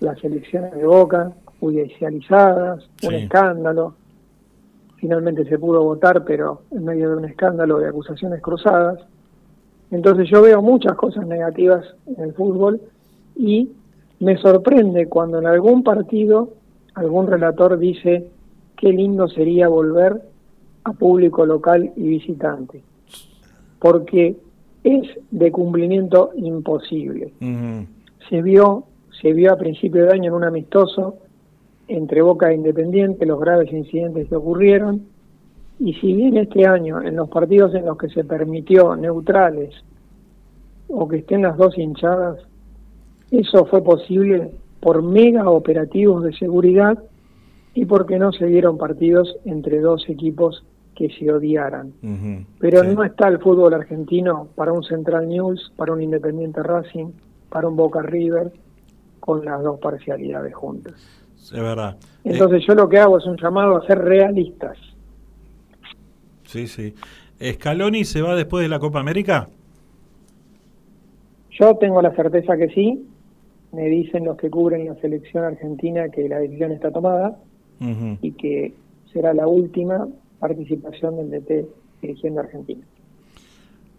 Las 0.01 0.23
elecciones 0.23 0.75
de 0.75 0.85
Boca, 0.85 1.33
judicializadas, 1.61 2.89
un 3.03 3.15
escándalo. 3.15 3.95
Finalmente 4.97 5.45
se 5.45 5.59
pudo 5.59 5.83
votar, 5.83 6.25
pero 6.25 6.63
en 6.71 6.85
medio 6.85 7.11
de 7.11 7.17
un 7.17 7.25
escándalo 7.25 7.79
de 7.79 7.89
acusaciones 7.89 8.41
cruzadas. 8.41 9.01
Entonces 9.91 10.29
yo 10.31 10.43
veo 10.43 10.61
muchas 10.61 10.95
cosas 10.95 11.27
negativas 11.27 11.85
en 12.07 12.23
el 12.25 12.35
fútbol 12.35 12.81
y 13.37 13.71
me 14.21 14.37
sorprende 14.37 15.09
cuando 15.09 15.39
en 15.39 15.47
algún 15.47 15.83
partido 15.83 16.51
algún 16.95 17.27
relator 17.27 17.79
dice 17.79 18.29
qué 18.77 18.93
lindo 18.93 19.29
sería 19.29 19.69
volver 19.69 20.21
a 20.85 20.93
público 20.93 21.47
local 21.47 21.93
y 21.97 22.09
visitante, 22.09 22.83
porque 23.79 24.37
es 24.85 25.09
de 25.31 25.53
cumplimiento 25.53 26.31
imposible. 26.37 27.33
Se 28.29 28.43
vio, 28.43 28.85
se 29.21 29.33
vio 29.33 29.53
a 29.53 29.57
principio 29.57 30.05
de 30.05 30.13
año 30.13 30.29
en 30.29 30.35
un 30.35 30.45
amistoso 30.45 31.19
entre 31.89 32.23
Boca 32.23 32.51
e 32.51 32.55
Independiente 32.55 33.27
los 33.27 33.41
graves 33.41 33.73
incidentes 33.73 34.29
que 34.29 34.37
ocurrieron 34.37 35.07
Y 35.79 35.95
si 35.95 36.13
bien 36.13 36.37
este 36.37 36.67
año, 36.67 37.01
en 37.01 37.17
los 37.17 37.29
partidos 37.29 37.75
en 37.75 37.87
los 37.87 37.97
que 37.97 38.09
se 38.09 38.25
permitió 38.25 38.97
neutrales 38.97 39.75
o 40.89 41.07
que 41.07 41.19
estén 41.19 41.43
las 41.43 41.57
dos 41.57 41.77
hinchadas, 41.79 42.39
eso 43.31 43.67
fue 43.67 43.83
posible 43.83 44.51
por 44.81 45.03
mega 45.03 45.49
operativos 45.51 46.25
de 46.25 46.33
seguridad 46.33 46.99
y 47.75 47.85
porque 47.85 48.19
no 48.19 48.33
se 48.33 48.47
dieron 48.47 48.79
partidos 48.79 49.37
entre 49.45 49.81
dos 49.81 50.09
equipos 50.09 50.65
que 50.97 51.11
se 51.11 51.31
odiaran. 51.31 51.93
Pero 52.59 52.83
no 52.83 53.05
está 53.05 53.29
el 53.29 53.39
fútbol 53.39 53.75
argentino 53.75 54.49
para 54.57 54.73
un 54.73 54.83
Central 54.83 55.29
News, 55.29 55.73
para 55.77 55.93
un 55.93 56.03
Independiente 56.03 56.61
Racing, 56.63 57.13
para 57.51 57.69
un 57.69 57.77
Boca 57.77 58.03
River, 58.03 58.51
con 59.29 59.45
las 59.45 59.63
dos 59.63 59.79
parcialidades 59.79 60.55
juntas. 60.55 60.95
Es 61.37 61.53
verdad. 61.53 61.99
Entonces 62.25 62.65
yo 62.67 62.75
lo 62.75 62.89
que 62.89 62.99
hago 62.99 63.19
es 63.19 63.27
un 63.27 63.37
llamado 63.37 63.77
a 63.77 63.87
ser 63.87 63.99
realistas. 63.99 64.79
Sí, 66.45 66.67
sí. 66.67 66.95
¿Scaloni 67.39 68.07
se 68.07 68.23
va 68.23 68.35
después 68.35 68.63
de 68.63 68.71
la 68.71 68.79
Copa 68.79 69.01
América? 69.01 69.51
Yo 71.51 71.77
tengo 71.77 72.01
la 72.01 72.15
certeza 72.15 72.57
que 72.57 72.71
sí. 72.71 73.07
Me 73.73 73.85
dicen 73.91 74.25
los 74.25 74.39
que 74.39 74.49
cubren 74.49 74.87
la 74.87 74.95
selección 74.95 75.45
argentina 75.45 76.09
que 76.09 76.27
la 76.27 76.39
decisión 76.39 76.73
está 76.73 76.91
tomada 76.91 77.37
y 78.23 78.33
que 78.33 78.73
será 79.13 79.35
la 79.35 79.47
última 79.47 80.09
participación 80.39 81.17
del 81.19 81.31
DT 81.43 81.67
dirigiendo 82.01 82.41
Argentina. 82.41 82.81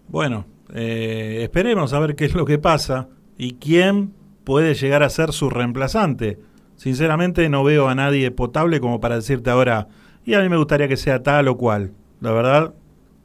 Bueno, 0.08 0.46
eh, 0.74 1.42
esperemos 1.44 1.94
a 1.94 2.00
ver 2.00 2.16
qué 2.16 2.26
es 2.26 2.34
lo 2.34 2.46
que 2.46 2.58
pasa 2.58 3.10
y 3.38 3.54
quién 3.54 4.18
puede 4.44 4.74
llegar 4.74 5.04
a 5.04 5.10
ser 5.10 5.32
su 5.32 5.50
reemplazante. 5.50 6.38
Sinceramente 6.76 7.50
no 7.50 7.64
veo 7.64 7.88
a 7.88 7.96
nadie 7.96 8.32
potable 8.32 8.80
como 8.80 9.00
para 9.00 9.16
decirte 9.16 9.50
ahora, 9.50 9.88
y 10.26 10.34
a 10.34 10.42
mí 10.42 10.50
me 10.50 10.58
gustaría 10.58 10.88
que 10.88 10.98
sea 10.98 11.22
tal 11.24 11.48
o 11.48 11.58
cual. 11.58 11.92
La 12.22 12.32
verdad, 12.32 12.74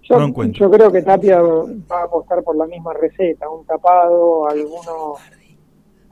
Yo, 0.02 0.18
no 0.18 0.26
encuentro. 0.26 0.58
yo 0.66 0.70
creo 0.70 0.90
que 0.92 1.02
Tapia 1.02 1.40
va 1.40 2.00
a 2.00 2.04
apostar 2.04 2.42
por 2.42 2.56
la 2.56 2.66
misma 2.66 2.92
receta, 2.94 3.48
un 3.48 3.64
tapado, 3.64 4.48
alguno, 4.48 5.14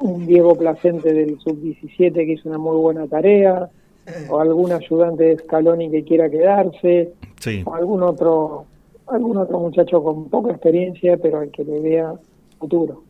un 0.00 0.26
Diego 0.26 0.54
Placente 0.56 1.12
del 1.12 1.38
sub-17 1.40 2.12
que 2.14 2.32
hizo 2.32 2.48
una 2.48 2.58
muy 2.58 2.76
buena 2.76 3.06
tarea, 3.06 3.68
o 4.28 4.40
algún 4.40 4.72
ayudante 4.72 5.24
de 5.24 5.38
Scaloni 5.38 5.90
que 5.90 6.02
quiera 6.04 6.28
quedarse, 6.28 7.12
Sí. 7.38 7.62
o 7.64 7.74
algún 7.74 8.02
otro, 8.02 8.64
algún 9.08 9.36
otro 9.36 9.58
muchacho 9.60 10.02
con 10.02 10.28
poca 10.28 10.50
experiencia, 10.52 11.16
pero 11.18 11.38
al 11.40 11.50
que 11.50 11.64
le 11.64 11.80
vea 11.80 12.14
futuro. 12.58 13.02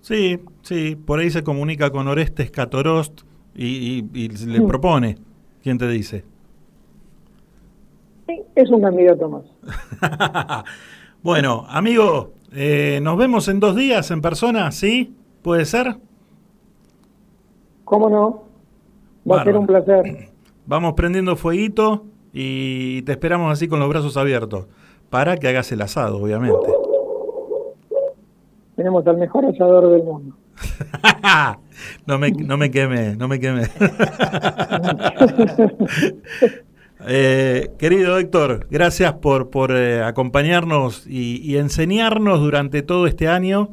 Sí, 0.00 0.38
sí, 0.62 0.96
por 0.96 1.18
ahí 1.18 1.30
se 1.30 1.42
comunica 1.42 1.90
con 1.90 2.06
Orestes 2.08 2.50
Catorost 2.50 3.22
y, 3.54 3.66
y- 3.66 4.08
y 4.14 4.28
le 4.28 4.60
propone. 4.62 5.16
¿Quién 5.62 5.78
te 5.78 5.88
dice? 5.88 6.24
Sí, 8.28 8.40
es 8.54 8.70
un 8.70 8.80
candidato 8.82 9.28
más. 9.28 9.44
Bueno, 11.22 11.66
amigo, 11.68 12.34
eh, 12.52 13.00
nos 13.02 13.16
vemos 13.16 13.48
en 13.48 13.58
dos 13.58 13.74
días 13.74 14.12
en 14.12 14.20
persona, 14.20 14.70
¿sí? 14.70 15.12
¿Puede 15.42 15.64
ser? 15.64 15.96
¿Cómo 17.84 18.08
no? 18.08 18.44
Va 19.28 19.40
a 19.40 19.44
ser 19.44 19.56
un 19.56 19.66
placer. 19.66 20.28
Vamos 20.66 20.92
prendiendo 20.94 21.34
fueguito 21.34 22.04
y 22.32 23.02
te 23.02 23.12
esperamos 23.12 23.52
así 23.52 23.66
con 23.66 23.80
los 23.80 23.88
brazos 23.88 24.16
abiertos 24.16 24.66
para 25.10 25.36
que 25.36 25.48
hagas 25.48 25.72
el 25.72 25.80
asado, 25.82 26.18
obviamente. 26.18 26.56
Tenemos 28.76 29.06
al 29.06 29.16
mejor 29.16 29.46
asador 29.46 29.90
del 29.90 30.02
mundo. 30.02 30.36
no 32.06 32.18
me, 32.18 32.30
no 32.30 32.56
me 32.56 32.70
queme, 32.70 33.16
no 33.16 33.28
me 33.28 33.40
queme. 33.40 33.62
Eh, 37.08 37.70
querido 37.78 38.18
Héctor, 38.18 38.66
gracias 38.70 39.12
por, 39.12 39.50
por 39.50 39.70
eh, 39.70 40.02
acompañarnos 40.02 41.06
y, 41.06 41.40
y 41.42 41.58
enseñarnos 41.58 42.40
durante 42.40 42.82
todo 42.82 43.06
este 43.06 43.28
año 43.28 43.68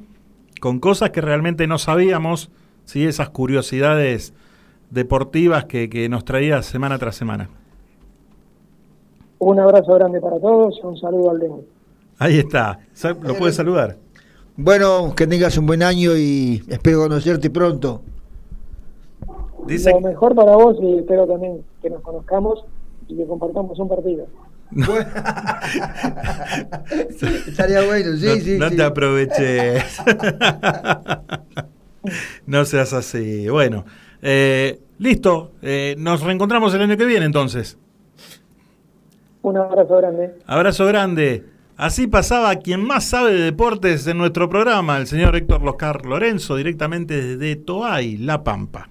con 0.59 0.79
cosas 0.79 1.09
que 1.09 1.21
realmente 1.21 1.65
no 1.65 1.77
sabíamos, 1.77 2.51
¿sí? 2.85 3.05
esas 3.05 3.29
curiosidades 3.29 4.33
deportivas 4.91 5.65
que, 5.65 5.89
que 5.89 6.07
nos 6.09 6.25
traías 6.25 6.65
semana 6.65 6.99
tras 6.99 7.15
semana. 7.15 7.49
Un 9.39 9.59
abrazo 9.59 9.93
grande 9.95 10.21
para 10.21 10.39
todos 10.39 10.79
y 10.81 10.85
un 10.85 10.97
saludo 10.97 11.31
al 11.31 11.39
dengue. 11.39 11.65
Ahí 12.19 12.37
está, 12.39 12.79
lo 13.23 13.35
puedes 13.35 13.55
saludar. 13.55 13.97
Bueno, 14.55 15.13
que 15.15 15.25
tengas 15.25 15.57
un 15.57 15.65
buen 15.65 15.81
año 15.81 16.15
y 16.15 16.63
espero 16.67 16.99
conocerte 16.99 17.49
pronto. 17.49 18.03
Lo 19.67 20.01
mejor 20.01 20.35
para 20.35 20.55
vos 20.55 20.77
y 20.81 20.99
espero 20.99 21.25
también 21.25 21.63
que 21.81 21.89
nos 21.89 22.01
conozcamos 22.01 22.63
y 23.07 23.17
que 23.17 23.25
compartamos 23.25 23.79
un 23.79 23.89
partido. 23.89 24.27
Estaría 27.47 27.85
bueno, 27.85 28.17
sí, 28.17 28.25
no, 28.25 28.35
sí. 28.35 28.57
no 28.59 28.69
sí. 28.69 28.75
te 28.75 28.83
aproveches. 28.83 30.01
no 32.45 32.65
seas 32.65 32.93
así. 32.93 33.49
Bueno, 33.49 33.85
eh, 34.21 34.79
listo. 34.99 35.51
eh, 35.61 35.95
nos 35.97 36.21
reencontramos 36.21 36.73
el 36.73 36.81
año 36.81 36.97
que 36.97 37.05
viene 37.05 37.25
entonces. 37.25 37.77
Un 39.41 39.57
abrazo 39.57 39.97
grande. 39.97 40.35
Abrazo 40.45 40.85
grande. 40.85 41.45
Así 41.83 42.07
pasaba 42.07 42.55
quien 42.55 42.81
más 42.81 43.03
sabe 43.03 43.33
de 43.33 43.41
deportes 43.41 44.07
en 44.07 44.17
nuestro 44.17 44.47
programa, 44.47 44.95
el 44.95 45.05
señor 45.05 45.35
Héctor 45.35 45.63
Loscar 45.63 46.05
Lorenzo, 46.05 46.55
directamente 46.55 47.21
desde 47.21 47.57
Toay, 47.57 48.15
La 48.15 48.41
Pampa. 48.41 48.89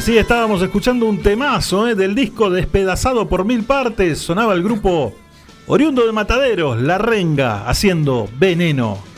Así 0.00 0.16
estábamos 0.16 0.62
escuchando 0.62 1.04
un 1.04 1.18
temazo 1.18 1.86
eh, 1.86 1.94
del 1.94 2.14
disco 2.14 2.48
Despedazado 2.48 3.28
por 3.28 3.44
mil 3.44 3.64
partes. 3.64 4.18
Sonaba 4.18 4.54
el 4.54 4.62
grupo 4.62 5.12
oriundo 5.66 6.06
de 6.06 6.12
Mataderos, 6.12 6.80
La 6.80 6.96
Renga, 6.96 7.68
haciendo 7.68 8.26
Veneno. 8.38 9.09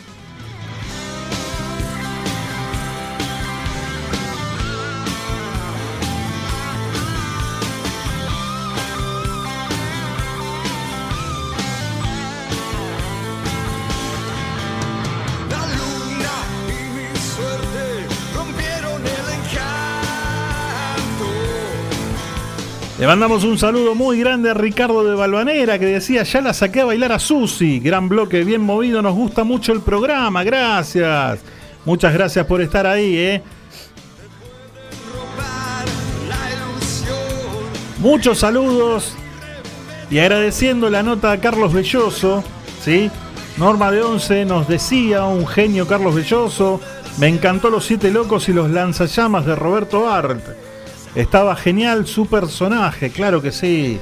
Le 23.02 23.08
mandamos 23.08 23.42
un 23.42 23.58
saludo 23.58 23.96
muy 23.96 24.20
grande 24.20 24.48
a 24.48 24.54
Ricardo 24.54 25.02
de 25.02 25.16
Balvanera 25.16 25.76
que 25.76 25.86
decía, 25.86 26.22
ya 26.22 26.40
la 26.40 26.54
saqué 26.54 26.82
a 26.82 26.84
bailar 26.84 27.10
a 27.10 27.18
Susi. 27.18 27.80
Gran 27.80 28.08
bloque, 28.08 28.44
bien 28.44 28.60
movido, 28.60 29.02
nos 29.02 29.16
gusta 29.16 29.42
mucho 29.42 29.72
el 29.72 29.80
programa, 29.80 30.44
gracias. 30.44 31.40
Muchas 31.84 32.14
gracias 32.14 32.46
por 32.46 32.60
estar 32.60 32.86
ahí, 32.86 33.16
¿eh? 33.16 33.42
Muchos 37.98 38.38
saludos 38.38 39.16
y 40.08 40.20
agradeciendo 40.20 40.88
la 40.88 41.02
nota 41.02 41.32
a 41.32 41.40
Carlos 41.40 41.72
Belloso, 41.72 42.44
¿sí? 42.84 43.10
Norma 43.56 43.90
de 43.90 44.00
Once 44.00 44.44
nos 44.44 44.68
decía, 44.68 45.24
un 45.24 45.48
genio 45.48 45.88
Carlos 45.88 46.14
Belloso, 46.14 46.80
me 47.18 47.26
encantó 47.26 47.68
Los 47.68 47.84
Siete 47.84 48.12
Locos 48.12 48.48
y 48.48 48.52
los 48.52 48.70
Lanzallamas 48.70 49.44
de 49.44 49.56
Roberto 49.56 50.08
Art. 50.08 50.71
Estaba 51.14 51.54
genial 51.56 52.06
su 52.06 52.26
personaje, 52.26 53.10
claro 53.10 53.42
que 53.42 53.52
sí. 53.52 54.00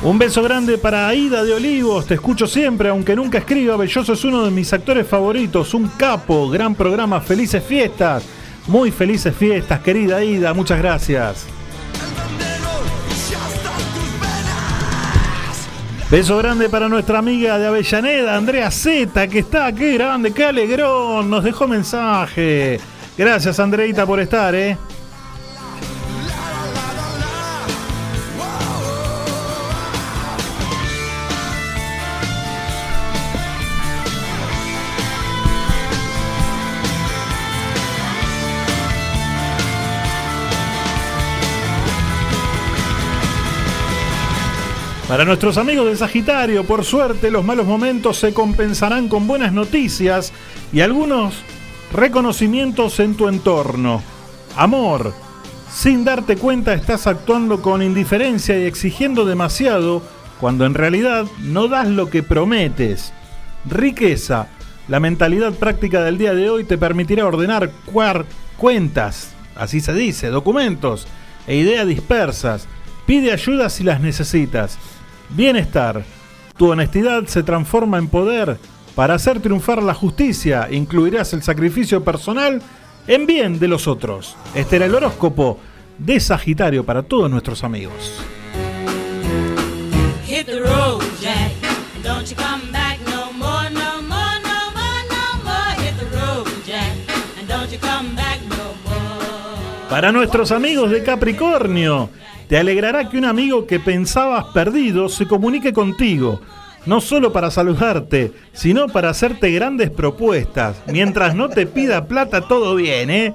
Un 0.00 0.16
beso 0.16 0.42
grande 0.42 0.78
para 0.78 1.08
Aida 1.08 1.44
de 1.44 1.52
Olivos, 1.52 2.06
te 2.06 2.14
escucho 2.14 2.46
siempre, 2.46 2.88
aunque 2.88 3.16
nunca 3.16 3.38
escriba. 3.38 3.76
Belloso 3.76 4.12
es 4.12 4.24
uno 4.24 4.44
de 4.44 4.50
mis 4.50 4.72
actores 4.72 5.06
favoritos, 5.06 5.74
un 5.74 5.88
capo, 5.88 6.48
gran 6.48 6.74
programa, 6.74 7.20
felices 7.20 7.62
fiestas. 7.62 8.24
Muy 8.68 8.90
felices 8.90 9.34
fiestas, 9.34 9.80
querida 9.80 10.18
Aida, 10.18 10.54
muchas 10.54 10.78
gracias. 10.78 11.57
Beso 16.10 16.38
grande 16.38 16.70
para 16.70 16.88
nuestra 16.88 17.18
amiga 17.18 17.58
de 17.58 17.66
Avellaneda, 17.66 18.34
Andrea 18.34 18.70
Z, 18.70 19.28
que 19.28 19.40
está 19.40 19.66
aquí 19.66 19.92
grande, 19.92 20.32
qué 20.32 20.46
alegrón, 20.46 21.28
nos 21.28 21.44
dejó 21.44 21.68
mensaje. 21.68 22.80
Gracias, 23.18 23.60
Andreita, 23.60 24.06
por 24.06 24.18
estar, 24.18 24.54
¿eh? 24.54 24.78
Para 45.08 45.24
nuestros 45.24 45.56
amigos 45.56 45.86
de 45.86 45.96
Sagitario, 45.96 46.64
por 46.64 46.84
suerte, 46.84 47.30
los 47.30 47.42
malos 47.42 47.66
momentos 47.66 48.18
se 48.18 48.34
compensarán 48.34 49.08
con 49.08 49.26
buenas 49.26 49.54
noticias 49.54 50.34
y 50.70 50.82
algunos 50.82 51.34
reconocimientos 51.94 53.00
en 53.00 53.14
tu 53.14 53.26
entorno. 53.26 54.02
Amor, 54.54 55.14
sin 55.72 56.04
darte 56.04 56.36
cuenta 56.36 56.74
estás 56.74 57.06
actuando 57.06 57.62
con 57.62 57.82
indiferencia 57.82 58.58
y 58.58 58.66
exigiendo 58.66 59.24
demasiado 59.24 60.02
cuando 60.40 60.66
en 60.66 60.74
realidad 60.74 61.24
no 61.40 61.68
das 61.68 61.88
lo 61.88 62.10
que 62.10 62.22
prometes. 62.22 63.14
Riqueza, 63.64 64.48
la 64.88 65.00
mentalidad 65.00 65.54
práctica 65.54 66.02
del 66.02 66.18
día 66.18 66.34
de 66.34 66.50
hoy 66.50 66.64
te 66.64 66.76
permitirá 66.76 67.24
ordenar 67.24 67.70
cuentas, 68.58 69.30
así 69.56 69.80
se 69.80 69.94
dice, 69.94 70.28
documentos 70.28 71.08
e 71.46 71.56
ideas 71.56 71.86
dispersas. 71.86 72.68
Pide 73.06 73.32
ayuda 73.32 73.70
si 73.70 73.84
las 73.84 74.02
necesitas. 74.02 74.78
Bienestar. 75.30 76.04
Tu 76.56 76.70
honestidad 76.70 77.26
se 77.26 77.42
transforma 77.42 77.98
en 77.98 78.08
poder. 78.08 78.58
Para 78.94 79.14
hacer 79.14 79.40
triunfar 79.40 79.82
la 79.82 79.94
justicia, 79.94 80.68
incluirás 80.70 81.32
el 81.32 81.42
sacrificio 81.42 82.02
personal 82.02 82.60
en 83.06 83.26
bien 83.26 83.58
de 83.58 83.68
los 83.68 83.86
otros. 83.86 84.36
Este 84.54 84.76
era 84.76 84.86
el 84.86 84.94
horóscopo 84.94 85.58
de 85.98 86.18
Sagitario 86.18 86.84
para 86.84 87.02
todos 87.02 87.30
nuestros 87.30 87.62
amigos. 87.64 88.22
Para 99.88 100.12
nuestros 100.12 100.52
amigos 100.52 100.90
de 100.90 101.02
Capricornio, 101.02 102.10
te 102.48 102.58
alegrará 102.58 103.08
que 103.08 103.18
un 103.18 103.24
amigo 103.24 103.66
que 103.66 103.78
pensabas 103.78 104.46
perdido 104.46 105.08
se 105.08 105.26
comunique 105.26 105.72
contigo, 105.72 106.40
no 106.86 107.00
solo 107.00 107.32
para 107.32 107.50
saludarte, 107.50 108.32
sino 108.52 108.88
para 108.88 109.10
hacerte 109.10 109.50
grandes 109.50 109.90
propuestas. 109.90 110.82
Mientras 110.86 111.34
no 111.34 111.48
te 111.48 111.66
pida 111.66 112.06
plata, 112.06 112.42
todo 112.42 112.74
bien, 112.74 113.10
¿eh? 113.10 113.34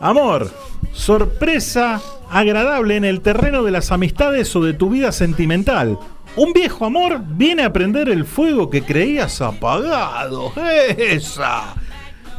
Amor, 0.00 0.50
sorpresa 0.92 2.00
agradable 2.30 2.96
en 2.96 3.04
el 3.04 3.20
terreno 3.20 3.62
de 3.62 3.70
las 3.70 3.92
amistades 3.92 4.54
o 4.56 4.62
de 4.62 4.72
tu 4.72 4.90
vida 4.90 5.12
sentimental. 5.12 5.98
Un 6.36 6.52
viejo 6.52 6.84
amor 6.84 7.20
viene 7.26 7.62
a 7.64 7.72
prender 7.72 8.08
el 8.08 8.24
fuego 8.24 8.68
que 8.68 8.82
creías 8.82 9.40
apagado. 9.40 10.52
¡Esa! 10.96 11.74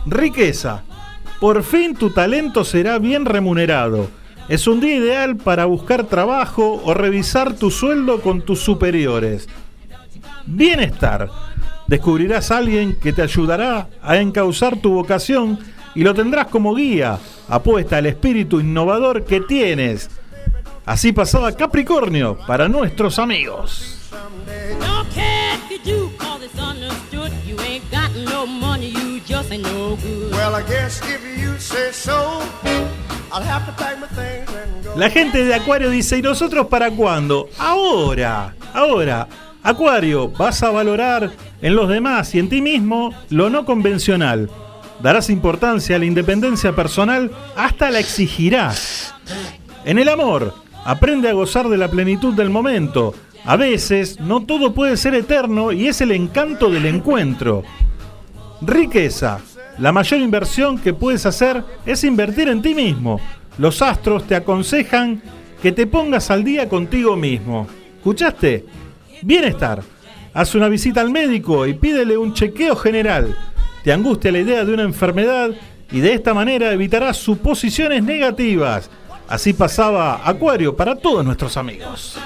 Riqueza. 0.05 0.83
Por 1.39 1.63
fin 1.63 1.95
tu 1.95 2.11
talento 2.11 2.63
será 2.63 2.97
bien 2.99 3.25
remunerado. 3.25 4.09
Es 4.49 4.65
un 4.65 4.79
día 4.79 4.95
ideal 4.95 5.35
para 5.35 5.65
buscar 5.65 6.05
trabajo 6.05 6.81
o 6.85 6.93
revisar 6.93 7.53
tu 7.53 7.69
sueldo 7.69 8.21
con 8.21 8.41
tus 8.41 8.59
superiores. 8.59 9.49
Bienestar. 10.45 11.29
Descubrirás 11.87 12.51
a 12.51 12.57
alguien 12.57 12.95
que 12.95 13.11
te 13.11 13.21
ayudará 13.21 13.89
a 14.01 14.17
encauzar 14.17 14.77
tu 14.77 14.91
vocación 14.93 15.59
y 15.95 16.03
lo 16.03 16.13
tendrás 16.13 16.47
como 16.47 16.75
guía. 16.75 17.19
Apuesta 17.49 17.97
al 17.97 18.05
espíritu 18.05 18.61
innovador 18.61 19.25
que 19.25 19.41
tienes. 19.41 20.09
Así 20.85 21.11
pasaba 21.11 21.51
Capricornio 21.51 22.37
para 22.47 22.69
nuestros 22.69 23.19
amigos. 23.19 24.09
You 29.51 29.51
just 29.51 29.51
ain't 29.51 29.63
no 29.63 29.95
good. 29.97 30.31
Well, 30.31 30.55
I 30.55 30.63
guess 30.63 31.01
if 31.03 31.21
you 31.39 31.57
say 31.59 31.91
so, 31.91 32.41
I'll 33.31 33.43
have 33.43 33.65
to 33.65 33.71
pack 33.73 33.99
my 33.99 34.07
things 34.07 34.49
and 34.49 34.83
go. 34.83 34.95
La 34.95 35.09
gente 35.09 35.43
de 35.43 35.53
Acuario 35.53 35.89
dice, 35.89 36.17
¿y 36.17 36.21
nosotros 36.21 36.67
para 36.67 36.91
cuándo? 36.91 37.49
Ahora, 37.57 38.55
ahora. 38.73 39.27
Acuario, 39.63 40.29
vas 40.29 40.63
a 40.63 40.71
valorar 40.71 41.29
en 41.61 41.75
los 41.75 41.89
demás 41.89 42.33
y 42.35 42.39
en 42.39 42.47
ti 42.47 42.61
mismo 42.61 43.13
lo 43.29 43.49
no 43.49 43.65
convencional. 43.65 44.49
Darás 45.01 45.29
importancia 45.29 45.95
a 45.97 45.99
la 45.99 46.05
independencia 46.05 46.73
personal, 46.73 47.31
hasta 47.55 47.91
la 47.91 47.99
exigirás. 47.99 49.13
En 49.83 49.99
el 49.99 50.07
amor, 50.07 50.53
aprende 50.85 51.29
a 51.29 51.33
gozar 51.33 51.67
de 51.67 51.77
la 51.77 51.89
plenitud 51.89 52.33
del 52.33 52.49
momento. 52.49 53.13
A 53.45 53.57
veces, 53.57 54.21
no 54.21 54.45
todo 54.45 54.73
puede 54.73 54.95
ser 54.95 55.15
eterno 55.15 55.73
y 55.73 55.87
es 55.87 55.99
el 55.99 56.11
encanto 56.11 56.69
del 56.69 56.85
encuentro. 56.85 57.63
Riqueza. 58.61 59.39
La 59.77 59.91
mayor 59.91 60.19
inversión 60.19 60.79
que 60.79 60.93
puedes 60.93 61.25
hacer 61.25 61.63
es 61.85 62.03
invertir 62.03 62.49
en 62.49 62.61
ti 62.61 62.73
mismo. 62.73 63.19
Los 63.57 63.81
astros 63.81 64.25
te 64.25 64.35
aconsejan 64.35 65.21
que 65.61 65.71
te 65.71 65.87
pongas 65.87 66.31
al 66.31 66.43
día 66.43 66.67
contigo 66.67 67.15
mismo. 67.15 67.67
¿Escuchaste? 67.97 68.65
Bienestar. 69.21 69.83
Haz 70.33 70.55
una 70.55 70.69
visita 70.69 71.01
al 71.01 71.11
médico 71.11 71.65
y 71.65 71.73
pídele 71.73 72.17
un 72.17 72.33
chequeo 72.33 72.75
general. 72.75 73.35
Te 73.83 73.91
angustia 73.91 74.31
la 74.31 74.39
idea 74.39 74.65
de 74.65 74.73
una 74.73 74.83
enfermedad 74.83 75.51
y 75.91 75.99
de 75.99 76.13
esta 76.13 76.33
manera 76.33 76.71
evitarás 76.71 77.17
suposiciones 77.17 78.03
negativas. 78.03 78.89
Así 79.27 79.53
pasaba 79.53 80.27
Acuario 80.27 80.75
para 80.75 80.95
todos 80.95 81.23
nuestros 81.25 81.57
amigos. 81.57 82.17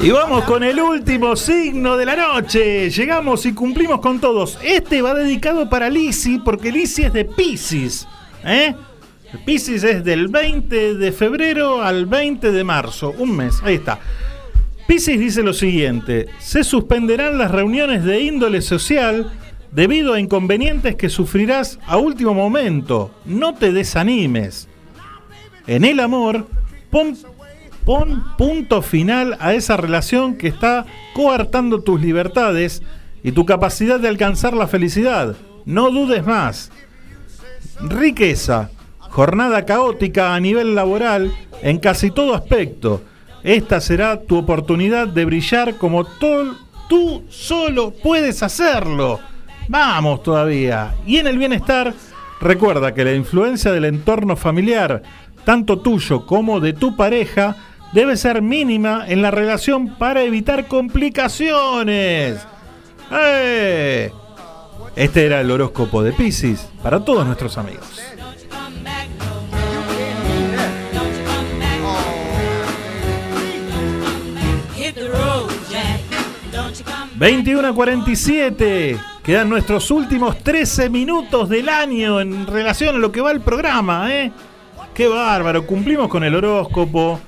Y 0.00 0.10
vamos 0.10 0.44
con 0.44 0.62
el 0.62 0.78
último 0.78 1.34
signo 1.34 1.96
de 1.96 2.06
la 2.06 2.14
noche. 2.14 2.90
Llegamos 2.90 3.46
y 3.46 3.52
cumplimos 3.52 4.00
con 4.00 4.20
todos. 4.20 4.58
Este 4.62 5.02
va 5.02 5.14
dedicado 5.14 5.68
para 5.68 5.90
Lisi, 5.90 6.38
porque 6.38 6.70
Lisi 6.70 7.02
es 7.04 7.12
de 7.12 7.24
Pisces. 7.24 8.06
¿Eh? 8.44 8.74
Pisces 9.44 9.82
es 9.82 10.04
del 10.04 10.28
20 10.28 10.94
de 10.94 11.12
febrero 11.12 11.82
al 11.82 12.06
20 12.06 12.52
de 12.52 12.64
marzo. 12.64 13.14
Un 13.18 13.36
mes. 13.36 13.60
Ahí 13.62 13.74
está. 13.74 13.98
Pisces 14.86 15.18
dice 15.18 15.42
lo 15.42 15.52
siguiente: 15.52 16.26
se 16.38 16.62
suspenderán 16.62 17.38
las 17.38 17.50
reuniones 17.50 18.04
de 18.04 18.20
índole 18.20 18.62
social 18.62 19.32
debido 19.74 20.14
a 20.14 20.20
inconvenientes 20.20 20.94
que 20.94 21.08
sufrirás 21.08 21.78
a 21.86 21.96
último 21.96 22.32
momento. 22.32 23.10
No 23.24 23.54
te 23.54 23.72
desanimes. 23.72 24.68
En 25.66 25.84
el 25.84 26.00
amor, 26.00 26.46
pon, 26.90 27.16
punto 28.38 28.82
final 28.82 29.36
a 29.40 29.54
esa 29.54 29.76
relación 29.76 30.36
que 30.36 30.48
está 30.48 30.86
coartando 31.12 31.82
tus 31.82 32.00
libertades 32.00 32.82
y 33.22 33.32
tu 33.32 33.44
capacidad 33.44 33.98
de 33.98 34.08
alcanzar 34.08 34.54
la 34.54 34.68
felicidad. 34.68 35.36
No 35.64 35.90
dudes 35.90 36.24
más. 36.24 36.70
riqueza, 37.80 38.70
jornada 39.00 39.64
caótica 39.64 40.34
a 40.34 40.40
nivel 40.40 40.74
laboral 40.74 41.32
en 41.62 41.78
casi 41.78 42.10
todo 42.10 42.34
aspecto. 42.34 43.02
Esta 43.42 43.80
será 43.80 44.20
tu 44.20 44.38
oportunidad 44.38 45.08
de 45.08 45.24
brillar 45.24 45.76
como 45.76 46.04
tú 46.04 47.24
solo 47.28 47.92
puedes 48.02 48.42
hacerlo. 48.42 49.20
Vamos 49.68 50.22
todavía. 50.22 50.94
Y 51.06 51.18
en 51.18 51.26
el 51.26 51.38
bienestar, 51.38 51.94
recuerda 52.40 52.94
que 52.94 53.04
la 53.04 53.14
influencia 53.14 53.72
del 53.72 53.86
entorno 53.86 54.36
familiar, 54.36 55.02
tanto 55.44 55.78
tuyo 55.78 56.26
como 56.26 56.60
de 56.60 56.72
tu 56.72 56.96
pareja, 56.96 57.56
debe 57.92 58.16
ser 58.16 58.42
mínima 58.42 59.04
en 59.06 59.22
la 59.22 59.30
relación 59.30 59.94
para 59.96 60.22
evitar 60.22 60.66
complicaciones. 60.66 62.46
¡Eh! 63.12 64.10
Este 64.96 65.26
era 65.26 65.40
el 65.40 65.50
horóscopo 65.50 66.02
de 66.02 66.12
Pisces 66.12 66.68
para 66.82 67.04
todos 67.04 67.26
nuestros 67.26 67.58
amigos. 67.58 68.00
Hit 74.76 74.94
the 74.94 75.08
road, 75.08 75.50
Jack. 75.70 76.00
Don't 76.52 76.76
you 76.76 76.84
come 76.84 77.10
21 77.18 77.68
a 77.68 77.72
47. 77.72 79.13
Quedan 79.24 79.48
nuestros 79.48 79.90
últimos 79.90 80.38
13 80.38 80.90
minutos 80.90 81.48
del 81.48 81.68
año 81.70 82.20
en 82.20 82.46
relación 82.46 82.96
a 82.96 82.98
lo 82.98 83.10
que 83.10 83.22
va 83.22 83.30
el 83.32 83.40
programa, 83.40 84.12
¿eh? 84.14 84.30
Qué 84.92 85.08
bárbaro. 85.08 85.66
Cumplimos 85.66 86.08
con 86.08 86.24
el 86.24 86.34
horóscopo. 86.34 87.20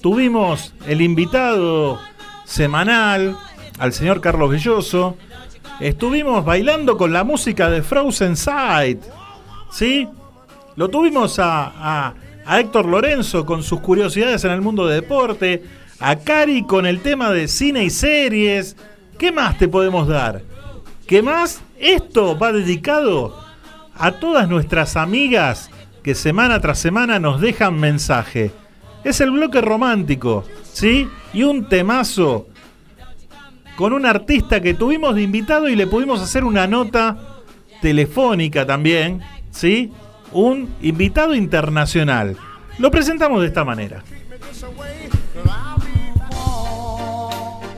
Tuvimos 0.00 0.74
el 0.86 1.02
invitado 1.02 2.00
semanal, 2.46 3.36
al 3.78 3.92
señor 3.92 4.20
Carlos 4.22 4.50
Belloso. 4.50 5.16
Estuvimos 5.78 6.44
bailando 6.44 6.96
con 6.96 7.12
la 7.12 7.22
música 7.22 7.68
de 7.70 7.82
Frozen 7.82 8.36
Sight. 8.36 9.02
¿Sí? 9.70 10.08
Lo 10.76 10.88
tuvimos 10.88 11.38
a, 11.38 11.66
a- 11.66 12.14
a 12.46 12.60
Héctor 12.60 12.86
Lorenzo 12.86 13.44
con 13.46 13.62
sus 13.62 13.80
curiosidades 13.80 14.42
en 14.44 14.52
el 14.52 14.62
mundo 14.62 14.86
de 14.86 14.96
deporte. 14.96 15.62
A 16.00 16.16
Cari 16.16 16.64
con 16.64 16.86
el 16.86 17.00
tema 17.00 17.30
de 17.30 17.46
cine 17.46 17.84
y 17.84 17.90
series. 17.90 18.74
¿Qué 19.18 19.30
más 19.30 19.58
te 19.58 19.68
podemos 19.68 20.08
dar? 20.08 20.42
¿Qué 21.12 21.20
más? 21.20 21.60
Esto 21.78 22.38
va 22.38 22.52
dedicado 22.52 23.38
a 23.94 24.12
todas 24.12 24.48
nuestras 24.48 24.96
amigas 24.96 25.68
que 26.02 26.14
semana 26.14 26.58
tras 26.60 26.78
semana 26.78 27.18
nos 27.18 27.38
dejan 27.38 27.78
mensaje. 27.78 28.50
Es 29.04 29.20
el 29.20 29.30
bloque 29.30 29.60
romántico, 29.60 30.46
¿sí? 30.62 31.06
Y 31.34 31.42
un 31.42 31.68
temazo 31.68 32.48
con 33.76 33.92
un 33.92 34.06
artista 34.06 34.62
que 34.62 34.72
tuvimos 34.72 35.14
de 35.14 35.20
invitado 35.20 35.68
y 35.68 35.76
le 35.76 35.86
pudimos 35.86 36.22
hacer 36.22 36.44
una 36.44 36.66
nota 36.66 37.18
telefónica 37.82 38.64
también, 38.64 39.20
¿sí? 39.50 39.92
Un 40.32 40.70
invitado 40.80 41.34
internacional. 41.34 42.38
Lo 42.78 42.90
presentamos 42.90 43.42
de 43.42 43.48
esta 43.48 43.64
manera. 43.66 44.02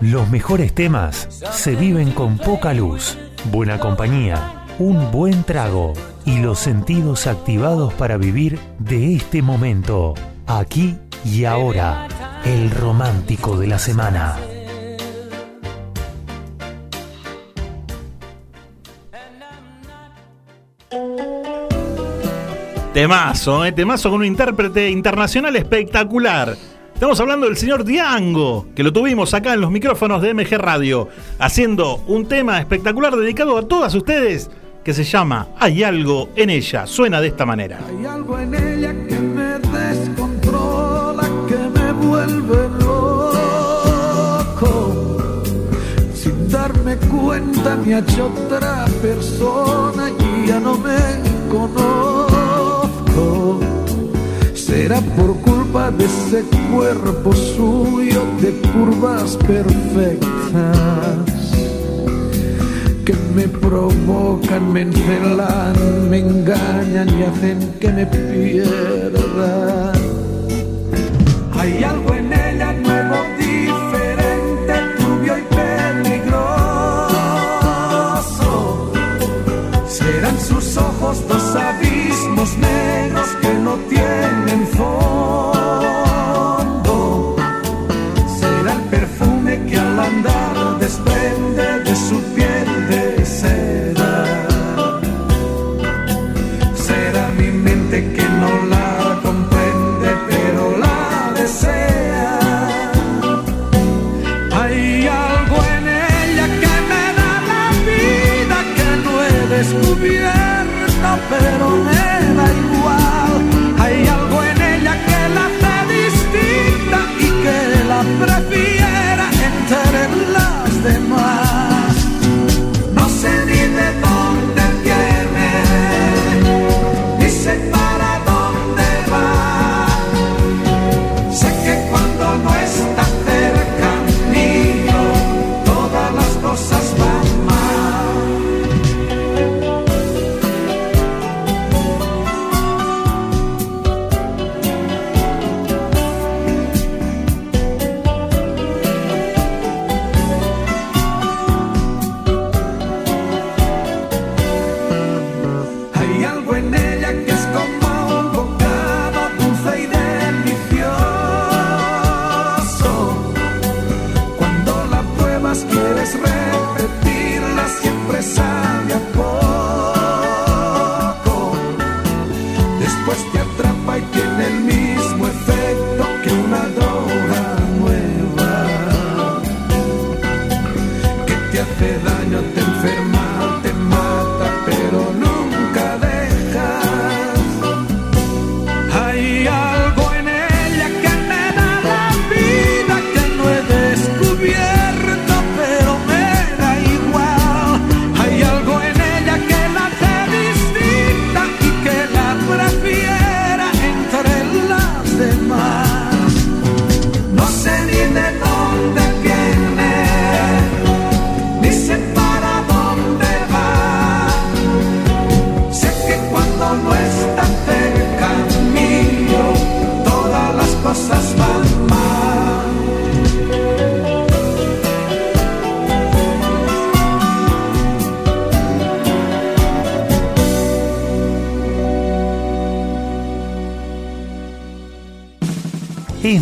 Los 0.05 0.29
mejores 0.29 0.75
temas 0.75 1.29
se 1.51 1.75
viven 1.77 2.13
con 2.13 2.37
poca 2.37 2.75
luz, 2.75 3.17
buena 3.45 3.79
compañía, 3.79 4.65
un 4.79 5.11
buen 5.11 5.45
trago 5.45 5.93
y 6.25 6.39
los 6.39 6.59
sentidos 6.59 7.27
activados 7.27 7.93
para 7.95 8.17
vivir 8.17 8.59
de 8.79 9.15
este 9.15 9.43
momento, 9.43 10.15
aquí 10.47 10.97
y 11.25 11.45
ahora, 11.45 12.09
el 12.45 12.71
romántico 12.71 13.59
de 13.59 13.67
la 13.67 13.79
semana. 13.79 14.37
Temazo, 22.93 23.65
¿eh? 23.65 23.73
Temazo 23.73 24.11
con 24.11 24.21
un 24.21 24.27
intérprete 24.27 24.89
internacional 24.89 25.57
espectacular. 25.57 26.55
Estamos 26.95 27.19
hablando 27.19 27.47
del 27.47 27.57
señor 27.57 27.85
Diango, 27.85 28.67
que 28.75 28.85
lo 28.85 28.93
tuvimos 28.93 29.35
acá 29.35 29.53
en 29.55 29.61
los 29.61 29.71
micrófonos 29.73 30.23
de 30.23 30.33
MG 30.33 30.57
Radio, 30.57 31.09
haciendo 31.41 31.97
un 32.07 32.27
tema 32.29 32.61
espectacular 32.61 33.17
dedicado 33.17 33.59
a 33.59 33.67
todas 33.67 33.93
ustedes, 33.97 34.49
que 34.85 34.95
se 34.95 35.03
llama 35.03 35.49
Hay 35.59 35.83
algo 35.83 36.29
en 36.37 36.51
ella. 36.51 36.87
Suena 36.87 37.21
de 37.21 37.27
esta 37.29 37.45
manera. 37.45 37.81
Hay 37.89 38.07
algo 38.07 38.39
en 38.39 38.55
ella 38.55 38.95
que 39.09 39.19
me 39.19 39.59
descontrola, 39.59 41.29
que 41.49 41.57
me 41.79 41.93
vuelve 41.93 42.69
loco. 42.85 44.63
Sin 46.15 46.49
darme 46.49 46.97
cuenta 46.97 47.77
me 47.85 47.95
ha 47.97 47.99
hecho 47.99 48.27
otra 48.27 48.85
persona 49.03 50.11
y 50.11 50.47
ya 50.47 50.61
no 50.61 50.79
me 50.79 50.97
conozco. 51.51 52.34
Será 54.67 55.01
por 55.17 55.37
culpa 55.43 55.91
de 55.91 56.07
ese 56.07 56.43
cuerpo 56.73 57.35
suyo 57.35 58.23
de 58.41 58.51
curvas 58.73 59.37
perfectas 59.37 60.25
que 63.05 63.15
me 63.35 63.47
provocan, 63.47 64.73
me 64.73 64.81
encelan, 64.83 66.09
me 66.09 66.21
engañan 66.21 67.09
y 67.19 67.25
hacen 67.25 67.75
que 67.79 67.89
me 67.93 68.07
pierda. 68.07 69.93
Hay 71.59 71.85
algo 71.85 72.15
en 72.15 72.33
ella 72.33 72.73
nuevo, 72.73 73.17
diferente, 73.39 74.75
turbio 74.99 75.35
y 75.39 75.43
peligroso. 75.59 76.43
Serán 79.87 80.41
sus 80.41 80.75
ojos 80.79 81.29
dos 81.29 81.55
abismos 81.55 82.57
negros 82.57 83.24
tienen 83.89 84.67
fondo. 84.69 85.14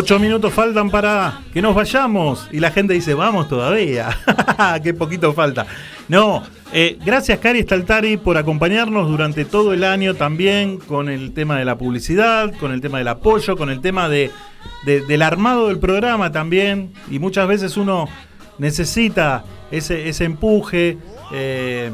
Ocho 0.00 0.20
minutos 0.20 0.54
faltan 0.54 0.90
para 0.90 1.40
que 1.52 1.60
nos 1.60 1.74
vayamos. 1.74 2.48
Y 2.52 2.60
la 2.60 2.70
gente 2.70 2.94
dice, 2.94 3.14
vamos 3.14 3.48
todavía. 3.48 4.16
Qué 4.84 4.94
poquito 4.94 5.32
falta. 5.32 5.66
No, 6.06 6.44
eh, 6.72 6.96
gracias 7.04 7.40
Cari 7.40 7.62
Staltari 7.64 8.16
por 8.16 8.36
acompañarnos 8.36 9.08
durante 9.08 9.44
todo 9.44 9.72
el 9.74 9.82
año 9.82 10.14
también 10.14 10.78
con 10.78 11.08
el 11.08 11.32
tema 11.32 11.58
de 11.58 11.64
la 11.64 11.76
publicidad, 11.76 12.54
con 12.60 12.70
el 12.70 12.80
tema 12.80 12.98
del 12.98 13.08
apoyo, 13.08 13.56
con 13.56 13.70
el 13.70 13.80
tema 13.80 14.08
de, 14.08 14.30
de- 14.86 15.00
del 15.00 15.20
armado 15.20 15.66
del 15.66 15.80
programa 15.80 16.30
también. 16.30 16.92
Y 17.10 17.18
muchas 17.18 17.48
veces 17.48 17.76
uno 17.76 18.08
necesita 18.58 19.42
ese, 19.72 20.08
empuje, 20.24 20.96
eh, 21.32 21.90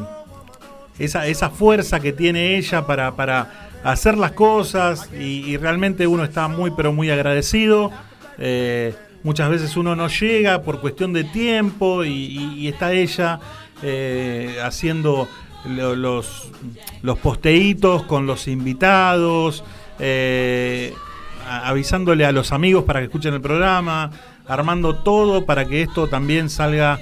esa, 0.98 1.48
fuerza 1.48 2.01
que 2.01 2.12
tiene 2.12 2.59
ella 2.59 2.86
para 2.86 3.70
hacer 3.85 4.16
las 4.16 4.32
cosas 4.32 5.11
y, 5.12 5.56
realmente 5.59 6.06
uno 6.06 6.24
está 6.24 6.48
muy 6.48 6.73
pero 6.73 6.93
muy 6.93 7.11
agradecido. 7.11 7.93
Eh, 8.39 8.94
muchas 9.23 9.51
veces 9.51 9.77
uno 9.77 9.94
no 9.94 10.09
llega 10.09 10.62
por 10.62 10.81
cuestión 10.81 11.12
de 11.12 11.24
tiempo 11.24 12.05
y, 12.05 12.66
está 12.66 12.93
ella 12.93 13.39
eh, 13.82 14.59
haciendo 14.65 15.28
lo- 15.69 15.94
los, 15.94 16.48
los 17.02 17.19
posteitos 17.19 18.02
con 18.05 18.27
los 18.27 18.48
invitados, 18.48 19.62
eh, 19.98 20.94
avisándole 21.47 22.24
a 22.24 22.32
los 22.32 22.52
amigos 22.52 22.85
para 22.85 23.01
que 23.01 23.05
escuchen 23.06 23.35
el 23.35 23.43
programa, 23.43 24.11
armando 24.48 24.97
todo 24.97 25.44
para 25.44 25.66
que 25.66 25.82
esto 25.82 26.09
también 26.09 26.48
salga 26.48 27.01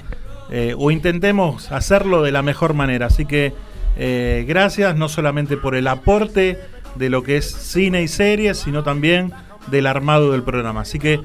o 0.77 0.91
intentemos 0.91 1.71
hacerlo 1.71 2.21
de 2.21 2.31
la 2.31 2.43
mejor 2.43 2.75
manera. 2.75 3.07
Así 3.07 3.25
que 3.25 3.53
gracias 4.45 4.95
no 4.95 5.09
solamente 5.09 5.57
por 5.57 5.73
el 5.75 5.87
aporte 5.87 6.59
de 6.95 7.09
lo 7.09 7.23
que 7.23 7.37
es 7.37 7.51
cine 7.51 8.03
y 8.03 8.07
series, 8.07 8.59
sino 8.59 8.83
también 8.83 9.33
del 9.67 9.87
armado 9.87 10.31
del 10.31 10.43
programa. 10.43 10.81
Así 10.81 10.99
que 10.99 11.19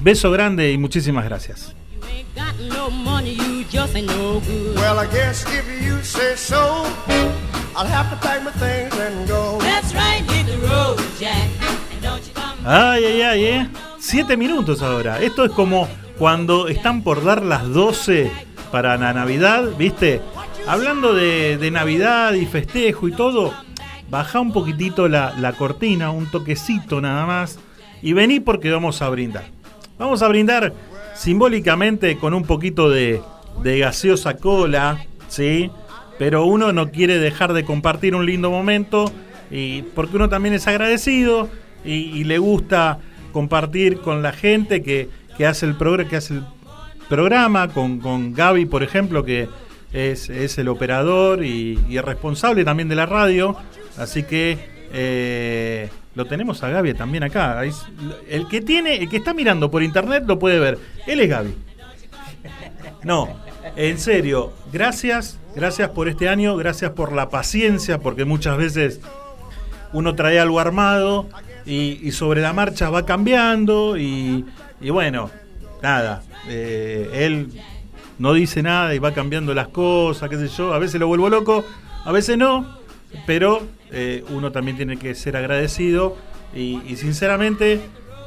beso 0.00 0.30
grande 0.30 0.72
y 0.72 0.78
muchísimas 0.78 1.24
gracias. 1.24 1.74
Ay, 12.64 13.04
ay, 13.04 13.22
ay, 13.22 13.44
eh. 13.44 13.68
Siete 13.98 14.36
minutos 14.36 14.82
ahora. 14.82 15.20
Esto 15.20 15.44
es 15.44 15.52
como 15.52 15.88
cuando 16.18 16.68
están 16.68 17.02
por 17.02 17.24
dar 17.24 17.42
las 17.42 17.68
12 17.68 18.30
para 18.72 18.96
la 18.96 19.12
Navidad, 19.12 19.64
¿viste? 19.78 20.20
Hablando 20.66 21.14
de, 21.14 21.56
de 21.56 21.70
Navidad 21.70 22.34
y 22.34 22.46
festejo 22.46 23.08
y 23.08 23.12
todo, 23.12 23.54
baja 24.10 24.40
un 24.40 24.52
poquitito 24.52 25.08
la, 25.08 25.34
la 25.38 25.52
cortina, 25.52 26.10
un 26.10 26.26
toquecito 26.30 27.00
nada 27.00 27.26
más, 27.26 27.58
y 28.02 28.12
vení 28.12 28.40
porque 28.40 28.70
vamos 28.70 29.02
a 29.02 29.08
brindar. 29.08 29.44
Vamos 29.98 30.22
a 30.22 30.28
brindar 30.28 30.72
simbólicamente 31.14 32.16
con 32.16 32.34
un 32.34 32.44
poquito 32.44 32.88
de, 32.88 33.20
de 33.62 33.78
gaseosa 33.78 34.36
cola, 34.36 35.04
¿sí? 35.28 35.70
Pero 36.18 36.44
uno 36.46 36.72
no 36.72 36.90
quiere 36.90 37.18
dejar 37.18 37.52
de 37.52 37.64
compartir 37.64 38.14
un 38.14 38.26
lindo 38.26 38.50
momento, 38.50 39.12
y 39.50 39.82
porque 39.82 40.16
uno 40.16 40.28
también 40.28 40.54
es 40.54 40.66
agradecido 40.66 41.48
y, 41.84 42.24
le 42.24 42.38
gusta 42.38 42.98
compartir 43.32 44.00
con 44.00 44.22
la 44.22 44.32
gente 44.32 44.82
que, 44.82 45.08
que 45.36 45.46
hace 45.46 45.66
el 45.66 45.74
programa, 45.74 46.10
que 46.10 46.16
hace 46.16 46.34
el 46.34 46.44
programa, 47.08 47.68
con, 47.68 47.98
con 47.98 48.34
Gaby, 48.34 48.66
por 48.66 48.82
ejemplo, 48.82 49.24
que 49.24 49.48
es, 49.92 50.28
es 50.28 50.58
el 50.58 50.68
operador 50.68 51.44
y, 51.44 51.78
y 51.88 51.98
responsable 51.98 52.64
también 52.64 52.88
de 52.88 52.96
la 52.96 53.06
radio. 53.06 53.56
Así 53.98 54.22
que 54.22 54.58
eh, 54.92 55.90
lo 56.14 56.26
tenemos 56.26 56.62
a 56.62 56.68
Gaby 56.70 56.94
también 56.94 57.24
acá. 57.24 57.62
El 58.28 58.48
que 58.48 58.60
tiene, 58.60 58.96
el 58.96 59.08
que 59.08 59.18
está 59.18 59.34
mirando 59.34 59.70
por 59.70 59.82
internet 59.82 60.24
lo 60.26 60.38
puede 60.38 60.58
ver. 60.58 60.78
Él 61.06 61.20
es 61.20 61.28
Gaby. 61.28 61.54
No, 63.04 63.28
en 63.76 63.98
serio, 63.98 64.52
gracias, 64.72 65.38
gracias 65.54 65.90
por 65.90 66.08
este 66.08 66.28
año, 66.28 66.56
gracias 66.56 66.92
por 66.92 67.12
la 67.12 67.28
paciencia, 67.28 67.98
porque 67.98 68.24
muchas 68.24 68.56
veces 68.56 69.00
uno 69.92 70.14
trae 70.14 70.40
algo 70.40 70.58
armado 70.60 71.28
y, 71.64 72.10
sobre 72.12 72.40
la 72.40 72.52
marcha 72.52 72.90
va 72.90 73.06
cambiando 73.06 73.96
y, 73.96 74.44
y 74.80 74.90
bueno, 74.90 75.30
nada, 75.82 76.22
eh, 76.48 77.10
él 77.12 77.50
no 78.18 78.32
dice 78.32 78.62
nada 78.62 78.94
y 78.94 78.98
va 78.98 79.12
cambiando 79.12 79.54
las 79.54 79.68
cosas, 79.68 80.28
qué 80.28 80.36
sé 80.36 80.48
yo, 80.48 80.74
a 80.74 80.78
veces 80.78 80.98
lo 80.98 81.06
vuelvo 81.06 81.28
loco, 81.28 81.64
a 82.04 82.12
veces 82.12 82.36
no, 82.36 82.78
pero 83.26 83.62
eh, 83.92 84.24
uno 84.30 84.52
también 84.52 84.76
tiene 84.76 84.96
que 84.96 85.14
ser 85.14 85.36
agradecido 85.36 86.16
y, 86.54 86.80
sinceramente 86.96 87.80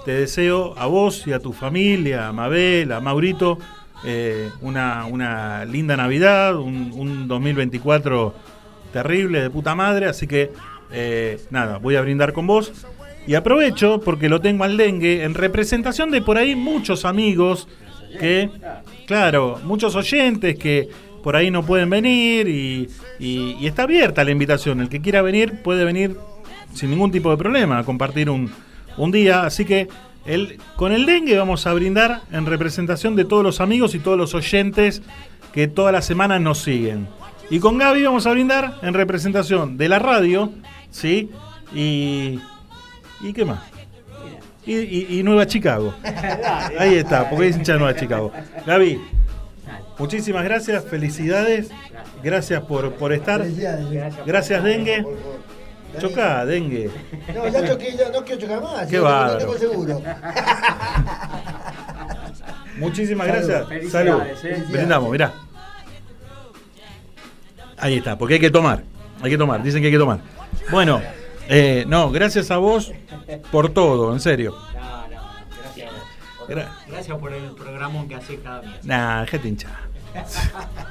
te 0.05 0.11
deseo 0.13 0.73
a 0.77 0.87
vos 0.87 1.27
y 1.27 1.33
a 1.33 1.39
tu 1.39 1.53
familia, 1.53 2.27
a 2.27 2.33
Mabel, 2.33 2.91
a 2.91 2.99
Maurito, 2.99 3.59
eh, 4.03 4.49
una, 4.61 5.05
una 5.05 5.63
linda 5.65 5.95
Navidad, 5.95 6.55
un, 6.57 6.91
un 6.93 7.27
2024 7.27 8.33
terrible, 8.91 9.41
de 9.41 9.49
puta 9.49 9.75
madre, 9.75 10.07
así 10.07 10.25
que 10.27 10.51
eh, 10.91 11.39
nada, 11.49 11.77
voy 11.77 11.95
a 11.95 12.01
brindar 12.01 12.33
con 12.33 12.47
vos. 12.47 12.71
Y 13.27 13.35
aprovecho, 13.35 14.01
porque 14.01 14.29
lo 14.29 14.41
tengo 14.41 14.63
al 14.63 14.77
dengue, 14.77 15.23
en 15.23 15.33
representación 15.33 16.11
de 16.11 16.21
por 16.21 16.37
ahí 16.37 16.55
muchos 16.55 17.05
amigos 17.05 17.67
que, 18.19 18.49
claro, 19.05 19.59
muchos 19.63 19.95
oyentes 19.95 20.57
que 20.57 20.89
por 21.23 21.35
ahí 21.35 21.51
no 21.51 21.63
pueden 21.63 21.89
venir 21.89 22.47
y, 22.47 22.89
y- 23.19 23.57
y 23.59 23.67
está 23.67 23.83
abierta 23.83 24.23
la 24.23 24.31
invitación. 24.31 24.81
El 24.81 24.89
que 24.89 25.01
quiera 25.01 25.21
venir 25.21 25.61
puede 25.63 25.83
venir 25.85 26.17
sin 26.73 26.89
ningún 26.89 27.11
tipo 27.11 27.29
de 27.31 27.37
problema 27.37 27.79
a 27.79 27.83
compartir 27.83 28.29
un, 28.29 28.51
un 28.97 29.11
día. 29.11 29.43
Así 29.43 29.65
que 29.65 29.87
el, 30.25 30.57
con 30.75 30.91
el 30.91 31.05
dengue 31.05 31.37
vamos 31.37 31.65
a 31.67 31.73
brindar 31.73 32.21
en 32.31 32.45
representación 32.45 33.15
de 33.15 33.25
todos 33.25 33.43
los 33.43 33.59
amigos 33.61 33.95
y 33.95 33.99
todos 33.99 34.17
los 34.17 34.33
oyentes 34.35 35.01
que 35.53 35.67
toda 35.67 35.91
la 35.91 36.01
semana 36.01 36.39
nos 36.39 36.59
siguen. 36.59 37.07
Y 37.49 37.59
con 37.59 37.77
Gaby 37.77 38.03
vamos 38.03 38.25
a 38.27 38.31
brindar 38.31 38.75
en 38.81 38.93
representación 38.93 39.77
de 39.77 39.89
la 39.89 39.99
radio, 39.99 40.51
¿sí? 40.89 41.29
Y. 41.75 42.39
¿Y 43.21 43.33
qué 43.33 43.43
más? 43.45 43.59
Y, 44.65 44.75
y- 44.75 45.07
y 45.19 45.23
Nueva 45.23 45.45
Chicago. 45.47 45.93
Ahí 46.79 46.95
está, 46.95 47.29
porque 47.29 47.47
es 47.49 47.57
hincha 47.57 47.75
Nueva 47.77 47.95
Chicago. 47.95 48.31
Gaby, 48.65 49.01
muchísimas 49.97 50.43
gracias, 50.43 50.83
felicidades. 50.85 51.69
Gracias 52.23 52.61
por, 52.63 52.93
por 52.93 53.13
estar. 53.13 53.45
Gracias, 54.25 54.63
Dengue. 54.63 55.05
Chocá, 55.99 56.45
Dengue. 56.45 56.89
No, 57.35 57.47
ya 57.47 57.67
choqué, 57.67 57.95
ya 57.97 58.09
no 58.09 58.23
quiero 58.23 58.41
chocar 58.41 58.61
más. 58.61 58.87
Qué 58.87 58.97
no 58.97 59.37
tengo 59.37 59.57
seguro. 59.57 60.01
Muchísimas 62.77 63.27
Salud. 63.27 63.47
gracias. 63.47 63.91
Salud. 63.91 64.21
Eh. 64.43 64.63
Brindamos, 64.69 65.11
mirá. 65.11 65.33
Ahí 67.77 67.97
está, 67.97 68.17
porque 68.17 68.35
hay 68.35 68.39
que 68.39 68.49
tomar. 68.49 68.83
Hay 69.21 69.29
que 69.29 69.37
tomar, 69.37 69.61
dicen 69.61 69.81
que 69.81 69.87
hay 69.87 69.91
que 69.91 69.99
tomar. 69.99 70.19
Bueno, 70.71 71.01
eh, 71.47 71.85
no, 71.87 72.11
gracias 72.11 72.49
a 72.51 72.57
vos 72.57 72.91
por 73.51 73.69
todo, 73.69 74.13
en 74.13 74.19
serio. 74.19 74.55
Gra- 76.51 76.69
Gracias 76.87 77.17
por 77.17 77.33
el 77.33 77.51
programa 77.51 78.07
que 78.07 78.15
hace 78.15 78.35
cada 78.37 78.61
mes. 78.61 78.83
Nah, 78.85 79.25
gente 79.25 79.47
hincha. 79.47 79.69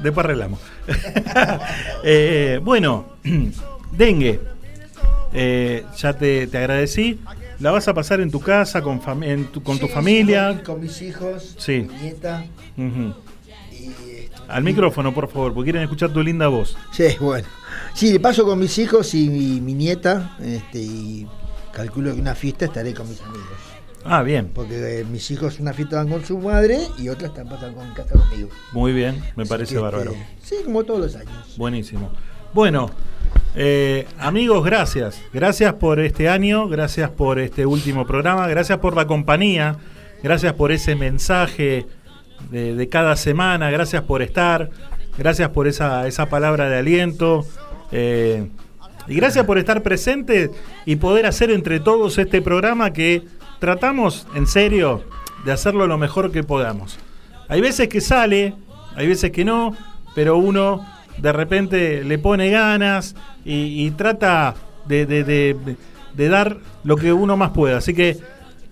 Después 0.02 0.24
arreglamos. 0.24 0.60
Eh, 2.04 2.58
bueno, 2.62 3.06
dengue. 3.92 4.40
Eh, 5.32 5.84
ya 5.96 6.12
te, 6.14 6.46
te 6.46 6.58
agradecí. 6.58 7.20
La 7.60 7.70
vas 7.70 7.86
a 7.88 7.94
pasar 7.94 8.20
en 8.20 8.30
tu 8.30 8.40
casa, 8.40 8.80
con, 8.82 9.00
en 9.22 9.46
tu- 9.48 9.62
con 9.62 9.78
tu 9.78 9.86
Sí, 9.86 9.92
familia. 9.92 10.54
sí, 10.56 10.62
Con 10.64 10.80
mis 10.80 11.02
hijos, 11.02 11.54
Sí. 11.58 11.86
mi 11.90 11.94
nieta. 12.02 12.44
Al 14.48 14.64
micrófono, 14.64 15.14
por 15.14 15.28
favor, 15.28 15.52
porque 15.54 15.66
quieren 15.70 15.82
escuchar 15.82 16.10
tu 16.12 16.22
linda 16.22 16.48
voz. 16.48 16.76
Sí, 16.92 17.04
bueno. 17.20 17.46
Sí, 17.94 18.12
le 18.12 18.18
paso 18.20 18.44
con 18.44 18.58
mis 18.58 18.76
hijos 18.78 19.14
y 19.14 19.28
mi, 19.28 19.60
mi 19.60 19.74
nieta. 19.74 20.36
Este, 20.40 20.78
y 20.80 21.26
calculo 21.72 22.12
que 22.14 22.20
una 22.20 22.34
fiesta 22.34 22.64
estaré 22.64 22.92
con 22.94 23.08
mis 23.08 23.20
amigos. 23.20 23.46
Ah, 24.05 24.22
bien. 24.22 24.51
Porque 24.55 25.01
eh, 25.01 25.05
mis 25.05 25.31
hijos 25.31 25.59
una 25.60 25.72
fiesta 25.72 25.97
van 25.97 26.09
con 26.09 26.24
su 26.24 26.39
madre 26.39 26.78
y 26.98 27.09
otras 27.09 27.31
están 27.31 27.48
pasan 27.48 27.74
con 27.74 27.93
casa 27.93 28.14
conmigo. 28.18 28.48
Muy 28.72 28.93
bien, 28.93 29.22
me 29.36 29.43
Así 29.43 29.48
parece 29.51 29.74
que, 29.74 29.81
bárbaro. 29.81 30.12
este, 30.12 30.27
sí, 30.43 30.56
como 30.64 30.85
todos 30.85 31.01
los 31.01 31.16
años. 31.16 31.55
Buenísimo. 31.56 32.10
Bueno, 32.52 32.90
Eh, 33.56 34.06
amigos, 34.18 34.64
gracias. 34.64 35.20
Gracias 35.32 35.74
por 35.74 35.98
este 35.98 36.28
año, 36.28 36.68
gracias 36.68 37.10
por 37.10 37.40
este 37.40 37.66
último 37.66 38.06
programa, 38.06 38.47
gracias 38.47 38.78
por 38.78 38.94
la 38.97 39.06
compañía, 39.09 39.77
gracias 40.22 40.52
por 40.55 40.70
ese 40.70 40.94
mensaje 40.94 41.85
de, 42.51 42.74
de 42.77 42.89
cada 42.89 43.16
semana, 43.16 43.68
gracias 43.70 44.02
por 44.05 44.22
estar, 44.22 44.70
gracias 45.18 45.48
por 45.51 45.66
esa, 45.66 46.06
esa 46.06 46.27
palabra 46.27 46.68
de 46.68 46.78
aliento. 46.78 47.44
eh, 47.93 48.48
y 49.09 49.16
gracias 49.16 49.44
por 49.47 49.59
estar 49.59 49.82
presente 49.82 50.51
y 50.86 50.97
poder 50.97 51.27
hacer 51.27 51.51
entre 51.51 51.81
todos 51.81 52.18
este 52.18 52.40
programa 52.43 52.93
que 52.93 53.22
tratamos, 53.60 54.26
en 54.34 54.46
serio, 54.46 55.04
de 55.44 55.52
hacerlo 55.52 55.86
lo 55.86 55.98
mejor 55.98 56.32
que 56.32 56.42
podamos. 56.42 56.98
Hay 57.48 57.60
veces 57.60 57.88
que 57.88 58.00
sale, 58.00 58.54
hay 58.96 59.06
veces 59.06 59.30
que 59.30 59.44
no, 59.44 59.76
pero 60.14 60.36
uno 60.36 60.84
de 61.18 61.32
repente 61.32 62.02
le 62.02 62.18
pone 62.18 62.50
ganas 62.50 63.14
y, 63.44 63.90
trata 63.92 64.54
de, 64.86 65.54
dar 66.16 66.56
lo 66.84 66.96
que 66.96 67.12
uno 67.12 67.36
más 67.36 67.50
pueda. 67.50 67.78
Así 67.78 67.94
que 67.94 68.18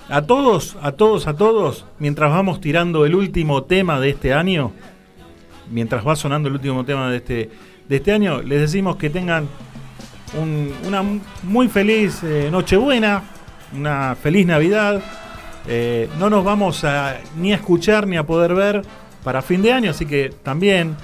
a 0.08 0.22
todos, 0.22 0.76
a 0.82 0.92
todos, 0.92 1.26
a 1.26 1.34
todos, 1.36 1.84
mientras 1.98 2.30
vamos 2.30 2.60
tirando 2.60 3.04
el 3.04 3.14
último 3.14 3.64
tema 3.64 4.00
de 4.00 4.10
este 4.10 4.32
año, 4.32 4.72
mientras 5.70 6.06
va 6.06 6.16
sonando 6.16 6.48
el 6.48 6.54
último 6.54 6.84
tema 6.84 7.10
de 7.10 7.18
este, 7.18 7.50
de 7.88 7.96
este 7.96 8.12
año, 8.12 8.40
les 8.42 8.60
decimos 8.60 8.96
que 8.96 9.10
tengan 9.10 9.46
un- 10.40 10.72
una 10.86 11.02
muy 11.42 11.68
feliz 11.68 12.22
eh, 12.22 12.48
Nochebuena, 12.50 13.22
una 13.74 14.14
feliz 14.20 14.46
Navidad. 14.46 15.00
Eh, 15.66 16.08
no 16.18 16.30
nos 16.30 16.44
vamos 16.44 16.84
a 16.84 17.16
ni 17.36 17.52
a 17.52 17.56
escuchar 17.56 18.06
ni 18.06 18.16
a 18.16 18.24
poder 18.24 18.54
ver 18.54 18.82
para 19.22 19.42
fin 19.42 19.60
de 19.62 19.72
año, 19.72 19.90
así 19.90 20.06
que 20.06 20.30
también 20.42 20.96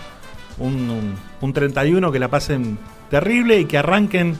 un, 0.58 0.72
un- 0.90 1.14
un 1.40 1.52
31 1.52 2.10
que 2.10 2.18
la 2.18 2.28
pasen 2.28 2.78
terrible 3.10 3.58
y 3.60 3.66
que 3.66 3.76
arranquen 3.76 4.36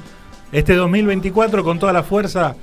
este 0.53 0.75
2024 0.75 1.63
con 1.65 1.79
toda 1.79 1.93
la 1.93 2.03
fuerza 2.03 2.55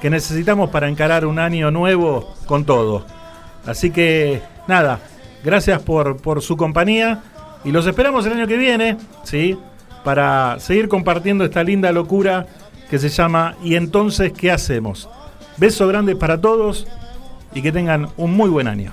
que 0.00 0.10
necesitamos 0.10 0.68
para 0.70 0.88
encarar 0.88 1.24
un 1.24 1.38
año 1.38 1.70
nuevo 1.70 2.34
con 2.44 2.64
todo. 2.66 3.06
Así 3.64 3.90
que 3.90 4.42
nada, 4.68 5.00
gracias 5.42 5.80
por, 5.80 6.18
por 6.18 6.42
su 6.42 6.56
compañía 6.58 7.22
y 7.64 7.70
los 7.72 7.86
esperamos 7.86 8.26
el 8.26 8.34
año 8.34 8.46
que 8.46 8.58
viene, 8.58 8.98
¿sí? 9.24 9.56
Para 10.04 10.60
seguir 10.60 10.88
compartiendo 10.88 11.44
esta 11.44 11.64
linda 11.64 11.90
locura 11.92 12.46
que 12.90 12.98
se 12.98 13.08
llama 13.08 13.56
¿Y 13.62 13.74
entonces 13.76 14.32
qué 14.32 14.50
hacemos? 14.50 15.08
Beso 15.56 15.86
grande 15.88 16.16
para 16.16 16.40
todos 16.40 16.86
y 17.54 17.62
que 17.62 17.72
tengan 17.72 18.08
un 18.16 18.32
muy 18.32 18.50
buen 18.50 18.68
año. 18.68 18.92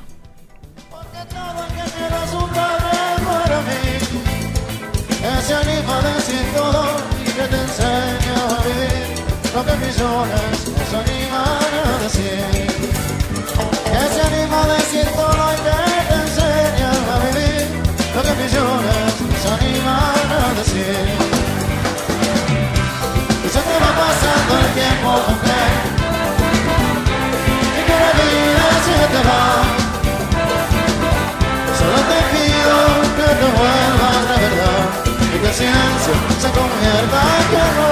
Silencio 35.53 36.13
se 36.39 36.49
convierta 36.49 37.21
en 37.39 37.45
tierra. 37.49 37.89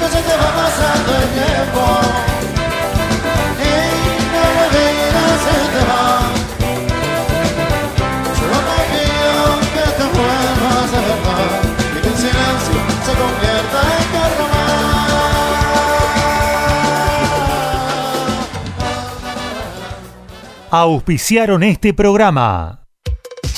Que 0.00 0.08
se 0.08 0.20
te 0.22 0.34
va 0.42 0.50
pasando 0.60 1.10
el 1.22 1.28
tiempo 1.38 1.84
y 3.62 3.74
la 4.34 4.66
vida 4.74 5.24
se 5.44 5.56
te 5.72 5.82
va. 5.90 6.06
Solo 8.38 8.58
pido 8.90 9.44
que 9.74 9.86
te 9.98 10.06
vuelvas 10.16 10.88
de 10.90 11.00
verdad 11.08 11.50
y 11.78 11.98
que 12.02 12.08
el 12.08 12.16
silencio 12.16 12.78
se 13.06 13.12
convierta 13.22 13.78
en 13.98 14.06
tierra. 14.10 14.46
Auspiciaron 20.70 21.62
este 21.62 21.94
programa. 21.94 22.82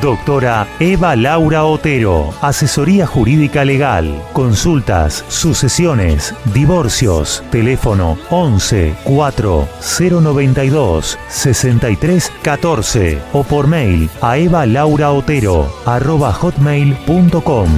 Doctora 0.00 0.68
Eva 0.78 1.16
Laura 1.16 1.64
Otero, 1.64 2.32
Asesoría 2.40 3.06
Jurídica 3.06 3.64
Legal, 3.64 4.22
Consultas, 4.32 5.24
Sucesiones, 5.28 6.32
Divorcios, 6.54 7.42
teléfono 7.50 8.16
11 8.30 8.94
4 9.02 9.68
092 9.98 11.18
63 11.28 12.32
14 12.42 13.18
o 13.32 13.42
por 13.42 13.66
mail 13.66 14.08
a 14.22 14.38
evalauraotero 14.38 15.68
arroba 15.84 16.32
hotmail.com. 16.32 17.68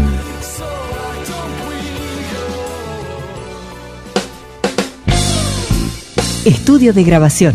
Estudio 6.44 6.92
de 6.92 7.04
grabación. 7.04 7.54